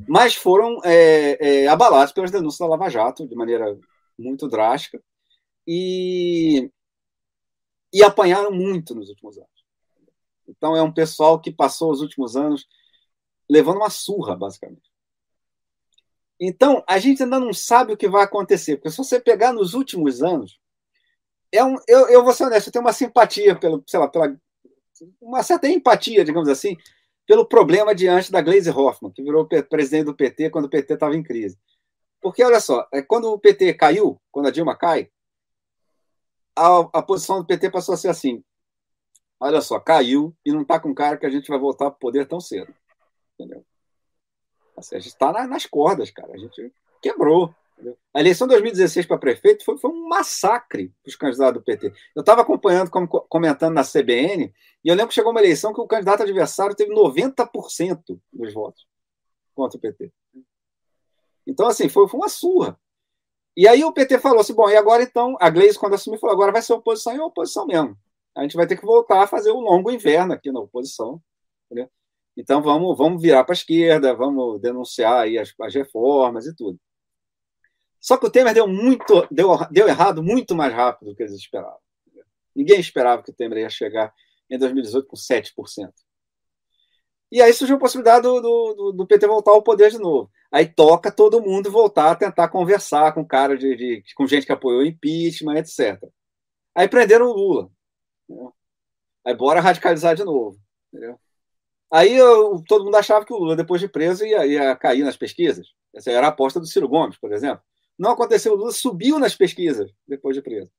mas 0.05 0.35
foram 0.35 0.81
é, 0.83 1.37
é, 1.63 1.67
abalados 1.67 2.11
pelas 2.11 2.31
denúncias 2.31 2.59
da 2.59 2.67
Lava 2.67 2.89
Jato 2.89 3.25
de 3.25 3.35
maneira 3.35 3.79
muito 4.19 4.47
drástica 4.49 5.01
e, 5.65 6.69
e 7.93 8.03
apanharam 8.03 8.51
muito 8.51 8.93
nos 8.93 9.07
últimos 9.07 9.37
anos. 9.37 9.49
Então, 10.49 10.75
é 10.75 10.83
um 10.83 10.91
pessoal 10.91 11.39
que 11.39 11.51
passou 11.51 11.91
os 11.91 12.01
últimos 12.01 12.35
anos 12.35 12.67
levando 13.49 13.77
uma 13.77 13.89
surra, 13.89 14.35
basicamente. 14.35 14.91
Então, 16.39 16.83
a 16.87 16.97
gente 16.99 17.23
ainda 17.23 17.39
não 17.39 17.53
sabe 17.53 17.93
o 17.93 17.97
que 17.97 18.09
vai 18.09 18.23
acontecer, 18.23 18.77
porque 18.77 18.89
se 18.89 18.97
você 18.97 19.19
pegar 19.19 19.53
nos 19.53 19.73
últimos 19.73 20.21
anos, 20.21 20.59
é 21.51 21.63
um, 21.63 21.75
eu, 21.87 22.09
eu 22.09 22.23
vou 22.23 22.33
ser 22.33 22.45
honesto, 22.45 22.67
eu 22.67 22.73
tenho 22.73 22.83
uma 22.83 22.93
simpatia 22.93 23.55
pelo, 23.55 23.83
sei 23.87 23.99
lá, 23.99 24.07
pela 24.07 24.35
uma 25.21 25.43
certa 25.43 25.67
empatia, 25.67 26.23
digamos 26.23 26.49
assim, 26.49 26.77
pelo 27.25 27.47
problema 27.47 27.95
diante 27.95 28.31
da 28.31 28.41
Gleisi 28.41 28.69
Hoffmann, 28.69 29.11
que 29.11 29.23
virou 29.23 29.47
presidente 29.47 30.05
do 30.05 30.15
PT 30.15 30.49
quando 30.49 30.65
o 30.65 30.69
PT 30.69 30.93
estava 30.93 31.15
em 31.15 31.23
crise. 31.23 31.57
Porque, 32.21 32.43
olha 32.43 32.59
só, 32.59 32.87
é, 32.91 33.01
quando 33.01 33.31
o 33.31 33.39
PT 33.39 33.73
caiu, 33.73 34.19
quando 34.31 34.47
a 34.47 34.51
Dilma 34.51 34.75
cai, 34.77 35.09
a, 36.55 36.79
a 36.93 37.01
posição 37.01 37.39
do 37.39 37.45
PT 37.45 37.69
passou 37.69 37.93
a 37.93 37.97
ser 37.97 38.09
assim: 38.09 38.43
olha 39.39 39.61
só, 39.61 39.79
caiu 39.79 40.35
e 40.45 40.51
não 40.51 40.61
está 40.61 40.79
com 40.79 40.93
cara 40.93 41.17
que 41.17 41.25
a 41.25 41.29
gente 41.29 41.47
vai 41.47 41.59
voltar 41.59 41.89
para 41.89 41.97
o 41.97 41.99
poder 41.99 42.27
tão 42.27 42.39
cedo. 42.39 42.73
Entendeu? 43.43 43.65
Assim, 44.77 44.95
a 44.95 44.99
gente 44.99 45.11
está 45.11 45.31
na, 45.31 45.45
nas 45.45 45.65
cordas, 45.65 46.09
cara. 46.09 46.33
A 46.33 46.37
gente 46.37 46.73
quebrou. 47.01 47.53
A 48.13 48.19
eleição 48.19 48.47
de 48.47 48.53
2016 48.53 49.05
para 49.05 49.17
prefeito 49.17 49.65
foi, 49.65 49.77
foi 49.77 49.91
um 49.91 50.07
massacre 50.07 50.93
para 51.03 51.09
os 51.09 51.15
candidatos 51.15 51.55
do 51.55 51.63
PT. 51.63 51.91
Eu 52.15 52.21
estava 52.21 52.41
acompanhando, 52.41 52.89
como, 52.89 53.07
comentando 53.07 53.73
na 53.73 53.83
CBN, 53.83 54.53
e 54.83 54.87
eu 54.87 54.95
lembro 54.95 55.09
que 55.09 55.15
chegou 55.15 55.31
uma 55.31 55.41
eleição 55.41 55.73
que 55.73 55.81
o 55.81 55.87
candidato 55.87 56.23
adversário 56.23 56.75
teve 56.75 56.93
90% 56.93 58.19
dos 58.31 58.53
votos 58.53 58.87
contra 59.53 59.77
o 59.77 59.81
PT. 59.81 60.11
Então, 61.45 61.67
assim, 61.67 61.89
foi, 61.89 62.07
foi 62.07 62.19
uma 62.19 62.29
surra. 62.29 62.79
E 63.57 63.67
aí 63.67 63.83
o 63.83 63.91
PT 63.91 64.19
falou 64.19 64.39
assim: 64.39 64.53
bom, 64.53 64.69
e 64.69 64.77
agora 64.77 65.03
então, 65.03 65.35
a 65.39 65.49
Gleisi, 65.49 65.77
quando 65.77 65.95
assumiu, 65.95 66.19
falou: 66.19 66.33
agora 66.35 66.51
vai 66.51 66.61
ser 66.61 66.73
oposição 66.73 67.13
e 67.13 67.19
oposição 67.19 67.67
mesmo. 67.67 67.97
A 68.35 68.43
gente 68.43 68.55
vai 68.55 68.65
ter 68.65 68.77
que 68.77 68.85
voltar 68.85 69.21
a 69.21 69.27
fazer 69.27 69.51
o 69.51 69.59
longo 69.59 69.91
inverno 69.91 70.33
aqui 70.33 70.51
na 70.51 70.59
oposição. 70.59 71.21
Entendeu? 71.65 71.89
Então 72.35 72.61
vamos, 72.61 72.97
vamos 72.97 73.21
virar 73.21 73.43
para 73.43 73.53
a 73.53 73.57
esquerda, 73.57 74.15
vamos 74.15 74.59
denunciar 74.59 75.21
aí 75.21 75.37
as, 75.37 75.53
as 75.61 75.73
reformas 75.73 76.45
e 76.45 76.55
tudo. 76.55 76.79
Só 77.99 78.17
que 78.17 78.25
o 78.25 78.29
Temer 78.29 78.53
deu 78.53 78.67
muito, 78.67 79.27
deu, 79.31 79.49
deu 79.71 79.87
errado 79.87 80.21
muito 80.21 80.55
mais 80.55 80.73
rápido 80.73 81.09
do 81.09 81.15
que 81.15 81.23
eles 81.23 81.33
esperavam. 81.33 81.77
Ninguém 82.55 82.79
esperava 82.79 83.23
que 83.23 83.31
o 83.31 83.33
Temer 83.33 83.59
ia 83.59 83.69
chegar 83.69 84.13
em 84.49 84.57
2018 84.57 85.07
com 85.07 85.15
7%. 85.15 85.91
E 87.31 87.41
aí 87.41 87.51
surgiu 87.51 87.77
a 87.77 87.79
possibilidade 87.79 88.21
do, 88.21 88.41
do, 88.41 88.91
do, 88.91 89.07
PT 89.07 89.25
voltar 89.25 89.51
ao 89.51 89.63
poder 89.63 89.89
de 89.89 89.97
novo. 89.97 90.29
Aí 90.51 90.67
toca 90.67 91.11
todo 91.11 91.41
mundo 91.41 91.71
voltar 91.71 92.11
a 92.11 92.15
tentar 92.15 92.47
conversar 92.49 93.11
com 93.13 93.25
cara 93.25 93.57
de, 93.57 93.75
de 93.75 94.03
com 94.13 94.27
gente 94.27 94.45
que 94.45 94.51
apoiou 94.51 94.81
o 94.81 94.85
impeachment, 94.85 95.55
etc. 95.57 95.99
Aí 96.75 96.87
prenderam 96.87 97.25
o 97.25 97.33
Lula. 97.33 97.71
Entendeu? 98.29 98.53
Aí 99.25 99.33
bora 99.33 99.61
radicalizar 99.61 100.15
de 100.15 100.23
novo. 100.23 100.59
Entendeu? 100.93 101.19
Aí 101.93 102.11
eu, 102.15 102.63
todo 102.67 102.83
mundo 102.83 102.95
achava 102.95 103.23
que 103.23 103.31
o 103.31 103.37
Lula, 103.37 103.55
depois 103.55 103.79
de 103.79 103.87
preso, 103.87 104.25
ia, 104.25 104.43
ia 104.47 104.75
cair 104.75 105.03
nas 105.03 105.15
pesquisas. 105.15 105.67
Essa 105.93 106.09
era 106.09 106.25
a 106.25 106.29
aposta 106.31 106.59
do 106.59 106.65
Ciro 106.65 106.89
Gomes, 106.89 107.19
por 107.19 107.31
exemplo. 107.31 107.63
Não 107.95 108.09
aconteceu, 108.09 108.53
o 108.53 108.55
Lula 108.55 108.71
subiu 108.71 109.19
nas 109.19 109.35
pesquisas 109.35 109.91
depois 110.07 110.35
de 110.35 110.41
preso. 110.41 110.71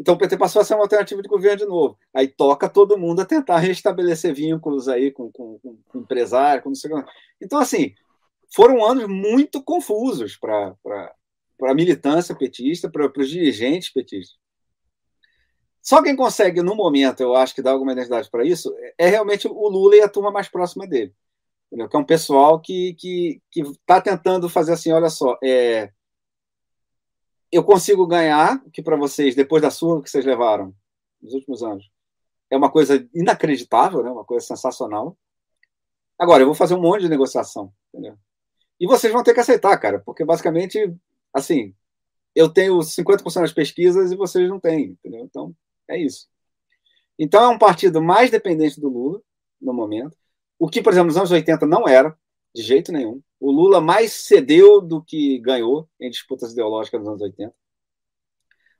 Então 0.00 0.14
o 0.14 0.18
PT 0.18 0.38
passou 0.38 0.62
a 0.62 0.64
ser 0.64 0.72
uma 0.72 0.84
alternativa 0.84 1.20
de 1.20 1.28
governo 1.28 1.58
de 1.58 1.66
novo. 1.66 1.98
Aí 2.14 2.26
toca 2.26 2.70
todo 2.70 2.96
mundo 2.96 3.20
a 3.20 3.26
tentar 3.26 3.58
restabelecer 3.58 4.34
vínculos 4.34 4.88
aí 4.88 5.10
com, 5.10 5.30
com, 5.30 5.58
com, 5.58 5.78
com 5.86 5.98
empresário, 5.98 6.62
com 6.62 6.70
não 6.70 6.74
sei 6.74 6.90
o 6.90 7.04
que. 7.04 7.10
Então, 7.42 7.58
assim, 7.58 7.92
foram 8.54 8.82
anos 8.82 9.06
muito 9.06 9.62
confusos 9.62 10.38
para 10.38 10.74
a 11.64 11.74
militância 11.74 12.34
petista, 12.34 12.90
para 12.90 13.12
os 13.14 13.28
dirigentes 13.28 13.92
petistas. 13.92 14.38
Só 15.82 16.02
quem 16.02 16.16
consegue, 16.16 16.62
no 16.62 16.74
momento, 16.74 17.22
eu 17.22 17.34
acho 17.34 17.54
que 17.54 17.62
dar 17.62 17.72
alguma 17.72 17.92
identidade 17.92 18.30
para 18.30 18.44
isso, 18.44 18.74
é 18.98 19.08
realmente 19.08 19.48
o 19.48 19.68
Lula 19.68 19.96
e 19.96 20.02
a 20.02 20.08
turma 20.08 20.30
mais 20.30 20.48
próxima 20.48 20.86
dele. 20.86 21.14
Entendeu? 21.66 21.88
Que 21.88 21.96
é 21.96 21.98
um 21.98 22.04
pessoal 22.04 22.60
que 22.60 22.90
está 22.90 23.00
que, 23.00 23.42
que 23.50 23.78
tá 23.86 24.00
tentando 24.00 24.48
fazer 24.48 24.72
assim: 24.72 24.90
olha 24.92 25.10
só, 25.10 25.38
é, 25.42 25.92
eu 27.50 27.64
consigo 27.64 28.06
ganhar, 28.06 28.62
que 28.72 28.82
para 28.82 28.96
vocês, 28.96 29.34
depois 29.34 29.62
da 29.62 29.70
surra 29.70 30.02
que 30.02 30.10
vocês 30.10 30.24
levaram 30.24 30.74
nos 31.20 31.34
últimos 31.34 31.62
anos, 31.62 31.90
é 32.50 32.56
uma 32.56 32.70
coisa 32.70 33.06
inacreditável, 33.14 34.02
né? 34.02 34.10
uma 34.10 34.24
coisa 34.24 34.46
sensacional. 34.46 35.16
Agora, 36.18 36.42
eu 36.42 36.46
vou 36.46 36.54
fazer 36.54 36.74
um 36.74 36.80
monte 36.80 37.02
de 37.02 37.08
negociação, 37.08 37.72
entendeu? 37.92 38.18
E 38.80 38.86
vocês 38.86 39.12
vão 39.12 39.22
ter 39.22 39.34
que 39.34 39.40
aceitar, 39.40 39.76
cara, 39.78 40.00
porque 40.00 40.24
basicamente, 40.24 40.94
assim, 41.32 41.74
eu 42.34 42.48
tenho 42.48 42.78
50% 42.78 43.40
das 43.40 43.52
pesquisas 43.52 44.12
e 44.12 44.16
vocês 44.16 44.48
não 44.48 44.60
têm, 44.60 44.90
entendeu? 44.90 45.20
Então, 45.24 45.54
é 45.88 45.98
isso. 45.98 46.28
Então, 47.18 47.42
é 47.42 47.48
um 47.48 47.58
partido 47.58 48.00
mais 48.00 48.30
dependente 48.30 48.80
do 48.80 48.88
Lula, 48.88 49.20
no 49.60 49.72
momento, 49.72 50.16
o 50.58 50.68
que, 50.68 50.82
por 50.82 50.92
exemplo, 50.92 51.08
nos 51.08 51.16
anos 51.16 51.30
80 51.30 51.66
não 51.66 51.88
era, 51.88 52.16
de 52.54 52.62
jeito 52.62 52.92
nenhum. 52.92 53.22
O 53.40 53.50
Lula 53.50 53.80
mais 53.80 54.12
cedeu 54.12 54.80
do 54.80 55.02
que 55.02 55.38
ganhou 55.38 55.88
em 56.00 56.10
disputas 56.10 56.52
ideológicas 56.52 57.00
nos 57.00 57.08
anos 57.08 57.22
80. 57.22 57.54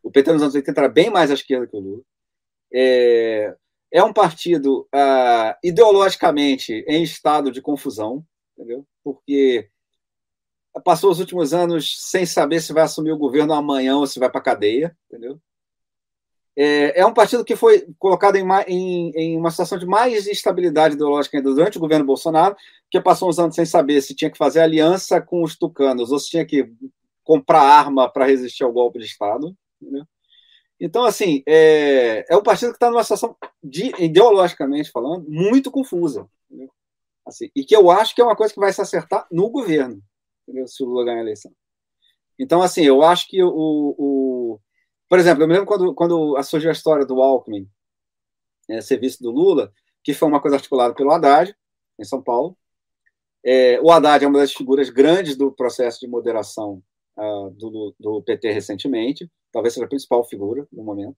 O 0.02 0.11
PT 0.11 0.32
nos 0.32 0.42
anos 0.42 0.54
80 0.54 0.80
era 0.80 0.88
bem 0.88 1.11
mais 1.11 1.30
à 1.30 1.34
esquerda 1.34 1.66
que 1.66 1.76
o 1.76 1.80
Lula. 1.80 2.02
É, 2.72 3.56
é 3.90 4.02
um 4.02 4.12
partido 4.12 4.88
ah, 4.92 5.59
ideologicamente 5.62 6.84
em 6.88 7.02
estado 7.02 7.50
de 7.50 7.62
confusão, 7.62 8.24
entendeu? 8.56 8.86
Porque 9.02 9.70
passou 10.84 11.11
os 11.11 11.20
últimos 11.20 11.52
anos 11.52 11.96
sem 11.98 12.26
saber 12.26 12.61
se 12.61 12.72
vai 12.72 12.84
assumir 12.84 13.12
o 13.12 13.18
governo 13.18 13.52
amanhã 13.52 13.96
ou 13.96 14.06
se 14.06 14.18
vai 14.18 14.30
para 14.30 14.40
a 14.40 14.44
cadeia, 14.44 14.96
entendeu? 15.06 15.40
É, 16.61 17.02
é, 17.02 17.06
um 17.06 17.14
partido 17.14 17.44
que 17.44 17.54
foi 17.54 17.86
colocado 18.00 18.34
em, 18.34 18.44
em, 18.66 19.12
em, 19.14 19.36
uma 19.36 19.52
situação 19.52 19.78
de 19.78 19.86
mais 19.86 20.26
instabilidade 20.26 20.96
ideológica 20.96 21.36
ainda 21.36 21.54
durante 21.54 21.78
o 21.78 21.80
governo 21.80 22.04
Bolsonaro, 22.04 22.56
que 22.90 23.00
passou 23.00 23.28
uns 23.28 23.38
anos 23.38 23.54
sem 23.54 23.64
saber 23.64 24.02
se 24.02 24.12
tinha 24.12 24.28
que 24.28 24.36
fazer 24.36 24.59
aliança 24.59 25.20
com 25.20 25.44
os 25.44 25.56
tucanos 25.56 26.11
ou 26.11 26.18
se 26.18 26.30
tinha 26.30 26.44
que 26.44 26.68
comprar 27.22 27.62
arma 27.62 28.11
para 28.11 28.26
resistir 28.26 28.64
ao 28.64 28.72
golpe 28.72 28.98
de 28.98 29.04
Estado. 29.04 29.56
Entendeu? 29.80 30.04
Então, 30.80 31.04
assim, 31.04 31.44
é, 31.46 32.24
é 32.28 32.36
um 32.36 32.42
partido 32.42 32.70
que 32.70 32.76
está 32.76 32.90
numa 32.90 33.04
situação, 33.04 33.36
de, 33.62 33.92
ideologicamente 34.02 34.90
falando, 34.90 35.26
muito 35.28 35.70
confusa. 35.70 36.28
Assim, 37.24 37.50
e 37.54 37.64
que 37.64 37.76
eu 37.76 37.88
acho 37.88 38.16
que 38.16 38.20
é 38.20 38.24
uma 38.24 38.34
coisa 38.34 38.52
que 38.52 38.59
vai 38.59 38.72
se 38.72 38.80
acertar 38.80 39.28
no 39.30 39.48
governo, 39.48 40.02
entendeu? 40.42 40.66
se 40.66 40.82
o 40.82 40.86
Lula 40.86 41.04
ganhar 41.04 41.18
a 41.18 41.22
eleição. 41.22 41.52
Então, 42.36 42.62
assim, 42.62 42.82
eu 42.82 43.02
acho 43.02 43.28
que 43.28 43.42
o, 43.42 43.48
o 43.48 44.38
por 45.09 45.18
exemplo, 45.18 45.42
eu 45.42 45.48
me 45.48 45.54
lembro 45.54 45.66
quando, 45.66 45.94
quando 45.94 46.42
surgiu 46.42 46.70
a 46.70 46.72
história 46.72 47.06
do 47.06 47.20
Alckmin 47.22 47.68
é, 48.68 48.80
serviço 48.80 49.22
do 49.22 49.30
Lula, 49.30 49.72
que 50.04 50.12
foi 50.12 50.28
uma 50.28 50.40
coisa 50.40 50.56
articulada 50.56 50.94
pelo 50.94 51.11
Haddad, 51.11 51.54
em 51.98 52.04
São 52.04 52.22
Paulo. 52.22 52.56
É, 53.44 53.80
o 53.80 53.90
Haddad 53.90 54.24
é 54.24 54.28
uma 54.28 54.38
das 54.38 54.52
figuras 54.52 54.90
grandes 54.90 55.36
do 55.36 55.50
processo 55.50 56.00
de 56.00 56.06
moderação 56.06 56.82
uh, 57.16 57.50
do, 57.50 57.94
do, 57.98 58.22
PT 58.22 58.52
recentemente, 58.52 59.30
talvez 59.52 59.74
seja 59.74 59.86
a 59.86 59.88
principal 59.88 60.24
figura 60.24 60.66
no 60.72 60.84
momento, 60.84 61.16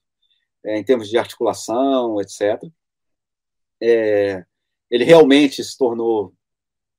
é, 0.64 0.78
em 0.78 0.84
termos 0.84 1.08
de 1.08 1.18
articulação, 1.18 2.20
etc. 2.20 2.62
É, 3.82 4.44
ele 4.90 5.04
realmente 5.04 5.64
se 5.64 5.76
tornou 5.76 6.32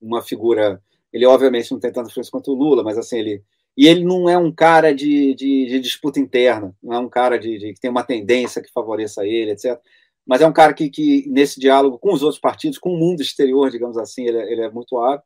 uma 0.02 0.22
figura. 0.22 0.82
Ele, 1.14 1.26
obviamente, 1.26 1.72
não 1.72 1.80
tem 1.80 1.92
tanta 1.92 2.10
influência 2.10 2.32
quanto 2.32 2.52
o 2.52 2.56
Lula, 2.56 2.84
mas 2.84 2.98
assim, 2.98 3.20
ele 3.20 3.44
e 3.78 3.88
ele 3.88 4.04
não 4.04 4.30
é 4.30 4.38
um 4.38 4.52
cara 4.52 4.94
de, 4.94 5.34
de, 5.34 5.66
de 5.68 5.80
disputa 5.80 6.20
interna, 6.20 6.76
não 6.82 6.94
é 6.94 7.00
um 7.00 7.10
cara 7.10 7.40
de, 7.40 7.58
de, 7.58 7.74
que 7.74 7.80
tem 7.80 7.90
uma 7.90 8.04
tendência 8.04 8.62
que 8.62 8.72
favoreça 8.72 9.26
ele, 9.26 9.52
etc. 9.52 9.80
Mas 10.26 10.42
é 10.42 10.48
um 10.48 10.54
cara 10.54 10.74
que, 10.74 10.90
que, 10.90 11.28
nesse 11.30 11.60
diálogo 11.60 11.98
com 11.98 12.14
os 12.14 12.22
outros 12.22 12.40
partidos, 12.40 12.78
com 12.78 12.94
o 12.94 12.98
mundo 12.98 13.22
exterior, 13.22 13.70
digamos 13.72 13.98
assim, 13.98 14.28
ele, 14.28 14.38
é, 14.38 14.52
ele 14.52 14.62
é 14.62 14.70
muito 14.70 14.98
hábil. 14.98 15.26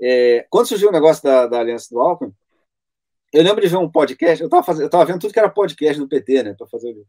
É, 0.00 0.46
quando 0.50 0.66
surgiu 0.66 0.88
o 0.88 0.92
negócio 0.92 1.22
da, 1.22 1.46
da 1.46 1.60
Aliança 1.60 1.88
do 1.90 2.00
Alckmin, 2.00 2.34
eu 3.32 3.42
lembro 3.42 3.60
de 3.60 3.68
ver 3.68 3.76
um 3.76 3.90
podcast, 3.90 4.42
eu 4.42 4.46
estava 4.46 5.04
vendo 5.04 5.20
tudo 5.20 5.32
que 5.32 5.38
era 5.38 5.48
podcast 5.48 5.98
do 5.98 6.08
PT, 6.08 6.42
né, 6.42 6.54
para 6.54 6.66
fazer 6.66 6.90
o 6.90 7.06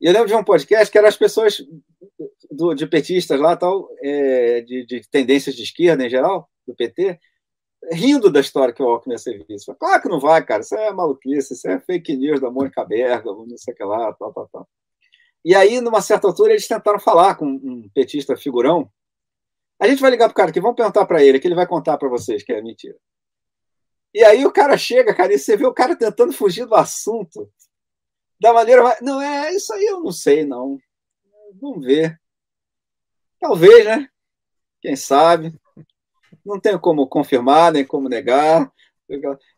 e 0.00 0.06
eu 0.06 0.12
lembro 0.12 0.28
de 0.28 0.34
um 0.34 0.44
podcast 0.44 0.90
que 0.90 0.98
eram 0.98 1.08
as 1.08 1.16
pessoas 1.16 1.64
do, 2.50 2.74
de 2.74 2.86
petistas 2.86 3.40
lá, 3.40 3.56
tal, 3.56 3.88
é, 4.02 4.60
de, 4.60 4.84
de 4.84 5.08
tendências 5.08 5.54
de 5.54 5.62
esquerda 5.62 6.04
em 6.04 6.10
geral, 6.10 6.50
do 6.66 6.74
PT, 6.74 7.18
rindo 7.90 8.30
da 8.30 8.40
história 8.40 8.72
que 8.72 8.82
o 8.82 8.88
Alckmin 8.88 9.18
ser 9.18 9.44
vice. 9.46 9.74
Claro 9.74 10.02
que 10.02 10.08
não 10.08 10.20
vai, 10.20 10.44
cara. 10.44 10.62
Isso 10.62 10.74
é 10.74 10.92
maluquice, 10.92 11.54
isso 11.54 11.68
é 11.68 11.80
fake 11.80 12.16
news 12.16 12.40
da 12.40 12.50
Mônica 12.50 12.84
Berga, 12.84 13.30
não 13.30 13.56
sei 13.56 13.74
o 13.74 13.76
que 13.76 13.84
lá, 13.84 14.12
tal, 14.14 14.32
tal, 14.32 14.48
tal. 14.48 14.68
E 15.44 15.54
aí, 15.54 15.80
numa 15.80 16.00
certa 16.00 16.26
altura, 16.26 16.52
eles 16.52 16.66
tentaram 16.66 16.98
falar 16.98 17.34
com 17.34 17.46
um 17.46 17.88
petista 17.94 18.36
figurão. 18.36 18.90
A 19.78 19.86
gente 19.86 20.00
vai 20.00 20.10
ligar 20.10 20.28
pro 20.28 20.34
cara 20.34 20.50
aqui, 20.50 20.60
vamos 20.60 20.76
perguntar 20.76 21.04
para 21.04 21.22
ele, 21.22 21.38
que 21.38 21.46
ele 21.46 21.54
vai 21.54 21.66
contar 21.66 21.98
para 21.98 22.08
vocês 22.08 22.42
que 22.42 22.52
é 22.52 22.62
mentira. 22.62 22.96
E 24.14 24.24
aí 24.24 24.46
o 24.46 24.52
cara 24.52 24.78
chega, 24.78 25.14
cara, 25.14 25.34
e 25.34 25.38
você 25.38 25.56
vê 25.56 25.66
o 25.66 25.74
cara 25.74 25.96
tentando 25.96 26.32
fugir 26.32 26.64
do 26.66 26.74
assunto. 26.74 27.50
Da 28.40 28.52
maneira. 28.52 28.96
Não, 29.02 29.20
é 29.20 29.52
isso 29.52 29.72
aí, 29.74 29.84
eu 29.84 30.00
não 30.00 30.12
sei, 30.12 30.44
não. 30.44 30.78
Vamos 31.60 31.84
ver. 31.84 32.18
Talvez, 33.40 33.84
né? 33.84 34.08
Quem 34.80 34.96
sabe? 34.96 35.52
Não 36.44 36.60
tenho 36.60 36.78
como 36.78 37.06
confirmar, 37.06 37.72
nem 37.72 37.84
como 37.84 38.08
negar. 38.08 38.70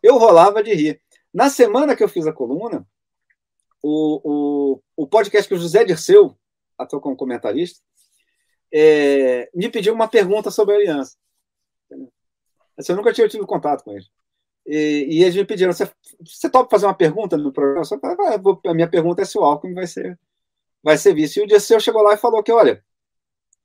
Eu 0.03 0.19
rolava 0.19 0.63
de 0.63 0.73
rir. 0.75 1.03
Na 1.33 1.51
semana 1.51 1.97
que 1.97 2.03
eu 2.03 2.09
fiz 2.09 2.27
a 2.27 2.33
coluna, 2.33 2.87
o, 3.83 4.21
o, 4.25 4.83
o 4.97 5.07
podcast 5.07 5.49
que 5.49 5.55
o 5.55 5.59
José 5.59 5.85
Dirceu 5.85 6.37
atuou 6.79 7.01
como 7.01 7.17
comentarista, 7.17 7.81
é, 8.73 9.49
me 9.55 9.69
pediu 9.71 9.95
uma 9.95 10.09
pergunta 10.09 10.51
sobre 10.51 10.75
a 10.75 10.79
aliança. 10.79 11.17
Assim, 12.77 12.93
eu 12.93 12.97
nunca 12.97 13.13
tinha 13.13 13.29
tido 13.29 13.47
contato 13.47 13.85
com 13.85 13.93
ele. 13.93 14.07
E, 14.67 15.07
e 15.09 15.23
eles 15.23 15.37
me 15.37 15.45
pediram: 15.45 15.73
você, 15.73 16.51
topa 16.51 16.71
fazer 16.71 16.87
uma 16.87 16.95
pergunta 16.95 17.37
no 17.37 17.53
programa? 17.53 17.83
Eu 17.83 18.01
falei, 18.01 18.17
ah, 18.19 18.71
a 18.71 18.75
minha 18.75 18.89
pergunta 18.91 19.23
é 19.23 19.25
se 19.25 19.39
o 19.39 19.45
Alckmin 19.45 19.75
vai 19.75 19.87
ser, 19.87 20.19
vai 20.83 20.99
ser 20.99 21.15
vice. 21.15 21.41
E 21.41 21.45
o 21.45 21.47
Dirceu 21.47 21.79
chegou 21.81 22.03
lá 22.03 22.15
e 22.15 22.19
falou 22.19 22.43
que, 22.43 22.53
olha, 22.53 22.85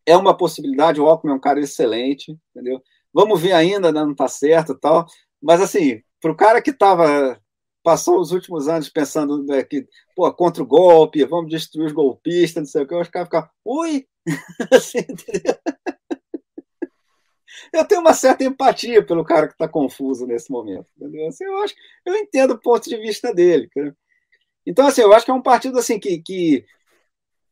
é 0.05 0.15
uma 0.15 0.35
possibilidade, 0.35 1.01
o 1.01 1.07
Alckmin 1.07 1.33
é 1.33 1.35
um 1.35 1.39
cara 1.39 1.59
excelente, 1.59 2.37
entendeu? 2.51 2.81
Vamos 3.13 3.41
ver 3.41 3.53
ainda, 3.53 3.91
né, 3.91 4.01
não 4.03 4.11
está 4.11 4.27
certo 4.27 4.77
tal. 4.77 5.05
Mas, 5.41 5.61
assim, 5.61 6.01
para 6.21 6.31
o 6.31 6.35
cara 6.35 6.61
que 6.61 6.71
estava 6.71 7.39
passou 7.83 8.19
os 8.19 8.31
últimos 8.31 8.67
anos 8.67 8.89
pensando 8.89 9.43
né, 9.43 9.63
que, 9.63 9.87
pô, 10.15 10.31
contra 10.33 10.61
o 10.61 10.67
golpe, 10.67 11.25
vamos 11.25 11.49
destruir 11.49 11.87
os 11.87 11.91
golpistas, 11.91 12.63
não 12.63 12.69
sei 12.69 12.83
o 12.83 12.85
que, 12.85 12.89
que 12.89 13.15
vai 13.17 13.25
ficar, 13.25 13.51
ui! 13.65 14.07
assim, 14.71 14.99
eu 17.73 17.85
tenho 17.85 18.01
uma 18.01 18.13
certa 18.13 18.43
empatia 18.43 19.03
pelo 19.03 19.23
cara 19.23 19.47
que 19.47 19.53
está 19.53 19.67
confuso 19.67 20.27
nesse 20.27 20.51
momento. 20.51 20.85
Assim, 21.27 21.45
eu 21.45 21.57
acho, 21.63 21.73
eu 22.05 22.15
entendo 22.15 22.51
o 22.51 22.59
ponto 22.59 22.87
de 22.87 22.97
vista 22.97 23.33
dele. 23.33 23.69
Cara. 23.69 23.95
Então, 24.65 24.87
assim, 24.87 25.01
eu 25.01 25.13
acho 25.13 25.25
que 25.25 25.31
é 25.31 25.33
um 25.33 25.41
partido 25.41 25.79
assim 25.79 25.99
que, 25.99 26.21
que 26.21 26.65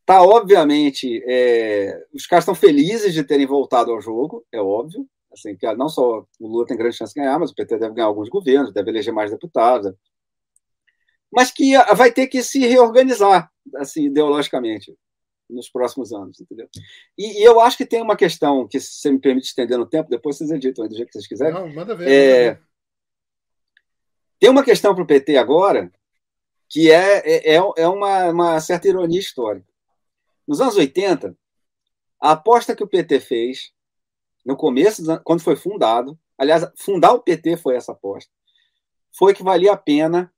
tá 0.04 0.22
obviamente, 0.22 1.22
é, 1.26 2.04
os 2.12 2.26
caras 2.26 2.44
estão 2.44 2.54
felizes 2.54 3.14
de 3.14 3.24
terem 3.24 3.46
voltado 3.46 3.90
ao 3.90 4.00
jogo, 4.00 4.44
é 4.52 4.60
óbvio. 4.60 5.06
Assim, 5.32 5.56
que 5.56 5.72
não 5.74 5.88
só 5.88 6.26
o 6.40 6.48
Lula 6.48 6.66
tem 6.66 6.76
grande 6.76 6.96
chance 6.96 7.14
de 7.14 7.20
ganhar, 7.20 7.38
mas 7.38 7.50
o 7.50 7.54
PT 7.54 7.78
deve 7.78 7.94
ganhar 7.94 8.06
alguns 8.06 8.28
governos, 8.28 8.72
deve 8.72 8.90
eleger 8.90 9.14
mais 9.14 9.30
deputados, 9.30 9.92
mas 11.32 11.50
que 11.50 11.76
vai 11.94 12.10
ter 12.10 12.26
que 12.26 12.42
se 12.42 12.58
reorganizar, 12.66 13.50
assim, 13.76 14.06
ideologicamente, 14.06 14.96
nos 15.48 15.68
próximos 15.68 16.12
anos, 16.12 16.40
entendeu? 16.40 16.68
E, 17.16 17.40
e, 17.40 17.44
eu 17.44 17.60
acho 17.60 17.76
que 17.76 17.86
tem 17.86 18.02
uma 18.02 18.16
questão 18.16 18.66
que, 18.66 18.80
se 18.80 19.00
você 19.00 19.12
me 19.12 19.20
permite 19.20 19.46
estender 19.46 19.78
no 19.78 19.86
tempo, 19.86 20.10
depois 20.10 20.36
vocês 20.36 20.50
editam 20.50 20.86
do 20.86 20.94
jeito 20.94 21.08
que 21.08 21.12
vocês 21.12 21.26
quiserem. 21.26 21.54
Não, 21.54 21.72
manda 21.72 21.94
ver. 21.94 22.08
É, 22.08 22.44
manda 22.48 22.54
ver. 22.54 22.70
Tem 24.40 24.50
uma 24.50 24.64
questão 24.64 24.94
para 24.94 25.04
o 25.04 25.06
PT 25.06 25.36
agora 25.36 25.92
que 26.68 26.90
é, 26.90 27.18
é, 27.18 27.56
é, 27.56 27.72
é 27.76 27.88
uma, 27.88 28.30
uma 28.30 28.60
certa 28.60 28.88
ironia 28.88 29.18
histórica. 29.18 29.66
Nos 30.46 30.60
anos 30.60 30.76
80, 30.76 31.36
a 32.20 32.32
aposta 32.32 32.74
que 32.74 32.82
o 32.82 32.88
PT 32.88 33.20
fez, 33.20 33.72
no 34.44 34.56
começo, 34.56 35.02
quando 35.24 35.42
foi 35.42 35.56
fundado, 35.56 36.18
aliás, 36.38 36.66
fundar 36.76 37.12
o 37.12 37.20
PT 37.20 37.56
foi 37.56 37.76
essa 37.76 37.92
aposta, 37.92 38.30
foi 39.16 39.34
que 39.34 39.42
valia 39.42 39.72
a 39.72 39.76
pena 39.76 40.32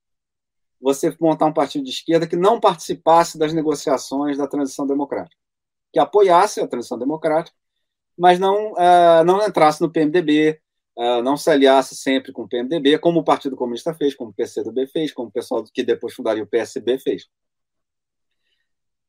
você 0.80 1.16
montar 1.20 1.46
um 1.46 1.53
partido 1.53 1.84
de 1.84 1.90
esquerda 1.90 2.26
que 2.26 2.34
não 2.34 2.59
participasse 2.59 3.38
das 3.38 3.53
negociações 3.53 4.36
da 4.36 4.48
transição 4.48 4.86
democrática, 4.86 5.40
que 5.92 5.98
apoiasse 6.00 6.61
a 6.61 6.66
transição 6.66 6.98
democrática, 6.98 7.57
mas 8.18 8.38
não, 8.38 8.72
uh, 8.72 9.24
não 9.24 9.46
entrasse 9.46 9.80
no 9.80 9.90
PMDB, 9.90 10.61
uh, 10.98 11.03
é, 11.03 11.22
não 11.22 11.36
se 11.36 11.48
aliasse 11.50 11.94
sempre 11.94 12.32
com 12.32 12.42
o 12.42 12.48
PMDB, 12.48 12.98
como 12.98 13.20
o 13.20 13.24
Partido 13.24 13.57
Comunista 13.57 13.94
fez, 13.94 14.14
como 14.14 14.30
o 14.30 14.34
PCdoB 14.34 14.86
fez, 14.88 15.12
como 15.12 15.28
o 15.28 15.32
pessoal 15.32 15.62
que 15.72 15.82
depois 15.84 16.14
fundaria 16.14 16.42
o 16.42 16.46
PSB 16.46 16.98
fez. 16.98 17.28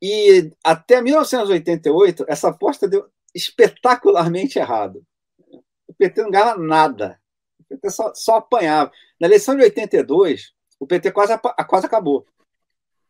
E 0.01 0.51
até 0.63 1.01
1988, 1.01 2.25
essa 2.27 2.49
aposta 2.49 2.87
deu 2.87 3.09
espetacularmente 3.33 4.59
errado. 4.59 5.03
O 5.87 5.93
PT 5.93 6.21
não 6.21 6.31
ganhava 6.31 6.57
nada. 6.57 7.19
O 7.59 7.63
PT 7.65 7.89
só, 7.89 8.13
só 8.13 8.35
apanhava. 8.37 8.91
Na 9.19 9.27
eleição 9.27 9.55
de 9.55 9.63
82, 9.63 10.53
o 10.79 10.87
PT 10.87 11.11
quase, 11.11 11.33
quase 11.67 11.85
acabou. 11.85 12.25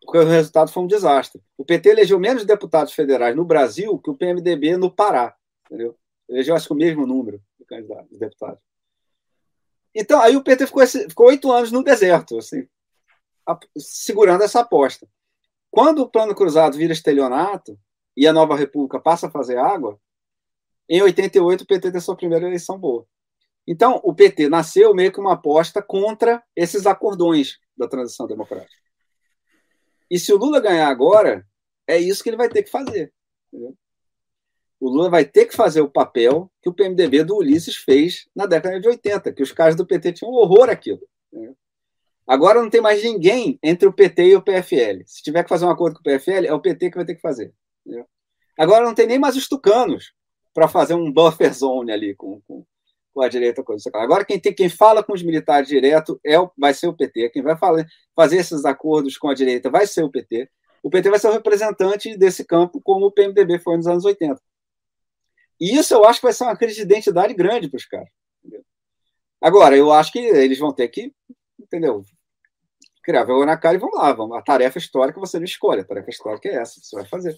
Porque 0.01 0.17
o 0.17 0.25
resultado 0.25 0.71
foi 0.71 0.83
um 0.83 0.87
desastre. 0.87 1.41
O 1.57 1.65
PT 1.65 1.89
elegeu 1.89 2.19
menos 2.19 2.45
deputados 2.45 2.93
federais 2.93 3.35
no 3.35 3.45
Brasil 3.45 3.97
que 3.99 4.09
o 4.09 4.15
PMDB 4.15 4.77
no 4.77 4.91
Pará. 4.91 5.35
Entendeu? 5.65 5.97
Elegeu, 6.27 6.55
acho 6.55 6.67
que, 6.67 6.73
o 6.73 6.77
mesmo 6.77 7.05
número 7.05 7.41
de 7.59 7.65
candidatos, 7.65 8.09
de 8.09 8.17
deputados. 8.17 8.59
Então, 9.95 10.19
aí 10.19 10.35
o 10.35 10.43
PT 10.43 10.67
ficou 10.67 11.27
oito 11.27 11.51
anos 11.51 11.71
no 11.71 11.83
deserto, 11.83 12.37
assim, 12.37 12.67
segurando 13.77 14.43
essa 14.43 14.61
aposta. 14.61 15.07
Quando 15.69 15.99
o 15.99 16.09
Plano 16.09 16.35
Cruzado 16.35 16.77
vira 16.77 16.93
estelionato 16.93 17.79
e 18.15 18.27
a 18.27 18.33
Nova 18.33 18.55
República 18.55 18.99
passa 18.99 19.27
a 19.27 19.31
fazer 19.31 19.57
água, 19.57 19.99
em 20.89 21.01
88 21.01 21.61
o 21.61 21.67
PT 21.67 21.91
tem 21.91 22.01
sua 22.01 22.15
primeira 22.15 22.45
eleição 22.45 22.77
boa. 22.77 23.05
Então, 23.65 24.01
o 24.03 24.13
PT 24.13 24.49
nasceu 24.49 24.93
meio 24.93 25.11
que 25.11 25.19
uma 25.19 25.33
aposta 25.33 25.81
contra 25.81 26.43
esses 26.55 26.85
acordões 26.85 27.57
da 27.77 27.87
transição 27.87 28.27
democrática. 28.27 28.83
E 30.11 30.19
se 30.19 30.33
o 30.33 30.37
Lula 30.37 30.59
ganhar 30.59 30.87
agora, 30.87 31.47
é 31.87 31.97
isso 31.97 32.21
que 32.21 32.29
ele 32.29 32.37
vai 32.37 32.49
ter 32.49 32.63
que 32.63 32.69
fazer. 32.69 33.13
Entendeu? 33.51 33.75
O 34.79 34.89
Lula 34.89 35.09
vai 35.09 35.23
ter 35.23 35.45
que 35.45 35.55
fazer 35.55 35.79
o 35.79 35.89
papel 35.89 36.51
que 36.61 36.69
o 36.69 36.73
PMDB 36.73 37.23
do 37.23 37.37
Ulisses 37.37 37.77
fez 37.77 38.27
na 38.35 38.45
década 38.45 38.81
de 38.81 38.87
80, 38.87 39.31
que 39.31 39.41
os 39.41 39.53
caras 39.53 39.77
do 39.77 39.87
PT 39.87 40.11
tinham 40.11 40.33
horror. 40.33 40.69
Entendeu? 40.69 41.57
Agora 42.27 42.61
não 42.61 42.69
tem 42.69 42.81
mais 42.81 43.01
ninguém 43.01 43.57
entre 43.63 43.87
o 43.87 43.93
PT 43.93 44.23
e 44.25 44.35
o 44.35 44.41
PFL. 44.41 45.03
Se 45.05 45.23
tiver 45.23 45.43
que 45.43 45.49
fazer 45.49 45.65
um 45.65 45.69
acordo 45.69 45.95
com 45.95 46.01
o 46.01 46.03
PFL, 46.03 46.45
é 46.45 46.53
o 46.53 46.59
PT 46.59 46.89
que 46.89 46.97
vai 46.97 47.05
ter 47.05 47.15
que 47.15 47.21
fazer. 47.21 47.53
Entendeu? 47.85 48.05
Agora 48.57 48.83
não 48.85 48.93
tem 48.93 49.07
nem 49.07 49.17
mais 49.17 49.37
os 49.37 49.47
tucanos 49.47 50.13
para 50.53 50.67
fazer 50.67 50.93
um 50.93 51.11
buffer 51.11 51.53
zone 51.53 51.91
ali 51.91 52.15
com, 52.15 52.41
com, 52.47 52.65
com 53.13 53.21
a 53.21 53.27
direita. 53.27 53.63
Coisa. 53.63 53.89
Agora, 53.95 54.23
quem, 54.23 54.39
tem, 54.39 54.53
quem 54.53 54.69
fala 54.69 55.03
com 55.03 55.13
os 55.13 55.23
militares 55.23 55.67
direto 55.67 56.19
é 56.23 56.39
o, 56.39 56.51
vai 56.57 56.73
ser 56.73 56.87
o 56.87 56.93
PT. 56.93 57.29
Quem 57.29 57.41
vai 57.41 57.57
falar, 57.57 57.85
fazer 58.15 58.37
esses 58.37 58.65
acordos 58.65 59.17
com 59.17 59.29
a 59.29 59.33
direita 59.33 59.69
vai 59.69 59.87
ser 59.87 60.03
o 60.03 60.11
PT. 60.11 60.49
O 60.81 60.89
PT 60.89 61.09
vai 61.09 61.19
ser 61.19 61.29
o 61.29 61.33
representante 61.33 62.17
desse 62.17 62.43
campo, 62.45 62.81
como 62.81 63.05
o 63.05 63.11
PMDB 63.11 63.59
foi 63.59 63.77
nos 63.77 63.87
anos 63.87 64.03
80. 64.03 64.39
E 65.59 65.77
isso 65.77 65.93
eu 65.93 66.03
acho 66.05 66.19
que 66.19 66.25
vai 66.25 66.33
ser 66.33 66.43
uma 66.43 66.57
crise 66.57 66.75
de 66.75 66.81
identidade 66.81 67.33
grande 67.33 67.69
para 67.69 67.77
os 67.77 67.85
caras. 67.85 68.09
Entendeu? 68.43 68.65
Agora, 69.41 69.77
eu 69.77 69.91
acho 69.91 70.11
que 70.11 70.19
eles 70.19 70.59
vão 70.59 70.73
ter 70.73 70.87
que, 70.89 71.13
entendeu? 71.59 72.03
Criar 73.03 73.23
vergonha 73.25 73.47
na 73.47 73.57
cara 73.57 73.75
e 73.75 73.79
vamos 73.79 73.97
lá. 73.97 74.13
Vamos, 74.13 74.37
a 74.37 74.41
tarefa 74.41 74.77
histórica 74.77 75.19
você 75.19 75.37
não 75.37 75.45
escolhe, 75.45 75.81
a 75.81 75.85
tarefa 75.85 76.09
histórica 76.09 76.49
é 76.49 76.55
essa, 76.55 76.79
você 76.81 76.95
vai 76.95 77.05
fazer. 77.05 77.35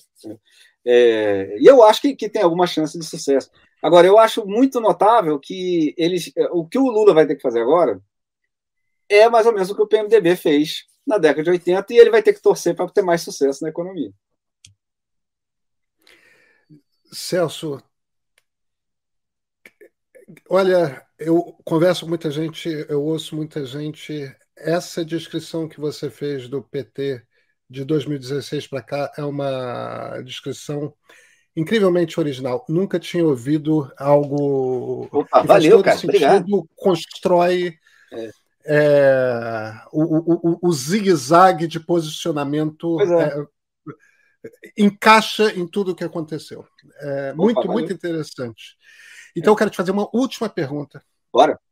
É, 0.85 1.57
e 1.59 1.65
eu 1.65 1.83
acho 1.83 2.01
que, 2.01 2.15
que 2.15 2.29
tem 2.29 2.43
alguma 2.43 2.67
chance 2.67 2.97
de 2.97 3.05
sucesso. 3.05 3.49
Agora, 3.81 4.07
eu 4.07 4.17
acho 4.17 4.45
muito 4.45 4.79
notável 4.79 5.39
que 5.39 5.93
eles, 5.97 6.31
o 6.51 6.67
que 6.67 6.77
o 6.77 6.89
Lula 6.89 7.13
vai 7.13 7.27
ter 7.27 7.35
que 7.35 7.41
fazer 7.41 7.61
agora 7.61 7.99
é 9.09 9.29
mais 9.29 9.45
ou 9.45 9.53
menos 9.53 9.69
o 9.69 9.75
que 9.75 9.81
o 9.81 9.87
PMDB 9.87 10.35
fez 10.35 10.85
na 11.05 11.17
década 11.17 11.43
de 11.43 11.49
80 11.51 11.93
e 11.93 11.97
ele 11.97 12.09
vai 12.09 12.23
ter 12.23 12.33
que 12.33 12.41
torcer 12.41 12.75
para 12.75 12.89
ter 12.89 13.03
mais 13.03 13.21
sucesso 13.21 13.63
na 13.63 13.69
economia. 13.69 14.11
Celso, 17.11 17.81
olha, 20.49 21.05
eu 21.17 21.55
converso 21.63 22.01
com 22.01 22.09
muita 22.09 22.29
gente, 22.31 22.67
eu 22.89 23.03
ouço 23.03 23.35
muita 23.35 23.65
gente. 23.65 24.35
Essa 24.57 25.03
descrição 25.03 25.67
que 25.67 25.79
você 25.79 26.09
fez 26.09 26.47
do 26.47 26.61
PT 26.61 27.21
de 27.69 27.83
2016 27.83 28.67
para 28.67 28.81
cá 28.81 29.11
é 29.17 29.23
uma 29.23 30.21
descrição 30.21 30.93
incrivelmente 31.55 32.19
original. 32.19 32.65
Nunca 32.67 32.99
tinha 32.99 33.25
ouvido 33.25 33.91
algo 33.97 35.07
Opa, 35.11 35.41
que 35.41 35.47
valeu, 35.47 35.83
cara. 35.83 35.97
Sentido, 35.97 36.25
Obrigado. 36.25 36.69
constrói 36.75 37.77
é. 38.11 38.29
É, 38.67 39.73
o, 39.91 40.55
o, 40.55 40.59
o 40.61 40.73
zigue-zague 40.73 41.67
de 41.67 41.79
posicionamento 41.79 42.99
é. 42.99 43.39
é. 43.39 44.71
encaixa 44.75 45.51
em 45.53 45.67
tudo 45.67 45.91
o 45.91 45.95
que 45.95 46.03
aconteceu. 46.03 46.65
É 46.99 47.29
Opa, 47.31 47.43
muito, 47.43 47.55
valeu. 47.57 47.71
muito 47.71 47.93
interessante. 47.93 48.75
Então, 49.35 49.53
eu 49.53 49.57
quero 49.57 49.69
te 49.69 49.77
fazer 49.77 49.91
uma 49.91 50.09
última 50.13 50.49
pergunta. 50.49 51.03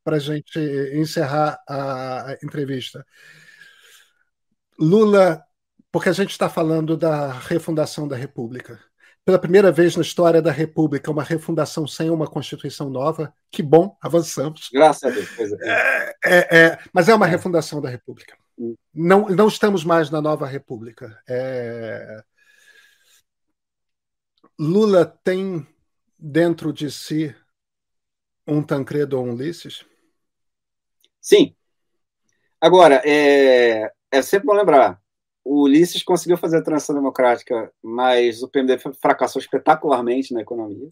Para 0.03 0.17
a 0.17 0.19
gente 0.19 0.59
encerrar 0.93 1.59
a 1.67 2.37
entrevista. 2.43 3.05
Lula, 4.79 5.43
porque 5.91 6.09
a 6.09 6.13
gente 6.13 6.31
está 6.31 6.49
falando 6.49 6.97
da 6.97 7.31
refundação 7.31 8.07
da 8.07 8.15
República 8.15 8.79
pela 9.25 9.39
primeira 9.39 9.71
vez 9.71 9.95
na 9.95 10.01
história 10.01 10.41
da 10.41 10.51
República, 10.51 11.09
uma 11.09 11.23
refundação 11.23 11.87
sem 11.87 12.09
uma 12.09 12.27
Constituição 12.27 12.89
nova. 12.89 13.33
Que 13.49 13.63
bom, 13.63 13.97
avançamos. 14.01 14.69
Graças 14.71 15.03
a 15.03 15.09
Deus. 15.09 15.29
É. 15.61 15.69
é, 15.69 16.15
é, 16.25 16.57
é, 16.57 16.79
mas 16.91 17.07
é 17.07 17.15
uma 17.15 17.25
refundação 17.25 17.81
da 17.81 17.89
República. 17.89 18.35
Hum. 18.57 18.75
Não, 18.93 19.29
não 19.29 19.47
estamos 19.47 19.83
mais 19.83 20.09
na 20.09 20.21
nova 20.21 20.45
República. 20.45 21.17
É... 21.27 22.21
Lula 24.59 25.05
tem 25.23 25.65
dentro 26.19 26.73
de 26.73 26.91
si 26.91 27.33
um 28.47 28.61
Tancredo 28.61 29.17
ou 29.17 29.25
um 29.25 29.33
Ulisses? 29.33 29.85
Sim, 31.21 31.55
Agora, 32.63 33.01
é, 33.03 33.91
é 34.09 34.21
sempre 34.21 34.45
bom 34.45 34.53
lembrar, 34.53 34.97
o 35.43 35.63
Ulisses 35.63 36.01
conseguiu 36.01 36.37
fazer 36.37 36.59
a 36.59 36.63
transição 36.63 36.95
democrática, 36.95 37.69
mas 37.83 38.41
o 38.41 38.47
PMDB 38.47 38.81
fracassou 39.01 39.41
espetacularmente 39.41 40.33
na 40.33 40.39
economia. 40.39 40.87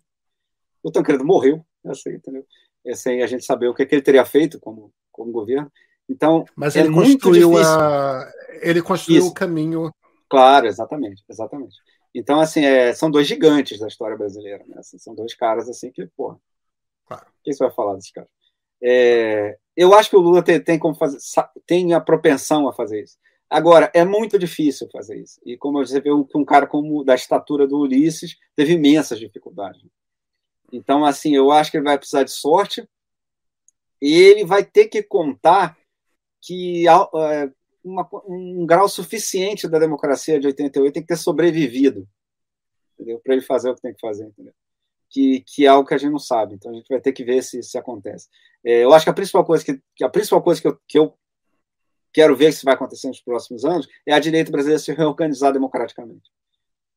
O 0.83 0.91
Tancredo 0.91 1.23
morreu, 1.23 1.65
assim, 1.85 2.09
entendeu? 2.09 2.45
Sem 2.93 3.23
a 3.23 3.27
gente 3.27 3.45
saber 3.45 3.69
o 3.69 3.73
que, 3.73 3.85
que 3.85 3.95
ele 3.95 4.01
teria 4.01 4.25
feito 4.25 4.59
como, 4.59 4.91
como 5.13 5.31
governo. 5.31 5.71
Então, 6.09 6.43
mas 6.57 6.75
é 6.75 6.81
ele 6.81 6.93
construiu 6.93 7.57
a... 7.57 8.29
ele 8.61 8.81
construiu 8.81 9.19
Isso. 9.19 9.29
o 9.29 9.33
caminho. 9.33 9.93
Claro, 10.29 10.67
exatamente, 10.67 11.23
exatamente. 11.29 11.77
Então, 12.13 12.41
assim, 12.41 12.65
é, 12.65 12.93
são 12.93 13.09
dois 13.09 13.25
gigantes 13.25 13.79
da 13.79 13.87
história 13.87 14.17
brasileira, 14.17 14.65
né? 14.67 14.75
Assim, 14.79 14.97
são 14.97 15.15
dois 15.15 15.33
caras 15.35 15.69
assim 15.69 15.89
que, 15.89 16.05
pô, 16.17 16.37
claro. 17.15 17.29
o 17.29 17.43
que 17.43 17.53
você 17.53 17.63
vai 17.63 17.73
falar 17.73 17.95
desses 17.95 18.11
caras? 18.11 18.29
É, 18.83 19.57
eu 19.75 19.93
acho 19.93 20.09
que 20.09 20.15
o 20.15 20.19
Lula 20.19 20.43
tem, 20.43 20.61
tem 20.61 20.79
como 20.79 20.95
fazer, 20.95 21.17
tem 21.65 21.93
a 21.93 22.01
propensão 22.01 22.67
a 22.67 22.73
fazer 22.73 23.03
isso. 23.03 23.17
Agora, 23.49 23.91
é 23.93 24.05
muito 24.05 24.39
difícil 24.39 24.87
fazer 24.91 25.19
isso. 25.19 25.39
E 25.45 25.57
como 25.57 25.85
você 25.85 25.99
vê 25.99 26.09
um 26.11 26.45
cara 26.45 26.65
como 26.65 27.03
da 27.03 27.15
estatura 27.15 27.67
do 27.67 27.79
Ulisses 27.79 28.37
teve 28.55 28.73
imensas 28.73 29.19
dificuldades. 29.19 29.81
Então, 30.71 31.03
assim, 31.03 31.35
eu 31.35 31.51
acho 31.51 31.69
que 31.69 31.77
ele 31.77 31.83
vai 31.83 31.97
precisar 31.97 32.23
de 32.23 32.31
sorte 32.31 32.87
e 34.01 34.13
ele 34.13 34.45
vai 34.45 34.63
ter 34.63 34.87
que 34.87 35.03
contar 35.03 35.77
que 36.41 36.87
é, 36.87 37.51
uma, 37.83 38.07
um 38.25 38.65
grau 38.65 38.87
suficiente 38.87 39.67
da 39.67 39.79
democracia 39.79 40.39
de 40.39 40.47
88 40.47 40.93
tem 40.93 41.01
que 41.03 41.09
ter 41.09 41.17
sobrevivido 41.17 42.07
para 43.21 43.33
ele 43.33 43.41
fazer 43.41 43.69
o 43.69 43.75
que 43.75 43.81
tem 43.81 43.93
que 43.93 43.99
fazer. 43.99 44.27
Entendeu? 44.27 44.53
Que, 45.11 45.43
que 45.45 45.65
é 45.65 45.67
algo 45.67 45.87
que 45.87 45.93
a 45.93 45.97
gente 45.97 46.11
não 46.11 46.19
sabe. 46.19 46.55
Então, 46.55 46.71
a 46.71 46.73
gente 46.73 46.87
vai 46.87 47.01
ter 47.01 47.11
que 47.11 47.23
ver 47.23 47.43
se, 47.43 47.61
se 47.61 47.77
acontece. 47.77 48.29
É, 48.63 48.83
eu 48.83 48.93
acho 48.93 49.05
que 49.05 49.09
a 49.09 49.13
principal 49.13 49.43
coisa 49.43 49.63
que, 49.65 49.81
que 49.95 50.03
a 50.03 50.09
principal 50.09 50.41
coisa 50.41 50.61
que 50.61 50.67
eu, 50.67 50.79
que 50.87 50.99
eu 50.99 51.13
quero 52.13 52.35
ver 52.35 52.51
se 52.53 52.65
vai 52.65 52.73
acontecer 52.73 53.07
nos 53.07 53.21
próximos 53.21 53.65
anos, 53.65 53.87
é 54.05 54.13
a 54.13 54.19
direita 54.19 54.51
brasileira 54.51 54.79
se 54.79 54.91
reorganizar 54.93 55.53
democraticamente. 55.53 56.29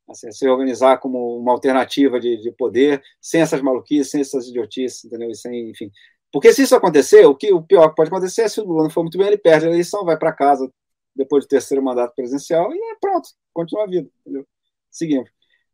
Assim, 0.09 0.31
se 0.33 0.47
organizar 0.49 0.99
como 0.99 1.39
uma 1.39 1.53
alternativa 1.53 2.21
de, 2.21 2.37
de, 2.37 2.53
poder, 2.53 3.03
sem 3.21 3.41
essas 3.41 3.63
maluquices, 3.63 4.11
sem 4.11 4.21
essas 4.21 4.49
idiotices, 4.49 5.05
entendeu? 5.05 5.31
E 5.31 5.35
sem, 5.35 5.71
enfim. 5.71 5.91
Porque 6.31 6.53
se 6.53 6.63
isso 6.63 6.77
acontecer, 6.77 7.25
o 7.27 7.35
que 7.35 7.53
o 7.53 7.63
pior 7.63 7.89
que 7.89 7.95
pode 7.95 8.09
acontecer 8.09 8.43
é 8.43 8.49
se 8.49 8.61
o 8.61 8.65
Lula 8.65 8.83
não 8.85 8.91
for 8.91 9.03
muito 9.03 9.17
bem, 9.17 9.29
ele 9.29 9.39
perde 9.39 9.67
a 9.67 9.71
eleição, 9.71 10.05
vai 10.05 10.19
para 10.19 10.33
casa 10.33 10.71
depois 11.17 11.45
do 11.45 11.49
terceiro 11.49 11.83
mandato 11.83 12.15
presidencial 12.15 12.75
e 12.75 12.77
é 12.77 12.97
pronto, 13.01 13.29
continua 13.53 13.85
a 13.85 13.87
vida, 13.87 14.11
entendeu? 14.21 14.47
Seguimos. 14.91 15.31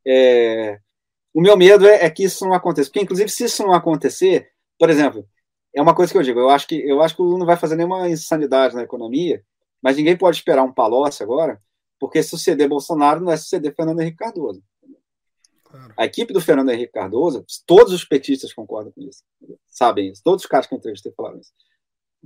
É, 0.07 0.79
o 1.33 1.41
meu 1.41 1.57
medo 1.57 1.87
é, 1.87 2.05
é, 2.05 2.11
que 2.11 2.25
isso 2.25 2.45
não 2.45 2.55
aconteça, 2.55 2.89
porque 2.89 3.03
inclusive 3.03 3.29
se 3.29 3.45
isso 3.45 3.63
não 3.63 3.73
acontecer, 3.73 4.51
por 4.79 4.91
exemplo, 4.91 5.27
é 5.75 5.81
uma 5.81 5.95
coisa 5.95 6.13
que 6.13 6.19
eu 6.19 6.23
digo, 6.23 6.41
eu 6.41 6.51
acho 6.51 6.67
que, 6.67 6.77
eu 6.77 7.01
acho 7.01 7.15
que 7.15 7.23
o 7.23 7.25
Lula 7.25 7.39
não 7.39 7.47
vai 7.47 7.57
fazer 7.57 7.77
nenhuma 7.77 8.09
insanidade 8.09 8.75
na 8.75 8.83
economia, 8.83 9.45
mas 9.81 9.97
ninguém 9.97 10.17
pode 10.17 10.37
esperar 10.37 10.63
um 10.63 10.73
Palocci 10.73 11.23
agora, 11.23 11.61
porque 11.99 12.23
suceder 12.23 12.69
Bolsonaro 12.69 13.21
não 13.21 13.31
é 13.31 13.37
suceder 13.37 13.75
Fernando 13.75 14.01
Henrique 14.01 14.17
Cardoso. 14.17 14.63
Claro. 15.65 15.95
A 15.97 16.05
equipe 16.05 16.33
do 16.33 16.41
Fernando 16.41 16.71
Henrique 16.71 16.93
Cardoso, 16.93 17.45
todos 17.65 17.93
os 17.93 18.05
petistas 18.05 18.53
concordam 18.53 18.93
com 18.93 19.03
isso, 19.03 19.23
sabem 19.69 20.11
isso, 20.11 20.21
todos 20.25 20.43
os 20.43 20.49
caras 20.49 20.67
que 20.67 20.75
eu 20.75 20.79
entrevistei 20.79 21.13
falaram 21.17 21.39
isso. 21.39 21.53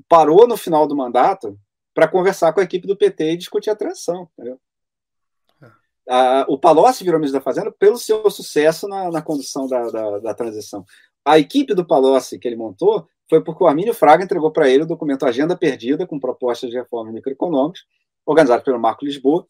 Parou 0.09 0.48
no 0.48 0.56
final 0.56 0.86
do 0.86 0.97
mandato 0.97 1.59
para 1.93 2.09
conversar 2.09 2.52
com 2.52 2.60
a 2.60 2.64
equipe 2.64 2.86
do 2.86 2.97
PT 2.97 3.32
e 3.32 3.36
discutir 3.36 3.70
a 3.70 3.76
transição, 3.76 4.28
entendeu? 4.32 4.59
É. 6.09 6.44
o 6.48 6.59
Palocci 6.59 7.02
virou 7.02 7.18
ministro 7.18 7.40
da 7.40 7.44
Fazenda 7.44 7.72
pelo 7.72 7.97
seu 7.97 8.28
sucesso 8.31 8.86
na, 8.86 9.10
na 9.10 9.22
condução 9.22 9.66
da, 9.66 9.90
da, 9.90 10.18
da 10.18 10.35
transição. 10.35 10.85
A 11.24 11.39
equipe 11.39 11.74
do 11.74 11.86
Palocci 11.86 12.39
que 12.39 12.47
ele 12.47 12.56
montou 12.56 13.09
foi 13.28 13.43
porque 13.43 13.64
o 13.64 13.66
Armínio 13.66 13.94
Fraga 13.94 14.24
entregou 14.24 14.51
para 14.52 14.68
ele 14.68 14.82
o 14.82 14.86
documento 14.86 15.24
Agenda 15.24 15.56
Perdida, 15.56 16.06
com 16.06 16.20
propostas 16.20 16.70
de 16.70 16.76
reforma 16.76 17.10
microeconômicas, 17.10 17.82
organizado 18.26 18.62
pelo 18.62 18.78
Marco 18.78 19.05
Lisboa. 19.05 19.47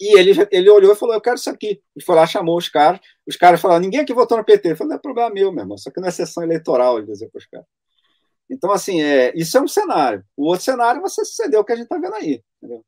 E 0.00 0.18
ele, 0.18 0.32
ele 0.50 0.68
olhou 0.68 0.92
e 0.92 0.96
falou: 0.96 1.14
Eu 1.14 1.20
quero 1.20 1.36
isso 1.36 1.48
aqui. 1.48 1.80
E 1.96 2.02
foi 2.02 2.14
lá, 2.16 2.26
chamou 2.26 2.58
os 2.58 2.68
caras. 2.68 3.00
Os 3.26 3.36
caras 3.36 3.60
falaram: 3.60 3.80
Ninguém 3.80 4.00
aqui 4.00 4.12
votou 4.12 4.36
no 4.36 4.44
PT. 4.44 4.68
Ele 4.68 4.76
falou: 4.76 4.90
Não 4.90 4.96
é 4.96 5.00
problema 5.00 5.30
meu, 5.30 5.52
meu 5.52 5.62
irmão. 5.62 5.76
Isso 5.76 5.88
aqui 5.88 6.00
não 6.00 6.08
é 6.08 6.10
sessão 6.10 6.42
eleitoral, 6.42 6.98
ele 6.98 7.06
dizia 7.06 7.28
para 7.30 7.38
os 7.38 7.46
caras. 7.46 7.66
Então, 8.50 8.70
assim, 8.70 9.02
é, 9.02 9.32
isso 9.34 9.56
é 9.56 9.60
um 9.60 9.68
cenário. 9.68 10.24
O 10.36 10.46
outro 10.46 10.64
cenário 10.64 10.98
é 10.98 11.02
você 11.02 11.24
suceder 11.24 11.58
o 11.58 11.64
que 11.64 11.72
a 11.72 11.76
gente 11.76 11.84
está 11.84 11.96
vendo 11.98 12.14
aí. 12.14 12.42
Entendeu? 12.58 12.84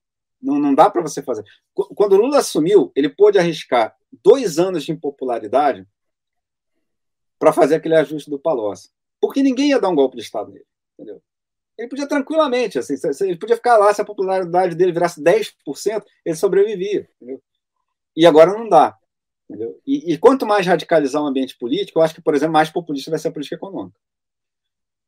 Não, 0.46 0.58
não 0.58 0.74
dá 0.74 0.88
para 0.88 1.02
você 1.02 1.22
fazer. 1.22 1.44
Quando 1.74 2.12
o 2.12 2.16
Lula 2.16 2.38
assumiu, 2.38 2.92
ele 2.94 3.08
pôde 3.08 3.38
arriscar 3.38 3.96
dois 4.22 4.58
anos 4.58 4.84
de 4.84 4.92
impopularidade 4.92 5.86
para 7.38 7.52
fazer 7.52 7.74
aquele 7.74 7.96
ajuste 7.96 8.30
do 8.30 8.38
Palocci 8.38 8.90
porque 9.20 9.42
ninguém 9.42 9.70
ia 9.70 9.80
dar 9.80 9.88
um 9.88 9.94
golpe 9.94 10.16
de 10.16 10.22
Estado 10.22 10.50
nele. 10.52 10.66
Entendeu? 10.94 11.22
Ele 11.76 11.88
podia 11.88 12.08
tranquilamente, 12.08 12.78
assim, 12.78 12.94
ele 13.20 13.36
podia 13.36 13.56
ficar 13.56 13.76
lá, 13.76 13.92
se 13.92 14.00
a 14.00 14.04
popularidade 14.04 14.74
dele 14.74 14.92
virasse 14.92 15.22
10%, 15.22 16.02
ele 16.24 16.36
sobrevivia. 16.36 17.08
Entendeu? 17.16 17.42
E 18.16 18.24
agora 18.24 18.52
não 18.52 18.68
dá. 18.68 18.96
Entendeu? 19.48 19.78
E, 19.86 20.12
e, 20.12 20.18
quanto 20.18 20.46
mais 20.46 20.66
radicalizar 20.66 21.22
o 21.22 21.26
ambiente 21.26 21.56
político, 21.58 21.98
eu 21.98 22.02
acho 22.02 22.14
que, 22.14 22.22
por 22.22 22.34
exemplo, 22.34 22.52
mais 22.52 22.70
populista 22.70 23.10
vai 23.10 23.18
ser 23.18 23.28
a 23.28 23.32
política 23.32 23.56
econômica. 23.56 23.98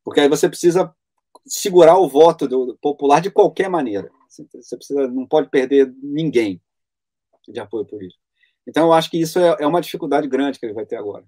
Porque 0.04 0.20
aí 0.20 0.28
você 0.28 0.48
precisa 0.48 0.94
segurar 1.48 1.98
o 1.98 2.08
voto 2.08 2.46
do, 2.46 2.76
popular 2.80 3.20
de 3.20 3.30
qualquer 3.30 3.68
maneira. 3.68 4.10
Você 4.28 4.76
precisa, 4.76 5.08
não 5.08 5.26
pode 5.26 5.48
perder 5.48 5.92
ninguém 6.02 6.60
de 7.48 7.58
apoio 7.60 7.84
político. 7.84 8.20
Então, 8.66 8.86
eu 8.86 8.92
acho 8.92 9.10
que 9.10 9.20
isso 9.20 9.38
é, 9.38 9.56
é 9.60 9.66
uma 9.66 9.80
dificuldade 9.80 10.28
grande 10.28 10.58
que 10.58 10.66
ele 10.66 10.74
vai 10.74 10.84
ter 10.84 10.96
agora. 10.96 11.24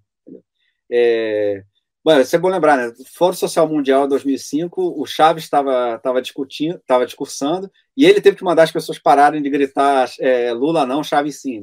É, 0.90 1.64
Bom, 2.02 2.18
isso 2.18 2.34
é 2.34 2.38
bom 2.38 2.48
lembrar, 2.48 2.78
né? 2.78 2.94
Fórum 3.14 3.34
Social 3.34 3.68
Mundial 3.68 4.08
2005, 4.08 4.98
o 4.98 5.04
Chaves 5.04 5.44
estava 5.44 6.22
discutindo, 6.22 6.76
estava 6.76 7.04
discursando, 7.04 7.70
e 7.94 8.06
ele 8.06 8.22
teve 8.22 8.38
que 8.38 8.44
mandar 8.44 8.62
as 8.62 8.72
pessoas 8.72 8.98
pararem 8.98 9.42
de 9.42 9.50
gritar 9.50 10.10
é, 10.18 10.50
Lula 10.52 10.86
não, 10.86 11.04
Chaves 11.04 11.42
sim. 11.42 11.60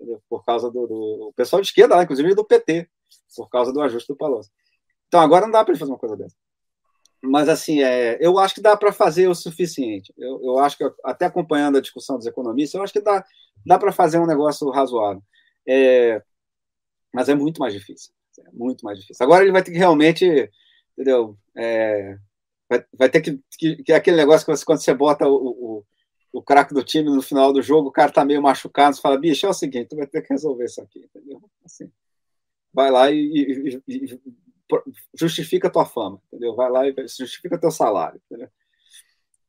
Né? 0.00 0.18
Por 0.28 0.44
causa 0.44 0.68
do, 0.72 0.86
do 0.88 1.32
pessoal 1.36 1.62
de 1.62 1.68
esquerda, 1.68 2.02
inclusive 2.02 2.34
do 2.34 2.44
PT, 2.44 2.88
por 3.36 3.48
causa 3.48 3.72
do 3.72 3.80
ajuste 3.80 4.08
do 4.08 4.16
Palocci. 4.16 4.50
Então 5.06 5.20
agora 5.20 5.46
não 5.46 5.52
dá 5.52 5.64
para 5.64 5.72
ele 5.72 5.78
fazer 5.78 5.92
uma 5.92 5.98
coisa 5.98 6.16
dessa. 6.16 6.34
Mas 7.24 7.48
assim, 7.48 7.82
é, 7.82 8.18
eu 8.20 8.38
acho 8.38 8.54
que 8.54 8.60
dá 8.60 8.76
para 8.76 8.92
fazer 8.92 9.28
o 9.28 9.34
suficiente. 9.34 10.12
Eu, 10.16 10.40
eu 10.42 10.58
acho 10.58 10.76
que, 10.76 10.84
até 11.04 11.26
acompanhando 11.26 11.78
a 11.78 11.80
discussão 11.80 12.16
dos 12.16 12.26
economistas, 12.26 12.74
eu 12.74 12.82
acho 12.82 12.92
que 12.92 13.00
dá, 13.00 13.24
dá 13.64 13.78
para 13.78 13.92
fazer 13.92 14.18
um 14.18 14.26
negócio 14.26 14.68
razoável. 14.70 15.22
É, 15.66 16.22
mas 17.12 17.28
é 17.28 17.34
muito 17.34 17.58
mais 17.60 17.72
difícil. 17.72 18.12
É 18.38 18.50
muito 18.52 18.84
mais 18.84 18.98
difícil. 18.98 19.24
Agora 19.24 19.42
ele 19.42 19.52
vai 19.52 19.62
ter 19.62 19.72
que 19.72 19.78
realmente, 19.78 20.50
entendeu? 20.92 21.38
É, 21.56 22.18
vai, 22.68 22.84
vai, 22.92 23.08
ter 23.08 23.20
que, 23.20 23.40
que, 23.58 23.82
que. 23.82 23.92
é 23.92 23.96
aquele 23.96 24.16
negócio 24.16 24.44
que 24.44 24.54
você, 24.54 24.64
quando 24.64 24.82
você 24.82 24.92
bota 24.92 25.26
o, 25.26 25.34
o, 25.34 25.84
o 26.32 26.42
craque 26.42 26.74
do 26.74 26.84
time 26.84 27.08
no 27.08 27.22
final 27.22 27.52
do 27.52 27.62
jogo, 27.62 27.88
o 27.88 27.92
cara 27.92 28.12
tá 28.12 28.24
meio 28.24 28.42
machucado, 28.42 28.96
você 28.96 29.02
fala, 29.02 29.18
bicho, 29.18 29.46
é 29.46 29.48
o 29.48 29.54
seguinte, 29.54 29.88
tu 29.88 29.96
vai 29.96 30.06
ter 30.06 30.20
que 30.22 30.32
resolver 30.32 30.64
isso 30.64 30.82
aqui, 30.82 31.00
entendeu? 31.00 31.40
Assim, 31.64 31.90
vai 32.72 32.90
lá 32.90 33.10
e, 33.10 33.16
e, 33.16 33.82
e 33.86 34.18
justifica 35.14 35.68
a 35.68 35.70
tua 35.70 35.84
fama, 35.84 36.20
entendeu? 36.28 36.54
Vai 36.54 36.70
lá 36.70 36.88
e 36.88 36.94
justifica 37.08 37.58
teu 37.58 37.70
salário, 37.70 38.20
entendeu? 38.26 38.48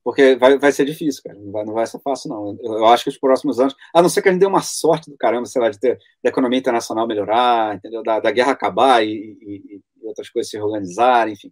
porque 0.05 0.35
vai, 0.35 0.55
vai 0.59 0.71
ser 0.71 0.85
difícil, 0.85 1.23
cara. 1.23 1.35
Não 1.39 1.51
vai, 1.51 1.65
não 1.65 1.73
vai 1.73 1.87
ser 1.87 1.99
fácil, 1.99 2.29
não. 2.29 2.55
Eu, 2.61 2.73
eu, 2.73 2.85
acho 2.85 3.03
que 3.03 3.09
os 3.09 3.17
próximos 3.17 3.59
anos, 3.59 3.75
a 3.91 4.03
não 4.03 4.07
ser 4.07 4.21
que 4.21 4.29
a 4.29 4.31
gente 4.31 4.39
dê 4.39 4.45
uma 4.45 4.61
sorte 4.61 5.09
do 5.09 5.17
caramba, 5.17 5.47
sei 5.47 5.59
lá, 5.59 5.67
de 5.67 5.79
ter 5.79 5.97
da 6.23 6.29
economia 6.29 6.59
internacional 6.59 7.07
melhorar, 7.07 7.75
entendeu? 7.75 8.03
Da, 8.03 8.19
da 8.19 8.29
guerra 8.29 8.51
acabar 8.51 9.03
e, 9.03 9.09
e, 9.09 9.77
e, 9.77 10.07
outras 10.07 10.29
coisas 10.29 10.51
se 10.51 10.57
reorganizarem, 10.57 11.33
enfim. 11.33 11.51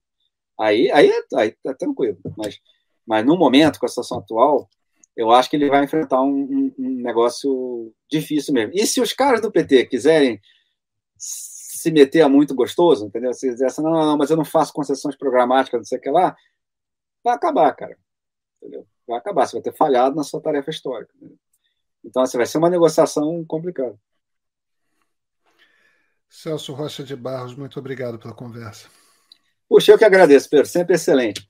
Aí, 0.60 0.92
aí, 0.92 1.12
aí 1.34 1.56
tá 1.64 1.74
tranquilo. 1.74 2.16
Mas, 2.38 2.60
mas 3.08 3.26
no 3.26 3.36
momento, 3.36 3.80
com 3.80 3.88
a 3.88 3.90
situação 3.90 4.20
atual, 4.20 4.70
eu 5.18 5.32
acho 5.32 5.50
que 5.50 5.56
ele 5.56 5.68
vai 5.68 5.84
enfrentar 5.84 6.22
um, 6.22 6.30
um, 6.30 6.74
um 6.78 7.02
negócio 7.02 7.92
difícil 8.08 8.54
mesmo. 8.54 8.72
E 8.76 8.86
se 8.86 9.02
os 9.02 9.14
caras 9.14 9.42
do 9.42 9.52
PT 9.52 9.88
quiserem 9.88 10.40
se 11.84 11.92
meter 11.92 12.22
a 12.22 12.30
muito 12.30 12.56
gostoso, 12.56 13.06
entendeu? 13.06 13.34
Se 13.34 13.50
dizer 13.50 13.68
assim, 13.68 13.84
não, 13.84 13.92
não, 13.92 14.06
não, 14.06 14.18
mas 14.18 14.30
eu 14.30 14.38
não 14.38 14.46
faço 14.46 14.74
concessões 14.74 15.16
programáticas, 15.16 15.80
não 15.80 15.86
sei 15.86 15.98
o 16.00 16.02
que 16.02 16.10
lá, 16.10 16.36
vai 17.24 17.36
acabar, 17.36 17.72
cara 17.76 17.98
entendeu? 18.64 18.88
Vai 19.06 19.18
acabar, 19.18 19.46
você 19.46 19.58
vai 19.58 19.62
ter 19.62 19.76
falhado 19.76 20.16
na 20.16 20.24
sua 20.24 20.42
tarefa 20.42 20.70
histórica. 20.70 21.14
Entendeu? 21.18 21.38
Então, 22.04 22.24
assim, 22.24 22.38
vai 22.38 22.46
ser 22.46 22.58
uma 22.58 22.70
negociação 22.70 23.44
complicada. 23.46 23.98
Celso 26.30 26.74
Rocha 26.74 27.04
de 27.04 27.16
Barros, 27.16 27.56
muito 27.56 27.80
obrigado 27.80 28.18
pela 28.18 28.34
conversa. 28.34 28.88
Puxa, 29.70 29.92
eu 29.92 29.98
que 29.98 30.06
agradeço, 30.06 30.50
Pedro, 30.50 30.66
sempre 30.66 30.96
excelente. 30.96 31.48